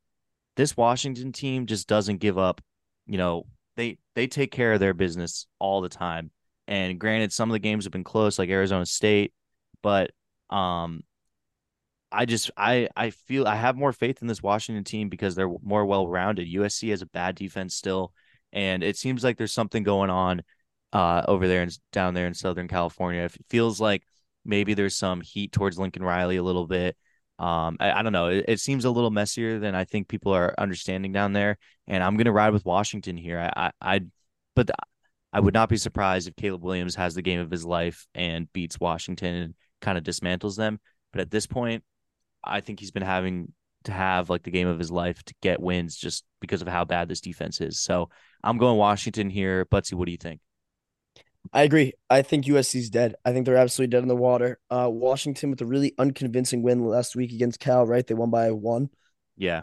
this 0.56 0.76
Washington 0.76 1.30
team 1.30 1.66
just 1.66 1.86
doesn't 1.86 2.16
give 2.16 2.36
up. 2.36 2.60
You 3.06 3.18
know, 3.18 3.46
they 3.76 3.98
they 4.16 4.26
take 4.26 4.50
care 4.50 4.72
of 4.72 4.80
their 4.80 4.94
business 4.94 5.46
all 5.60 5.80
the 5.80 5.88
time. 5.88 6.32
And 6.66 6.98
granted, 6.98 7.32
some 7.32 7.48
of 7.48 7.52
the 7.52 7.60
games 7.60 7.84
have 7.84 7.92
been 7.92 8.02
close, 8.02 8.36
like 8.36 8.48
Arizona 8.48 8.86
State, 8.86 9.32
but 9.82 10.10
um, 10.50 11.02
I 12.14 12.24
just 12.24 12.50
I 12.56 12.88
I 12.96 13.10
feel 13.10 13.46
I 13.46 13.56
have 13.56 13.76
more 13.76 13.92
faith 13.92 14.22
in 14.22 14.28
this 14.28 14.42
Washington 14.42 14.84
team 14.84 15.08
because 15.08 15.34
they're 15.34 15.50
more 15.62 15.84
well 15.84 16.08
rounded. 16.08 16.48
USC 16.48 16.90
has 16.90 17.02
a 17.02 17.06
bad 17.06 17.34
defense 17.34 17.74
still, 17.74 18.12
and 18.52 18.82
it 18.82 18.96
seems 18.96 19.24
like 19.24 19.36
there's 19.36 19.52
something 19.52 19.82
going 19.82 20.10
on 20.10 20.42
uh 20.92 21.22
over 21.26 21.48
there 21.48 21.62
and 21.62 21.76
down 21.92 22.14
there 22.14 22.26
in 22.26 22.34
Southern 22.34 22.68
California. 22.68 23.22
It 23.22 23.36
feels 23.48 23.80
like 23.80 24.04
Maybe 24.44 24.74
there's 24.74 24.96
some 24.96 25.20
heat 25.20 25.52
towards 25.52 25.78
Lincoln 25.78 26.02
Riley 26.02 26.36
a 26.36 26.42
little 26.42 26.66
bit. 26.66 26.96
Um, 27.38 27.76
I, 27.80 27.92
I 27.92 28.02
don't 28.02 28.12
know. 28.12 28.28
It, 28.28 28.44
it, 28.46 28.60
seems 28.60 28.84
a 28.84 28.90
little 28.90 29.10
messier 29.10 29.58
than 29.58 29.74
I 29.74 29.84
think 29.84 30.06
people 30.06 30.32
are 30.32 30.54
understanding 30.56 31.12
down 31.12 31.32
there. 31.32 31.58
And 31.88 32.02
I'm 32.02 32.16
gonna 32.16 32.32
ride 32.32 32.52
with 32.52 32.64
Washington 32.64 33.16
here. 33.16 33.40
I, 33.40 33.68
I, 33.80 33.94
I 33.96 34.00
but 34.54 34.68
the, 34.68 34.74
I 35.32 35.40
would 35.40 35.54
not 35.54 35.68
be 35.68 35.76
surprised 35.76 36.28
if 36.28 36.36
Caleb 36.36 36.62
Williams 36.62 36.94
has 36.94 37.14
the 37.14 37.22
game 37.22 37.40
of 37.40 37.50
his 37.50 37.64
life 37.64 38.06
and 38.14 38.52
beats 38.52 38.78
Washington 38.78 39.34
and 39.34 39.54
kind 39.80 39.98
of 39.98 40.04
dismantles 40.04 40.56
them. 40.56 40.78
But 41.12 41.22
at 41.22 41.30
this 41.30 41.46
point, 41.46 41.82
I 42.46 42.60
think 42.60 42.80
he's 42.80 42.90
been 42.90 43.02
having 43.02 43.52
to 43.84 43.92
have 43.92 44.30
like 44.30 44.42
the 44.42 44.50
game 44.50 44.68
of 44.68 44.78
his 44.78 44.90
life 44.90 45.22
to 45.24 45.34
get 45.42 45.60
wins 45.60 45.96
just 45.96 46.24
because 46.40 46.62
of 46.62 46.68
how 46.68 46.84
bad 46.84 47.08
this 47.08 47.20
defense 47.20 47.60
is. 47.60 47.80
So 47.80 48.10
I'm 48.42 48.58
going 48.58 48.78
Washington 48.78 49.30
here. 49.30 49.66
Butsy, 49.66 49.94
what 49.94 50.06
do 50.06 50.12
you 50.12 50.18
think? 50.18 50.40
I 51.52 51.62
agree. 51.62 51.92
I 52.08 52.22
think 52.22 52.46
USC's 52.46 52.88
dead. 52.88 53.16
I 53.24 53.32
think 53.32 53.44
they're 53.44 53.56
absolutely 53.56 53.90
dead 53.90 54.02
in 54.02 54.08
the 54.08 54.16
water. 54.16 54.58
Uh, 54.70 54.88
Washington 54.90 55.50
with 55.50 55.60
a 55.60 55.66
really 55.66 55.92
unconvincing 55.98 56.62
win 56.62 56.84
last 56.84 57.14
week 57.14 57.32
against 57.32 57.60
Cal, 57.60 57.86
right? 57.86 58.06
They 58.06 58.14
won 58.14 58.30
by 58.30 58.50
one. 58.50 58.88
Yeah. 59.36 59.62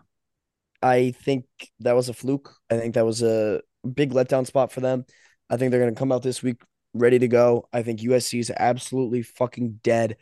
I 0.83 1.11
think 1.11 1.45
that 1.79 1.95
was 1.95 2.09
a 2.09 2.13
fluke. 2.13 2.53
I 2.69 2.77
think 2.77 2.93
that 2.95 3.05
was 3.05 3.23
a 3.23 3.61
big 3.93 4.11
letdown 4.11 4.45
spot 4.45 4.71
for 4.71 4.79
them. 4.79 5.05
I 5.49 5.57
think 5.57 5.71
they're 5.71 5.81
going 5.81 5.93
to 5.93 5.99
come 5.99 6.11
out 6.11 6.21
this 6.21 6.43
week 6.43 6.61
ready 6.93 7.19
to 7.19 7.27
go. 7.27 7.67
I 7.73 7.81
think 7.83 7.99
USC 7.99 8.39
is 8.39 8.51
absolutely 8.55 9.23
fucking 9.23 9.79
dead. 9.83 10.17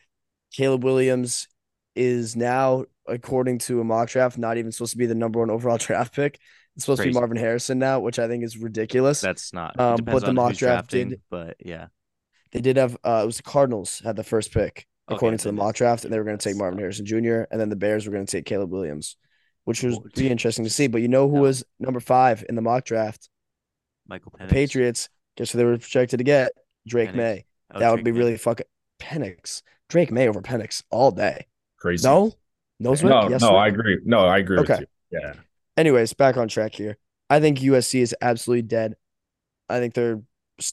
Caleb 0.53 0.83
Williams 0.83 1.47
is 1.95 2.35
now, 2.35 2.85
according 3.07 3.59
to 3.59 3.81
a 3.81 3.83
mock 3.83 4.09
draft, 4.09 4.37
not 4.37 4.57
even 4.57 4.71
supposed 4.71 4.91
to 4.91 4.97
be 4.97 5.05
the 5.05 5.15
number 5.15 5.39
one 5.39 5.49
overall 5.49 5.77
draft 5.79 6.13
pick. 6.13 6.39
It's 6.75 6.85
supposed 6.85 6.99
Crazy. 6.99 7.11
to 7.11 7.13
be 7.13 7.19
Marvin 7.19 7.37
Harrison 7.37 7.79
now, 7.79 7.99
which 7.99 8.19
I 8.19 8.27
think 8.27 8.43
is 8.43 8.57
ridiculous. 8.57 9.21
That's 9.21 9.53
not. 9.53 9.79
Um, 9.79 9.99
but 10.03 10.23
the 10.23 10.33
mock 10.33 10.53
draft 10.53 10.89
drafting, 10.89 11.09
did. 11.09 11.21
But 11.29 11.57
yeah, 11.59 11.87
they 12.51 12.61
did 12.61 12.77
have. 12.77 12.95
Uh, 13.03 13.21
it 13.23 13.25
was 13.25 13.37
the 13.37 13.43
Cardinals 13.43 14.01
had 14.03 14.15
the 14.15 14.23
first 14.23 14.53
pick 14.53 14.87
according 15.09 15.35
okay, 15.35 15.43
to 15.43 15.47
the 15.49 15.53
mock 15.53 15.75
draft, 15.75 16.03
and 16.03 16.13
they 16.13 16.17
were 16.17 16.23
going 16.23 16.37
to 16.37 16.43
take 16.43 16.55
Marvin 16.55 16.79
Harrison 16.79 17.05
Jr. 17.05 17.43
and 17.51 17.59
then 17.59 17.69
the 17.69 17.75
Bears 17.75 18.05
were 18.05 18.11
going 18.11 18.25
to 18.25 18.31
take 18.31 18.45
Caleb 18.45 18.71
Williams, 18.71 19.17
which 19.65 19.83
was 19.83 19.99
pretty 19.99 20.29
interesting 20.29 20.63
to 20.65 20.69
see. 20.69 20.87
But 20.87 21.01
you 21.01 21.07
know 21.07 21.27
who 21.27 21.37
no. 21.37 21.41
was 21.41 21.63
number 21.79 21.99
five 21.99 22.45
in 22.47 22.55
the 22.55 22.61
mock 22.61 22.85
draft? 22.85 23.29
Michael 24.07 24.31
Penix. 24.39 24.49
Patriots. 24.49 25.09
Guess 25.37 25.51
who 25.51 25.57
they 25.57 25.65
were 25.65 25.77
projected 25.77 26.19
to 26.19 26.23
get? 26.23 26.51
Drake 26.87 27.09
Penix. 27.09 27.15
Maye. 27.15 27.45
Oh, 27.71 27.79
that 27.79 27.85
Drake 27.85 27.95
would 27.97 28.05
be 28.05 28.11
Maye. 28.11 28.17
really 28.17 28.37
fucking 28.37 28.65
Penix. 28.99 29.61
Drake 29.89 30.11
Maye 30.11 30.27
over 30.27 30.41
Penix 30.41 30.83
all 30.89 31.11
day. 31.11 31.47
Crazy. 31.79 32.07
No, 32.07 32.33
No, 32.79 32.91
Zwick? 32.91 33.09
No, 33.09 33.29
yes, 33.29 33.41
no, 33.41 33.51
Zwick? 33.51 33.59
I 33.59 33.67
agree. 33.67 33.99
No, 34.05 34.19
I 34.19 34.37
agree 34.37 34.59
Okay. 34.59 34.73
with 34.79 34.87
you. 35.11 35.19
Yeah. 35.21 35.33
Anyways, 35.77 36.13
back 36.13 36.37
on 36.37 36.47
track 36.47 36.73
here. 36.73 36.97
I 37.29 37.39
think 37.39 37.59
USC 37.59 37.99
is 38.01 38.15
absolutely 38.21 38.63
dead. 38.63 38.95
I 39.69 39.79
think 39.79 39.93
their 39.93 40.21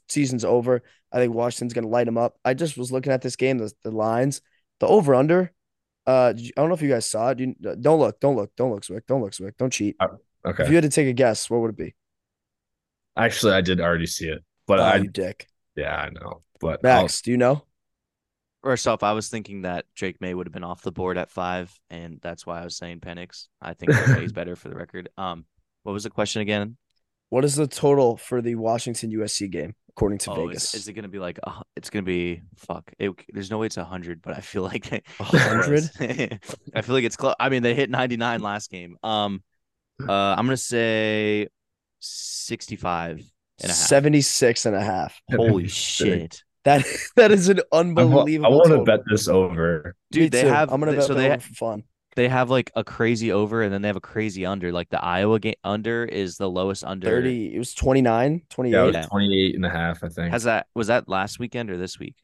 season's 0.08 0.44
over. 0.44 0.82
I 1.12 1.18
think 1.18 1.34
Washington's 1.34 1.74
going 1.74 1.84
to 1.84 1.90
light 1.90 2.04
them 2.06 2.18
up. 2.18 2.36
I 2.44 2.54
just 2.54 2.76
was 2.76 2.90
looking 2.90 3.12
at 3.12 3.22
this 3.22 3.36
game, 3.36 3.58
the, 3.58 3.72
the 3.82 3.90
lines, 3.90 4.40
the 4.80 4.86
over 4.86 5.14
under. 5.14 5.52
Uh, 6.06 6.32
I 6.36 6.50
don't 6.56 6.68
know 6.68 6.74
if 6.74 6.82
you 6.82 6.88
guys 6.88 7.06
saw 7.06 7.30
it. 7.30 7.40
You, 7.40 7.54
don't 7.80 7.98
look, 7.98 8.20
don't 8.20 8.36
look, 8.36 8.54
don't 8.56 8.70
look, 8.72 8.82
Zwick, 8.84 9.06
don't 9.06 9.22
look, 9.22 9.32
Zwick, 9.32 9.56
don't 9.58 9.72
cheat. 9.72 9.96
If 10.00 10.10
Okay. 10.46 10.62
If 10.62 10.68
you 10.68 10.76
had 10.76 10.82
to 10.84 10.88
take 10.88 11.08
a 11.08 11.12
guess, 11.12 11.50
what 11.50 11.60
would 11.60 11.70
it 11.70 11.76
be? 11.76 11.94
Actually, 13.16 13.54
I 13.54 13.60
did 13.62 13.80
already 13.80 14.06
see 14.06 14.28
it, 14.28 14.44
but 14.66 14.78
Oh, 14.78 14.82
I 14.84 14.96
you 14.96 15.08
dick. 15.08 15.48
yeah, 15.74 15.94
I 15.96 16.10
know. 16.10 16.42
But 16.60 16.84
I'll- 16.84 17.02
Max, 17.02 17.20
do 17.22 17.30
you 17.32 17.36
know? 17.36 17.64
First 18.66 18.88
off, 18.88 19.04
I 19.04 19.12
was 19.12 19.28
thinking 19.28 19.62
that 19.62 19.84
Drake 19.94 20.20
Maye 20.20 20.34
would 20.34 20.48
have 20.48 20.52
been 20.52 20.64
off 20.64 20.82
the 20.82 20.90
board 20.90 21.16
at 21.16 21.30
five, 21.30 21.72
and 21.88 22.18
that's 22.20 22.44
why 22.44 22.60
I 22.60 22.64
was 22.64 22.76
saying 22.76 22.98
Penix. 22.98 23.46
I 23.62 23.74
think 23.74 23.92
is 23.92 24.32
better 24.32 24.56
for 24.56 24.68
the 24.68 24.74
record. 24.74 25.08
Um, 25.16 25.44
what 25.84 25.92
was 25.92 26.02
the 26.02 26.10
question 26.10 26.42
again? 26.42 26.76
What 27.28 27.44
is 27.44 27.54
the 27.54 27.68
total 27.68 28.16
for 28.16 28.42
the 28.42 28.56
Washington 28.56 29.12
USC 29.12 29.48
game 29.50 29.76
according 29.90 30.18
to 30.18 30.32
oh, 30.32 30.46
Vegas? 30.48 30.74
is, 30.74 30.80
is 30.80 30.88
it 30.88 30.94
gonna 30.94 31.06
be 31.06 31.20
like? 31.20 31.38
Uh, 31.44 31.60
it's 31.76 31.90
gonna 31.90 32.02
be 32.02 32.42
fuck. 32.56 32.92
It, 32.98 33.12
there's 33.28 33.52
no 33.52 33.58
way 33.58 33.66
it's 33.66 33.76
a 33.76 33.84
hundred, 33.84 34.20
but 34.20 34.36
I 34.36 34.40
feel 34.40 34.62
like 34.62 34.90
A 34.90 35.00
hundred? 35.20 35.88
I 36.74 36.82
feel 36.82 36.96
like 36.96 37.04
it's 37.04 37.16
close. 37.16 37.36
I 37.38 37.50
mean, 37.50 37.62
they 37.62 37.76
hit 37.76 37.88
99 37.88 38.40
last 38.40 38.68
game. 38.68 38.96
Um, 39.04 39.44
uh, 40.00 40.34
I'm 40.36 40.44
gonna 40.44 40.56
say 40.56 41.46
65 42.00 43.18
and 43.18 43.24
a 43.62 43.68
half. 43.68 43.76
76 43.76 44.66
and 44.66 44.74
a 44.74 44.80
half. 44.80 45.20
Holy 45.30 45.68
shit, 45.68 46.42
That 46.66 46.84
that 47.16 47.32
is 47.32 47.48
an 47.48 47.60
I 47.60 47.62
wa- 47.72 47.78
unbelievable. 47.80 48.52
I 48.52 48.54
want 48.56 48.68
to 48.70 48.82
bet 48.84 49.00
this 49.10 49.26
over. 49.28 49.96
dude! 50.10 50.22
Me 50.24 50.28
they 50.28 50.42
too. 50.42 50.48
have 50.48 50.70
I'm 50.70 50.78
gonna 50.80 50.92
bet 50.92 51.04
so 51.04 51.14
they 51.14 51.30
over 51.30 51.40
for 51.40 51.54
fun. 51.54 51.84
they 52.14 52.28
have 52.28 52.50
like 52.50 52.70
a 52.76 52.84
crazy 52.84 53.32
over, 53.32 53.62
and 53.62 53.72
then 53.72 53.80
they 53.82 53.88
have 53.88 53.96
a 53.96 54.00
crazy 54.00 54.44
under. 54.44 54.70
Like 54.72 54.90
the 54.90 55.02
Iowa 55.02 55.38
game 55.40 55.54
under 55.64 56.04
is 56.04 56.36
the 56.36 56.50
lowest 56.50 56.84
under. 56.84 57.06
30. 57.08 57.54
It 57.54 57.58
was 57.58 57.72
29, 57.74 58.42
28. 58.50 58.72
Yeah, 58.74 58.82
it 58.84 58.96
was 58.96 59.06
28 59.06 59.54
and 59.54 59.64
a 59.64 59.70
half, 59.70 60.04
I 60.04 60.08
think. 60.08 60.32
Has 60.32 60.44
that 60.44 60.66
was 60.74 60.88
that 60.88 61.08
last 61.08 61.38
weekend 61.38 61.70
or 61.70 61.76
this 61.78 61.98
week? 61.98 62.16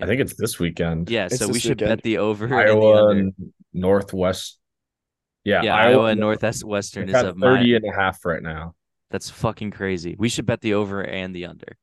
I 0.00 0.06
think 0.06 0.20
it's 0.20 0.34
this 0.36 0.58
weekend. 0.58 1.10
Yeah, 1.10 1.26
It's 1.26 1.38
so 1.38 1.48
we 1.48 1.58
should 1.58 1.80
weekend. 1.80 1.98
bet 1.98 2.02
the 2.04 2.18
over 2.18 2.44
and 2.44 2.52
the 2.54 2.58
Iowa 2.72 3.06
under. 3.08 3.20
and 3.20 3.32
Northwest. 3.72 4.58
Yeah, 5.44 5.62
Yeah, 5.62 5.74
Iowa 5.76 6.04
and 6.06 6.20
Northwest 6.20 6.62
Western 6.62 7.08
is 7.08 7.14
at 7.14 7.24
of 7.24 7.38
30 7.38 7.70
my. 7.70 7.76
and 7.76 7.84
a 7.86 7.92
half 7.98 8.24
right 8.26 8.42
now. 8.42 8.74
That's 9.10 9.30
fucking 9.30 9.70
crazy. 9.70 10.14
We 10.18 10.28
should 10.28 10.44
bet 10.44 10.60
the 10.60 10.74
over 10.74 11.02
and 11.02 11.34
the 11.34 11.46
under. 11.46 11.78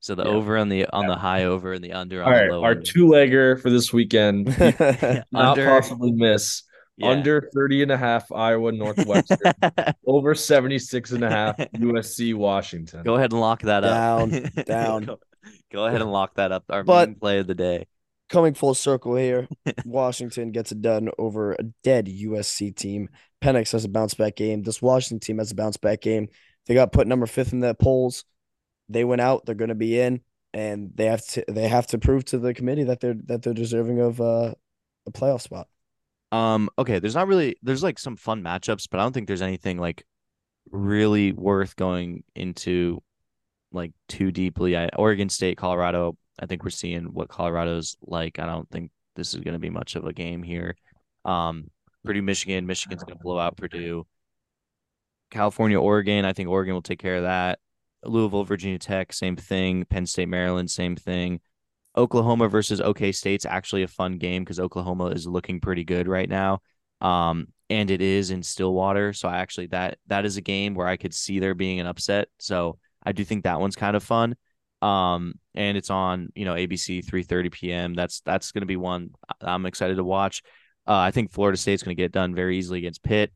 So 0.00 0.14
the 0.14 0.24
Yeah. 0.24 0.30
over 0.30 0.56
on 0.56 0.68
the 0.68 0.86
on 0.86 1.06
the 1.06 1.16
high 1.16 1.44
over 1.44 1.72
and 1.74 1.84
the 1.84 1.92
under 1.92 2.22
on 2.22 2.26
All 2.32 2.38
right, 2.38 2.48
the 2.48 2.56
low 2.56 2.64
our 2.64 2.74
two 2.74 3.06
legger 3.06 3.60
for 3.60 3.70
this 3.70 3.92
weekend. 3.92 4.46
Not 5.30 5.58
Under- 5.58 5.66
possibly 5.66 6.12
miss. 6.12 6.62
Yeah. 6.96 7.08
Under 7.08 7.48
30 7.54 7.84
and 7.84 7.92
a 7.92 7.96
half 7.96 8.30
Iowa 8.32 8.72
Northwestern. 8.72 9.38
over 10.06 10.34
76 10.34 11.12
and 11.12 11.24
a 11.24 11.30
half 11.30 11.56
USC 11.56 12.34
Washington. 12.34 13.02
Go 13.04 13.14
ahead 13.16 13.32
and 13.32 13.40
lock 13.40 13.62
that 13.62 13.84
up. 13.84 13.94
Down, 14.30 14.50
down. 14.66 15.04
go, 15.04 15.18
go 15.72 15.86
ahead 15.86 16.02
and 16.02 16.12
lock 16.12 16.34
that 16.34 16.52
up. 16.52 16.64
Our 16.68 16.82
But- 16.84 17.08
main 17.10 17.18
play 17.18 17.38
of 17.38 17.46
the 17.46 17.54
day. 17.54 17.86
Coming 18.28 18.54
full 18.54 18.74
circle 18.74 19.16
here, 19.16 19.48
Washington 19.84 20.52
gets 20.52 20.70
it 20.70 20.80
done 20.80 21.08
over 21.18 21.52
a 21.54 21.64
dead 21.82 22.06
USC 22.06 22.70
team. 22.76 23.08
Penix 23.42 23.72
has 23.72 23.84
a 23.84 23.88
bounce 23.88 24.14
back 24.14 24.36
game. 24.36 24.62
This 24.62 24.80
Washington 24.80 25.18
team 25.18 25.38
has 25.38 25.50
a 25.50 25.54
bounce 25.56 25.78
back 25.78 26.00
game. 26.00 26.28
They 26.66 26.74
got 26.74 26.92
put 26.92 27.08
number 27.08 27.26
fifth 27.26 27.52
in 27.52 27.58
the 27.58 27.74
polls. 27.74 28.24
They 28.90 29.04
went 29.04 29.20
out. 29.20 29.46
They're 29.46 29.54
going 29.54 29.68
to 29.68 29.74
be 29.74 29.98
in, 29.98 30.20
and 30.52 30.90
they 30.94 31.06
have 31.06 31.24
to. 31.28 31.44
They 31.48 31.68
have 31.68 31.86
to 31.88 31.98
prove 31.98 32.24
to 32.26 32.38
the 32.38 32.52
committee 32.52 32.84
that 32.84 33.00
they're 33.00 33.16
that 33.26 33.42
they're 33.42 33.54
deserving 33.54 34.00
of 34.00 34.20
uh, 34.20 34.54
a 35.06 35.10
playoff 35.12 35.40
spot. 35.40 35.68
Um, 36.32 36.68
okay, 36.78 36.98
there's 36.98 37.14
not 37.14 37.28
really 37.28 37.56
there's 37.62 37.82
like 37.82 37.98
some 37.98 38.16
fun 38.16 38.42
matchups, 38.42 38.88
but 38.90 39.00
I 39.00 39.02
don't 39.02 39.12
think 39.12 39.26
there's 39.26 39.42
anything 39.42 39.78
like 39.78 40.04
really 40.70 41.32
worth 41.32 41.76
going 41.76 42.22
into 42.34 43.02
like 43.72 43.92
too 44.08 44.30
deeply. 44.30 44.76
I 44.76 44.88
Oregon 44.96 45.28
State, 45.28 45.56
Colorado, 45.56 46.16
I 46.38 46.46
think 46.46 46.64
we're 46.64 46.70
seeing 46.70 47.12
what 47.12 47.28
Colorado's 47.28 47.96
like. 48.02 48.38
I 48.38 48.46
don't 48.46 48.68
think 48.70 48.90
this 49.16 49.34
is 49.34 49.40
gonna 49.40 49.58
be 49.58 49.70
much 49.70 49.96
of 49.96 50.04
a 50.04 50.12
game 50.12 50.42
here. 50.42 50.76
Um, 51.24 51.70
Purdue, 52.04 52.22
Michigan, 52.22 52.66
Michigan's 52.66 53.02
gonna 53.04 53.18
blow 53.20 53.38
out 53.38 53.56
Purdue. 53.56 54.06
California, 55.30 55.80
Oregon, 55.80 56.24
I 56.24 56.32
think 56.32 56.48
Oregon 56.48 56.74
will 56.74 56.82
take 56.82 56.98
care 56.98 57.16
of 57.16 57.22
that. 57.22 57.58
Louisville, 58.04 58.44
Virginia 58.44 58.78
Tech, 58.78 59.12
same 59.12 59.36
thing. 59.36 59.84
Penn 59.84 60.06
State, 60.06 60.28
Maryland, 60.28 60.70
same 60.70 60.96
thing. 60.96 61.40
Oklahoma 61.96 62.48
versus 62.48 62.80
OK 62.80 63.12
State's 63.12 63.44
actually 63.44 63.82
a 63.82 63.88
fun 63.88 64.18
game 64.18 64.44
because 64.44 64.60
Oklahoma 64.60 65.06
is 65.06 65.26
looking 65.26 65.60
pretty 65.60 65.84
good 65.84 66.06
right 66.06 66.28
now. 66.28 66.60
Um, 67.00 67.48
and 67.68 67.90
it 67.90 68.00
is 68.00 68.30
in 68.30 68.42
Stillwater, 68.42 69.12
so 69.12 69.28
I 69.28 69.38
actually 69.38 69.68
that 69.68 69.98
that 70.06 70.24
is 70.24 70.36
a 70.36 70.42
game 70.42 70.74
where 70.74 70.86
I 70.86 70.96
could 70.96 71.14
see 71.14 71.38
there 71.38 71.54
being 71.54 71.80
an 71.80 71.86
upset. 71.86 72.28
So 72.38 72.78
I 73.02 73.12
do 73.12 73.24
think 73.24 73.44
that 73.44 73.60
one's 73.60 73.76
kind 73.76 73.96
of 73.96 74.02
fun. 74.02 74.34
Um, 74.82 75.34
and 75.54 75.76
it's 75.76 75.90
on 75.90 76.30
you 76.34 76.44
know 76.44 76.54
ABC 76.54 77.04
3:30 77.04 77.52
p.m. 77.52 77.94
That's 77.94 78.20
that's 78.20 78.52
going 78.52 78.62
to 78.62 78.66
be 78.66 78.76
one 78.76 79.10
I'm 79.40 79.66
excited 79.66 79.96
to 79.96 80.04
watch. 80.04 80.42
Uh, 80.86 80.96
I 80.96 81.10
think 81.10 81.30
Florida 81.30 81.56
State's 81.56 81.82
going 81.82 81.96
to 81.96 82.02
get 82.02 82.12
done 82.12 82.34
very 82.34 82.58
easily 82.58 82.78
against 82.78 83.02
Pitt. 83.02 83.32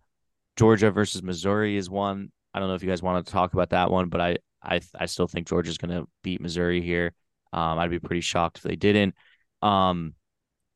Georgia 0.57 0.91
versus 0.91 1.23
Missouri 1.23 1.77
is 1.77 1.91
one. 1.91 2.31
I 2.53 2.61
don't 2.61 2.69
know 2.69 2.75
if 2.75 2.83
you 2.83 2.89
guys 2.89 3.03
wanted 3.03 3.27
to 3.27 3.33
talk 3.33 3.53
about 3.53 3.71
that 3.71 3.91
one, 3.91 4.09
but 4.09 4.21
I 4.21 4.39
I 4.65 4.81
I 4.99 5.07
still 5.07 5.29
think 5.29 5.49
Georgia's 5.49 5.79
going 5.79 5.95
to 5.95 6.09
beat 6.23 6.41
Missouri 6.41 6.81
here. 6.81 7.13
Um, 7.53 7.79
I'd 7.79 7.91
be 7.91 8.01
pretty 8.01 8.21
shocked 8.21 8.59
if 8.59 8.63
they 8.65 8.77
didn't. 8.77 9.15
Um, 9.63 10.15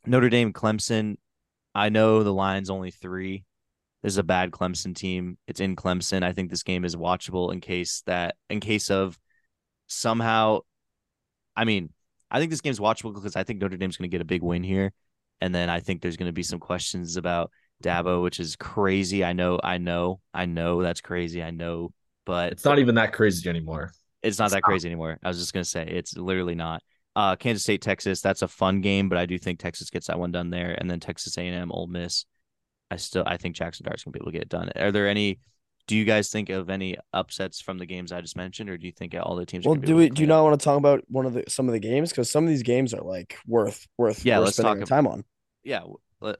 Notre 0.06 0.28
Dame, 0.28 0.52
Clemson. 0.52 1.16
I 1.74 1.88
know 1.88 2.22
the 2.22 2.32
line's 2.32 2.70
only 2.70 2.90
three. 2.90 3.44
This 4.02 4.14
is 4.14 4.18
a 4.18 4.22
bad 4.22 4.52
Clemson 4.52 4.94
team. 4.94 5.38
It's 5.46 5.60
in 5.60 5.76
Clemson. 5.76 6.22
I 6.22 6.32
think 6.32 6.50
this 6.50 6.62
game 6.62 6.84
is 6.84 6.94
watchable 6.94 7.52
in 7.52 7.60
case 7.60 8.02
that 8.06 8.36
in 8.48 8.60
case 8.60 8.90
of 8.90 9.18
somehow. 9.86 10.60
I 11.56 11.64
mean, 11.64 11.92
I 12.30 12.38
think 12.38 12.50
this 12.50 12.60
game's 12.60 12.78
watchable 12.78 13.12
because 13.12 13.34
I 13.34 13.42
think 13.42 13.60
Notre 13.60 13.76
Dame's 13.76 13.96
going 13.96 14.08
to 14.08 14.14
get 14.14 14.20
a 14.20 14.24
big 14.24 14.42
win 14.42 14.62
here, 14.62 14.92
and 15.40 15.54
then 15.54 15.68
I 15.68 15.80
think 15.80 16.00
there's 16.00 16.16
going 16.16 16.28
to 16.28 16.32
be 16.32 16.44
some 16.44 16.60
questions 16.60 17.16
about 17.16 17.50
Dabo, 17.82 18.22
which 18.22 18.40
is 18.40 18.56
crazy. 18.56 19.24
I 19.24 19.32
know, 19.32 19.58
I 19.62 19.78
know, 19.78 20.20
I 20.32 20.46
know 20.46 20.82
that's 20.82 21.00
crazy. 21.00 21.42
I 21.42 21.50
know, 21.50 21.92
but 22.28 22.52
It's 22.52 22.64
not 22.64 22.78
even 22.78 22.94
that 22.96 23.12
crazy 23.12 23.48
anymore. 23.48 23.90
it's 24.22 24.38
not 24.38 24.46
It's 24.46 24.54
that 24.54 24.62
not. 24.62 24.64
crazy 24.64 24.88
anymore. 24.88 25.18
I 25.24 25.28
was 25.28 25.38
just 25.38 25.52
gonna 25.52 25.64
say 25.64 25.84
it's 25.86 26.16
literally 26.16 26.54
not. 26.54 26.82
Uh, 27.16 27.34
Kansas 27.34 27.62
State, 27.64 27.82
Texas. 27.82 28.20
That's 28.20 28.42
a 28.42 28.48
fun 28.48 28.80
game, 28.80 29.08
but 29.08 29.18
I 29.18 29.26
do 29.26 29.38
think 29.38 29.58
Texas 29.58 29.90
gets 29.90 30.06
that 30.06 30.18
one 30.18 30.30
done 30.30 30.50
there, 30.50 30.76
and 30.78 30.88
then 30.88 31.00
Texas 31.00 31.36
A&M, 31.36 31.72
Ole 31.72 31.88
Miss. 31.88 32.24
I 32.90 32.96
still 32.96 33.24
I 33.26 33.36
think 33.36 33.56
Jaxson 33.56 33.82
Dart's 33.82 34.04
gonna 34.04 34.12
be 34.12 34.18
able 34.20 34.26
to 34.30 34.32
get 34.32 34.42
it 34.42 34.48
done. 34.48 34.70
Are 34.76 34.92
there 34.92 35.08
any? 35.08 35.40
Do 35.86 35.96
you 35.96 36.04
guys 36.04 36.28
think 36.28 36.50
of 36.50 36.68
any 36.68 36.98
upsets 37.14 37.62
from 37.62 37.78
the 37.78 37.86
games 37.86 38.12
I 38.12 38.20
just 38.20 38.36
mentioned, 38.36 38.68
or 38.68 38.76
do 38.76 38.86
you 38.86 38.92
think 38.92 39.14
all 39.18 39.36
the 39.36 39.46
teams? 39.46 39.64
Well, 39.64 39.74
gonna 39.74 39.80
be 39.80 39.86
do 39.86 39.92
able 39.94 40.00
we 40.00 40.08
to 40.10 40.14
do 40.14 40.22
you 40.22 40.28
not 40.28 40.42
want 40.44 40.60
to 40.60 40.64
talk 40.64 40.76
about 40.76 41.02
one 41.08 41.24
of 41.24 41.32
the 41.32 41.44
some 41.48 41.66
of 41.66 41.72
the 41.72 41.80
games 41.80 42.10
because 42.10 42.30
some 42.30 42.44
of 42.44 42.50
these 42.50 42.62
games 42.62 42.92
are 42.92 43.02
like 43.02 43.38
worth 43.46 43.86
worth 43.96 44.24
Yeah, 44.24 44.36
worth 44.36 44.46
let's 44.46 44.56
spending 44.56 44.70
talk 44.72 44.76
your 44.78 44.98
ab- 44.98 45.04
time 45.04 45.06
on. 45.06 45.24
Yeah. 45.64 45.84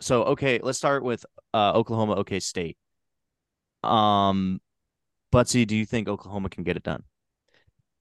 So 0.01 0.25
okay, 0.25 0.61
let's 0.63 0.77
start 0.77 1.03
with 1.03 1.25
uh, 1.55 1.73
Oklahoma, 1.73 2.17
OK 2.17 2.41
State. 2.41 2.77
Um, 3.83 4.61
Butsy, 5.33 5.67
do 5.67 5.75
you 5.75 5.87
think 5.87 6.07
Oklahoma 6.09 6.51
can 6.51 6.65
get 6.65 6.77
it 6.77 6.83
done? 6.83 7.05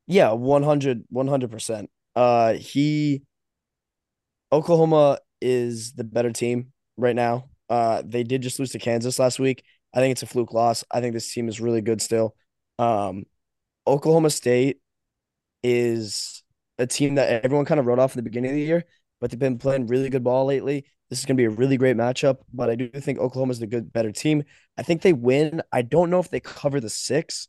Yeah, 0.08 0.32
100 0.32 1.06
100%. 1.10 1.90
Uh 2.16 2.54
he 2.54 3.24
Oklahoma 4.52 5.20
is 5.42 5.94
the 5.94 6.04
better 6.04 6.32
team 6.32 6.72
right 6.98 7.16
now. 7.16 7.50
Uh 7.70 8.02
they 8.06 8.24
did 8.24 8.42
just 8.42 8.60
lose 8.60 8.72
to 8.72 8.80
Kansas 8.80 9.20
last 9.20 9.40
week. 9.40 9.64
I 9.94 10.00
think 10.00 10.12
it's 10.12 10.24
a 10.24 10.28
fluke 10.28 10.54
loss. 10.54 10.84
I 10.92 11.02
think 11.02 11.14
this 11.14 11.32
team 11.32 11.48
is 11.50 11.60
really 11.62 11.82
good 11.82 12.02
still. 12.02 12.36
Um 12.80 13.26
Oklahoma 13.88 14.30
State 14.30 14.80
is 15.64 16.44
a 16.80 16.88
team 16.88 17.16
that 17.16 17.44
everyone 17.46 17.66
kind 17.66 17.80
of 17.80 17.86
wrote 17.88 18.00
off 18.00 18.16
in 18.16 18.20
the 18.20 18.24
beginning 18.30 18.52
of 18.52 18.56
the 18.58 18.64
year, 18.64 18.86
but 19.20 19.32
they've 19.32 19.40
been 19.40 19.58
playing 19.58 19.88
really 19.88 20.10
good 20.10 20.24
ball 20.24 20.46
lately. 20.46 20.86
This 21.10 21.20
is 21.20 21.26
going 21.26 21.38
to 21.38 21.42
be 21.42 21.46
a 21.46 21.50
really 21.50 21.78
great 21.78 21.96
matchup, 21.96 22.40
but 22.54 22.70
I 22.70 22.76
do 22.76 22.90
think 22.90 23.20
Oklahoma's 23.20 23.60
the 23.60 23.68
good 23.68 23.94
better 23.94 24.12
team. 24.12 24.44
I 24.78 24.84
think 24.84 25.02
they 25.02 25.14
win. 25.14 25.62
I 25.72 25.82
don't 25.82 26.10
know 26.10 26.20
if 26.20 26.30
they 26.30 26.42
cover 26.42 26.80
the 26.80 26.90
6, 26.90 27.48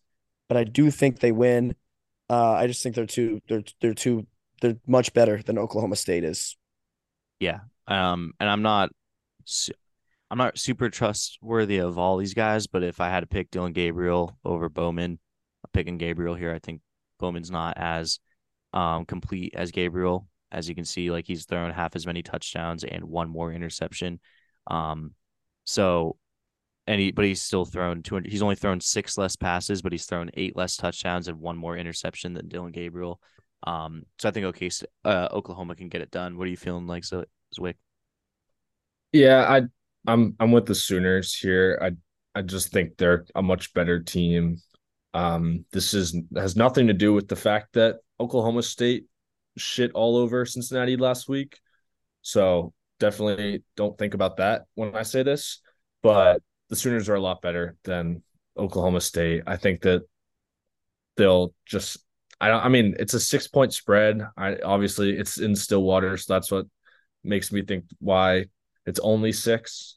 but 0.49 0.57
I 0.57 0.64
do 0.64 0.91
think 0.91 1.19
they 1.19 1.33
win. 1.33 1.75
Uh, 2.31 2.53
I 2.53 2.66
just 2.66 2.83
think 2.83 2.95
they're 2.95 3.07
too 3.07 3.41
they're 3.49 3.64
they're 3.81 3.95
too 3.95 4.27
they're 4.61 4.77
much 4.87 5.12
better 5.12 5.43
than 5.43 5.59
Oklahoma 5.59 5.97
State 5.97 6.25
is. 6.25 6.57
Yeah. 7.41 7.61
Um, 7.87 8.33
and 8.39 8.51
I'm 8.51 8.62
not, 8.62 8.91
I'm 10.31 10.39
not 10.39 10.59
super 10.59 10.91
trustworthy 10.91 11.79
of 11.79 11.99
all 11.99 12.16
these 12.16 12.35
guys, 12.35 12.66
but 12.66 12.83
if 12.83 13.01
I 13.01 13.09
had 13.09 13.21
to 13.21 13.27
pick 13.27 13.51
Dillon 13.51 13.73
Gabriel 13.73 14.39
over 14.45 14.69
Bowman, 14.69 15.12
I'm 15.64 15.71
picking 15.73 15.99
Gabriel 15.99 16.35
here. 16.35 16.53
I 16.53 16.59
think 16.59 16.81
Bowman's 17.19 17.51
not 17.51 17.79
as 17.79 18.21
um 18.73 19.07
complete 19.07 19.55
as 19.57 19.71
Gabriel. 19.71 20.29
As 20.51 20.69
you 20.69 20.75
can 20.75 20.85
see, 20.85 21.11
like 21.11 21.27
he's 21.27 21.45
thrown 21.45 21.71
half 21.71 21.95
as 21.97 22.07
many 22.07 22.23
touchdowns 22.23 22.85
and 22.85 23.05
one 23.05 23.29
more 23.29 23.53
interception. 23.53 24.21
Um, 24.67 25.13
so, 25.65 26.17
and 26.87 27.01
he, 27.01 27.11
but 27.11 27.25
he's 27.25 27.43
still 27.43 27.65
thrown 27.65 28.03
200. 28.03 28.31
He's 28.31 28.43
only 28.43 28.57
thrown 28.57 28.81
six 28.81 29.19
less 29.19 29.37
passes, 29.37 29.83
but 29.83 29.93
he's 29.93 30.07
thrown 30.07 30.31
eight 30.35 30.57
less 30.57 30.77
touchdowns 30.77 31.29
and 31.29 31.39
one 31.39 31.57
more 31.57 31.77
interception 31.77 32.33
than 32.33 32.49
Dillon 32.49 32.73
Gabriel. 32.73 33.21
Um, 33.67 34.05
so 34.19 34.29
I 34.29 34.33
think 34.33 34.47
okay, 34.47 34.71
uh, 35.05 35.29
Oklahoma 35.33 35.75
can 35.75 35.89
get 35.89 36.01
it 36.01 36.11
done. 36.11 36.39
What 36.39 36.47
are 36.47 36.51
you 36.51 36.57
feeling 36.57 36.87
like, 36.87 37.05
Zwick? 37.05 37.75
Yeah, 39.13 39.45
I 39.49 39.63
I'm 40.07 40.37
I'm 40.39 40.53
with 40.53 40.67
the 40.67 40.75
Sooners 40.75 41.35
here. 41.35 41.79
I 41.83 41.93
I 42.39 42.43
just 42.43 42.73
think 42.73 42.97
they're 42.97 43.27
a 43.35 43.43
much 43.43 43.75
better 43.75 44.01
team. 44.01 44.59
Um, 45.13 45.65
this 45.73 45.95
is 45.95 46.17
has 46.37 46.57
nothing 46.57 46.87
to 46.87 46.93
do 46.93 47.13
with 47.13 47.29
the 47.29 47.37
fact 47.37 47.75
that 47.75 47.97
Oklahoma 48.21 48.63
State 48.63 49.07
shit 49.59 49.93
all 49.93 50.17
over 50.17 50.45
Cincinnati 50.47 50.97
last 50.97 51.29
week. 51.29 51.61
So 52.23 52.73
definitely 52.99 53.63
don't 53.77 53.97
think 53.99 54.15
about 54.15 54.39
that 54.39 54.67
when 54.75 54.95
I 54.95 55.03
say 55.03 55.23
this. 55.23 55.61
But 56.03 56.43
the 56.69 56.77
Sooners 56.77 57.09
are 57.09 57.15
a 57.15 57.21
lot 57.21 57.43
better 57.43 57.77
than 57.85 58.23
Oklahoma 58.57 59.01
State. 59.01 59.43
I 59.47 59.57
think 59.57 59.83
that 59.83 60.03
they'll 61.17 61.53
just 61.67 61.99
I 62.41 62.49
don't 62.49 62.65
I 62.65 62.69
mean 62.69 62.95
it's 62.99 63.15
a 63.15 63.21
six 63.21 63.49
point 63.49 63.73
spread. 63.73 64.23
I 64.37 64.57
obviously 64.65 65.17
it's 65.17 65.39
in 65.39 65.57
Stillwater, 65.57 66.17
so 66.17 66.33
that's 66.33 66.51
what 66.51 66.67
makes 67.25 67.53
me 67.53 67.63
think 67.63 67.85
why 67.99 68.47
it's 68.87 69.01
only 69.01 69.33
six. 69.33 69.97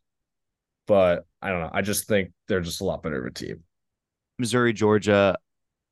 But 0.88 1.26
I 1.42 1.50
don't 1.50 1.62
know. 1.62 1.70
I 1.72 1.82
just 1.82 2.08
think 2.08 2.32
they're 2.48 2.62
just 2.62 2.82
a 2.82 2.86
lot 2.86 3.04
better 3.04 3.20
of 3.20 3.26
a 3.26 3.32
team. 3.32 3.64
Missouri, 4.38 4.74
Georgia. 4.74 5.38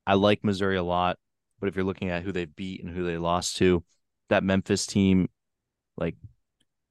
I 0.06 0.16
like 0.16 0.44
Missouri 0.44 0.78
a 0.78 0.84
lot, 0.84 1.18
but 1.60 1.70
if 1.70 1.76
you're 1.76 1.86
looking 1.86 2.10
at 2.10 2.24
who 2.24 2.32
they 2.32 2.46
beat 2.46 2.84
and 2.84 2.94
who 2.94 3.06
they 3.06 3.18
lost 3.18 3.58
to, 3.58 3.84
that 4.30 4.44
Memphis 4.44 4.86
team, 4.86 5.30
like, 5.98 6.16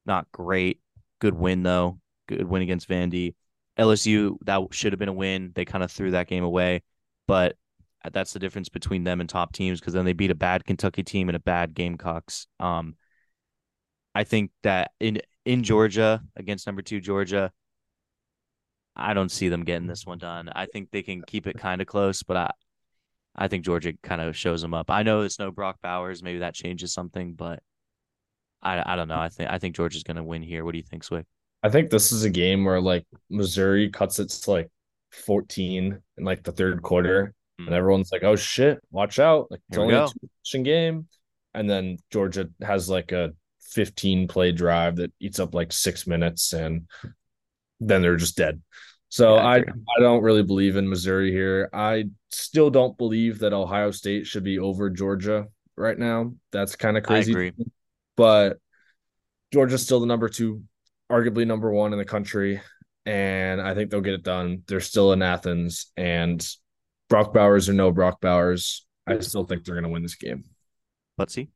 not 0.07 0.31
great. 0.33 0.81
Good 1.21 1.35
win 1.35 1.63
though. 1.63 2.01
Good 2.27 2.49
win 2.49 2.63
against 2.63 2.89
Vandy. 2.89 3.35
LSU 3.79 4.37
that 4.45 4.61
should 4.73 4.93
have 4.93 4.99
been 4.99 5.09
a 5.09 5.13
win. 5.13 5.53
They 5.55 5.65
kind 5.65 5.85
of 5.85 5.91
threw 5.91 6.11
that 6.13 6.27
game 6.27 6.45
away, 6.45 6.83
but 7.27 7.57
that's 8.13 8.33
the 8.33 8.39
difference 8.39 8.69
between 8.69 9.05
them 9.05 9.21
and 9.21 9.29
top 9.29 9.53
teams 9.53 9.81
because 9.81 9.95
then 9.95 10.05
they 10.05 10.13
beat 10.13 10.31
a 10.31 10.35
bad 10.35 10.65
Kentucky 10.65 11.03
team 11.03 11.29
and 11.29 11.37
a 11.37 11.41
bad 11.41 11.75
Gamecocks. 11.75 12.47
Um, 12.59 12.97
I 14.15 14.25
think 14.25 14.51
that 14.63 14.93
in 15.01 15.21
in 15.45 15.63
Georgia 15.63 16.23
against 16.37 16.67
number 16.67 16.83
two 16.83 17.01
Georgia, 17.01 17.53
I 18.97 19.15
don't 19.15 19.31
see 19.31 19.49
them 19.49 19.65
getting 19.65 19.87
this 19.87 20.05
one 20.07 20.19
done. 20.19 20.51
I 20.53 20.67
think 20.67 20.91
they 20.91 21.03
can 21.03 21.23
keep 21.23 21.47
it 21.47 21.59
kind 21.59 21.81
of 21.81 21.87
close, 21.87 22.23
but 22.23 22.37
I 22.37 22.51
I 23.39 23.47
think 23.47 23.65
Georgia 23.65 23.93
kind 24.03 24.21
of 24.21 24.37
shows 24.37 24.61
them 24.61 24.75
up. 24.75 24.91
I 24.91 25.05
know 25.05 25.21
it's 25.21 25.39
no 25.39 25.53
Brock 25.53 25.79
Bowers, 25.81 26.23
maybe 26.23 26.41
that 26.41 26.55
changes 26.55 26.93
something, 26.93 27.35
but 27.35 27.63
I 28.61 28.83
I 28.85 28.97
don't 28.97 29.09
know. 29.09 29.19
I 29.19 29.29
think 29.29 29.49
I 29.49 29.59
think 29.59 29.77
Georgia's 29.77 30.03
going 30.03 30.17
to 30.17 30.25
win 30.25 30.43
here. 30.43 30.65
What 30.65 30.73
do 30.73 30.79
you 30.79 30.85
think, 30.85 31.05
Zwick? 31.05 31.25
I 31.63 31.69
think 31.69 31.91
this 31.91 32.11
is 32.11 32.25
a 32.25 32.31
game 32.31 32.65
where 32.65 32.81
like 32.81 33.07
Missouri 33.31 33.91
cuts 33.91 34.19
it 34.19 34.29
to 34.31 34.51
like 34.51 34.71
14 35.13 35.99
in 36.17 36.25
like 36.25 36.43
the 36.43 36.53
third 36.53 36.83
quarter, 36.83 37.33
mm. 37.61 37.67
and 37.67 37.75
everyone's 37.75 38.11
like, 38.11 38.25
"Oh 38.25 38.35
shit, 38.35 38.81
watch 38.91 39.21
out!" 39.21 39.51
Like 39.51 39.61
it's 39.69 39.79
only 39.79 39.95
a 39.95 40.09
two 40.45 40.63
game, 40.63 41.07
and 41.55 41.71
then 41.71 41.99
Georgia 42.11 42.49
has 42.61 42.91
like 42.91 43.13
a 43.13 43.33
15 43.71 44.27
play 44.27 44.51
drive 44.51 44.97
that 44.97 45.13
eats 45.21 45.39
up 45.39 45.55
like 45.55 45.73
six 45.73 46.09
minutes, 46.09 46.53
and 46.53 46.89
then 47.79 48.03
they're 48.03 48.17
just 48.17 48.37
dead. 48.37 48.61
So 49.11 49.37
yeah, 49.37 49.47
I, 49.47 49.57
I, 49.57 49.61
I 49.61 50.01
don't 50.01 50.23
really 50.23 50.43
believe 50.43 50.77
in 50.77 50.89
Missouri 50.89 51.31
here. 51.31 51.71
I 51.73 52.07
still 52.31 52.71
don't 52.71 52.97
believe 52.99 53.41
that 53.41 53.53
Ohio 53.53 53.91
State 53.91 54.27
should 54.27 54.45
be 54.45 54.59
over 54.59 54.91
Georgia 54.91 55.47
right 55.77 55.99
now. 55.99 56.33
That's 56.53 56.77
kind 56.77 56.97
of 56.97 57.05
crazy. 57.05 57.53
But 58.17 58.59
Georgia's 59.53 59.83
still 59.83 60.01
the 60.01 60.07
number 60.07 60.29
two, 60.29 60.63
arguably 61.11 61.47
number 61.47 61.71
one 61.71 61.93
in 61.93 61.99
the 61.99 62.05
country. 62.05 62.61
And 63.07 63.61
I 63.61 63.75
think 63.75 63.91
they'll 63.91 64.01
get 64.01 64.15
it 64.15 64.23
done. 64.23 64.63
They're 64.67 64.81
still 64.81 65.13
in 65.13 65.23
Athens. 65.23 65.91
And 65.97 66.47
Brock 67.09 67.33
Bowers 67.33 67.69
or 67.69 67.73
no 67.73 67.91
Brock 67.91 68.21
Bowers, 68.21 68.87
I 69.07 69.19
still 69.21 69.45
think 69.45 69.65
they're 69.65 69.75
going 69.75 69.85
to 69.85 69.91
win 69.91 70.03
this 70.03 70.17
game. 70.17 70.45
Let's 71.17 71.33
see. 71.33 71.49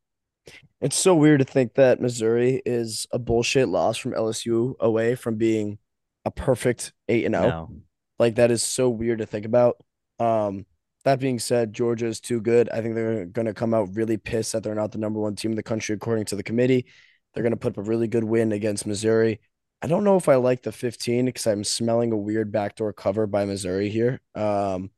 It's 0.81 0.97
so 0.97 1.15
weird 1.15 1.41
to 1.41 1.45
think 1.45 1.75
that 1.75 2.01
Missouri 2.01 2.63
is 2.65 3.07
a 3.13 3.19
bullshit 3.19 3.69
loss 3.69 3.99
from 3.99 4.13
LSU 4.13 4.75
away 4.81 5.15
from 5.15 5.37
being 5.37 5.79
a 6.25 6.31
perfect 6.31 6.93
eight 7.09 7.25
and 7.27 7.35
zero. 7.35 7.69
Oh. 7.71 7.77
Like 8.19 8.37
that 8.37 8.51
is 8.51 8.63
so 8.63 8.89
weird 8.89 9.19
to 9.19 9.27
think 9.27 9.45
about. 9.45 9.77
Um, 10.19 10.67
that 11.05 11.21
being 11.21 11.39
said, 11.39 11.73
Georgia 11.73 12.07
is 12.07 12.21
too 12.21 12.41
good. 12.41 12.69
I 12.71 12.81
think 12.81 12.95
they're 12.95 13.27
going 13.27 13.47
to 13.47 13.55
come 13.55 13.75
out 13.75 13.95
really 13.95 14.17
pissed 14.17 14.53
that 14.53 14.63
they're 14.63 14.75
not 14.75 14.93
the 14.93 14.99
number 14.99 15.21
one 15.21 15.35
team 15.35 15.53
in 15.53 15.57
the 15.57 15.63
country 15.63 15.95
according 15.95 16.27
to 16.27 16.37
the 16.37 16.43
committee. 16.43 16.87
They're 17.35 17.43
going 17.43 17.53
to 17.53 17.59
put 17.59 17.73
up 17.73 17.79
a 17.79 17.89
really 17.89 18.09
good 18.09 18.25
win 18.25 18.53
against 18.53 18.87
Missouri. 18.87 19.41
I 19.81 19.89
don't 19.89 20.05
know 20.05 20.17
if 20.17 20.29
I 20.29 20.37
like 20.37 20.63
the 20.63 20.71
15 20.71 21.27
because 21.27 21.47
I'm 21.47 21.65
smelling 21.65 22.13
a 22.13 22.17
weird 22.17 22.53
backdoor 22.53 22.93
cover 22.93 23.27
by 23.27 23.45
Missouri 23.45 23.89
here. 23.89 24.21
Um, 24.35 24.91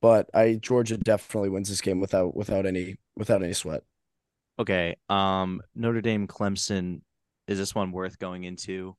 but 0.00 0.30
I 0.34 0.54
Georgia 0.54 0.96
definitely 0.96 1.50
wins 1.50 1.68
this 1.68 1.80
game 1.80 2.00
without 2.00 2.34
without 2.34 2.66
any 2.66 2.96
without 3.16 3.42
any 3.42 3.52
sweat. 3.52 3.82
Okay. 4.58 4.96
Um, 5.08 5.62
Notre 5.74 6.00
Dame 6.00 6.26
Clemson 6.26 7.02
is 7.46 7.58
this 7.58 7.74
one 7.74 7.92
worth 7.92 8.18
going 8.18 8.44
into? 8.44 8.96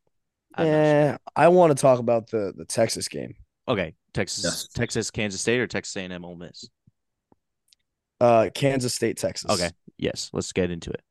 Yeah, 0.58 1.12
sure. 1.12 1.20
I 1.36 1.48
want 1.48 1.76
to 1.76 1.82
talk 1.82 2.00
about 2.00 2.30
the 2.30 2.54
the 2.56 2.66
Texas 2.66 3.08
game. 3.08 3.36
Okay, 3.68 3.96
Texas, 4.14 4.44
yes. 4.44 4.68
Texas, 4.68 5.12
Kansas 5.12 5.42
State, 5.42 5.60
or 5.60 5.68
Texas 5.68 5.96
A&M, 5.96 6.26
Ole 6.26 6.36
Miss. 6.36 6.70
Uh, 8.20 8.50
Kansas 8.54 8.94
State, 8.94 9.18
Texas. 9.18 9.52
Okay, 9.52 9.70
yes, 9.98 10.30
let's 10.34 10.52
get 10.52 10.72
into 10.72 10.92
it. 10.92 11.02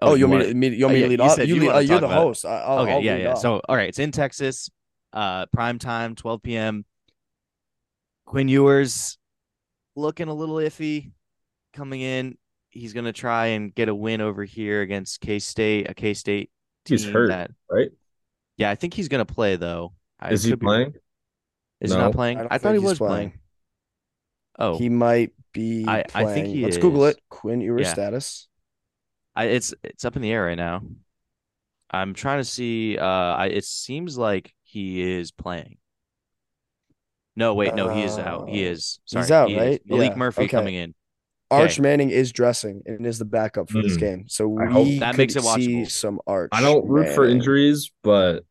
Oh, 0.00 0.10
oh 0.10 0.14
you, 0.14 0.28
want 0.28 0.54
me 0.54 0.70
to, 0.70 0.76
you 0.76 0.84
want 0.84 0.94
me 0.94 1.00
to 1.00 1.06
oh, 1.06 1.08
lead 1.08 1.20
off? 1.20 1.38
You, 1.38 1.54
you 1.54 1.60
lead, 1.60 1.90
uh, 1.90 1.94
are 1.94 2.00
the 2.00 2.08
host. 2.08 2.44
I'll, 2.44 2.80
okay, 2.80 2.92
I'll 2.92 3.00
yeah, 3.00 3.16
yeah. 3.16 3.32
Off. 3.32 3.40
So, 3.40 3.60
all 3.68 3.76
right, 3.76 3.88
it's 3.88 3.98
in 3.98 4.12
Texas, 4.12 4.70
uh, 5.12 5.46
prime 5.46 5.78
time, 5.78 6.14
12 6.14 6.42
p.m. 6.42 6.84
Quinn 8.26 8.48
Ewers 8.48 9.18
looking 9.94 10.28
a 10.28 10.34
little 10.34 10.56
iffy 10.56 11.12
coming 11.72 12.00
in. 12.00 12.36
He's 12.70 12.92
going 12.92 13.06
to 13.06 13.12
try 13.12 13.46
and 13.46 13.74
get 13.74 13.88
a 13.88 13.94
win 13.94 14.20
over 14.20 14.44
here 14.44 14.82
against 14.82 15.20
K 15.20 15.38
State, 15.38 15.88
a 15.88 15.94
K 15.94 16.14
State 16.14 16.50
He's 16.84 17.04
hurt, 17.04 17.28
that, 17.28 17.50
right? 17.70 17.90
Yeah, 18.56 18.70
I 18.70 18.74
think 18.74 18.94
he's 18.94 19.08
going 19.08 19.24
to 19.24 19.32
play 19.32 19.56
though. 19.56 19.92
Is 20.30 20.44
he 20.44 20.56
playing? 20.56 20.90
Be... 20.90 20.98
Is 21.80 21.90
no. 21.90 21.96
he 21.96 22.02
not 22.02 22.12
playing? 22.12 22.38
I, 22.38 22.46
I 22.52 22.58
thought 22.58 22.74
he 22.74 22.78
was 22.78 22.98
playing. 22.98 23.30
playing. 23.30 23.40
Oh, 24.58 24.78
he 24.78 24.88
might 24.88 25.32
be. 25.52 25.84
I, 25.86 26.04
I 26.14 26.24
think 26.24 26.48
he. 26.48 26.62
Let's 26.62 26.76
is. 26.76 26.82
Google 26.82 27.06
it. 27.06 27.20
Quinn 27.28 27.60
Ewers 27.60 27.86
yeah. 27.86 27.92
status. 27.92 28.48
I 29.34 29.44
it's 29.46 29.74
it's 29.84 30.04
up 30.04 30.16
in 30.16 30.22
the 30.22 30.32
air 30.32 30.44
right 30.44 30.56
now. 30.56 30.82
I'm 31.90 32.14
trying 32.14 32.40
to 32.40 32.44
see. 32.44 32.98
Uh, 32.98 33.04
I 33.04 33.46
it 33.46 33.64
seems 33.64 34.16
like 34.16 34.54
he 34.62 35.02
is 35.02 35.30
playing. 35.30 35.76
No, 37.36 37.54
wait, 37.54 37.74
no, 37.74 37.90
he 37.90 38.02
is 38.02 38.18
out. 38.18 38.48
He 38.48 38.64
is. 38.64 38.98
Sorry, 39.04 39.24
he's 39.24 39.30
out, 39.30 39.50
he 39.50 39.58
right? 39.58 39.86
Maalik 39.86 40.10
yeah. 40.10 40.16
Murphy 40.16 40.42
okay. 40.42 40.48
coming 40.48 40.74
in. 40.74 40.94
Arch 41.50 41.74
okay. 41.74 41.82
Manning 41.82 42.10
is 42.10 42.32
dressing 42.32 42.82
and 42.86 43.06
is 43.06 43.18
the 43.18 43.24
backup 43.26 43.70
for 43.70 43.78
mm. 43.78 43.82
this 43.82 43.96
game, 43.98 44.24
so 44.26 44.48
we 44.48 44.98
that 44.98 45.16
makes 45.16 45.36
it 45.36 45.42
see 45.42 45.84
some 45.84 46.18
Arch. 46.26 46.48
I 46.52 46.62
don't 46.62 46.88
root 46.88 47.02
Manning. 47.02 47.14
for 47.14 47.28
injuries, 47.28 47.92
but 48.02 48.36
if 48.38 48.44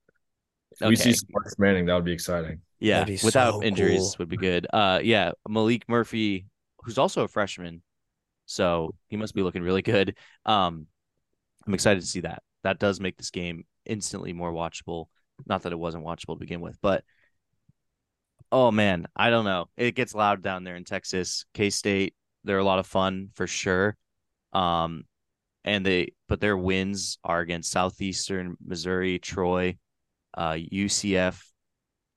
okay. 0.82 0.90
we 0.90 0.96
see 0.96 1.14
some 1.14 1.30
Arch 1.36 1.54
Manning, 1.58 1.86
that 1.86 1.96
would 1.96 2.06
be 2.06 2.14
exciting. 2.14 2.62
Yeah, 2.80 3.06
without 3.24 3.56
so 3.56 3.64
injuries 3.64 4.00
cool. 4.00 4.16
would 4.20 4.30
be 4.30 4.38
good. 4.38 4.68
Uh, 4.72 5.00
yeah, 5.04 5.32
Maalik 5.48 5.84
Murphy, 5.88 6.46
who's 6.84 6.98
also 6.98 7.24
a 7.24 7.28
freshman, 7.28 7.82
so 8.46 8.94
he 9.08 9.18
must 9.18 9.34
be 9.34 9.42
looking 9.42 9.64
really 9.64 9.82
good. 9.82 10.18
Um, 10.46 10.88
I'm 11.66 11.74
excited 11.74 12.02
to 12.02 12.08
see 12.08 12.22
that. 12.22 12.44
That 12.64 12.80
does 12.80 13.00
make 13.00 13.18
this 13.18 13.32
game 13.32 13.66
instantly 13.86 14.34
more 14.34 14.52
watchable. 14.52 15.06
Not 15.46 15.64
that 15.64 15.74
it 15.74 15.80
wasn't 15.80 16.06
watchable 16.06 16.36
to 16.36 16.40
begin 16.40 16.62
with, 16.62 16.78
but 16.82 17.04
oh 18.52 18.72
man, 18.72 19.08
I 19.16 19.30
don't 19.30 19.46
know. 19.46 19.68
It 19.78 19.96
gets 19.96 20.16
loud 20.16 20.42
down 20.42 20.64
there 20.64 20.76
in 20.76 20.84
Texas. 20.84 21.46
K 21.54 21.70
State 21.70 22.16
they're 22.46 22.60
a 22.60 22.64
lot 22.64 22.80
of 22.80 22.88
fun 22.88 23.30
for 23.34 23.48
sure. 23.48 23.98
Um, 24.54 25.04
and 25.66 25.86
they 25.86 26.14
but 26.30 26.40
their 26.40 26.56
wins 26.56 27.18
are 27.24 27.42
against 27.42 27.72
Southeastern 27.72 28.56
Missouri, 28.66 29.20
Troy, 29.20 29.78
uh, 30.36 30.54
UCF, 30.54 31.42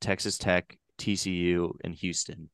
Texas 0.00 0.38
Tech, 0.38 0.76
TCU, 0.98 1.72
and 1.84 1.94
Houston. 1.94 2.50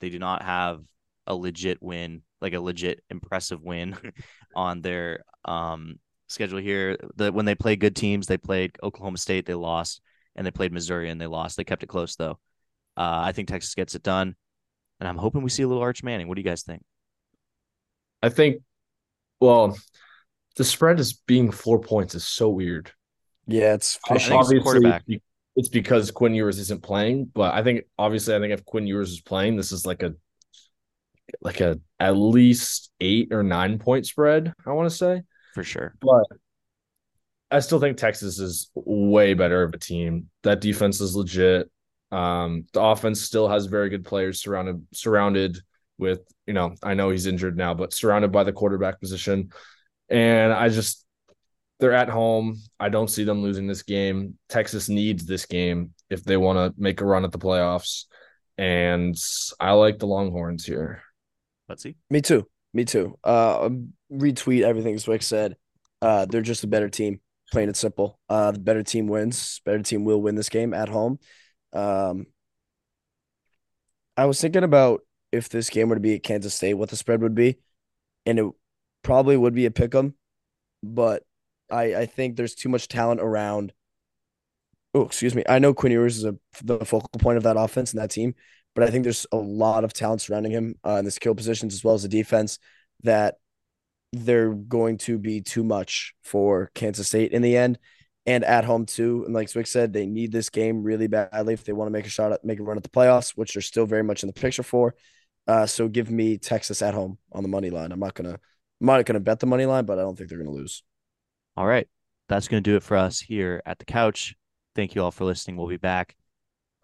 They 0.00 0.10
do 0.10 0.18
not 0.18 0.42
have 0.42 0.80
a 1.26 1.34
legit 1.34 1.82
win, 1.82 2.22
like 2.40 2.54
a 2.54 2.60
legit 2.60 3.00
impressive 3.10 3.62
win 3.62 3.96
on 4.56 4.80
their 4.80 5.24
um, 5.44 6.00
schedule 6.28 6.58
here. 6.58 6.96
The 7.16 7.32
when 7.32 7.44
they 7.44 7.54
play 7.54 7.76
good 7.76 7.94
teams, 7.94 8.26
they 8.26 8.38
played 8.38 8.76
Oklahoma 8.82 9.18
State, 9.18 9.46
they 9.46 9.54
lost, 9.54 10.00
and 10.34 10.46
they 10.46 10.50
played 10.50 10.72
Missouri 10.72 11.10
and 11.10 11.20
they 11.20 11.26
lost. 11.26 11.56
They 11.56 11.64
kept 11.64 11.82
it 11.82 11.88
close 11.88 12.16
though. 12.16 12.38
Uh, 12.96 13.22
I 13.24 13.32
think 13.32 13.48
Texas 13.48 13.74
gets 13.74 13.94
it 13.94 14.02
done, 14.02 14.34
and 14.98 15.08
I'm 15.08 15.16
hoping 15.16 15.42
we 15.42 15.50
see 15.50 15.62
a 15.62 15.68
little 15.68 15.82
Arch 15.82 16.02
Manning. 16.02 16.28
What 16.28 16.34
do 16.34 16.40
you 16.40 16.48
guys 16.48 16.62
think? 16.62 16.82
I 18.22 18.28
think, 18.28 18.62
well, 19.40 19.76
the 20.56 20.64
spread 20.64 21.00
is 21.00 21.14
being 21.14 21.50
four 21.50 21.80
points 21.80 22.14
is 22.14 22.26
so 22.26 22.48
weird. 22.50 22.92
Yeah, 23.46 23.74
it's 23.74 23.98
obviously 24.08 25.20
it's 25.54 25.68
because 25.68 26.10
Quinn 26.10 26.34
Ewers 26.34 26.58
isn't 26.58 26.82
playing, 26.82 27.30
but 27.32 27.54
I 27.54 27.62
think 27.62 27.84
obviously 27.98 28.34
I 28.34 28.40
think 28.40 28.52
if 28.52 28.64
Quinn 28.64 28.86
Ewers 28.86 29.10
is 29.10 29.20
playing, 29.20 29.56
this 29.56 29.72
is 29.72 29.84
like 29.84 30.02
a 30.02 30.14
like 31.40 31.60
a 31.60 31.78
at 31.98 32.16
least 32.16 32.90
eight 33.00 33.32
or 33.32 33.42
nine 33.42 33.78
point 33.78 34.06
spread. 34.06 34.52
I 34.64 34.72
want 34.72 34.90
to 34.90 34.96
say 34.96 35.22
for 35.54 35.64
sure, 35.64 35.94
but 36.00 36.24
I 37.50 37.60
still 37.60 37.80
think 37.80 37.98
Texas 37.98 38.38
is 38.38 38.70
way 38.74 39.34
better 39.34 39.62
of 39.62 39.74
a 39.74 39.78
team. 39.78 40.30
That 40.42 40.60
defense 40.60 41.00
is 41.00 41.14
legit. 41.14 41.70
Um, 42.10 42.66
the 42.72 42.82
offense 42.82 43.20
still 43.22 43.48
has 43.48 43.66
very 43.66 43.90
good 43.90 44.04
players 44.04 44.40
surrounded 44.40 44.86
surrounded 44.92 45.58
with, 45.98 46.20
you 46.46 46.54
know, 46.54 46.74
I 46.82 46.94
know 46.94 47.10
he's 47.10 47.26
injured 47.26 47.56
now, 47.56 47.74
but 47.74 47.92
surrounded 47.92 48.32
by 48.32 48.44
the 48.44 48.52
quarterback 48.52 49.00
position. 49.00 49.50
And 50.08 50.52
I 50.52 50.68
just 50.68 51.04
they're 51.82 51.92
at 51.92 52.08
home. 52.08 52.62
I 52.78 52.90
don't 52.90 53.10
see 53.10 53.24
them 53.24 53.42
losing 53.42 53.66
this 53.66 53.82
game. 53.82 54.38
Texas 54.48 54.88
needs 54.88 55.26
this 55.26 55.46
game 55.46 55.94
if 56.10 56.22
they 56.22 56.36
want 56.36 56.56
to 56.58 56.80
make 56.80 57.00
a 57.00 57.04
run 57.04 57.24
at 57.24 57.32
the 57.32 57.40
playoffs. 57.40 58.04
And 58.56 59.16
I 59.58 59.72
like 59.72 59.98
the 59.98 60.06
Longhorns 60.06 60.64
here. 60.64 61.02
Let's 61.68 61.82
see. 61.82 61.96
Me 62.08 62.20
too. 62.20 62.46
Me 62.72 62.84
too. 62.84 63.18
Uh, 63.24 63.68
retweet 64.12 64.62
everything 64.62 64.94
Zwick 64.94 65.24
said. 65.24 65.56
Uh, 66.00 66.24
they're 66.24 66.40
just 66.40 66.62
a 66.62 66.68
better 66.68 66.88
team. 66.88 67.20
Plain 67.50 67.66
and 67.66 67.76
simple. 67.76 68.20
Uh, 68.28 68.52
the 68.52 68.60
better 68.60 68.84
team 68.84 69.08
wins. 69.08 69.60
Better 69.64 69.82
team 69.82 70.04
will 70.04 70.22
win 70.22 70.36
this 70.36 70.50
game 70.50 70.74
at 70.74 70.88
home. 70.88 71.18
Um, 71.72 72.26
I 74.16 74.26
was 74.26 74.40
thinking 74.40 74.62
about 74.62 75.00
if 75.32 75.48
this 75.48 75.68
game 75.68 75.88
were 75.88 75.96
to 75.96 76.00
be 76.00 76.14
at 76.14 76.22
Kansas 76.22 76.54
State, 76.54 76.74
what 76.74 76.90
the 76.90 76.96
spread 76.96 77.22
would 77.22 77.34
be, 77.34 77.56
and 78.24 78.38
it 78.38 78.46
probably 79.02 79.36
would 79.36 79.54
be 79.54 79.66
a 79.66 79.72
pick 79.72 79.92
'em, 79.96 80.14
but 80.80 81.24
I 81.72 82.00
I 82.02 82.06
think 82.06 82.36
there's 82.36 82.54
too 82.54 82.68
much 82.68 82.88
talent 82.88 83.20
around. 83.20 83.72
Oh, 84.94 85.02
excuse 85.02 85.34
me. 85.34 85.42
I 85.48 85.58
know 85.58 85.72
Quinn 85.72 85.92
Ewers 85.92 86.18
is 86.18 86.24
a, 86.24 86.36
the 86.62 86.84
focal 86.84 87.08
point 87.18 87.38
of 87.38 87.44
that 87.44 87.56
offense 87.56 87.92
and 87.92 88.02
that 88.02 88.10
team, 88.10 88.34
but 88.74 88.84
I 88.84 88.90
think 88.90 89.04
there's 89.04 89.26
a 89.32 89.36
lot 89.36 89.84
of 89.84 89.94
talent 89.94 90.20
surrounding 90.20 90.52
him 90.52 90.74
uh, 90.86 90.96
in 90.96 91.04
the 91.06 91.10
skill 91.10 91.34
positions 91.34 91.72
as 91.74 91.82
well 91.82 91.94
as 91.94 92.02
the 92.02 92.08
defense 92.08 92.58
that 93.02 93.36
they're 94.12 94.52
going 94.52 94.98
to 94.98 95.18
be 95.18 95.40
too 95.40 95.64
much 95.64 96.14
for 96.22 96.70
Kansas 96.74 97.08
State 97.08 97.32
in 97.32 97.40
the 97.40 97.56
end 97.56 97.78
and 98.26 98.44
at 98.44 98.64
home 98.64 98.86
too. 98.86 99.22
And 99.24 99.34
like 99.34 99.48
Zwick 99.48 99.66
said, 99.66 99.92
they 99.92 100.06
need 100.06 100.32
this 100.32 100.50
game 100.50 100.82
really 100.82 101.06
badly 101.06 101.54
if 101.54 101.64
they 101.64 101.72
want 101.72 101.88
to 101.88 101.92
make 101.92 102.06
a 102.06 102.10
shot 102.10 102.32
at 102.32 102.44
make 102.44 102.60
a 102.60 102.62
run 102.62 102.76
at 102.76 102.82
the 102.82 102.88
playoffs, 102.88 103.30
which 103.30 103.54
they're 103.54 103.62
still 103.62 103.86
very 103.86 104.04
much 104.04 104.22
in 104.22 104.26
the 104.26 104.32
picture 104.32 104.62
for. 104.62 104.94
Uh, 105.46 105.66
so 105.66 105.88
give 105.88 106.10
me 106.10 106.38
Texas 106.38 106.82
at 106.82 106.94
home 106.94 107.18
on 107.32 107.42
the 107.42 107.48
money 107.48 107.70
line. 107.70 107.92
I'm 107.92 108.00
not 108.00 108.14
gonna 108.14 108.38
I'm 108.80 108.86
not 108.86 109.04
gonna 109.06 109.20
bet 109.20 109.40
the 109.40 109.46
money 109.46 109.66
line, 109.66 109.86
but 109.86 109.98
I 109.98 110.02
don't 110.02 110.16
think 110.16 110.28
they're 110.28 110.38
gonna 110.38 110.50
lose. 110.50 110.82
All 111.56 111.66
right. 111.66 111.88
That's 112.28 112.48
going 112.48 112.62
to 112.62 112.70
do 112.70 112.76
it 112.76 112.82
for 112.82 112.96
us 112.96 113.20
here 113.20 113.62
at 113.66 113.78
the 113.78 113.84
couch. 113.84 114.34
Thank 114.74 114.94
you 114.94 115.02
all 115.02 115.10
for 115.10 115.24
listening. 115.24 115.56
We'll 115.56 115.68
be 115.68 115.76
back 115.76 116.16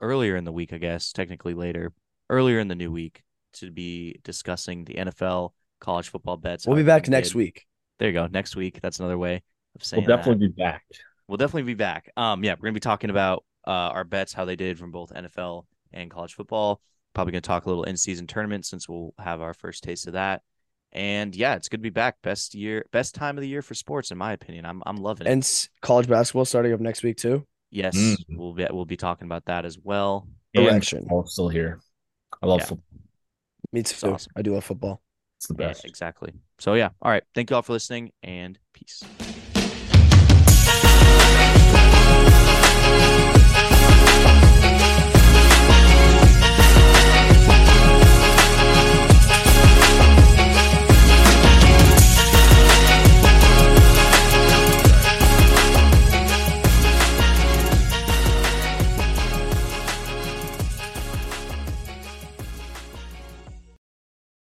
earlier 0.01 0.37
in 0.37 0.45
the 0.45 0.53
week, 0.53 0.73
I 0.73 0.79
guess, 0.79 1.13
technically 1.13 1.55
later, 1.55 1.93
earlier 2.29 2.59
in 2.59 2.69
the 2.69 2.75
new 2.75 2.93
week 2.93 3.23
to 3.55 3.71
be 3.71 4.21
discussing 4.25 4.85
the 4.85 4.95
NFL 4.95 5.51
college 5.81 6.09
football 6.11 6.37
bets. 6.37 6.67
We'll 6.67 6.77
be 6.77 6.83
back 6.83 7.03
everything 7.03 7.13
next 7.13 7.29
did. 7.31 7.37
week. 7.37 7.67
There 7.99 8.09
you 8.09 8.15
go. 8.15 8.27
Next 8.27 8.57
week. 8.57 8.81
That's 8.83 8.99
another 8.99 9.17
way 9.19 9.43
of 9.75 9.83
saying 9.85 10.03
We'll 10.03 10.09
that. 10.09 10.17
definitely 10.19 10.49
be 10.49 10.53
back. 10.53 10.83
We'll 11.27 11.39
definitely 11.39 11.63
be 11.63 11.75
back. 11.75 12.11
Um, 12.17 12.45
yeah, 12.45 12.55
we're 12.55 12.67
gonna 12.67 12.73
be 12.75 12.81
talking 12.81 13.11
about 13.11 13.45
uh 13.67 13.71
our 13.71 14.05
bets, 14.05 14.33
how 14.33 14.45
they 14.45 14.57
did 14.57 14.79
from 14.79 14.91
both 14.91 15.13
NFL 15.13 15.65
and 15.93 16.11
college 16.11 16.35
football. 16.35 16.81
Probably 17.15 17.33
gonna 17.33 17.41
talk 17.41 17.65
a 17.67 17.69
little 17.69 17.85
in 17.85 17.97
season 17.97 18.27
tournament 18.27 18.67
since 18.67 18.89
we'll 18.89 19.15
have 19.19 19.41
our 19.41 19.55
first 19.55 19.83
taste 19.83 20.07
of 20.07 20.13
that. 20.13 20.43
And 20.93 21.37
yeah, 21.37 21.55
it's 21.55 21.69
good 21.69 21.79
to 21.79 21.83
be 21.83 21.91
back. 21.91 22.17
Best 22.23 22.55
year, 22.55 22.85
best 22.93 23.15
time 23.15 23.37
of 23.37 23.43
the 23.43 23.49
year 23.49 23.63
for 23.63 23.75
sports, 23.75 24.11
in 24.11 24.19
my 24.19 24.33
opinion. 24.33 24.65
I'm 24.65 24.83
I'm 24.87 24.97
loving 24.97 25.27
it. 25.27 25.31
And 25.31 25.69
college 25.83 26.09
basketball 26.09 26.45
starting 26.47 26.73
up 26.73 26.81
next 26.81 27.03
week 27.03 27.17
too. 27.19 27.47
yes, 27.71 27.95
Mm. 27.97 28.17
we'll 28.31 28.55
be 28.55 28.67
we'll 28.71 28.87
be 28.87 28.97
talking 28.97 29.27
about 29.27 29.45
that 29.47 29.65
as 29.65 29.79
well. 29.79 30.27
And 30.55 30.65
Correction. 30.67 31.01
football 31.01 31.27
still 31.27 31.49
here. 31.49 31.81
I 32.43 32.47
love 32.47 32.61
Yeah. 32.61 32.67
football. 32.67 33.01
Me 33.73 33.83
too. 33.83 34.13
awesome. 34.13 34.33
I 34.35 34.43
do 34.43 34.55
love 34.55 34.65
football. 34.65 35.03
It's 35.37 35.47
the 35.49 35.55
Yeah, 35.59 35.69
best. 35.69 35.85
exactly. 35.85 36.33
So 36.59 36.75
yeah, 36.75 36.89
all 37.03 37.11
right. 37.11 37.23
Thank 37.35 37.51
you 37.51 37.57
all 37.57 37.63
for 37.63 37.75
listening 37.75 38.13
and 38.23 38.59
peace. 38.73 39.03